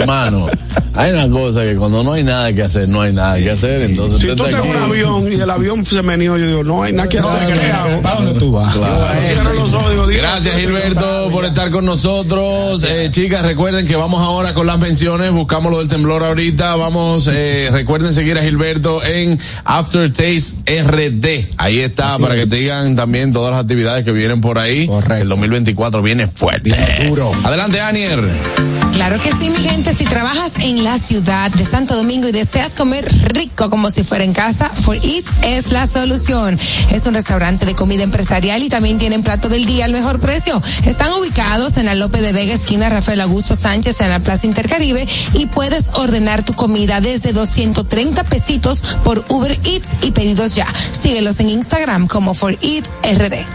Hermano, 0.00 0.48
hay 0.94 1.12
una 1.12 1.28
cosa 1.28 1.62
que 1.62 1.76
cuando 1.76 2.02
no 2.04 2.12
hay 2.12 2.22
nada 2.22 2.52
que 2.52 2.62
hacer, 2.62 2.88
no 2.88 3.00
hay 3.00 3.12
nada 3.12 3.36
que 3.36 3.50
hacer, 3.50 3.82
entonces 3.82 4.20
Si 4.20 4.36
tú 4.36 4.44
en 4.44 4.60
un 4.60 4.76
avión 4.76 5.32
y 5.32 5.36
el 5.36 5.50
avión 5.50 5.84
se 5.84 6.02
meneó, 6.02 6.36
yo 6.36 6.46
digo, 6.46 6.64
no 6.64 6.82
hay 6.82 6.92
nada 6.92 7.08
que 7.08 7.18
hacer. 7.18 7.52
¿Qué 7.52 7.72
hago? 7.72 8.02
¿Para 8.02 8.16
dónde 8.16 8.38
tú 8.38 8.52
vas? 8.52 8.74
Cierro 8.74 9.54
los 9.54 9.72
ojos, 9.72 9.90
digo, 9.90 10.06
Dios, 10.06 10.22
Gracias 10.22 10.56
Gilberto 10.56 11.30
por 11.30 11.44
estar 11.44 11.70
con 11.70 11.84
nosotros. 11.84 12.84
Eh, 12.84 13.08
chicas, 13.10 13.42
recuerden 13.42 13.86
que 13.86 13.96
vamos 13.96 14.20
ahora 14.22 14.54
con 14.54 14.66
las 14.66 14.78
menciones. 14.78 15.32
Buscamos 15.32 15.72
lo 15.72 15.78
del 15.78 15.88
temblor 15.88 16.22
ahorita. 16.22 16.76
Vamos, 16.76 17.28
eh, 17.32 17.68
recuerden 17.72 18.12
seguir 18.12 18.38
a 18.38 18.42
Gilberto 18.42 19.02
en 19.02 19.38
Aftertaste 19.64 20.82
RD. 20.82 21.52
Ahí 21.56 21.80
está, 21.80 22.18
para 22.18 22.34
que 22.34 22.46
te 22.46 22.56
digan 22.56 22.96
también 22.96 23.32
todas 23.32 23.52
las 23.52 23.60
actividades 23.60 24.04
que 24.04 24.12
vienen 24.12 24.40
por 24.40 24.58
ahí. 24.58 24.86
Correcto. 24.86 25.22
El 25.22 25.28
2024 25.28 26.02
viene 26.02 26.28
fuerte. 26.28 26.76
duro. 27.08 27.32
Adelante, 27.44 27.80
Anier. 27.80 28.81
Claro 28.92 29.18
que 29.20 29.32
sí, 29.32 29.50
mi 29.50 29.56
gente. 29.56 29.94
Si 29.94 30.04
trabajas 30.04 30.52
en 30.58 30.84
la 30.84 30.98
ciudad 30.98 31.50
de 31.50 31.64
Santo 31.64 31.96
Domingo 31.96 32.28
y 32.28 32.32
deseas 32.32 32.74
comer 32.74 33.08
rico 33.32 33.70
como 33.70 33.90
si 33.90 34.02
fuera 34.02 34.22
en 34.22 34.32
casa, 34.32 34.68
For 34.68 34.96
Eat 34.96 35.24
es 35.42 35.72
la 35.72 35.86
solución. 35.86 36.58
Es 36.90 37.06
un 37.06 37.14
restaurante 37.14 37.64
de 37.66 37.74
comida 37.74 38.02
empresarial 38.02 38.62
y 38.62 38.68
también 38.68 38.98
tienen 38.98 39.22
plato 39.22 39.48
del 39.48 39.64
día 39.64 39.86
al 39.86 39.92
mejor 39.92 40.20
precio. 40.20 40.62
Están 40.84 41.12
ubicados 41.12 41.78
en 41.78 41.86
la 41.86 41.94
Lope 41.94 42.20
de 42.20 42.32
Vega, 42.32 42.52
esquina 42.52 42.90
Rafael 42.90 43.20
Augusto 43.22 43.56
Sánchez, 43.56 44.00
en 44.00 44.10
la 44.10 44.20
Plaza 44.20 44.46
Intercaribe 44.46 45.06
y 45.34 45.46
puedes 45.46 45.88
ordenar 45.94 46.44
tu 46.44 46.54
comida 46.54 47.00
desde 47.00 47.32
230 47.32 48.24
pesitos 48.24 48.82
por 49.02 49.24
Uber 49.28 49.58
Eats 49.64 49.96
y 50.02 50.12
pedidos 50.12 50.54
ya. 50.54 50.66
Síguelos 50.92 51.40
en 51.40 51.48
Instagram 51.48 52.06
como 52.06 52.34
For 52.34 52.58
Eat 52.60 52.86
RD. 53.02 53.46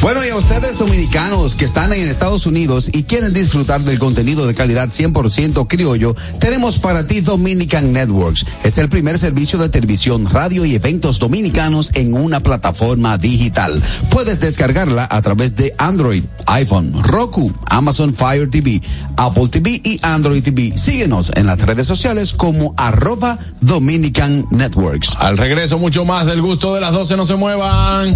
Bueno, 0.00 0.24
y 0.24 0.28
a 0.30 0.36
ustedes 0.36 0.78
dominicanos 0.78 1.54
que 1.54 1.64
están 1.64 1.92
en 1.92 2.08
Estados 2.08 2.46
Unidos 2.46 2.90
y 2.92 3.04
quieren 3.04 3.32
disfrutar 3.32 3.80
del 3.82 3.98
contenido 3.98 4.46
de 4.46 4.54
calidad 4.54 4.81
100% 4.90 5.66
criollo, 5.68 6.14
tenemos 6.38 6.78
para 6.78 7.06
ti 7.06 7.20
Dominican 7.20 7.92
Networks. 7.92 8.44
Es 8.64 8.78
el 8.78 8.88
primer 8.88 9.18
servicio 9.18 9.58
de 9.58 9.68
televisión, 9.68 10.28
radio 10.30 10.64
y 10.64 10.74
eventos 10.74 11.18
dominicanos 11.18 11.90
en 11.94 12.14
una 12.14 12.40
plataforma 12.40 13.18
digital. 13.18 13.82
Puedes 14.10 14.40
descargarla 14.40 15.08
a 15.10 15.22
través 15.22 15.56
de 15.56 15.74
Android, 15.78 16.24
iPhone, 16.46 17.02
Roku, 17.02 17.52
Amazon 17.66 18.14
Fire 18.14 18.48
TV, 18.48 18.80
Apple 19.16 19.48
TV 19.48 19.80
y 19.84 19.98
Android 20.02 20.42
TV. 20.42 20.76
Síguenos 20.76 21.32
en 21.34 21.46
las 21.46 21.60
redes 21.60 21.86
sociales 21.86 22.32
como 22.32 22.74
arroba 22.76 23.38
Dominican 23.60 24.46
Networks. 24.50 25.16
Al 25.18 25.38
regreso, 25.38 25.78
mucho 25.78 26.04
más 26.04 26.26
del 26.26 26.42
gusto 26.42 26.74
de 26.74 26.80
las 26.80 26.92
12. 26.92 27.16
No 27.16 27.26
se 27.26 27.36
muevan. 27.36 28.08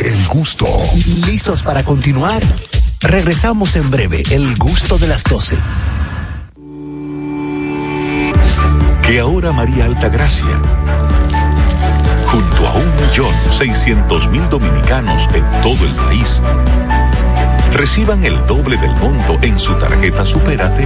El 0.00 0.26
gusto. 0.28 0.66
¿Listos 1.26 1.62
para 1.62 1.84
continuar? 1.84 2.42
Regresamos 3.02 3.76
en 3.76 3.90
breve, 3.90 4.22
el 4.30 4.54
gusto 4.56 4.98
de 4.98 5.06
las 5.06 5.24
12. 5.24 5.56
que 9.02 9.18
ahora 9.18 9.52
María 9.52 9.86
Altagracia, 9.86 10.60
junto 12.26 12.68
a 12.68 12.74
un 12.74 12.88
millón 12.94 13.34
seiscientos 13.50 14.28
mil 14.28 14.48
dominicanos 14.48 15.28
en 15.34 15.44
todo 15.62 15.84
el 15.84 15.92
país, 15.96 16.42
reciban 17.72 18.22
el 18.22 18.46
doble 18.46 18.76
del 18.76 18.94
monto 18.96 19.36
en 19.42 19.58
su 19.58 19.74
tarjeta 19.74 20.24
Supérate, 20.24 20.84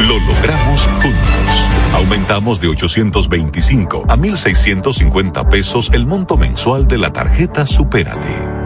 lo 0.00 0.18
logramos 0.18 0.88
juntos. 1.00 1.64
Aumentamos 1.94 2.60
de 2.60 2.68
825 2.68 4.06
a 4.08 4.16
1.650 4.16 5.48
pesos 5.48 5.90
el 5.92 6.06
monto 6.06 6.36
mensual 6.36 6.88
de 6.88 6.98
la 6.98 7.12
tarjeta 7.12 7.66
Supérate. 7.66 8.65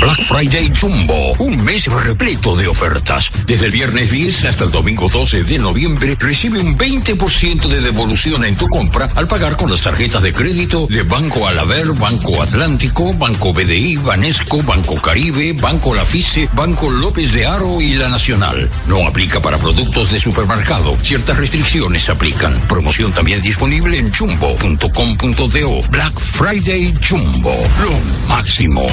Black 0.00 0.22
Friday 0.24 0.72
Jumbo, 0.78 1.32
un 1.38 1.62
mes 1.62 1.86
repleto 1.86 2.56
de 2.56 2.66
ofertas. 2.66 3.30
Desde 3.46 3.66
el 3.66 3.72
viernes 3.72 4.10
10 4.10 4.46
hasta 4.46 4.64
el 4.64 4.70
domingo 4.70 5.08
12 5.08 5.44
de 5.44 5.58
noviembre, 5.58 6.16
recibe 6.18 6.58
un 6.58 6.76
20% 6.76 7.68
de 7.68 7.80
devolución 7.80 8.44
en 8.44 8.56
tu 8.56 8.66
compra 8.66 9.10
al 9.14 9.28
pagar 9.28 9.56
con 9.56 9.70
las 9.70 9.82
tarjetas 9.82 10.22
de 10.22 10.32
crédito 10.32 10.86
de 10.88 11.02
Banco 11.02 11.46
Alaber, 11.46 11.92
Banco 11.92 12.42
Atlántico, 12.42 13.14
Banco 13.14 13.52
BDI, 13.52 13.96
Banesco, 13.96 14.62
Banco 14.62 14.96
Caribe, 14.96 15.52
Banco 15.52 15.94
Lafice, 15.94 16.48
Banco 16.52 16.90
López 16.90 17.32
de 17.32 17.46
Aro 17.46 17.80
y 17.80 17.94
La 17.94 18.08
Nacional. 18.08 18.68
No 18.86 19.06
aplica 19.06 19.40
para 19.40 19.58
productos 19.58 20.10
de 20.10 20.18
supermercado. 20.18 20.96
Ciertas 21.02 21.38
restricciones 21.38 22.08
aplican. 22.08 22.54
Promoción 22.68 23.12
también 23.12 23.40
disponible 23.42 23.98
en 23.98 24.12
jumbo.com.do. 24.12 25.88
Black 25.90 26.18
Friday 26.18 26.94
Jumbo, 27.08 27.56
lo 27.82 28.28
máximo. 28.28 28.86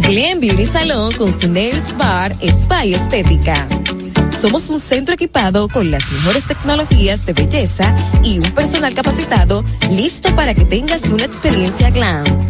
Glen 0.00 0.40
Beauty 0.40 0.66
Salon 0.66 1.12
con 1.12 1.32
su 1.32 1.50
Nails 1.50 1.96
Bar 1.96 2.36
Spa 2.40 2.84
y 2.84 2.94
Estética. 2.94 3.66
Somos 4.36 4.70
un 4.70 4.80
centro 4.80 5.14
equipado 5.14 5.68
con 5.68 5.90
las 5.90 6.10
mejores 6.12 6.46
tecnologías 6.46 7.26
de 7.26 7.32
belleza 7.32 7.94
y 8.24 8.38
un 8.38 8.50
personal 8.52 8.94
capacitado 8.94 9.64
listo 9.90 10.34
para 10.34 10.54
que 10.54 10.64
tengas 10.64 11.02
una 11.04 11.24
experiencia 11.24 11.90
glam. 11.90 12.49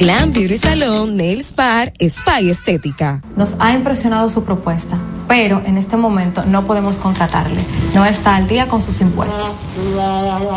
Glam 0.00 0.32
Beauty 0.32 0.56
Salon, 0.56 1.14
Nails 1.14 1.54
Bar, 1.54 1.92
Spa 1.98 2.40
y 2.40 2.48
Estética. 2.48 3.20
Nos 3.36 3.54
ha 3.58 3.72
impresionado 3.72 4.30
su 4.30 4.44
propuesta, 4.44 4.96
pero 5.28 5.60
en 5.66 5.76
este 5.76 5.98
momento 5.98 6.42
no 6.46 6.66
podemos 6.66 6.96
contratarle. 6.96 7.60
No 7.94 8.06
está 8.06 8.36
al 8.36 8.48
día 8.48 8.66
con 8.66 8.80
sus 8.80 9.02
impuestos. 9.02 9.58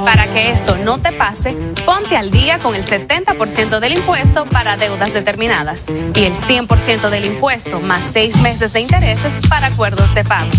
Para 0.06 0.24
que 0.28 0.52
esto 0.52 0.78
no 0.78 1.00
te 1.00 1.12
pase, 1.12 1.58
ponte 1.86 2.16
al 2.16 2.32
día 2.32 2.60
con 2.60 2.74
el 2.74 2.86
70% 2.86 3.82
del 3.82 3.98
impuesto 3.98 4.46
para 4.46 4.78
deudas 4.78 5.14
determinadas 5.14 5.84
y 6.16 6.24
el 6.24 6.34
100% 6.36 7.10
del 7.10 7.26
impuesto 7.26 7.82
más 7.82 8.02
seis 8.14 8.38
meses 8.38 8.72
de 8.72 8.80
intereses 8.80 9.34
para 9.50 9.68
acuerdos 9.68 10.16
de 10.16 10.24
pago. 10.24 10.52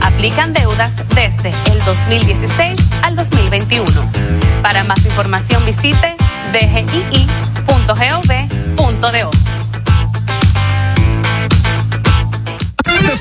Aplican 0.00 0.52
deudas 0.52 0.94
desde 1.12 1.52
el 1.72 1.84
2016 1.84 2.78
al 3.02 3.16
2021. 3.16 3.84
Para 4.62 4.84
más 4.84 5.04
información 5.04 5.64
visite 5.66 6.16
dgii.gov.do. 6.52 7.58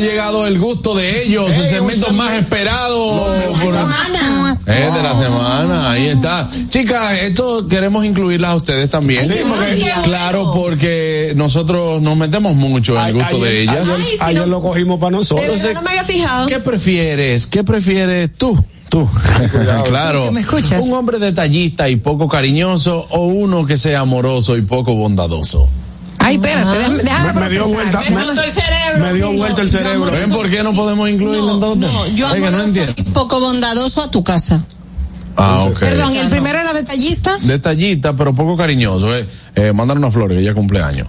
Ha 0.00 0.04
llegado 0.04 0.46
el 0.46 0.58
gusto 0.58 0.94
de 0.94 1.24
ellos, 1.24 1.50
el 1.50 1.68
segmento 1.70 2.12
más 2.12 2.32
esperado 2.34 3.26
por- 3.62 3.74
Eh, 4.66 4.90
de 4.94 5.02
la 5.02 5.14
semana. 5.14 5.90
Ahí 5.92 6.06
está. 6.08 6.48
Chicas, 6.70 7.18
esto 7.22 7.66
queremos 7.68 8.04
incluirlas 8.04 8.50
a 8.50 8.56
ustedes 8.56 8.90
también. 8.90 9.26
Sí, 9.26 9.38
porque- 9.48 9.92
claro, 10.04 10.52
porque 10.54 11.32
nosotros 11.36 12.02
nos 12.02 12.16
metemos 12.16 12.54
mucho 12.54 12.98
en 13.00 13.06
el 13.08 13.14
gusto 13.14 13.38
de 13.38 13.62
ellas. 13.62 13.88
Ayer, 13.88 14.06
ayer 14.20 14.48
lo 14.48 14.60
cogimos 14.60 14.98
para 15.00 15.10
nosotros. 15.12 15.62
No 15.74 15.82
me 15.82 15.90
había 15.90 16.04
fijado. 16.04 16.46
¿Qué 16.48 16.58
prefieres? 16.58 17.46
¿Qué 17.46 17.64
prefieres 17.64 18.30
tú? 18.36 18.62
Tú. 18.88 19.08
claro. 19.88 20.24
Que 20.24 20.30
me 20.30 20.40
escuchas. 20.40 20.82
Un 20.84 20.92
hombre 20.94 21.18
detallista 21.18 21.88
y 21.88 21.96
poco 21.96 22.26
cariñoso 22.28 23.06
o 23.10 23.26
uno 23.26 23.66
que 23.66 23.76
sea 23.76 24.00
amoroso 24.00 24.56
y 24.56 24.62
poco 24.62 24.94
bondadoso. 24.94 25.68
Ay, 26.28 26.34
espérate, 26.36 26.78
déjame, 26.78 27.02
déjame 27.02 27.32
Me- 27.32 27.40
me 27.40 27.48
dio 27.50 27.66
vuelta, 27.68 28.00
Me 28.00 28.06
el 28.06 28.52
cerebro. 28.52 29.04
Me 29.06 29.12
dio 29.14 29.30
sí, 29.30 29.36
vuelta 29.36 29.62
el 29.62 29.72
no, 29.72 29.78
cerebro. 29.78 30.10
¿Ven 30.12 30.30
por 30.30 30.50
qué 30.50 30.62
no 30.62 30.74
podemos 30.74 31.08
incluirlo 31.08 31.54
entonces? 31.54 31.90
No, 31.92 32.06
yo 32.08 32.26
Es 32.28 32.34
que 32.34 32.50
no 32.50 32.62
entiendo. 32.62 32.94
poco 33.14 33.40
bondadoso 33.40 34.02
a 34.02 34.10
tu 34.10 34.22
casa. 34.22 34.62
Ah, 35.36 35.62
ok. 35.64 35.78
Perdón, 35.78 36.12
¿y 36.12 36.18
el 36.18 36.28
primero 36.28 36.58
era 36.58 36.72
detallista? 36.72 37.38
Detallista, 37.40 38.12
pero 38.14 38.34
poco 38.34 38.56
cariñoso. 38.56 39.14
Eh, 39.16 39.26
eh, 39.54 39.72
mandar 39.72 39.96
una 39.96 40.10
flor, 40.10 40.30
que 40.30 40.38
ella 40.40 40.52
cumpleaños. 40.52 41.06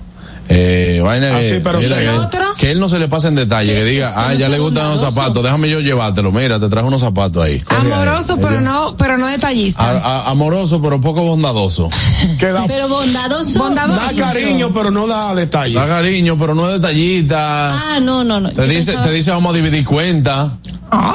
Eh, 0.51 0.99
vaina 1.03 1.35
Ah, 1.35 1.39
que, 1.41 1.49
sí, 1.49 1.59
pero 1.63 1.79
mira, 1.79 1.97
que, 1.99 2.09
¿Otro? 2.09 2.43
que 2.57 2.71
él 2.71 2.79
no 2.79 2.89
se 2.89 2.97
le 2.97 3.07
pase 3.07 3.27
en 3.27 3.35
detalle, 3.35 3.71
que 3.71 3.83
diga, 3.85 4.13
ah, 4.17 4.33
ya 4.33 4.49
le 4.49 4.57
gustan 4.57 4.89
los 4.89 4.99
zapatos, 4.99 5.43
déjame 5.43 5.69
yo 5.69 5.79
llevártelo, 5.79 6.31
mira, 6.31 6.59
te 6.59 6.67
trajo 6.69 6.87
unos 6.87 7.01
zapatos 7.01 7.43
ahí. 7.43 7.61
Amoroso, 7.69 8.37
pero 8.41 8.59
no, 8.59 8.95
pero 8.97 9.19
no 9.19 9.27
detallista. 9.27 9.83
A- 9.83 9.99
a- 10.23 10.29
amoroso, 10.31 10.81
pero 10.81 10.99
poco 10.99 11.21
bondadoso. 11.21 11.89
Da, 12.39 12.65
Pero 12.67 12.87
bondadoso. 12.89 13.59
Bondadoso. 13.59 13.99
da 13.99 14.11
cariño, 14.25 14.73
pero 14.73 14.89
no 14.91 15.05
da 15.07 15.35
detalles. 15.35 15.75
Da 15.75 15.85
cariño, 15.85 16.35
pero 16.39 16.55
no 16.55 16.67
es 16.69 16.81
detallista. 16.81 17.73
Ah, 17.95 17.99
no, 18.01 18.23
no, 18.23 18.39
no. 18.39 18.49
Te 18.49 18.55
Yo 18.55 18.63
dice, 18.63 18.85
pensaba- 18.93 19.05
te 19.05 19.11
dice 19.13 19.31
vamos 19.31 19.53
a 19.53 19.55
dividir 19.55 19.85
cuenta. 19.85 20.51
No, 20.91 21.13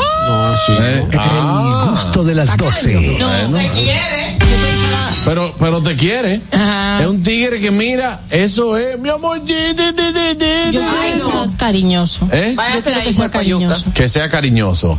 sí. 0.67 0.73
Eh, 0.81 1.07
El 1.11 1.19
ah, 1.19 1.89
gusto 1.91 2.23
de 2.23 2.35
las 2.37 2.57
12. 2.57 2.97
bueno. 3.19 3.59
Pero, 5.25 5.55
pero 5.59 5.83
te 5.83 5.97
quiere. 5.97 6.43
Ajá. 6.53 7.01
Es 7.01 7.07
un 7.07 7.23
tigre 7.23 7.61
que 7.61 7.71
mira, 7.71 8.23
eso 8.31 8.77
es, 8.77 8.99
mi 8.99 9.09
amor. 9.09 9.43
di, 9.45 9.55
di, 9.55 9.93
di, 9.93 10.13
di, 10.13 10.35
di, 10.35 10.73
Yo 10.73 10.81
sea 10.81 11.51
cariñoso. 11.57 12.29
¿Eh? 12.31 12.55
Yo 12.57 12.83
quiero 12.83 13.01
que 13.01 13.13
sea 13.13 13.31
cariñoso. 13.31 13.85
Que 13.95 14.09
sea 14.09 14.31
cariñoso. 14.31 14.99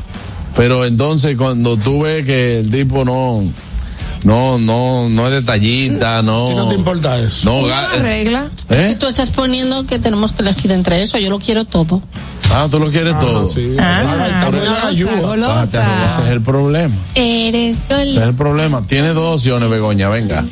Pero 0.56 0.86
entonces 0.86 1.36
cuando 1.38 1.78
tú 1.78 2.04
ves 2.04 2.26
que 2.26 2.60
el 2.60 2.72
tipo 2.72 3.04
no, 3.04 3.44
no, 4.24 4.58
no, 4.58 5.10
no 5.10 5.28
es 5.28 5.34
detallista, 5.34 6.22
no. 6.22 6.48
¿Qué 6.50 6.56
no 6.56 6.70
te 6.70 6.76
importa 6.76 7.20
eso? 7.20 7.62
No, 7.62 7.68
regla. 8.00 8.50
¿eh? 8.70 8.96
Tú 9.00 9.08
estás 9.08 9.30
poniendo 9.30 9.86
que 9.86 10.00
tenemos 10.00 10.32
que 10.32 10.42
elegir 10.42 10.72
entre 10.72 11.04
eso. 11.04 11.18
Yo 11.20 11.30
lo 11.30 11.40
quiero 11.40 11.66
todo. 11.66 12.02
Ah, 12.58 12.68
tú 12.72 12.80
lo 12.80 12.90
quieres 12.90 13.20
todo. 13.20 13.50
Sí. 13.50 13.76
Ah, 13.80 14.04
la 14.18 14.46
golosa, 14.46 14.88
ayuda. 14.88 15.12
Ese 15.12 15.20
es 15.20 15.26
golosa. 15.28 16.32
el 16.32 16.42
problema. 16.42 16.96
Eres 17.16 17.78
Ese 17.90 18.04
es 18.04 18.16
el 18.18 18.36
problema. 18.36 18.82
Tiene 18.88 19.10
dos 19.10 19.36
opciones, 19.36 19.70
Begoña, 19.70 20.08
venga. 20.10 20.46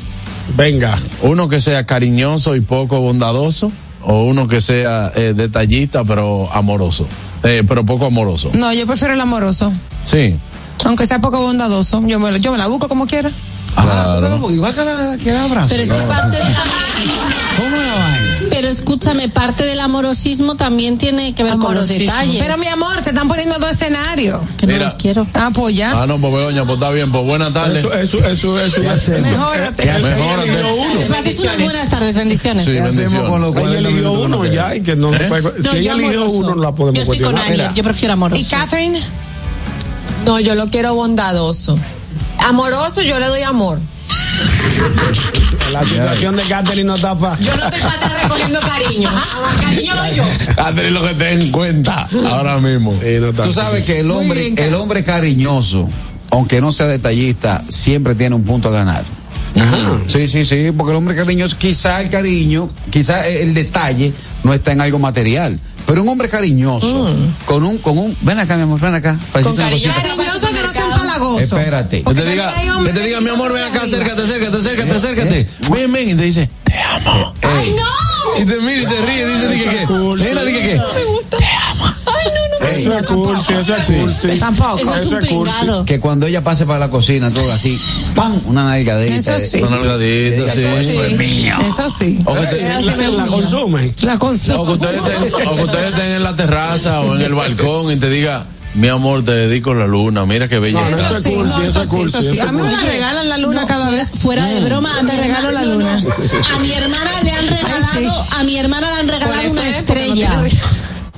Venga. 0.56 0.94
Uno 1.22 1.48
que 1.48 1.60
sea 1.60 1.86
cariñoso 1.86 2.54
y 2.56 2.60
poco 2.60 3.00
bondadoso, 3.00 3.72
o 4.02 4.24
uno 4.24 4.46
que 4.48 4.60
sea 4.60 5.10
eh, 5.14 5.32
detallista 5.34 6.04
pero 6.04 6.50
amoroso, 6.52 7.06
eh, 7.42 7.62
pero 7.66 7.86
poco 7.86 8.04
amoroso. 8.06 8.50
No, 8.52 8.70
yo 8.74 8.86
prefiero 8.86 9.14
el 9.14 9.20
amoroso. 9.22 9.72
Sí. 10.04 10.38
Aunque 10.84 11.06
sea 11.06 11.20
poco 11.20 11.40
bondadoso. 11.40 12.02
Yo 12.06 12.20
me, 12.20 12.30
lo- 12.30 12.36
yo 12.36 12.52
me 12.52 12.58
la 12.58 12.66
busco 12.66 12.88
como 12.88 13.06
quiera. 13.06 13.30
Claro. 13.74 14.50
Igual 14.50 14.74
que 14.74 14.84
la 14.84 15.16
que 15.22 15.30
abrazo. 15.32 15.68
Pero 15.70 15.82
es 15.82 15.88
que 15.90 15.98
parte 16.02 16.36
de 16.36 16.44
la... 16.44 16.48
¿Cómo 17.56 17.76
la 17.76 17.94
vaina? 17.94 18.23
Pero 18.54 18.68
escúchame, 18.68 19.28
parte 19.28 19.64
del 19.64 19.80
amorosismo 19.80 20.54
también 20.54 20.96
tiene 20.96 21.34
que 21.34 21.42
ver 21.42 21.56
con 21.56 21.74
los 21.74 21.88
detalles. 21.88 22.36
Pero 22.40 22.56
mi 22.56 22.68
amor, 22.68 22.94
te 23.02 23.10
están 23.10 23.26
poniendo 23.26 23.58
dos 23.58 23.72
escenarios. 23.72 24.40
que 24.56 24.66
no 24.66 24.72
Mira. 24.74 24.84
los 24.86 24.94
quiero. 24.94 25.26
Ah, 25.34 25.50
pues 25.52 25.74
ya. 25.76 25.90
Ah, 26.02 26.06
no, 26.06 26.18
pues 26.20 26.32
Begoña, 26.34 26.62
pues 26.62 26.74
está 26.74 26.90
bien, 26.90 27.10
pues 27.10 27.24
buenas 27.24 27.52
tardes. 27.52 27.80
Eso, 27.84 27.92
eso, 27.92 28.24
eso, 28.28 28.60
eso. 28.60 28.82
eso. 28.82 29.10
Mejórate. 29.20 29.84
Mejórate. 29.84 31.06
Pases 31.08 31.40
unas 31.40 31.60
buenas 31.60 31.88
tardes, 31.90 32.14
bendiciones. 32.14 32.64
Sí, 32.64 32.70
¿Qué 32.72 32.78
hacemos 32.78 32.96
bendiciones. 32.96 33.30
con 33.30 33.40
los 33.40 33.50
Ella 33.50 33.60
40 33.60 33.88
eligió 33.88 34.12
uno 34.12 34.46
ya 34.46 34.74
y 34.76 34.82
que 34.82 34.94
no, 34.94 35.10
no 35.10 35.16
¿Eh? 35.16 35.24
puede- 35.28 35.42
No, 35.62 35.70
si 35.70 35.76
ella 35.78 35.92
eligió 35.94 36.24
uno 36.30 36.54
no 36.54 36.62
la 36.62 36.72
podemos 36.72 36.94
Yo 37.06 37.12
estoy 37.12 37.24
con 37.26 37.36
yo 37.74 37.82
prefiero 37.82 38.12
amoroso. 38.12 38.40
¿Y 38.40 38.44
Catherine? 38.44 39.00
No, 40.24 40.38
yo 40.38 40.54
lo 40.54 40.68
quiero 40.70 40.94
bondadoso. 40.94 41.76
Amoroso, 42.38 43.02
yo 43.02 43.18
le 43.18 43.26
doy 43.26 43.42
amor. 43.42 43.80
La 45.74 45.84
situación 45.84 46.36
de 46.36 46.42
Catherine 46.44 46.84
no 46.84 46.94
está 46.94 47.18
para. 47.18 47.36
Yo 47.38 47.56
no 47.56 47.64
estoy 47.64 47.80
para 47.80 47.94
estar 47.94 48.22
recogiendo 48.22 48.60
cariño. 48.60 49.10
Cariño 49.60 49.96
doy 49.96 50.14
yo. 50.14 50.24
Catherine, 50.54 50.90
lo 50.90 51.02
que 51.02 51.14
ten 51.14 51.40
en 51.40 51.50
cuenta 51.50 52.08
ahora 52.30 52.58
mismo. 52.58 52.92
Sí, 52.92 53.16
no 53.20 53.30
está 53.30 53.42
Tú 53.42 53.52
sabes 53.52 53.84
que 53.84 54.00
el 54.00 54.10
hombre, 54.10 54.54
el 54.56 54.74
hombre 54.74 55.02
cariñoso, 55.02 55.88
aunque 56.30 56.60
no 56.60 56.70
sea 56.70 56.86
detallista, 56.86 57.64
siempre 57.68 58.14
tiene 58.14 58.36
un 58.36 58.44
punto 58.44 58.68
a 58.68 58.72
ganar. 58.72 59.04
Sí, 60.08 60.28
sí, 60.28 60.44
sí, 60.44 60.72
porque 60.76 60.92
el 60.92 60.98
hombre 60.98 61.14
cariñoso, 61.14 61.56
quizá 61.58 62.00
el 62.00 62.10
cariño, 62.10 62.70
quizá 62.90 63.26
el 63.26 63.54
detalle 63.54 64.12
no 64.42 64.52
está 64.54 64.72
en 64.72 64.80
algo 64.80 64.98
material. 64.98 65.58
Pero 65.86 66.02
un 66.02 66.08
hombre 66.08 66.28
cariñoso, 66.28 67.14
con 67.44 67.62
un, 67.62 67.78
con 67.78 67.98
un, 67.98 68.16
ven 68.22 68.38
acá, 68.38 68.56
mi 68.56 68.62
amor, 68.62 68.80
ven 68.80 68.94
acá. 68.94 69.18
cariño. 69.32 69.54
cosita. 69.54 69.94
Cariñoso 69.94 70.48
que 70.48 70.62
no 70.62 70.72
sea 70.72 70.83
empalagoso. 71.14 71.58
Espérate. 71.58 72.02
Que 72.02 72.14
te 72.14 72.24
diga, 72.24 72.54
que 72.84 72.92
te 72.92 73.00
diga, 73.00 73.20
mi 73.20 73.30
amor, 73.30 73.52
ven 73.52 73.64
acá, 73.64 73.82
acércate, 73.82 74.22
acércate, 74.22 74.56
acércate, 74.56 74.90
acércate. 74.92 75.48
Ven, 75.70 75.92
ven, 75.92 76.08
y 76.08 76.14
te 76.14 76.24
dice, 76.24 76.48
te 76.64 76.74
amo. 76.78 77.34
¡Ay, 77.42 77.74
no! 77.76 78.42
Y 78.42 78.44
te 78.46 78.56
mira 78.60 78.82
y 78.82 78.86
se 78.86 79.00
ríe, 79.02 79.26
dice, 79.26 79.48
dije 79.48 79.64
que, 79.70 79.86
mira, 79.92 80.42
dije 80.44 80.62
que, 80.62 80.74
Me 80.76 81.04
gusta. 81.04 81.36
Ay, 82.06 82.30
no, 82.34 82.58
no. 82.60 82.66
Eso 82.68 82.98
es 82.98 83.06
cursi, 83.06 83.52
eso 83.52 83.76
es 83.76 83.84
cursi. 83.86 84.38
Tampoco. 84.38 84.78
Eso 84.78 84.94
es 84.94 85.06
un 85.06 85.18
pringado. 85.18 85.84
Que 85.84 86.00
cuando 86.00 86.26
ella 86.26 86.42
pase 86.42 86.66
para 86.66 86.78
la 86.78 86.90
cocina, 86.90 87.30
todo 87.30 87.52
así, 87.52 87.80
¡pam! 88.14 88.40
Una 88.46 88.64
nalgadita. 88.64 89.14
Eso 89.36 89.38
sí. 89.38 89.62
una 89.62 89.76
nalgadita, 89.76 90.52
sí. 90.52 90.62
Eso 91.68 91.88
sí. 91.90 92.20
O 92.24 92.34
que, 92.34 92.46
te- 92.46 92.60
La, 92.60 92.80
la 92.80 93.26
consume. 93.26 93.94
La 94.02 94.14
estén, 94.14 94.56
o 94.56 94.66
que 94.66 94.72
ustedes 94.72 95.92
estén 95.92 96.12
en 96.12 96.22
la 96.22 96.34
terraza 96.36 97.00
o 97.00 97.14
en 97.14 97.22
el 97.22 97.34
balcón 97.34 97.92
y 97.92 97.96
te 97.96 98.10
diga, 98.10 98.46
Mi 98.74 98.88
amor, 98.88 99.22
te 99.24 99.30
dedico 99.32 99.72
la 99.72 99.86
luna. 99.86 100.26
Mira 100.26 100.48
qué 100.48 100.58
bella. 100.58 100.80
No, 100.80 100.90
no, 100.90 100.96
eso 100.98 101.16
es 101.16 101.24
cursi, 101.26 101.62
eso 101.62 101.82
es 101.82 101.88
cursi. 101.88 102.18
eso 102.18 102.32
es 102.34 102.40
A 102.40 102.50
mí 102.52 102.60
me 102.60 102.70
cursi. 102.70 102.86
regalan 102.86 103.28
la 103.28 103.38
luna 103.38 103.66
cada 103.66 103.88
vez. 103.90 104.18
Fuera 104.18 104.46
de 104.46 104.60
broma, 104.64 104.90
Te 105.06 105.16
regalo 105.16 105.52
la 105.52 105.64
luna. 105.64 106.00
no, 106.00 106.08
no. 106.08 106.14
A 106.56 106.58
mi 106.58 106.72
hermana 106.72 107.10
le 107.22 107.30
han 107.30 107.46
regalado, 107.48 108.26
a 108.32 108.42
mi 108.42 108.56
hermana 108.58 108.90
le 108.90 108.96
han 109.00 109.08
regalado 109.08 109.40
eso 109.42 109.52
una 109.52 109.68
es, 109.68 109.74
no 109.74 109.78
estrella. 109.78 110.40
tiene- 110.42 110.60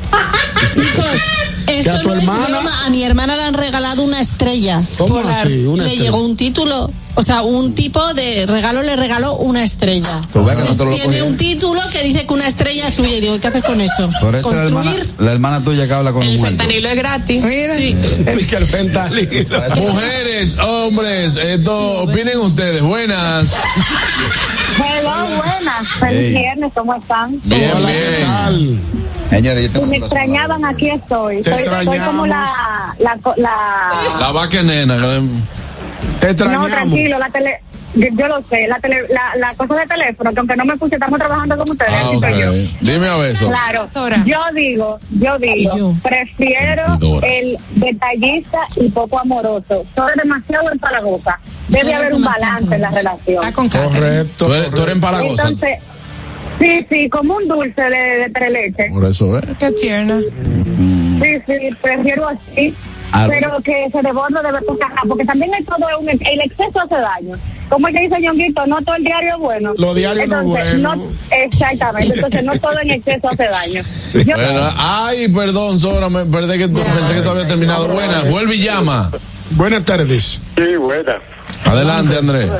Chicos, 1.66 1.84
¿Que 1.84 1.90
a 1.90 1.94
esto 1.94 2.02
tu 2.02 2.08
no 2.08 2.14
es 2.14 2.24
broma. 2.24 2.86
A 2.86 2.90
mi 2.90 3.02
hermana 3.02 3.36
le 3.36 3.42
han 3.42 3.54
regalado 3.54 4.02
una 4.02 4.20
estrella. 4.20 4.80
¿Cómo 4.98 5.18
así? 5.18 5.64
Una 5.66 5.82
le 5.84 5.88
estrella. 5.90 6.02
llegó 6.10 6.18
un 6.24 6.36
título, 6.36 6.90
o 7.14 7.22
sea, 7.22 7.42
un 7.42 7.74
tipo 7.74 8.14
de 8.14 8.46
regalo 8.46 8.82
le 8.82 8.94
regaló 8.96 9.34
una 9.36 9.64
estrella. 9.64 10.20
Lo 10.34 10.44
Tiene 10.44 10.64
cogimos. 10.64 11.20
un 11.28 11.36
título 11.36 11.80
que 11.90 12.02
dice 12.02 12.26
que 12.26 12.32
una 12.34 12.46
estrella 12.46 12.86
es 12.88 12.94
suya. 12.94 13.16
Y 13.16 13.20
digo, 13.20 13.38
¿qué 13.40 13.48
haces 13.48 13.64
con 13.64 13.80
eso? 13.80 14.10
Por 14.20 14.34
eso 14.36 14.52
la 14.52 14.62
hermana, 14.64 14.92
la 15.18 15.32
hermana 15.32 15.64
tuya 15.64 15.86
que 15.86 15.92
habla 15.94 16.12
con 16.12 16.22
El 16.22 16.38
fentanilo 16.38 16.88
es 16.88 16.94
gratis. 16.96 17.42
Que 18.46 18.56
el 18.56 18.66
fentanilo. 18.66 19.62
Mujeres, 19.76 20.58
hombres, 20.58 21.36
esto, 21.36 22.02
opinen 22.02 22.38
ustedes. 22.38 22.80
Buenas. 22.82 23.54
Hello, 24.78 25.26
buenas. 25.36 25.86
Feliz 26.00 26.20
Hey. 26.28 26.38
viernes, 26.38 26.72
¿cómo 26.74 26.94
están? 26.94 27.40
Bien, 27.44 27.72
Hola, 27.74 27.88
¿qué 27.88 28.08
bien. 28.08 28.22
tal? 28.26 28.78
Señores, 29.30 29.72
yo 29.72 29.80
Si 29.80 29.86
me 29.86 29.96
extrañaban, 29.98 30.64
aquí 30.64 30.88
estoy. 30.90 31.42
Te 31.42 31.52
Soy, 31.52 31.98
como 31.98 32.26
la... 32.26 32.46
la, 32.98 33.18
la 33.36 33.92
La 34.20 34.30
vaca 34.32 34.62
nena. 34.62 34.96
Te 34.96 36.26
no, 36.26 36.30
extrañamos. 36.30 36.70
tranquilo, 36.70 37.18
la 37.18 37.28
tele... 37.30 37.60
Yo, 37.94 38.08
yo 38.12 38.26
lo 38.28 38.42
sé, 38.50 38.66
la, 38.68 38.78
tele, 38.78 39.04
la, 39.08 39.34
la 39.38 39.54
cosa 39.54 39.74
de 39.74 39.86
teléfono, 39.86 40.30
que 40.30 40.38
aunque 40.40 40.54
no 40.54 40.66
me 40.66 40.74
escuche, 40.74 40.96
estamos 40.96 41.18
trabajando 41.18 41.56
con 41.56 41.70
ustedes, 41.70 41.92
Ah, 41.94 42.10
soy 42.20 42.38
yo. 42.38 42.52
Dime 42.82 43.08
a 43.08 43.16
beso. 43.16 43.48
Claro, 43.48 43.86
yo 44.26 44.38
digo, 44.54 44.98
yo 45.18 45.38
digo, 45.38 45.94
prefiero 46.02 46.98
el 47.22 47.56
detallista 47.76 48.58
y 48.76 48.90
poco 48.90 49.18
amoroso. 49.18 49.86
Soy 49.94 50.12
demasiado 50.22 50.70
empalagosa. 50.70 51.40
Debe 51.68 51.94
haber 51.94 52.12
un 52.12 52.22
balance 52.24 52.74
en 52.74 52.82
la 52.82 52.90
relación. 52.90 53.42
Está 53.42 53.52
con 53.54 53.68
Catherine. 53.70 53.98
Correcto. 54.00 54.46
Tú 54.46 54.52
eres, 54.52 54.70
tú 54.72 54.82
eres 54.82 54.94
empalagosa. 54.96 55.42
Entonces, 55.48 55.78
sí, 56.58 56.86
sí, 56.90 57.08
como 57.08 57.36
un 57.36 57.48
dulce 57.48 57.82
de, 57.82 58.16
de 58.18 58.30
tres 58.34 58.50
leches. 58.52 58.92
Por 58.92 59.04
eso, 59.04 59.38
¿eh? 59.38 59.42
Qué 59.58 59.70
tierna. 59.72 60.20
Sí, 60.20 61.42
sí, 61.46 61.54
prefiero 61.82 62.28
así. 62.28 62.74
Ah, 63.12 63.26
pero 63.28 63.60
que 63.62 63.88
se 63.92 64.02
desborde 64.02 64.34
de 64.42 64.66
cosas, 64.66 64.88
porque 65.08 65.24
también 65.24 65.52
es 65.54 65.64
todo 65.64 65.78
un, 66.00 66.08
el 66.08 66.40
exceso 66.44 66.80
hace 66.80 66.96
daño. 66.96 67.36
Como 67.68 67.86
que 67.86 68.00
dice 68.00 68.20
Ñonguito, 68.20 68.66
no 68.66 68.82
todo 68.82 68.96
el 68.96 69.04
diario 69.04 69.30
es 69.34 69.38
bueno. 69.38 69.72
Lo 69.78 69.94
diario 69.94 70.26
no 70.26 70.40
es 70.40 70.44
Entonces, 70.74 70.82
bueno. 70.82 71.04
exactamente, 71.30 72.14
entonces 72.14 72.44
no 72.44 72.58
todo 72.58 72.78
en 72.80 72.90
exceso 72.90 73.28
hace 73.30 73.44
daño. 73.44 73.82
Yo, 74.12 74.34
Bueno, 74.36 74.70
ay, 74.76 75.28
perdón, 75.28 75.78
Sora, 75.78 76.08
me 76.08 76.24
perdí 76.26 76.58
que 76.58 76.68
pensé 76.68 77.14
que 77.14 77.20
tú 77.22 77.30
habías 77.30 77.46
terminado. 77.46 77.88
Buenas, 77.88 78.28
vuelve 78.28 78.56
y 78.56 78.62
llama. 78.62 79.10
Buenas 79.50 79.84
tardes. 79.84 80.42
Sí, 80.56 80.76
buena. 80.76 81.16
Adelante, 81.64 82.18
Andrés. 82.18 82.50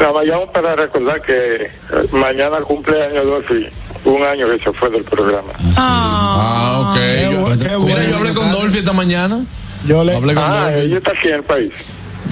La 0.00 0.10
vayamos 0.10 0.48
para 0.52 0.74
recordar 0.76 1.22
que 1.22 1.34
eh, 1.64 1.70
mañana 2.12 2.58
cumpleaños 2.60 3.24
Dolphy, 3.26 3.66
un 4.04 4.22
año 4.22 4.46
que 4.48 4.62
se 4.64 4.72
fue 4.72 4.90
del 4.90 5.04
programa. 5.04 5.52
Ah, 5.76 6.90
ok. 6.90 7.32
Yo- 7.32 7.46
bu- 7.46 7.58
qué 7.58 7.76
mira, 7.78 8.04
yo 8.10 8.16
hablé 8.16 8.34
con 8.34 8.50
Dolphy 8.50 8.78
esta 8.78 8.92
mañana. 8.92 9.44
Yo 9.86 10.02
le. 10.04 10.14
Hablé 10.14 10.34
con 10.34 10.42
Ah, 10.44 10.64
Dolphy. 10.70 10.80
ella 10.86 10.96
está 10.98 11.10
aquí 11.10 11.28
en 11.28 11.34
el 11.34 11.42
país. 11.44 11.70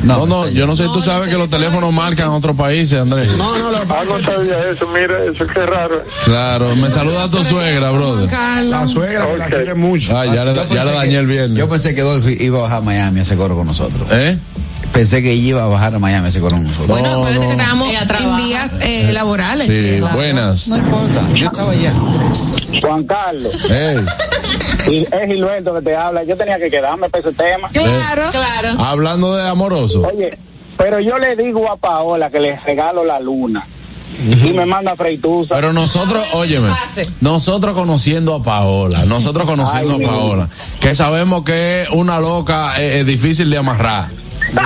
No, 0.03 0.27
no, 0.27 0.49
yo 0.49 0.66
no 0.66 0.74
sé, 0.74 0.85
tú 0.93 1.01
sabes 1.01 1.29
que 1.29 1.37
los 1.37 1.49
teléfonos 1.49 1.95
marcan 1.95 2.27
a 2.29 2.33
otros 2.35 2.57
países, 2.57 2.99
Andrés. 2.99 3.37
No, 3.37 3.57
no, 3.57 3.70
lo 3.70 3.77
Ah, 3.79 4.03
no 4.09 4.19
sabía 4.20 4.59
eso, 4.70 4.89
mira, 4.89 5.23
eso 5.31 5.47
qué 5.47 5.65
raro. 5.65 6.03
Claro, 6.24 6.74
me 6.77 6.91
saluda 6.91 7.24
a 7.24 7.31
tu 7.31 7.45
suegra, 7.45 7.91
brother. 7.93 8.29
La 8.65 8.89
suegra 8.89 9.27
que 9.31 9.37
la 9.37 9.45
Ok. 9.47 9.51
quiere 9.53 9.74
mucho. 9.74 10.16
Ah, 10.19 10.27
ya 10.27 10.45
le, 10.45 10.55
Yo 10.55 10.62
ya 10.62 10.69
pensé 10.69 10.85
le 10.87 10.93
dañé 10.93 11.11
que- 11.12 11.19
el 11.19 11.27
viernes. 11.27 11.59
Yo 11.59 11.69
pensé 11.69 11.95
que 11.95 12.01
Dolphy 12.01 12.37
iba 12.41 12.59
a 12.59 12.62
bajar 12.62 12.79
a 12.79 12.81
Miami 12.81 13.20
a 13.20 13.23
ese 13.23 13.37
coro 13.37 13.55
con 13.55 13.66
nosotros. 13.66 14.09
¿Eh? 14.11 14.37
Pensé 14.93 15.23
que 15.23 15.32
ella 15.32 15.43
iba 15.48 15.64
a 15.64 15.69
bajar 15.69 15.94
a 15.94 15.98
Miami 15.98 16.28
ese 16.28 16.40
con 16.40 16.62
nosotros. 16.62 16.86
Bueno, 16.89 17.09
No, 17.10 17.20
acuérdate 17.20 17.47
no. 17.47 17.51
que 17.51 17.56
estábamos 17.62 17.89
en 18.20 18.36
días 18.47 18.78
eh, 18.82 19.12
laborales. 19.12 19.66
Sí, 19.66 19.98
Claro. 19.98 20.16
buenas. 20.16 20.69
No 20.69 20.77
importa, 20.77 21.28
yo 21.35 21.47
estaba 21.47 21.73
allá. 21.73 21.94
Juan 22.81 23.05
Carlos, 23.05 23.69
y 24.90 24.98
es 25.02 25.09
Gilberto 25.28 25.74
que 25.74 25.82
te 25.82 25.97
habla. 25.97 26.24
Yo 26.24 26.36
tenía 26.36 26.59
que 26.59 26.70
quedarme 26.70 27.09
para 27.09 27.27
ese 27.28 27.36
tema. 27.36 27.69
Claro. 27.70 28.23
Claro. 28.31 28.69
hablando 28.82 29.35
de 29.36 29.48
amoroso. 29.48 30.02
Oye, 30.02 30.31
pero 30.77 31.01
yo 31.01 31.19
le 31.19 31.36
digo 31.36 31.70
a 31.70 31.77
Paola 31.77 32.28
que 32.31 32.40
le 32.40 32.59
regalo 32.60 33.05
la 33.05 33.19
luna. 33.20 33.66
Y 34.44 34.52
me 34.52 34.66
manda 34.66 34.94
freitusa. 34.94 35.55
Pero 35.55 35.73
nosotros, 35.73 36.23
óyeme, 36.35 36.69
nosotros 37.23 37.74
conociendo 37.74 38.35
a 38.35 38.43
Paola, 38.43 39.05
nosotros 39.06 39.47
conociendo 39.47 39.94
Ay, 39.98 40.05
a 40.05 40.06
Paola, 40.09 40.48
que 40.81 40.94
sabemos 40.94 41.44
que 41.44 41.82
es 41.82 41.89
una 41.89 42.20
loca 42.20 42.74
eh, 42.81 43.01
es 43.01 43.06
difícil 43.06 43.48
de 43.48 43.56
amarrar. 43.56 44.10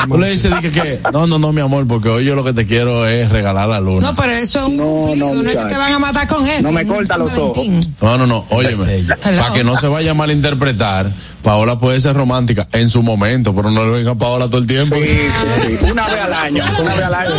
Tú 0.09 0.19
le 0.19 0.31
dices 0.31 0.51
dije 0.51 0.71
que, 0.71 1.01
no, 1.13 1.27
no, 1.27 1.39
no, 1.39 1.53
mi 1.53 1.61
amor, 1.61 1.87
porque 1.87 2.09
hoy 2.09 2.25
yo 2.25 2.35
lo 2.35 2.45
que 2.45 2.53
te 2.53 2.67
quiero 2.67 3.07
es 3.07 3.31
regalar 3.31 3.69
la 3.69 3.81
luna. 3.81 4.09
No, 4.11 4.15
pero 4.17 4.33
eso 4.33 4.61
es 4.61 4.69
un 4.69 4.77
No, 4.77 4.85
cumplido, 4.85 5.35
no, 5.35 5.43
no, 5.43 5.51
es 5.51 5.57
que 5.57 5.65
te 5.65 5.77
van 5.77 5.93
a 5.93 5.99
matar 5.99 6.27
con 6.27 6.47
eso. 6.49 6.63
No 6.63 6.73
me 6.73 6.87
corta 6.87 7.17
los 7.17 7.33
ojos. 7.33 7.67
No, 8.01 8.19
no, 8.19 8.27
no, 8.27 8.45
óyeme, 8.51 9.05
para 9.23 9.53
que 9.53 9.65
no 9.65 9.77
se 9.77 9.89
vaya 9.89 10.11
a 10.13 10.15
malinterpretar, 10.15 11.11
Paola 11.47 11.79
puede 11.79 12.01
ser 12.01 12.17
romántica 12.17 12.67
en 12.73 12.89
su 12.89 13.05
momento, 13.05 13.55
pero 13.55 13.71
no 13.71 13.85
le 13.85 13.93
venga 13.93 14.11
a 14.11 14.15
Paola 14.17 14.47
todo 14.47 14.59
el 14.59 14.67
tiempo. 14.67 14.97
Sí, 14.97 15.05
sí, 15.07 15.77
sí. 15.79 15.85
Una 15.93 16.05
vez 16.09 16.21
al 16.21 16.35
año, 16.35 16.65
una 16.81 16.95
vez 16.97 17.05
al 17.05 17.15
año. 17.15 17.31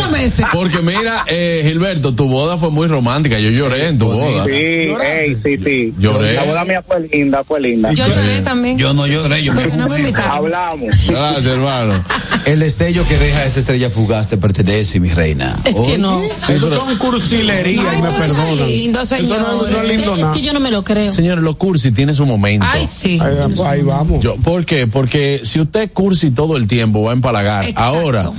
Porque 0.54 0.78
mira, 0.78 1.26
eh, 1.26 1.62
Gilberto, 1.66 2.14
tu 2.14 2.26
boda 2.26 2.56
fue 2.56 2.70
muy 2.70 2.88
romántica, 2.88 3.38
yo 3.38 3.50
lloré 3.50 3.88
en 3.88 3.98
tu 3.98 4.06
boda. 4.06 4.46
Sí, 4.46 4.50
ey, 4.50 5.36
sí, 5.44 5.58
sí. 5.62 5.94
Lloré. 5.98 6.36
La 6.36 6.44
boda 6.44 6.64
mía 6.64 6.82
fue 6.86 7.06
linda, 7.06 7.44
fue 7.44 7.60
linda. 7.60 7.92
Yo 7.92 8.06
lloré 8.06 8.40
también. 8.40 8.78
Yo 8.78 8.94
no 8.94 9.06
lloré, 9.06 9.44
yo 9.44 9.52
me 9.52 9.66
no 9.66 9.86
me 9.90 9.98
invitaron. 9.98 10.30
Hablamos. 10.38 10.94
Gracias, 11.06 11.44
hermano. 11.44 12.02
El 12.46 12.60
destello 12.60 13.06
que 13.06 13.18
deja 13.18 13.44
esa 13.44 13.60
estrella 13.60 13.90
fugaz 13.90 14.30
te 14.30 14.38
pertenece, 14.38 15.00
mi 15.00 15.10
reina. 15.10 15.54
Es 15.66 15.76
que 15.80 15.98
no. 15.98 16.22
Eso 16.48 16.70
son 16.74 16.96
cursilerías 16.96 17.98
y 17.98 18.00
me 18.00 18.10
perdonan. 18.10 18.66
lindo, 18.66 19.02
Eso 19.02 19.16
no, 19.38 19.66
no 19.68 19.82
es 19.82 19.86
lindo 19.86 20.14
Es 20.14 20.20
nada. 20.20 20.32
que 20.32 20.40
yo 20.40 20.54
no 20.54 20.60
me 20.60 20.70
lo 20.70 20.82
creo. 20.82 21.12
Señores, 21.12 21.44
lo 21.44 21.58
cursi 21.58 21.92
tiene 21.92 22.14
su 22.14 22.24
momento. 22.24 22.64
Ay, 22.66 22.86
sí. 22.86 23.20
Ahí, 23.20 23.34
ahí 23.66 23.82
vamos. 23.98 24.20
Yo, 24.22 24.36
¿Por 24.36 24.64
qué? 24.64 24.86
Porque 24.86 25.40
si 25.42 25.60
usted 25.60 25.92
cursi 25.92 26.30
todo 26.30 26.56
el 26.56 26.66
tiempo 26.66 27.02
va 27.02 27.10
a 27.10 27.14
empalagar. 27.14 27.64
Exacto. 27.64 27.82
Ahora, 27.82 28.32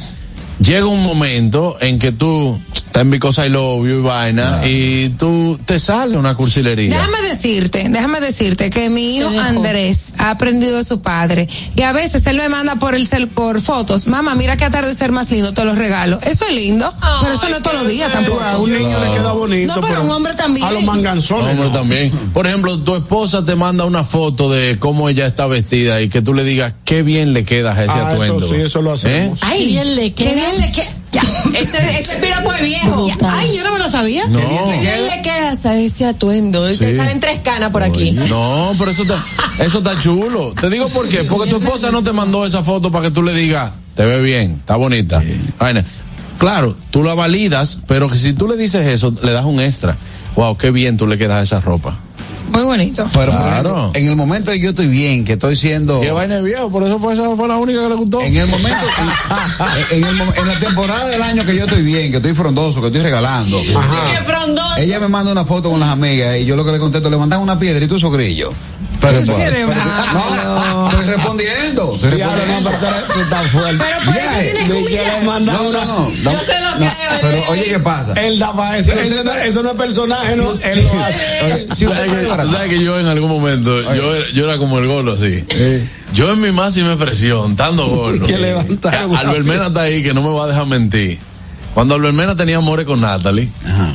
llega 0.60 0.86
un 0.86 1.04
momento 1.04 1.78
en 1.82 2.00
que 2.00 2.12
tú 2.12 2.60
estás 2.74 3.02
en 3.02 3.10
Because 3.12 3.46
I 3.46 3.50
Love 3.50 3.88
You 3.88 4.00
y 4.00 4.02
vaina 4.02 4.62
y 4.66 5.10
tú 5.10 5.60
te 5.66 5.80
sale 5.80 6.18
una 6.18 6.36
cursilería. 6.36 6.96
Déjame 6.96 7.22
decirte, 7.28 7.88
déjame 7.90 8.20
decirte 8.20 8.70
que 8.70 8.90
mi 8.90 9.18
hijo. 9.18 9.30
Andrés 9.40 10.14
ha 10.18 10.32
aprendido 10.32 10.78
de 10.78 10.84
su 10.84 11.02
padre 11.02 11.48
y 11.76 11.82
a 11.84 11.92
veces 11.92 12.26
él 12.28 12.38
me 12.38 12.50
manda 12.50 12.76
por 12.76 12.96
el 12.96 13.08
cel, 13.08 13.28
por 13.28 13.62
fotos, 13.62 14.08
mamá, 14.08 14.36
mira 14.36 14.58
qué 14.58 14.66
atardecer 14.66 15.12
más 15.12 15.32
lindo, 15.32 15.54
te 15.54 15.64
lo 15.66 15.76
regalo. 15.76 16.20
Eso 16.24 16.46
es 16.48 16.56
lindo, 16.56 16.92
pero 17.22 17.34
eso 17.34 17.50
no 17.50 17.58
es 17.58 17.64
todos 17.64 17.84
los 17.84 17.88
días 17.92 18.12
tampoco. 18.12 18.42
A 18.42 18.58
un 18.58 18.74
niño 18.74 19.00
le 19.00 19.12
queda 19.12 19.32
bonito. 19.34 19.76
No, 19.76 19.82
pero 19.82 19.98
a 19.98 20.02
un 20.02 20.12
hombre 20.12 20.34
también. 20.34 20.66
A 20.66 20.72
los 20.72 20.84
manganzones. 20.84 21.52
Hombre, 21.52 21.68
no. 21.68 21.72
también. 21.72 22.12
Por 22.34 22.48
ejemplo, 22.48 22.78
tu 22.80 22.96
esposa 22.96 23.46
te 23.46 23.56
manda 23.56 23.86
una 23.86 24.04
foto 24.04 24.52
de 24.52 24.78
cómo 24.80 25.10
ella 25.10 25.26
está 25.28 25.48
vestida 25.48 26.02
y 26.02 26.10
que 26.10 26.22
tú 26.22 26.34
le 26.34 26.44
digas 26.44 26.74
qué 26.86 27.04
bien 27.04 27.34
le 27.34 27.46
quedas 27.46 27.78
a 27.78 27.84
ese 27.86 27.94
Ah, 27.96 28.14
eso 28.14 28.24
atuendo. 28.24 28.48
sí, 28.48 28.56
eso 28.56 28.82
lo 28.82 28.94
hacemos. 28.94 29.40
¿Eh? 29.40 29.46
Ay, 29.46 29.60
Qué 29.60 29.66
bien 29.68 29.96
le 29.96 30.14
queda. 30.14 30.49
Bien 30.50 30.62
le 30.62 30.72
queda. 30.72 30.94
Ya. 31.12 31.22
Ese, 31.60 32.00
ese 32.00 32.16
piropo 32.18 32.54
es 32.54 32.62
viejo. 32.62 33.08
Ay, 33.24 33.56
yo 33.56 33.64
no 33.64 33.74
me 33.74 33.80
lo 33.80 33.90
sabía. 33.90 34.28
No. 34.28 34.40
Qué 34.40 35.08
le 35.16 35.22
quedas 35.24 35.66
a 35.66 35.76
ese 35.76 36.06
atuendo. 36.06 36.72
Sí. 36.72 36.78
Te 36.78 36.98
salen 36.98 37.20
tres 37.20 37.40
canas 37.44 37.72
por 37.72 37.82
aquí. 37.82 38.12
No, 38.12 38.74
pero 38.78 38.92
eso 38.92 39.04
está, 39.04 39.24
eso 39.60 39.80
está 39.80 40.00
chulo. 40.00 40.54
Te 40.54 40.70
digo 40.70 40.88
por 40.90 41.08
qué. 41.08 41.24
Porque 41.24 41.50
tu 41.50 41.58
esposa 41.58 41.92
no 41.92 42.04
te 42.04 42.14
mandó 42.14 42.46
esa 42.46 42.64
foto 42.64 42.92
para 42.92 43.06
que 43.06 43.12
tú 43.12 43.24
le 43.24 43.34
digas, 43.34 43.72
te 43.96 44.04
ve 44.06 44.22
bien, 44.22 44.58
está 44.60 44.76
bonita. 44.76 45.22
Claro, 46.38 46.78
tú 46.90 47.04
la 47.04 47.16
validas, 47.16 47.82
pero 47.88 48.08
que 48.08 48.16
si 48.16 48.34
tú 48.34 48.48
le 48.48 48.56
dices 48.56 48.88
eso, 48.88 49.14
le 49.24 49.32
das 49.32 49.46
un 49.46 49.60
extra. 49.60 49.98
Wow, 50.36 50.58
qué 50.58 50.72
bien 50.72 50.96
tú 50.96 51.06
le 51.06 51.18
quedas 51.18 51.38
a 51.38 51.42
esa 51.42 51.60
ropa. 51.60 51.98
Muy 52.52 52.64
bonito. 52.64 53.08
Pero 53.14 53.32
Claro. 53.32 53.50
ejemplo, 53.50 53.92
en 53.96 54.08
el 54.08 54.16
momento 54.16 54.52
que 54.52 54.60
yo 54.60 54.70
estoy 54.70 54.88
bien, 54.88 55.24
que 55.26 55.34
estoy 55.34 55.56
siendo. 55.56 56.02
Qué 56.02 56.12
vaina 56.12 56.40
viejo, 56.40 56.70
por 56.70 56.84
eso 56.84 57.00
fue 57.00 57.14
esa 57.14 57.36
fue 57.36 57.48
la 57.48 57.58
única 57.58 57.82
que 57.82 57.90
le 57.90 57.96
gustó. 57.96 58.22
En 58.22 58.36
el 58.36 58.48
momento, 58.48 58.86
en, 59.92 60.04
el 60.04 60.10
en 60.38 60.48
la 60.48 60.60
temporada 60.60 61.08
del 61.08 61.22
año 61.22 61.46
que 61.46 61.56
yo 61.56 61.66
estoy 61.66 61.82
bien, 61.84 62.12
que 62.12 62.18
estoy 62.18 62.34
frondoso, 62.34 62.82
que 62.82 62.88
estoy 62.88 63.02
regalando. 63.02 63.60
Frondoso. 64.26 64.78
Ella 64.78 65.00
me 65.00 65.08
manda 65.08 65.32
una 65.32 65.46
foto 65.46 65.70
con 65.70 65.80
las 65.80 65.90
amigas 65.90 66.38
y 66.38 66.46
yo 66.46 66.56
lo 66.56 66.66
que 66.66 66.72
le 66.72 66.80
contesto, 66.80 67.10
le 67.10 67.18
mandan 67.18 67.42
una 67.42 67.58
piedra 67.60 67.84
y 67.84 67.88
tú 67.88 68.00
sogrillo. 68.00 68.50
Pero, 69.02 69.22
no, 69.22 69.22
estoy 70.90 71.06
respondiendo. 71.06 71.96
Estoy 71.96 72.10
respondiendo. 72.12 72.72
pero 73.78 74.06
por 74.06 74.16
eso 74.18 74.30
tienes 74.42 74.70
que 74.72 74.86
que 74.86 75.04
No, 75.24 75.40
no, 75.40 75.72
no. 75.72 76.10
Yo 76.10 76.40
se 76.46 76.60
lo 76.60 76.72
no, 76.72 76.78
creo, 76.78 77.20
Pero 77.22 77.44
oye, 77.50 77.64
¿qué 77.66 77.80
pasa? 77.80 78.14
Él 78.14 78.40
da 78.40 78.54
para 78.56 78.78
eso. 78.78 78.92
Eso, 78.94 79.64
no, 79.64 79.72
es 79.72 79.78
personaje, 79.78 80.36
no. 80.36 80.52
Él 80.54 80.84
lo 80.84 81.04
hace. 81.04 81.40
oye, 81.46 81.68
si 81.76 81.88
usted 81.88 82.00
¿Sabes 82.00 82.14
que, 82.14 82.22
está 82.30 82.44
tú 82.44 82.52
sabes 82.52 82.70
que 82.70 82.84
yo 82.84 83.00
en 83.00 83.08
algún 83.08 83.30
momento, 83.30 83.72
yo, 84.34 84.44
era- 84.46 84.58
como 84.58 84.80
el 84.80 84.88
golo 84.88 85.14
así. 85.14 85.46
Yo 86.14 86.32
en 86.32 86.42
mi 86.42 86.52
máxima 86.52 86.94
expresión, 86.94 87.56
dando 87.56 87.88
golo. 87.88 88.26
Que 88.26 88.38
levantaron 88.38 89.16
Albermena 89.16 89.68
está 89.68 89.82
ahí, 89.82 90.04
que 90.04 90.14
no 90.14 90.22
me 90.22 90.30
va 90.36 90.46
a 90.46 90.48
dejar 90.48 90.66
mentir. 90.66 91.20
Cuando 91.74 91.96
Albermena 91.96 92.36
tenía 92.36 92.58
amores 92.58 92.86
con 92.86 93.00
Natalie, 93.00 93.50
Ajá. 93.64 93.94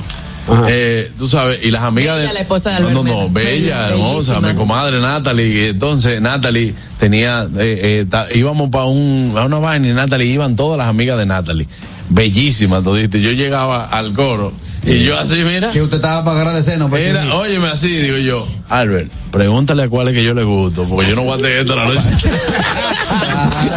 Eh, 0.69 1.11
tú 1.19 1.27
sabes, 1.29 1.61
y 1.63 1.71
las 1.71 1.83
amigas 1.83 2.17
Bella, 2.17 2.29
de... 2.29 2.35
la 2.35 2.41
esposa 2.41 2.71
de 2.71 2.81
No, 2.81 2.91
no, 2.91 2.99
Albert 3.01 3.07
no, 3.07 3.29
Mena. 3.29 3.33
bella, 3.33 3.51
Bella, 3.79 3.89
hermosa, 3.89 4.33
bellísima. 4.35 4.53
mi 4.53 4.55
comadre 4.59 5.01
Natalie, 5.01 5.47
y 5.47 5.69
entonces 5.71 6.21
Natalie 6.21 6.75
tenía, 6.99 7.45
eh, 7.45 7.49
eh, 7.83 8.07
ta- 8.09 8.29
íbamos 8.35 8.69
para 8.71 8.85
un, 8.85 9.35
a 9.39 9.45
una 9.45 9.59
vaina 9.59 9.89
y 9.89 9.93
Natalie, 9.93 10.27
iban 10.27 10.55
todas 10.57 10.77
las 10.79 10.89
amigas 10.89 11.17
de 11.19 11.27
Natalie, 11.27 11.67
bellísimas 12.11 12.83
toditas, 12.85 13.21
yo 13.21 13.33
llegaba 13.33 13.85
al 13.87 14.13
coro, 14.13 14.53
y 14.87 15.05
yo 15.05 15.19
así, 15.19 15.43
mira... 15.45 15.71
Que 15.71 15.83
usted 15.83 15.97
estaba 15.97 16.25
para 16.25 16.39
agradecernos. 16.41 16.91
pues, 16.91 17.03
Era, 17.03 17.23
sí. 17.23 17.29
óyeme 17.33 17.67
así, 17.69 17.89
digo 17.89 18.17
yo, 18.19 18.47
Albert, 18.69 19.11
pregúntale 19.31 19.85
a 19.85 19.89
cuál 19.89 20.09
es 20.09 20.15
que 20.15 20.25
yo 20.25 20.35
le 20.35 20.43
gusto, 20.45 20.85
porque 20.85 21.09
yo 21.11 21.17
no 21.17 21.23
voy 21.25 21.35
a 21.35 21.37
tener 21.37 21.59
esto 21.59 21.75
la 21.77 21.85
noche. 21.87 22.01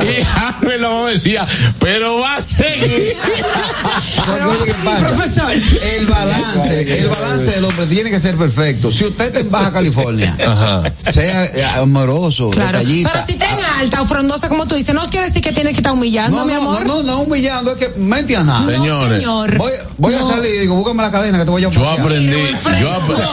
y 0.03 0.23
Albert 0.65 0.81
mamá 0.81 1.09
decía, 1.09 1.47
pero 1.79 2.19
va 2.19 2.35
a 2.37 2.41
seguir. 2.41 3.15
Oye, 4.27 4.65
¿qué 4.65 4.73
pasa? 4.83 5.07
profesor. 5.07 5.51
El 5.51 6.05
balance, 6.07 6.99
el 6.99 7.07
balance 7.09 7.51
del 7.51 7.65
hombre 7.65 7.85
tiene 7.87 8.09
que 8.09 8.19
ser 8.19 8.35
perfecto. 8.37 8.91
Si 8.91 9.05
usted 9.05 9.25
está 9.27 9.39
en 9.39 9.51
Baja 9.51 9.71
California, 9.73 10.35
Ajá. 10.45 10.83
sea 10.97 11.45
eh, 11.45 11.63
amoroso, 11.77 12.49
Claro. 12.49 12.77
detallista. 12.79 13.11
Pero 13.13 13.25
si 13.25 13.31
está 13.33 13.51
en 13.51 13.65
alta 13.79 14.01
o 14.01 14.05
frondosa, 14.05 14.49
como 14.49 14.67
tú 14.67 14.75
dices, 14.75 14.93
no 14.93 15.09
quiere 15.09 15.27
decir 15.27 15.41
que 15.41 15.51
tiene 15.51 15.71
que 15.71 15.77
estar 15.77 15.93
humillando, 15.93 16.37
no, 16.39 16.45
mi 16.45 16.53
no, 16.53 16.59
amor. 16.61 16.85
no, 16.85 16.95
no, 16.97 17.03
no 17.03 17.19
humillando, 17.21 17.71
es 17.71 17.77
que 17.77 17.99
mente 17.99 18.35
a 18.35 18.43
nada. 18.43 18.65
Señores, 18.65 19.19
señor. 19.21 19.57
Voy, 19.57 19.71
voy 19.97 20.13
No. 20.13 20.19
a 20.19 20.29
salir 20.29 20.51
y 20.55 20.59
digo, 20.59 20.75
búscame 20.75 20.96
la 21.03 21.11
cadena 21.11 21.37
que 21.39 21.45
te 21.45 21.49
voy 21.51 21.63
a 21.63 21.69
yo 21.69 21.89
aprendí, 21.89 22.31
yo, 22.81 22.91
apre- 22.91 23.23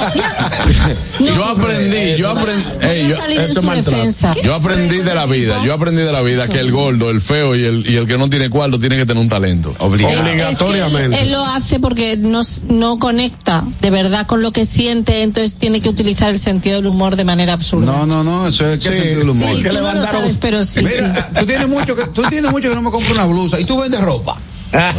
yo 1.34 1.44
aprendí, 1.44 2.16
yo 2.16 2.30
aprendí, 2.30 2.64
ey, 2.82 3.08
yo, 3.08 4.54
aprendí 4.54 4.98
de 4.98 5.14
la 5.14 5.26
vida, 5.26 5.62
yo 5.64 5.74
aprendí 5.74 6.02
de 6.02 6.12
la 6.12 6.22
vida 6.22 6.48
que 6.48 6.58
el 6.60 6.72
gordo, 6.72 7.10
el 7.10 7.20
feo 7.20 7.54
y 7.56 7.64
el, 7.64 7.88
y 7.90 7.96
el 7.96 8.06
que 8.06 8.18
no 8.18 8.28
tiene 8.28 8.50
cuarto 8.50 8.78
tiene 8.78 8.96
que 8.96 9.06
tener 9.06 9.22
un 9.22 9.28
talento. 9.28 9.74
Obligado. 9.78 10.20
Obligatoriamente. 10.22 11.04
Es 11.16 11.20
que 11.20 11.22
él, 11.22 11.26
él 11.28 11.32
lo 11.32 11.44
hace 11.44 11.80
porque 11.80 12.16
no, 12.16 12.40
no 12.68 12.98
conecta 12.98 13.64
de 13.80 13.90
verdad 13.90 14.26
con 14.26 14.42
lo 14.42 14.52
que 14.52 14.64
siente, 14.64 15.22
entonces 15.22 15.56
tiene 15.58 15.80
que 15.80 15.88
utilizar 15.88 16.30
el 16.30 16.38
sentido 16.38 16.76
del 16.76 16.86
humor 16.86 17.16
de 17.16 17.24
manera 17.24 17.52
absurda. 17.54 17.86
No, 17.92 18.06
no, 18.06 18.22
no, 18.24 18.46
eso 18.48 18.66
es 18.66 18.78
que 18.78 18.88
Sí, 18.88 18.94
sentido 18.94 19.18
del 19.20 19.28
humor. 19.30 19.56
Sí, 19.56 19.62
que 19.62 19.68
tú 19.70 19.74
no 19.76 19.80
lo 19.80 19.86
levantaron- 19.92 20.20
sabes, 20.20 20.36
pero 20.40 20.64
sí, 20.64 20.80
Mira, 20.82 21.14
sí. 21.14 21.20
tú 21.38 21.46
tienes 21.46 21.68
mucho 21.68 21.94
que, 21.96 22.04
tú 22.08 22.22
tienes 22.28 22.50
mucho 22.50 22.68
que 22.68 22.74
no 22.74 22.82
me 22.82 22.90
compro 22.90 23.12
una 23.14 23.26
blusa 23.26 23.60
y 23.60 23.64
tú 23.64 23.78
vendes 23.80 24.00
ropa. 24.00 24.36
Ah. 24.76 24.92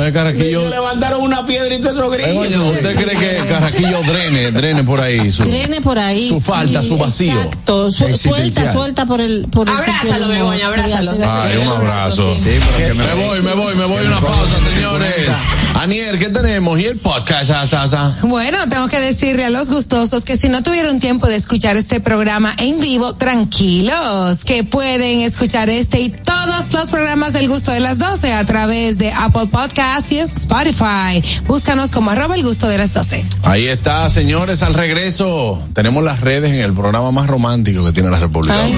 Oye, 0.00 0.12
Carraquillo, 0.12 0.62
Le 0.62 0.70
levantaron 0.70 1.20
una 1.22 1.44
piedra 1.46 1.74
y 1.74 1.78
todo 1.80 1.90
eso 1.92 2.10
grillo. 2.10 2.64
¿usted 2.70 2.96
cree 2.96 3.16
que 3.16 3.48
Carraquillo 3.48 4.02
drene, 4.02 4.50
drene 4.52 4.84
por 4.84 5.00
ahí? 5.00 5.30
Su, 5.32 5.44
Drene 5.44 5.80
por 5.80 5.98
ahí. 5.98 6.26
Su 6.28 6.40
falta, 6.40 6.82
su 6.82 6.96
vacío. 6.96 7.32
Exacto, 7.34 7.90
su- 7.90 8.16
suelta, 8.16 8.72
suelta 8.72 9.06
por 9.06 9.20
el, 9.20 9.46
por 9.50 9.68
el 9.68 9.76
Abrázalo, 9.76 10.24
humor. 10.26 10.36
Begoña, 10.36 10.66
abrázalo. 10.68 11.12
Ay, 11.28 11.56
un 11.58 11.68
abrazo. 11.68 12.34
Sí, 12.34 12.58
que 12.76 12.94
Me 12.94 13.14
voy, 13.14 13.40
me 13.42 13.54
voy, 13.54 13.74
me 13.74 13.84
voy 13.84 14.06
una 14.06 14.20
pausa, 14.20 14.56
señores. 14.74 15.28
Aniel, 15.74 16.18
¿qué 16.18 16.28
tenemos? 16.30 16.78
¿Y 16.80 16.86
el 16.86 16.98
podcast? 16.98 17.46
Sa, 17.48 17.66
sa, 17.66 17.86
sa? 17.88 18.16
Bueno, 18.22 18.58
tengo 18.68 18.88
que 18.88 19.00
decirle 19.00 19.44
a 19.44 19.50
los 19.50 19.70
gustosos 19.70 20.24
que 20.24 20.36
si 20.36 20.48
no 20.48 20.62
tuvieron 20.62 20.98
tiempo 21.00 21.26
de 21.26 21.36
escuchar 21.36 21.76
este 21.76 22.00
programa 22.00 22.54
en 22.58 22.80
vivo, 22.80 23.14
tranquilos, 23.14 24.44
que 24.44 24.64
pueden 24.64 25.20
escuchar 25.20 25.70
este 25.70 26.00
y 26.00 26.08
todos 26.10 26.72
los 26.72 26.90
programas 26.90 27.32
del 27.32 27.48
gusto 27.48 27.70
de 27.70 27.80
las 27.80 27.97
12 27.98 28.32
a 28.32 28.44
través 28.44 28.98
de 28.98 29.12
Apple 29.12 29.46
Podcasts 29.50 30.12
y 30.12 30.18
Spotify. 30.20 31.22
Búscanos 31.46 31.90
como 31.90 32.10
arroba 32.10 32.34
el 32.34 32.42
gusto 32.42 32.68
de 32.68 32.78
las 32.78 32.94
12. 32.94 33.24
Ahí 33.42 33.66
está, 33.66 34.08
señores, 34.08 34.62
al 34.62 34.74
regreso. 34.74 35.60
Tenemos 35.74 36.02
las 36.04 36.20
redes 36.20 36.50
en 36.50 36.60
el 36.60 36.72
programa 36.72 37.10
más 37.10 37.26
romántico 37.26 37.84
que 37.84 37.92
tiene 37.92 38.10
la 38.10 38.18
República. 38.18 38.60
Ay. 38.60 38.74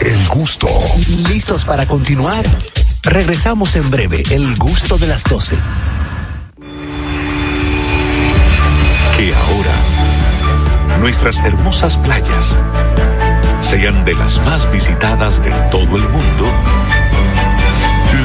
El 0.00 0.28
gusto. 0.28 0.68
¿Listos 1.28 1.64
para 1.64 1.86
continuar? 1.86 2.44
Regresamos 3.02 3.76
en 3.76 3.90
breve, 3.90 4.22
el 4.30 4.56
gusto 4.56 4.98
de 4.98 5.06
las 5.06 5.24
12. 5.24 5.56
Que 9.16 9.34
ahora 9.34 9.98
nuestras 11.00 11.40
hermosas 11.40 11.96
playas 11.96 12.60
sean 13.60 14.04
de 14.04 14.14
las 14.14 14.40
más 14.44 14.70
visitadas 14.72 15.42
de 15.42 15.50
todo 15.70 15.96
el 15.96 16.08
mundo. 16.08 16.87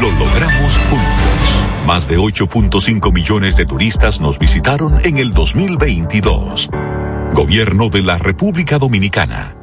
Lo 0.04 0.12
logramos 0.12 0.78
juntos. 0.90 1.86
Más 1.88 2.10
de 2.10 2.18
8.5 2.18 3.14
millones 3.14 3.56
de 3.56 3.66
turistas 3.66 4.20
nos 4.20 4.38
visitaron 4.38 5.00
en 5.06 5.18
el 5.18 5.32
2022. 5.32 6.70
Gobierno 7.34 7.88
de 7.88 8.02
la 8.02 8.18
República 8.18 8.80
Dominicana. 8.80 9.63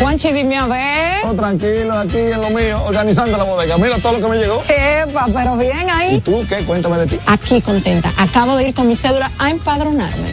Juanchi, 0.00 0.32
dime 0.32 0.56
a 0.56 0.66
ver. 0.68 1.16
Oh, 1.24 1.34
tranquilo, 1.34 1.98
aquí 1.98 2.18
en 2.18 2.40
lo 2.40 2.50
mío, 2.50 2.80
organizando 2.84 3.36
la 3.36 3.42
bodega. 3.42 3.76
Mira 3.78 3.98
todo 3.98 4.12
lo 4.12 4.20
que 4.20 4.28
me 4.28 4.36
llegó. 4.38 4.62
Epa, 4.68 5.26
pero 5.34 5.56
bien 5.56 5.88
¿Y 5.88 5.90
ahí. 5.90 6.20
tú 6.20 6.46
qué? 6.48 6.58
Cuéntame 6.64 6.98
de 6.98 7.06
ti. 7.08 7.18
Aquí 7.26 7.60
contenta. 7.60 8.12
Acabo 8.16 8.56
de 8.56 8.68
ir 8.68 8.74
con 8.74 8.86
mi 8.86 8.94
cédula 8.94 9.28
a 9.38 9.50
empadronarme. 9.50 10.32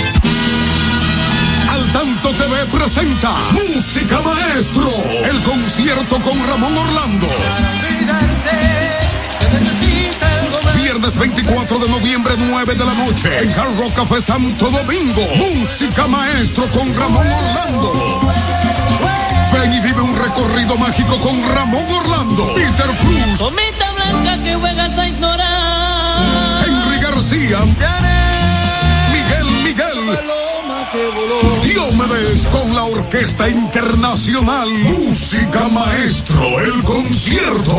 TV 2.41 2.65
presenta 2.71 3.31
Música 3.51 4.19
Maestro, 4.19 4.89
el 5.11 5.43
concierto 5.43 6.19
con 6.21 6.47
Ramón 6.47 6.75
Orlando. 6.75 7.27
Viernes 10.75 11.17
24 11.17 11.77
de 11.77 11.89
noviembre, 11.89 12.33
9 12.39 12.73
de 12.73 12.83
la 12.83 12.93
noche, 12.95 13.43
en 13.43 13.51
Hard 13.51 13.77
Rock 13.77 13.93
Café 13.93 14.19
Santo 14.19 14.71
Domingo. 14.71 15.21
Música 15.35 16.07
Maestro 16.07 16.65
con 16.69 16.91
Ramón 16.95 17.27
Orlando. 17.27 17.93
Ven 19.53 19.73
y 19.73 19.79
vive 19.79 20.01
un 20.01 20.17
recorrido 20.17 20.77
mágico 20.77 21.19
con 21.19 21.47
Ramón 21.47 21.85
Orlando, 21.93 22.55
Peter 22.55 22.89
Cruz, 23.01 23.39
Comita 23.39 23.91
blanca 23.91 24.41
que 24.41 24.55
juegas 24.55 24.97
a 24.97 25.07
ignorar. 25.07 26.65
Henry 26.65 26.99
García, 27.01 27.59
Miguel 29.11 29.63
Miguel. 29.63 30.40
Diomedes 30.93 32.45
con 32.47 32.75
la 32.75 32.83
Orquesta 32.83 33.47
Internacional 33.47 34.67
Música 34.69 35.69
Maestro, 35.69 36.59
el 36.59 36.83
concierto. 36.83 37.77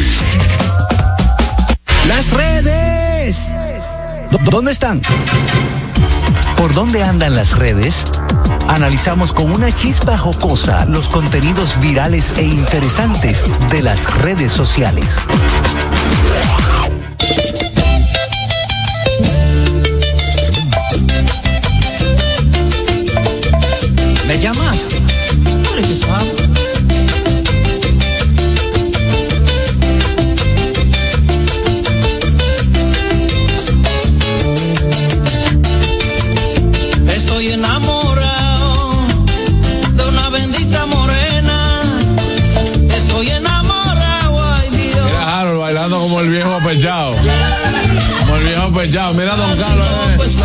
Las 2.07 2.27
redes. 2.31 3.49
¿Dó- 4.31 4.39
¿Dónde 4.49 4.71
están? 4.71 5.03
¿Por 6.57 6.73
dónde 6.73 7.03
andan 7.03 7.35
las 7.35 7.51
redes? 7.55 8.05
Analizamos 8.67 9.31
con 9.31 9.51
una 9.51 9.71
chispa 9.71 10.17
jocosa 10.17 10.85
los 10.85 11.07
contenidos 11.07 11.79
virales 11.79 12.33
e 12.35 12.41
interesantes 12.41 13.43
de 13.69 13.83
las 13.83 14.11
redes 14.21 14.51
sociales. 14.53 15.19
Apechado. 48.95 49.13
Mira 49.13 49.35
Don 49.35 49.57
Carlos. 49.57 49.87
eh. 49.87 50.13
Pues. 50.17 50.35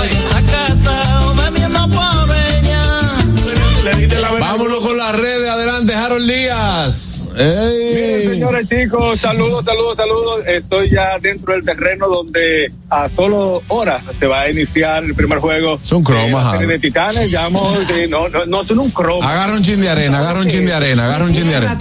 Vámonos 4.41 4.81
con 4.81 4.97
las 4.97 5.15
redes. 5.17 5.49
Adelante, 5.49 5.95
Harold 5.95 6.31
Díaz. 6.31 7.29
Miren, 7.35 8.31
señores 8.31 8.69
chicos, 8.69 9.21
saludos, 9.21 9.65
saludos, 9.65 9.97
saludos. 9.97 10.47
Estoy 10.47 10.91
ya 10.91 11.19
dentro 11.19 11.55
del 11.55 11.65
terreno 11.65 12.09
donde 12.09 12.73
a 12.91 13.09
solo 13.09 13.63
horas 13.69 14.03
se 14.19 14.27
va 14.27 14.43
a 14.43 14.51
iniciar 14.51 15.05
el 15.05 15.15
primer 15.15 15.39
juego. 15.39 15.79
Son 15.83 16.03
cromas, 16.03 16.47
Harold. 16.47 16.69
de 16.69 16.79
Titanes. 16.79 17.31
Ya 17.31 17.43
vamos, 17.43 17.79
no, 18.09 18.29
no, 18.29 18.47
no 18.47 18.63
son 18.63 18.81
un 18.81 18.91
croma. 18.91 19.31
Agarra 19.31 19.55
un 19.55 19.63
chin 19.63 19.81
de 19.81 19.89
arena, 19.89 20.19
agarra 20.19 20.41
un 20.41 20.49
chin 20.49 20.67
de 20.67 20.73
arena, 20.73 21.07
agarra 21.07 21.25
un 21.25 21.33
chin 21.33 21.49
de 21.49 21.57
arena. 21.57 21.77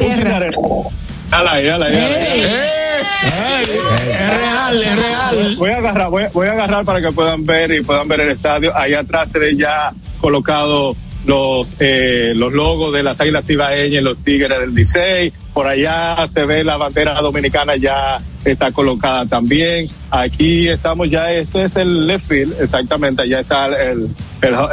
Dale 1.31 1.63
dale 1.63 1.67
dale. 1.67 2.78
Es 3.23 4.37
real, 4.37 4.83
es 4.83 4.95
real. 4.95 5.55
Voy 5.57 5.69
a 5.71 5.77
agarrar, 5.77 6.09
voy, 6.09 6.23
a- 6.47 6.51
agarrar 6.51 6.85
para 6.85 7.01
que 7.01 7.11
puedan 7.11 7.43
ver 7.43 7.71
y 7.71 7.81
puedan 7.81 8.07
ver 8.07 8.21
el 8.21 8.29
estadio. 8.29 8.75
Ahí 8.77 8.93
atrás 8.93 9.29
se 9.31 9.39
ve 9.39 9.55
ya 9.55 9.91
colocado 10.21 10.95
los 11.25 11.75
eh, 11.79 12.31
los 12.35 12.53
logos 12.53 12.93
de 12.93 13.03
las 13.03 13.19
Águilas 13.19 13.49
Ibaeñas 13.49 14.03
los 14.03 14.17
Tigres 14.23 14.57
del 14.59 14.73
Licey. 14.73 15.33
Por 15.53 15.67
allá 15.67 16.15
se 16.27 16.45
ve 16.45 16.63
la 16.63 16.77
bandera 16.77 17.19
dominicana 17.21 17.75
ya 17.75 18.19
está 18.45 18.71
colocada 18.71 19.25
también. 19.25 19.89
Aquí 20.11 20.69
estamos 20.69 21.09
ya, 21.09 21.31
esto 21.33 21.59
es 21.59 21.75
el 21.75 22.07
left 22.07 22.27
field, 22.27 22.53
exactamente, 22.61 23.21
allá 23.23 23.41
está 23.41 23.67
el, 23.67 24.07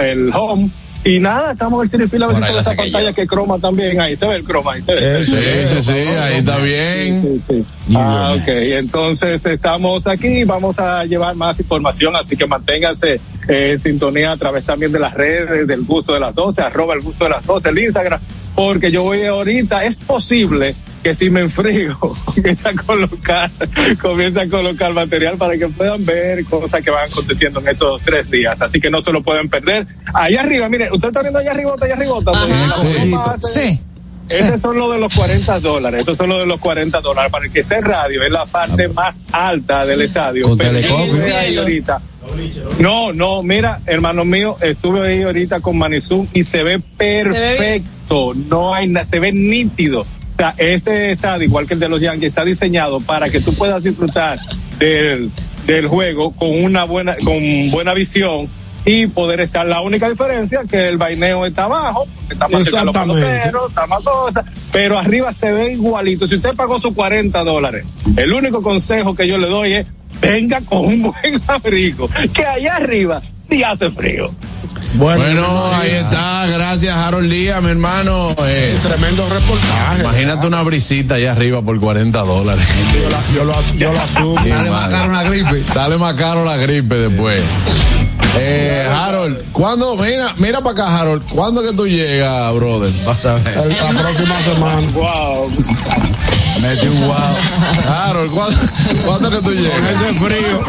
el 0.00 0.30
home. 0.34 0.70
Y 1.06 1.20
nada, 1.20 1.52
estamos 1.52 1.78
en 1.78 1.84
el 1.84 1.90
cine 1.90 2.08
fila 2.08 2.26
a 2.26 2.28
ver 2.28 2.52
si 2.52 2.58
esa 2.58 2.74
pantalla 2.74 3.12
que 3.12 3.26
croma 3.28 3.58
también. 3.60 4.00
Ahí 4.00 4.16
se 4.16 4.26
ve 4.26 4.34
el 4.34 4.42
croma, 4.42 4.72
ahí 4.72 4.82
se 4.82 4.92
ve. 4.92 5.22
Sí, 5.22 5.32
sí, 5.66 5.82
sí, 5.82 5.92
ahí 5.92 6.38
está 6.38 6.58
bien. 6.58 7.22
Sí, 7.22 7.42
sí, 7.48 7.64
sí. 7.88 7.96
Ah, 7.96 8.34
ok. 8.36 8.48
Entonces 8.48 9.46
estamos 9.46 10.04
aquí, 10.08 10.42
vamos 10.42 10.78
a 10.80 11.04
llevar 11.04 11.36
más 11.36 11.60
información, 11.60 12.16
así 12.16 12.36
que 12.36 12.46
manténganse 12.46 13.20
eh, 13.48 13.70
en 13.72 13.78
sintonía 13.78 14.32
a 14.32 14.36
través 14.36 14.64
también 14.64 14.90
de 14.90 14.98
las 14.98 15.14
redes 15.14 15.68
del 15.68 15.84
gusto 15.84 16.12
de 16.12 16.18
las 16.18 16.34
12, 16.34 16.60
arroba 16.60 16.94
el 16.94 17.02
gusto 17.02 17.24
de 17.24 17.30
las 17.30 17.46
12, 17.46 17.68
el 17.68 17.78
Instagram, 17.78 18.20
porque 18.56 18.90
yo 18.90 19.04
voy 19.04 19.22
ahorita, 19.22 19.84
es 19.84 19.94
posible 19.94 20.74
que 21.06 21.14
si 21.14 21.30
me 21.30 21.42
enfrío, 21.42 21.96
comienza 22.24 22.70
a 22.70 22.72
colocar, 22.72 23.48
comienza 24.02 24.40
a 24.40 24.48
colocar 24.48 24.92
material 24.92 25.36
para 25.36 25.56
que 25.56 25.68
puedan 25.68 26.04
ver 26.04 26.44
cosas 26.46 26.82
que 26.82 26.90
van 26.90 27.08
aconteciendo 27.08 27.60
en 27.60 27.68
estos 27.68 28.02
tres 28.02 28.28
días. 28.28 28.60
Así 28.60 28.80
que 28.80 28.90
no 28.90 29.00
se 29.00 29.12
lo 29.12 29.22
pueden 29.22 29.48
perder. 29.48 29.86
Allá 30.12 30.40
arriba, 30.40 30.68
mire, 30.68 30.90
usted 30.90 31.06
está 31.06 31.20
viendo 31.20 31.38
allá 31.38 31.52
arriba, 31.52 31.76
allá 31.80 31.94
arriba. 31.94 33.36
Sí. 33.40 33.80
Esos 34.28 34.60
son 34.60 34.76
los 34.76 34.92
de 34.94 34.98
los 34.98 35.14
40 35.14 35.60
dólares. 35.60 36.00
Estos 36.00 36.16
son 36.16 36.28
los 36.28 36.40
de 36.40 36.46
los 36.46 36.58
40 36.58 37.00
dólares. 37.00 37.30
Para 37.30 37.44
el 37.44 37.52
que 37.52 37.60
esté 37.60 37.76
en 37.76 37.84
radio, 37.84 38.24
es 38.24 38.32
la 38.32 38.44
parte 38.44 38.88
más 38.88 39.14
alta 39.30 39.86
del 39.86 40.02
estadio. 40.02 40.48
Con 40.48 40.60
ahorita. 40.60 42.00
No, 42.80 43.12
no, 43.12 43.44
mira, 43.44 43.80
hermano 43.86 44.24
mío, 44.24 44.56
estuve 44.60 45.06
ahí 45.06 45.22
ahorita 45.22 45.60
con 45.60 45.78
Manizum 45.78 46.26
y 46.32 46.42
se 46.42 46.64
ve 46.64 46.80
perfecto. 46.80 48.34
No 48.34 48.74
hay 48.74 48.88
nada, 48.88 49.06
se 49.06 49.20
ve 49.20 49.30
nítido. 49.30 50.04
O 50.36 50.38
sea, 50.38 50.54
este 50.58 51.12
estadio, 51.12 51.44
igual 51.44 51.66
que 51.66 51.72
el 51.72 51.80
de 51.80 51.88
los 51.88 51.98
Yankees, 51.98 52.28
está 52.28 52.44
diseñado 52.44 53.00
para 53.00 53.30
que 53.30 53.40
tú 53.40 53.54
puedas 53.54 53.82
disfrutar 53.82 54.38
del, 54.78 55.30
del 55.66 55.86
juego 55.86 56.32
con 56.32 56.62
una 56.62 56.84
buena, 56.84 57.16
con 57.24 57.70
buena 57.70 57.94
visión 57.94 58.46
y 58.84 59.06
poder 59.06 59.40
estar. 59.40 59.66
La 59.66 59.80
única 59.80 60.10
diferencia 60.10 60.60
es 60.62 60.70
que 60.70 60.88
el 60.88 60.98
vaineo 60.98 61.46
está 61.46 61.64
abajo, 61.64 62.06
está 62.28 62.48
más 62.48 62.64
cerca 62.64 62.80
de 62.80 62.84
los 62.84 62.96
peloteros, 62.98 63.68
está 63.70 63.86
más 63.86 64.04
cosa, 64.04 64.44
pero 64.72 64.98
arriba 64.98 65.32
se 65.32 65.50
ve 65.52 65.72
igualito. 65.72 66.28
Si 66.28 66.34
usted 66.34 66.54
pagó 66.54 66.78
sus 66.78 66.94
40 66.94 67.42
dólares, 67.42 67.86
el 68.18 68.30
único 68.34 68.60
consejo 68.60 69.14
que 69.14 69.26
yo 69.26 69.38
le 69.38 69.48
doy 69.48 69.72
es 69.72 69.86
venga 70.20 70.60
con 70.60 70.84
un 70.84 71.02
buen 71.02 71.40
abrigo, 71.46 72.10
que 72.34 72.44
allá 72.44 72.76
arriba 72.76 73.22
sí 73.48 73.62
hace 73.62 73.90
frío. 73.90 74.30
Bueno, 74.96 75.66
ahí 75.74 75.90
está. 75.90 76.46
Gracias, 76.46 76.94
Harold 76.96 77.30
Díaz, 77.30 77.62
mi 77.62 77.70
hermano. 77.70 78.34
Eh, 78.46 78.76
Tremendo 78.82 79.28
reportaje. 79.28 80.00
imagínate 80.00 80.46
una 80.46 80.62
brisita 80.62 81.16
allá 81.16 81.32
arriba 81.32 81.60
por 81.62 81.78
40 81.78 82.18
dólares. 82.20 82.66
Yo, 82.94 83.10
la- 83.10 83.20
yo 83.34 83.44
lo, 83.44 83.54
yo 83.76 83.92
lo 83.92 84.00
asumo. 84.00 84.36
Sale 84.44 84.70
más 84.70 84.90
caro 84.92 85.08
una 85.10 85.22
gripe. 85.24 85.64
Sale 85.72 85.96
más 85.98 86.14
caro 86.14 86.44
la 86.44 86.56
gripe 86.56 86.94
después. 86.94 87.42
Eh, 88.38 88.86
Harold, 88.90 89.50
¿cuándo? 89.52 89.96
Mira, 89.96 90.34
mira 90.38 90.60
para 90.60 90.72
acá, 90.72 90.98
Harold. 91.00 91.22
¿Cuándo 91.30 91.62
que 91.62 91.72
tú 91.72 91.86
llegas, 91.86 92.54
brother? 92.54 92.92
Vas 93.06 93.24
a 93.26 93.34
ver. 93.34 93.56
La 93.56 94.02
próxima 94.02 94.34
semana. 94.42 94.88
Wow. 94.92 95.50
Mete 96.60 96.88
un 96.88 97.00
wow. 97.06 97.16
Harold, 97.88 98.30
¿cuándo, 98.32 98.58
¿cuándo 99.04 99.30
que 99.30 99.36
tú 99.38 99.52
llegas? 99.52 99.92
Ese 99.92 100.14
frío. 100.14 100.64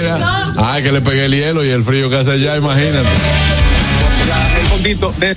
Mira. 0.00 0.18
Ay, 0.58 0.82
que 0.82 0.92
le 0.92 1.00
pegué 1.00 1.26
el 1.26 1.32
hielo 1.32 1.64
y 1.64 1.70
el 1.70 1.84
frío 1.84 2.10
que 2.10 2.16
hace 2.16 2.32
allá, 2.32 2.56
imagínate. 2.56 3.08
Un 4.62 4.78
poquito 4.78 5.14
de 5.18 5.36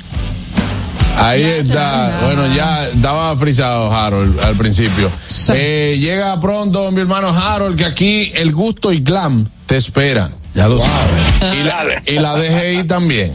Ahí 1.17 1.43
está. 1.43 2.19
Bueno, 2.23 2.47
ya 2.55 2.87
estaba 2.87 3.35
frisado 3.37 3.93
Harold 3.93 4.39
al 4.39 4.55
principio. 4.55 5.11
Eh, 5.53 5.97
llega 5.99 6.39
pronto 6.39 6.91
mi 6.91 7.01
hermano 7.01 7.29
Harold, 7.29 7.77
que 7.77 7.85
aquí 7.85 8.31
el 8.35 8.51
gusto 8.53 8.91
y 8.91 9.01
glam 9.01 9.47
te 9.65 9.77
espera. 9.77 10.29
Ya 10.53 10.67
lo 10.67 10.79
sabes. 10.79 11.57
Y 11.59 11.63
la, 11.63 12.03
y 12.05 12.19
la 12.19 12.35
DGI 12.35 12.83
también. 12.83 13.31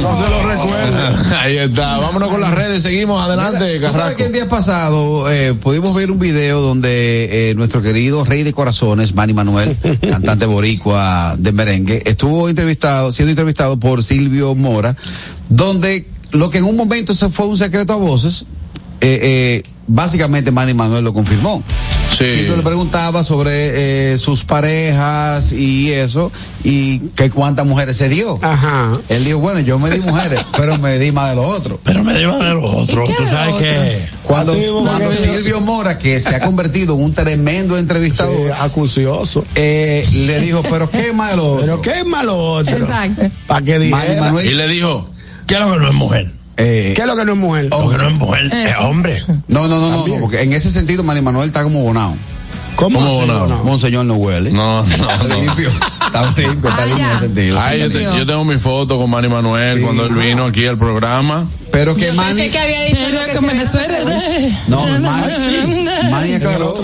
No 0.00 0.16
se 0.16 0.30
lo 0.30 0.42
recuerda. 0.46 1.40
Ahí 1.42 1.56
está. 1.56 1.98
Vámonos 1.98 2.28
con 2.28 2.40
las 2.40 2.52
redes. 2.52 2.82
Seguimos 2.82 3.20
adelante, 3.20 3.80
¿Tú 3.80 3.92
sabes 3.92 4.14
que 4.14 4.26
el 4.26 4.32
día 4.32 4.48
pasado 4.48 5.30
eh, 5.30 5.54
pudimos 5.54 5.94
ver 5.94 6.12
un 6.12 6.18
video 6.18 6.60
donde 6.60 7.50
eh, 7.50 7.54
nuestro 7.54 7.82
querido 7.82 8.24
rey 8.24 8.44
de 8.44 8.52
corazones, 8.52 9.14
Manny 9.14 9.32
Manuel, 9.32 9.76
cantante 10.08 10.46
boricua 10.46 11.34
de 11.38 11.50
merengue, 11.52 12.02
estuvo 12.06 12.48
entrevistado, 12.48 13.10
siendo 13.10 13.30
entrevistado 13.30 13.78
por 13.78 14.04
Silvio 14.04 14.54
Mora, 14.54 14.96
donde 15.48 16.06
lo 16.30 16.50
que 16.50 16.58
en 16.58 16.64
un 16.64 16.76
momento 16.76 17.14
se 17.14 17.28
fue 17.30 17.46
un 17.46 17.58
secreto 17.58 17.94
a 17.94 17.96
voces, 17.96 18.46
eh, 19.00 19.18
eh, 19.22 19.62
básicamente 19.86 20.50
Manny 20.50 20.74
Manuel 20.74 21.04
lo 21.04 21.12
confirmó. 21.12 21.62
Sí. 22.10 22.24
Silvio 22.26 22.56
le 22.56 22.62
preguntaba 22.62 23.22
sobre 23.24 24.12
eh, 24.12 24.18
sus 24.18 24.44
parejas 24.44 25.52
y 25.52 25.92
eso, 25.92 26.32
y 26.64 27.00
que 27.10 27.30
cuántas 27.30 27.66
mujeres 27.66 27.96
se 27.96 28.08
dio. 28.08 28.38
Ajá. 28.42 28.92
Él 29.08 29.24
dijo, 29.24 29.38
bueno, 29.38 29.60
yo 29.60 29.78
me 29.78 29.90
di 29.90 29.98
mujeres, 30.00 30.40
pero 30.56 30.78
me 30.78 30.98
di 30.98 31.12
más 31.12 31.30
de 31.30 31.36
lo 31.36 31.42
otro. 31.42 31.78
Pero 31.84 32.02
me 32.04 32.16
digo 32.16 32.38
de 32.38 32.54
los 32.54 32.70
otros. 32.70 33.08
¿Y 33.08 33.12
qué 33.12 33.16
Tú 33.18 33.22
de 33.24 33.28
sabes 33.28 33.50
lo 33.52 33.58
que. 33.58 34.08
Cuando, 34.22 34.54
cuando. 34.82 35.12
Silvio 35.12 35.60
Mora, 35.60 35.98
que 35.98 36.18
se 36.18 36.34
ha 36.34 36.40
convertido 36.40 36.94
en 36.94 37.02
un 37.02 37.12
tremendo 37.12 37.76
entrevistador, 37.76 38.52
acucioso. 38.52 39.44
eh, 39.54 40.06
le 40.12 40.40
dijo, 40.40 40.62
pero 40.70 40.90
qué 40.90 41.12
malo. 41.12 41.58
Pero 41.60 41.82
qué 41.82 42.04
malo 42.04 42.36
otro. 42.38 42.76
Exacto. 42.76 43.22
¿Para 43.46 43.64
qué? 43.64 43.78
Manuel, 43.90 44.46
Y 44.46 44.54
le 44.54 44.68
dijo, 44.68 45.10
¿Qué 45.46 45.54
es 45.54 45.60
lo 45.60 45.72
que 45.74 45.78
no 45.78 45.88
es 45.88 45.94
mujer? 45.94 46.30
Eh, 46.56 46.92
¿Qué 46.96 47.02
es 47.02 47.06
lo 47.08 47.16
que 47.16 47.24
no 47.24 47.32
es 47.32 47.38
mujer? 47.38 47.66
Lo 47.70 47.88
que 47.90 47.98
no 47.98 48.08
es 48.08 48.14
mujer 48.14 48.44
es 48.52 48.76
hombre. 48.80 49.20
no, 49.48 49.68
no, 49.68 49.78
no, 49.80 50.06
no, 50.06 50.20
porque 50.20 50.42
en 50.42 50.52
ese 50.52 50.70
sentido 50.70 51.02
Manny 51.02 51.20
Manuel 51.20 51.48
está 51.48 51.62
como 51.62 51.82
bonao. 51.82 52.16
¿Cómo, 52.76 52.98
¿Cómo 52.98 53.24
no? 53.24 53.46
no? 53.46 53.64
Monseñor 53.64 54.04
no 54.04 54.14
huele. 54.16 54.50
no, 54.52 54.82
no, 54.82 54.88
Está 54.94 55.16
no. 55.24 55.34
limpio. 55.40 55.70
Está 55.70 56.22
limpio, 56.36 56.68
está 56.68 56.82
Ah, 56.82 56.86
limpio 56.86 57.04
en 57.06 57.10
ese 57.12 57.20
sentido. 57.20 57.58
Ay, 57.60 57.80
yo, 57.80 57.90
te- 57.90 58.02
yo 58.02 58.26
tengo 58.26 58.44
mi 58.44 58.58
foto 58.58 58.98
con 58.98 59.08
Manny 59.08 59.28
Manuel 59.28 59.78
Sí. 59.78 59.82
cuando 59.84 60.04
él 60.06 60.14
vino 60.14 60.44
aquí 60.44 60.66
al 60.66 60.76
programa. 60.76 61.46
Pero 61.76 61.94
que 61.94 62.10
Manny, 62.12 62.48
que 62.48 62.58
había 62.58 62.84
dicho 62.84 63.06
lo 63.10 63.20
que 63.26 63.32
con 63.32 63.42
se- 63.42 63.46
Venezuela. 63.52 63.98
no, 64.66 64.86
Manny, 66.10 66.30
el 66.32 66.36
aclaró 66.36 66.74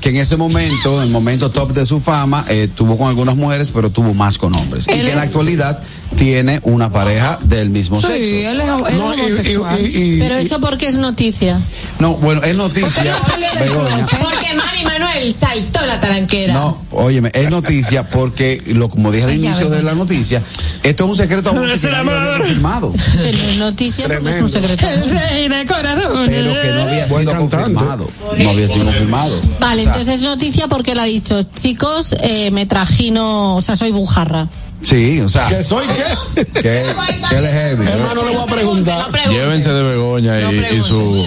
que 0.00 0.08
en 0.08 0.16
ese 0.16 0.38
momento, 0.38 0.96
en 0.96 1.02
el 1.02 1.10
momento 1.10 1.50
top 1.50 1.72
de 1.74 1.84
su 1.84 2.00
fama, 2.00 2.46
eh, 2.48 2.66
tuvo 2.74 2.96
con 2.96 3.08
algunas 3.08 3.36
mujeres, 3.36 3.70
pero 3.74 3.90
tuvo 3.90 4.14
más 4.14 4.38
con 4.38 4.54
hombres. 4.54 4.86
Y 4.88 4.92
que 4.92 5.10
en 5.10 5.16
la 5.16 5.22
actualidad 5.22 5.82
tiene 6.16 6.60
una 6.62 6.90
pareja 6.90 7.38
del 7.42 7.68
mismo 7.68 8.00
Sí, 8.00 8.06
sexo. 8.06 8.18
él 8.22 8.60
es, 8.62 8.68
él 8.92 8.98
No, 8.98 9.12
es 9.12 9.18
y- 9.18 9.20
y- 9.20 9.26
homosexual. 9.26 9.80
y- 9.80 9.84
y- 10.14 10.18
Pero 10.18 10.36
eso 10.36 10.60
porque 10.60 10.86
es 10.86 10.94
noticia. 10.96 11.60
No, 11.98 12.16
bueno, 12.16 12.42
es 12.42 12.56
noticia. 12.56 13.16
Porque 13.20 14.54
Manny 14.54 14.84
Manuel 14.84 15.34
saltó 15.38 15.84
la 15.84 16.00
taranquera. 16.00 16.54
No, 16.54 16.82
óyeme, 16.92 17.30
es 17.34 17.50
noticia 17.50 18.08
porque, 18.08 18.62
lo 18.68 18.88
como 18.88 19.12
dije 19.12 19.24
al 19.24 19.30
Ay, 19.30 19.44
inicio 19.44 19.68
de 19.68 19.82
la 19.82 19.92
noticia, 19.92 20.42
esto 20.82 21.04
es 21.04 21.10
un 21.10 21.16
secreto 21.16 21.50
que 21.52 21.58
había 21.58 22.02
madre. 22.04 22.38
confirmado, 22.38 22.92
Pero 23.22 23.38
es 23.38 23.56
noticia 23.58 24.06
es 24.38 24.42
un 24.42 24.48
secreto. 24.48 24.86
rey 24.86 25.48
de 25.48 25.64
corazones. 25.66 26.28
pero 26.30 26.62
que 26.62 26.68
no 26.72 26.82
había 26.82 27.06
sido 27.06 27.24
cantante. 27.32 27.56
confirmado. 27.74 28.10
No 28.38 28.50
había 28.50 28.68
sido 28.68 28.84
confirmado. 28.86 29.40
Vale, 29.60 29.80
O 29.82 29.84
sea, 29.84 29.92
entonces 29.92 30.14
es 30.16 30.22
noticia 30.22 30.68
porque 30.68 30.92
él 30.92 30.98
ha 30.98 31.04
dicho, 31.04 31.42
chicos, 31.54 32.14
eh, 32.20 32.50
me 32.50 32.66
trajino, 32.66 33.56
o 33.56 33.62
sea, 33.62 33.76
soy 33.76 33.90
bujarra. 33.92 34.48
Sí, 34.80 35.20
o 35.20 35.28
sea, 35.28 35.48
¿Que 35.48 35.64
soy 35.64 35.84
qué? 35.88 36.44
que, 36.54 36.62
que 36.62 37.36
él 37.36 37.44
es 37.46 37.50
heavy. 37.50 37.84
¿no? 37.84 37.90
Hermano, 37.90 38.22
le 38.22 38.30
voy 38.36 38.42
a 38.44 38.46
preguntar. 38.46 39.06
Llévense 39.28 39.70
de 39.72 39.82
Begoña 39.82 40.40
y, 40.52 40.76
y 40.76 40.80
su, 40.80 41.26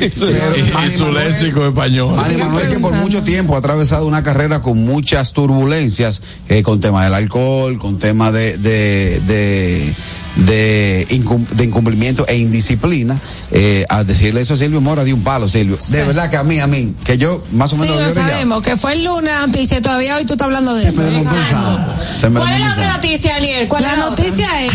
y, 0.00 0.86
y 0.86 0.90
su 0.90 1.10
léxico 1.10 1.66
español. 1.66 2.14
Manny 2.14 2.36
Manuel 2.36 2.68
que 2.68 2.78
por 2.80 2.92
mucho 2.92 3.22
tiempo 3.22 3.54
ha 3.54 3.60
atravesado 3.60 4.06
una 4.06 4.22
carrera 4.22 4.60
con 4.60 4.84
muchas 4.84 5.32
turbulencias, 5.32 6.20
eh, 6.50 6.62
con 6.62 6.80
tema 6.82 7.02
del 7.04 7.14
alcohol, 7.14 7.78
con 7.78 7.98
tema 7.98 8.30
de, 8.30 8.58
de, 8.58 9.20
de, 9.20 9.94
de, 10.36 11.06
incum- 11.10 11.46
de 11.48 11.64
incumplimiento 11.64 12.26
e 12.26 12.36
indisciplina, 12.36 13.20
eh, 13.50 13.84
a 13.88 14.02
decirle 14.04 14.40
eso 14.40 14.54
a 14.54 14.56
Silvio 14.56 14.80
Mora 14.80 15.04
de 15.04 15.12
un 15.12 15.22
palo, 15.22 15.46
Silvio. 15.48 15.78
De 15.90 16.04
verdad 16.04 16.30
que 16.30 16.36
a 16.36 16.42
mí, 16.42 16.58
a 16.60 16.66
mí, 16.66 16.94
que 17.04 17.18
yo 17.18 17.44
más 17.52 17.72
o 17.72 17.76
Sí, 17.76 17.82
menos 17.82 17.96
lo 17.96 18.02
había 18.02 18.12
brillado. 18.14 18.32
sabemos, 18.32 18.62
que 18.62 18.76
fue 18.76 18.92
el 18.94 19.04
lunes 19.04 19.32
la 19.32 19.46
noticia 19.46 19.78
y 19.78 19.80
todavía 19.82 20.16
hoy 20.16 20.24
tú 20.24 20.32
estás 20.34 20.46
hablando 20.46 20.74
de 20.74 20.88
eso. 20.88 20.96
Se 20.98 21.02
me 21.04 21.10
montó 21.12 21.30
un 21.34 21.44
santo. 21.44 21.94
Se 22.18 22.28
me 22.30 22.40
¿Cuál 22.40 22.52
es 22.54 22.60
la 22.60 22.72
otra 22.72 22.92
noticia, 22.94 23.32
Daniel? 23.34 23.68
¿Cuál 23.68 23.82
La 23.82 23.92
es 23.92 23.98
la 23.98 24.06
otra? 24.06 24.24
noticia 24.24 24.48
es 24.64 24.72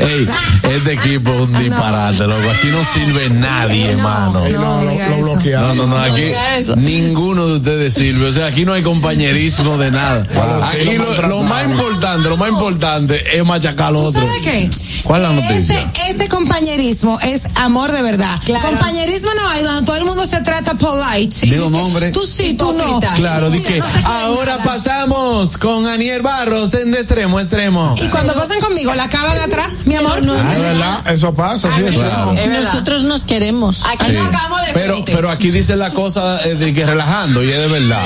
Ey, 0.00 0.26
este 0.74 0.92
equipo 0.94 1.30
es 1.30 1.40
un 1.40 1.58
disparate, 1.58 2.26
loco. 2.26 2.48
Aquí 2.50 2.68
no 2.68 2.82
sirve 2.84 3.28
nadie, 3.28 3.90
hermano. 3.90 4.40
No, 4.48 4.82
lo, 4.84 4.90
diga 4.90 5.08
lo 5.10 5.38
eso. 5.38 5.60
No, 5.60 5.74
no, 5.74 5.86
no, 5.88 5.98
aquí 5.98 6.32
eso. 6.58 6.74
ninguno 6.76 7.46
de 7.46 7.56
ustedes 7.56 7.94
sirve. 7.94 8.26
O 8.28 8.32
sea, 8.32 8.46
aquí 8.46 8.64
no 8.64 8.72
hay 8.72 8.82
compañerismo 8.82 9.76
de 9.76 9.90
nada. 9.90 10.26
Aquí 10.72 10.96
lo, 10.96 11.28
lo 11.28 11.42
más 11.42 11.64
importante, 11.66 12.28
lo 12.30 12.36
más 12.38 12.48
importante 12.48 13.29
es 13.32 13.44
machacar 13.44 13.88
al 13.88 13.96
¿Tú 13.96 14.12
sabes 14.12 14.40
qué? 14.42 14.70
¿Cuál 15.04 15.22
es 15.22 15.28
la 15.28 15.34
noticia? 15.34 15.90
Ese, 15.94 16.10
ese 16.12 16.28
compañerismo 16.28 17.18
es 17.20 17.42
amor 17.54 17.92
de 17.92 18.02
verdad. 18.02 18.40
Compañerismo 18.62 19.30
no 19.34 19.48
hay 19.48 19.62
donde 19.62 19.86
todo 19.86 19.96
el 19.96 20.04
mundo 20.04 20.26
se 20.26 20.40
trata 20.40 20.74
polite. 20.74 21.46
Digo 21.46 21.70
nombre. 21.70 22.10
Tú 22.10 22.26
sí, 22.26 22.54
tú 22.54 22.72
no. 22.72 23.00
Claro, 23.16 23.50
di 23.50 23.60
que 23.60 23.78
no 23.78 23.86
ahora 24.04 24.58
nada. 24.58 24.64
pasamos 24.64 25.58
con 25.58 25.86
Aniel 25.86 26.22
Barros 26.22 26.70
de 26.70 26.82
extremo 26.82 27.38
a 27.38 27.42
extremo. 27.42 27.94
Y 27.98 28.08
cuando 28.08 28.34
pasan 28.34 28.60
conmigo, 28.60 28.94
la 28.94 29.04
acaban 29.04 29.38
atrás, 29.38 29.68
mi 29.84 29.94
amor. 29.96 30.22
no 30.22 30.36
Es 30.36 30.60
verdad, 30.60 31.06
eso 31.12 31.34
pasa, 31.34 31.68
sí. 31.74 31.82
Claro. 31.94 32.32
Es 32.32 32.48
verdad. 32.48 32.62
Nosotros 32.62 33.02
nos 33.04 33.24
queremos. 33.24 33.84
Aquí 33.86 34.12
nos 34.12 34.28
acabamos 34.28 34.66
de 34.66 34.72
Pero, 34.72 34.92
frente. 34.94 35.12
pero 35.14 35.30
aquí 35.30 35.50
dice 35.50 35.76
la 35.76 35.90
cosa 35.90 36.42
eh, 36.44 36.54
de 36.54 36.74
que 36.74 36.86
relajando 36.86 37.42
y 37.42 37.50
es 37.50 37.58
de 37.58 37.68
verdad. 37.68 38.02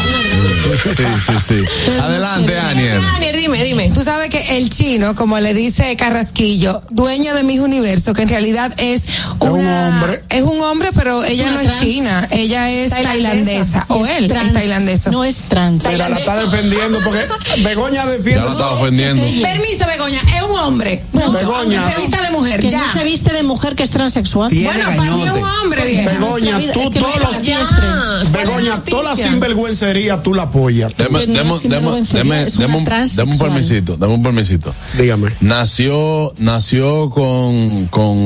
Sí, 0.97 1.05
sí, 1.19 1.33
sí. 1.41 1.91
Adelante, 2.01 2.59
Aniel. 2.59 3.03
Daniel, 3.03 3.37
dime, 3.37 3.65
dime. 3.65 3.91
Tú 3.93 4.03
sabes 4.03 4.29
que 4.31 4.57
el 4.57 4.71
chino, 4.71 5.14
como 5.15 5.39
le 5.41 5.55
dice 5.55 5.97
Carrasquillo, 5.97 6.83
dueño 6.91 7.35
de 7.35 7.43
Miss 7.45 7.61
Universo, 7.61 8.13
que 8.13 8.23
en 8.23 8.29
realidad 8.29 8.73
es 8.79 9.03
una- 9.41 9.53
un 9.53 9.67
hombre. 9.67 10.23
Es 10.29 10.43
un 10.43 10.61
hombre, 10.61 10.91
pero 10.95 11.25
ella 11.25 11.45
una 11.45 11.63
no 11.63 11.71
es 11.71 11.81
china, 11.81 12.29
ella 12.31 12.71
es 12.71 12.91
tailandesa. 12.91 13.87
O 13.89 14.07
él 14.07 14.29
trans, 14.29 14.47
es 14.49 14.53
tailandesa. 14.53 15.11
No 15.11 15.25
es 15.25 15.39
trans. 15.49 15.85
Mira, 15.91 16.09
la 16.09 16.19
está 16.19 16.37
defendiendo 16.43 16.99
porque 17.05 17.27
Begoña 17.63 18.05
Ya 18.05 18.11
defiende. 18.11 18.49
está 18.51 18.71
ofendiendo. 18.71 19.23
Permiso, 19.43 19.87
Begoña, 19.87 20.21
es 20.37 20.43
un 20.43 20.59
hombre. 20.59 21.05
Begoña. 21.13 21.85
Que 21.87 21.93
se 21.95 22.01
vista 22.01 22.23
de 22.23 22.31
mujer, 22.31 22.61
Que 22.61 22.71
ya. 22.71 22.79
no 22.87 22.93
se 22.93 23.05
viste 23.05 23.33
de 23.33 23.43
mujer 23.43 23.75
que 23.75 23.83
es 23.83 23.91
transexual. 23.91 24.51
Tiene 24.51 24.67
Bueno, 24.67 24.85
para 24.97 25.11
mí 25.13 25.23
es 25.25 25.33
un 25.33 25.43
hombre, 25.43 25.87
vieja. 25.87 26.11
Begoña, 26.13 26.59
tú 26.73 26.81
es 26.81 26.91
que 26.91 27.01
todos 27.01 27.17
los 27.21 27.41
Ya. 27.43 27.59
trans. 27.67 28.33
Begoña, 28.33 28.85
toda 28.85 29.15
la 29.15 29.17
sinvergüencería 29.17 30.23
tú 30.23 30.35
la 30.35 30.45
apoyas. 30.45 30.93
Deme, 30.97 31.21
deme, 31.21 31.33
deme, 31.35 31.59
deme, 31.65 31.89
un, 31.89 32.03
deme 32.05 33.33
un 33.33 33.39
permisito, 33.39 33.97
dame 33.97 34.15
un 34.15 34.23
permisito. 34.23 34.75
Dígame. 35.05 35.29
Nació, 35.41 36.33
nació 36.39 37.11
con, 37.11 37.87
con 37.89 38.17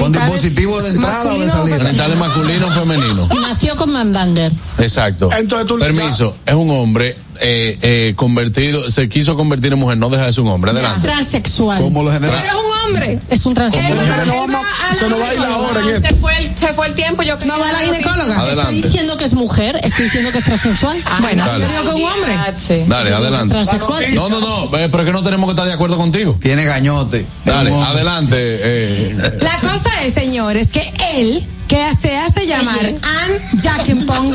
Con 0.00 0.12
dispositivo 0.12 0.82
de 0.82 0.88
entrada 0.88 1.32
o 1.34 1.38
de 1.38 1.48
salida. 1.48 1.78
genitales 1.84 2.18
masculino 2.18 2.66
o 2.66 2.70
femenino. 2.72 3.28
Nació 3.40 3.76
con 3.76 3.92
mandanger. 3.92 4.50
Exacto. 4.78 5.30
Entonces 5.32 5.68
tú 5.68 5.76
le- 5.78 5.84
Permiso, 5.86 6.36
es 6.44 6.54
un 6.54 6.68
hombre 6.70 7.16
eh, 7.40 7.78
eh, 7.82 8.12
convertido, 8.16 8.90
se 8.90 9.08
quiso 9.08 9.36
convertir 9.36 9.72
en 9.72 9.78
mujer, 9.78 9.98
no 9.98 10.08
deja 10.08 10.26
de 10.26 10.32
ser 10.32 10.44
un 10.44 10.50
hombre. 10.50 10.70
Adelante. 10.70 11.06
Transexual. 11.06 11.80
Lo 11.82 11.88
Pero 12.04 12.34
es 12.34 12.52
un 12.54 12.88
hombre. 12.88 13.18
Es 13.30 13.46
un 13.46 13.54
transexual. 13.54 14.26
No 14.26 14.62
se 14.94 15.08
nos 15.08 15.20
va 15.20 15.28
a 15.28 15.34
ir 15.34 15.40
la 15.40 15.56
hora 15.56 15.80
en 15.80 15.88
esto. 15.88 16.08
Se 16.08 16.14
fue 16.16 16.36
el, 16.38 16.56
se 16.56 16.72
fue 16.72 16.86
el 16.86 16.94
tiempo, 16.94 17.22
yo 17.22 17.36
No 17.46 17.58
va 17.58 17.70
a 17.70 17.72
la 17.72 17.78
ginecóloga. 17.80 18.32
Estoy 18.32 18.46
Adelante. 18.46 18.82
diciendo 18.82 19.16
que 19.16 19.24
es 19.24 19.34
mujer, 19.34 19.80
estoy 19.82 20.04
diciendo 20.04 20.30
que 20.32 20.38
es 20.38 20.44
transexual. 20.44 21.02
Bueno, 21.20 21.44
Dale. 21.46 21.64
yo 21.64 21.70
digo 21.70 21.82
que 21.82 21.88
es 21.88 21.94
un 21.94 22.02
hombre. 22.04 22.84
Dale, 22.88 23.14
adelante. 23.14 23.54
Transexual. 23.54 24.14
No, 24.14 24.28
no, 24.28 24.40
no, 24.40 24.64
eh, 24.78 24.88
pero 24.88 25.00
es 25.02 25.06
que 25.06 25.12
no 25.12 25.22
tenemos 25.22 25.46
que 25.46 25.52
estar 25.52 25.66
de 25.66 25.72
acuerdo 25.72 25.96
contigo. 25.96 26.36
Tiene 26.40 26.64
gañote. 26.64 27.26
Dale, 27.44 27.72
adelante. 27.72 28.36
eh. 28.38 29.38
La 29.40 29.58
cosa 29.60 29.90
es, 30.04 30.14
señores, 30.14 30.68
que 30.68 30.92
él, 31.16 31.44
que 31.74 31.96
se 31.96 32.16
hace 32.16 32.46
llamar 32.46 32.86
Ann 32.86 33.58
Jackenpong, 33.58 34.32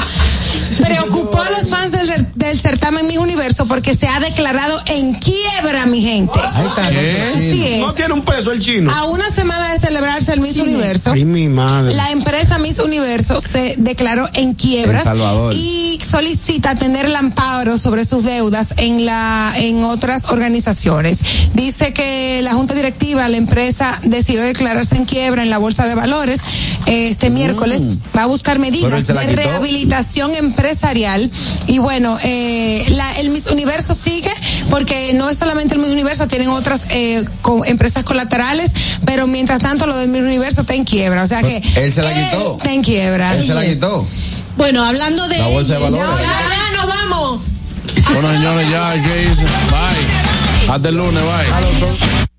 preocupó 0.77 1.41
a 1.41 1.49
los 1.51 1.69
fans 1.69 1.91
del, 1.93 2.27
del 2.35 2.59
certamen 2.59 3.07
Miss 3.07 3.17
Universo 3.17 3.65
porque 3.65 3.95
se 3.95 4.07
ha 4.07 4.19
declarado 4.19 4.81
en 4.87 5.13
quiebra, 5.13 5.85
mi 5.85 6.01
gente. 6.01 6.37
Ahí 6.53 6.65
está. 6.67 6.89
Es. 6.89 7.79
No 7.79 7.93
tiene 7.93 8.13
un 8.13 8.21
peso 8.21 8.51
el 8.51 8.59
chino. 8.59 8.93
A 8.93 9.05
una 9.05 9.29
semana 9.29 9.71
de 9.71 9.79
celebrarse 9.79 10.33
el 10.33 10.41
Miss 10.41 10.57
Universo, 10.57 11.13
Ay, 11.13 11.23
mi 11.23 11.47
madre. 11.47 11.95
la 11.95 12.11
empresa 12.11 12.57
Miss 12.59 12.79
Universo 12.79 13.39
se 13.39 13.75
declaró 13.77 14.29
en 14.33 14.57
Salvador. 15.01 15.53
y 15.55 15.99
solicita 16.05 16.75
tener 16.75 17.05
el 17.05 17.15
amparo 17.15 17.77
sobre 17.77 18.03
sus 18.03 18.25
deudas 18.25 18.73
en 18.77 19.05
la 19.05 19.53
en 19.55 19.83
otras 19.83 20.25
organizaciones. 20.25 21.19
Dice 21.53 21.93
que 21.93 22.41
la 22.41 22.53
junta 22.53 22.73
directiva, 22.73 23.27
la 23.29 23.37
empresa 23.37 23.99
decidió 24.03 24.41
declararse 24.41 24.95
en 24.97 25.05
quiebra 25.05 25.43
en 25.43 25.49
la 25.49 25.57
bolsa 25.57 25.87
de 25.87 25.95
valores. 25.95 26.41
Este 26.85 27.28
este 27.29 27.47
miércoles. 27.47 27.81
Va 28.15 28.23
a 28.23 28.25
buscar 28.27 28.59
medidas 28.59 29.07
de 29.07 29.13
rehabilitación 29.35 30.35
empresarial. 30.35 31.29
Y 31.67 31.77
bueno, 31.79 32.17
eh, 32.23 32.85
la, 32.89 33.11
el 33.19 33.29
Miss 33.29 33.47
Universo 33.47 33.95
sigue 33.95 34.31
porque 34.69 35.13
no 35.13 35.29
es 35.29 35.37
solamente 35.37 35.75
el 35.75 35.81
Miss 35.81 35.91
Universo, 35.91 36.27
tienen 36.27 36.49
otras 36.49 36.81
eh, 36.89 37.25
co- 37.41 37.65
empresas 37.65 38.03
colaterales, 38.03 38.73
pero 39.05 39.27
mientras 39.27 39.59
tanto 39.61 39.85
lo 39.87 39.95
del 39.97 40.09
Miss 40.09 40.21
Universo 40.21 40.61
está 40.61 40.73
en 40.75 40.83
quiebra. 40.83 41.23
O 41.23 41.27
sea 41.27 41.41
que 41.41 41.61
Él 41.75 41.93
se 41.93 42.01
la 42.01 42.13
quitó. 42.13 42.53
está 42.57 42.73
en 42.73 42.81
quiebra. 42.83 43.35
Él 43.35 43.45
se 43.47 43.53
la 43.53 43.65
quitó. 43.65 44.05
Bueno, 44.57 44.83
hablando 44.83 45.27
de. 45.27 45.37
La 45.37 45.47
bolsa 45.47 45.73
de 45.75 45.79
valores. 45.79 46.05
Ya, 46.21 46.77
nos 46.77 46.87
vamos. 46.87 47.41
Bueno, 48.13 48.31
señores, 48.31 48.69
ya. 48.69 48.89
Bye. 48.95 50.69
Hasta 50.69 50.89
el 50.89 50.95
lunes, 50.95 51.23
bye. 51.23 52.38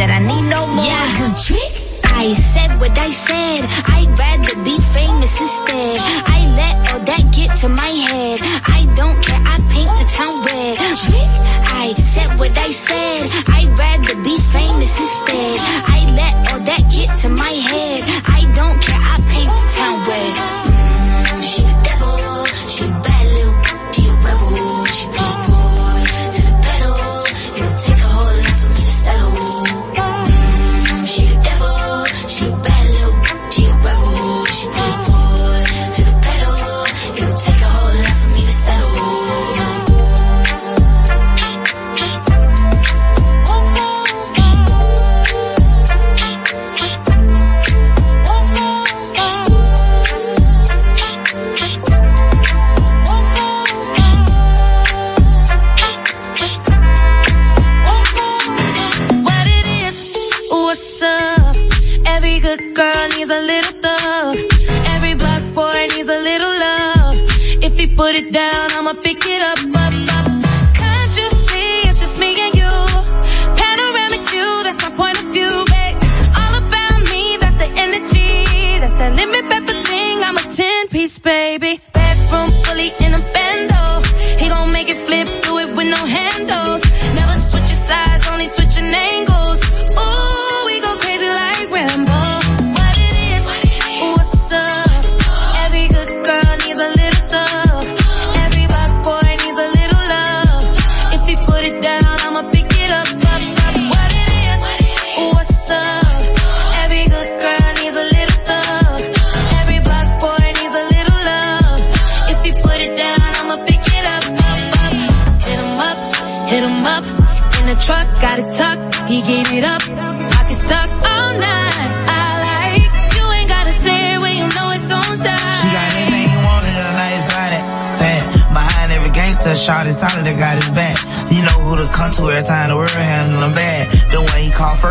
Ain't 0.00 0.63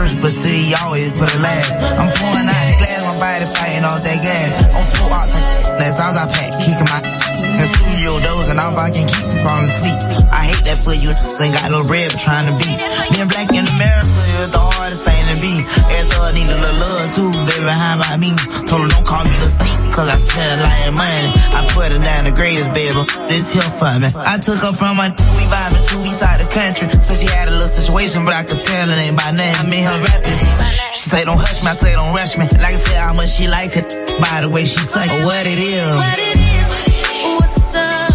first, 0.03 0.19
but 0.19 0.31
still 0.31 0.51
he 0.51 0.75
always 0.83 1.07
put 1.15 1.31
a 1.31 1.39
last. 1.39 1.71
I'm 1.95 2.11
pouring 2.11 2.47
out 2.51 2.63
the 2.67 2.75
glass, 2.83 3.01
my 3.07 3.15
body 3.23 3.45
fighting 3.55 3.85
off 3.87 4.03
that 4.03 4.19
gas. 4.19 4.75
On 4.75 4.83
smoke 4.83 5.15
ox, 5.15 5.31
that's 5.79 5.99
all 6.03 6.11
I 6.11 6.27
pack, 6.27 6.51
kicking 6.59 6.89
my 6.91 6.99
in 7.43 7.67
studio 7.69 8.19
doors 8.19 8.49
and 8.49 8.59
I'm 8.59 8.73
can 8.91 9.07
keep 9.07 9.25
from 9.31 9.41
falling 9.45 9.69
asleep. 9.69 9.99
I 10.33 10.51
hate 10.51 10.63
that 10.67 10.79
for 10.81 10.95
you, 10.95 11.11
ain't 11.39 11.53
got 11.53 11.69
no 11.71 11.85
bread 11.85 12.11
trying 12.17 12.49
to 12.49 12.55
be. 12.59 12.71
Being 13.13 13.29
black 13.29 13.49
in 13.53 13.63
America 13.63 14.19
is 14.43 14.51
the 14.51 14.59
hardest 14.59 15.05
thing 15.05 15.23
to 15.31 15.37
be. 15.39 15.61
Every 15.61 16.09
thug 16.09 16.33
need 16.35 16.49
a 16.49 16.57
little 16.57 16.79
love 16.81 17.07
too, 17.13 17.31
baby, 17.47 17.69
how 17.69 18.01
about 18.01 18.17
me? 18.19 18.31
Told 18.67 18.83
her 18.83 18.89
don't 18.89 19.05
call 19.05 19.23
me 19.23 19.35
the 19.37 19.49
sneak, 19.49 19.77
cause 19.93 20.09
I 20.09 20.17
spend 20.17 20.59
like 20.65 20.97
money. 20.97 21.29
I 21.53 21.59
put 21.71 21.93
her 21.93 22.01
down 22.01 22.25
the 22.25 22.33
greatest, 22.33 22.73
baby. 22.73 22.99
This 23.29 23.53
here 23.53 23.71
for 23.77 23.93
me. 24.01 24.09
I 24.11 24.41
took 24.41 24.59
her 24.65 24.73
from 24.73 24.97
my 24.97 25.13
we 25.13 25.43
vibing 25.47 25.83
to 25.83 25.95
east 26.03 26.19
side 26.19 26.32
had 28.03 28.09
situation, 28.09 28.25
but 28.25 28.35
I 28.35 28.43
could 28.43 28.59
tell 28.59 28.89
it 28.89 28.99
ain't 28.99 29.17
by 29.17 29.31
name. 29.31 29.55
I 29.55 29.63
mean 29.69 29.83
her 29.83 29.99
rapping. 30.03 30.39
She 30.93 31.09
say 31.09 31.25
don't 31.25 31.37
hush 31.37 31.63
me, 31.63 31.69
I 31.69 31.73
say 31.73 31.93
don't 31.93 32.13
rush 32.13 32.37
me. 32.37 32.45
And 32.51 32.63
I 32.63 32.71
can 32.71 32.81
tell 32.81 33.01
how 33.07 33.13
much 33.15 33.29
she 33.29 33.47
like 33.47 33.75
it 33.77 33.87
by 34.19 34.41
the 34.41 34.49
way 34.49 34.65
she 34.65 34.79
say 34.79 35.07
or 35.07 35.23
oh, 35.23 35.25
what 35.25 35.45
it 35.47 35.59
is. 35.59 35.87
What 35.95 36.19
it 36.19 36.37
is, 36.37 36.67
what's 37.39 37.75
up? 37.75 38.11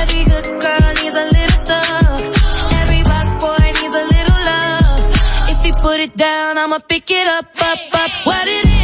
Every 0.00 0.24
good 0.24 0.48
girl 0.60 0.88
needs 1.00 1.16
a 1.16 1.26
little 1.26 1.62
love. 1.64 2.20
Every 2.82 3.02
black 3.04 3.28
boy 3.40 3.64
needs 3.80 3.96
a 3.96 4.04
little 4.04 4.40
love. 4.44 5.00
If 5.52 5.58
he 5.64 5.72
put 5.80 6.00
it 6.00 6.16
down, 6.16 6.58
I'ma 6.58 6.78
pick 6.78 7.10
it 7.10 7.26
up, 7.26 7.46
up, 7.60 7.78
up. 7.92 8.10
What 8.24 8.46
it 8.46 8.64
is, 8.64 8.75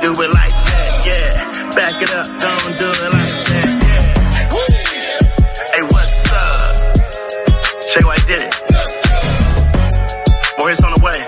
do 0.00 0.12
it 0.12 0.32
like 0.32 0.50
that, 0.50 1.02
yeah. 1.06 1.34
Back 1.74 2.00
it 2.00 2.10
up, 2.14 2.26
don't 2.38 2.76
do 2.78 2.86
it 2.86 3.10
like 3.12 3.34
that, 3.50 3.66
yeah. 3.82 4.54
Woo. 4.54 4.62
Hey, 5.74 5.82
what's 5.90 6.32
up? 6.32 6.78
Shay 7.90 8.04
White 8.06 8.26
did 8.26 8.42
it. 8.46 8.54
More 10.58 10.70
hits 10.70 10.84
on 10.84 10.92
the 10.94 11.00
way. 11.02 11.18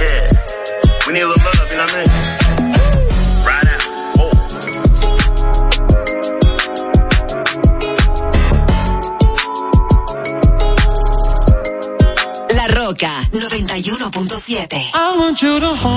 Yeah. 0.00 0.24
We 1.06 1.12
need 1.12 1.22
a 1.22 1.28
little 1.28 1.44
love, 1.44 1.68
you 1.70 1.76
know 1.76 1.84
what 1.84 1.92
I 1.92 2.00
mean? 2.00 2.08
Right 3.44 3.68
out. 3.68 3.84
Oh. 4.24 4.32
La 12.56 12.66
Roca 12.72 13.12
91.7. 13.32 14.90
I 14.94 15.16
want 15.18 15.42
you 15.42 15.60
to 15.60 15.66
hold 15.66 15.95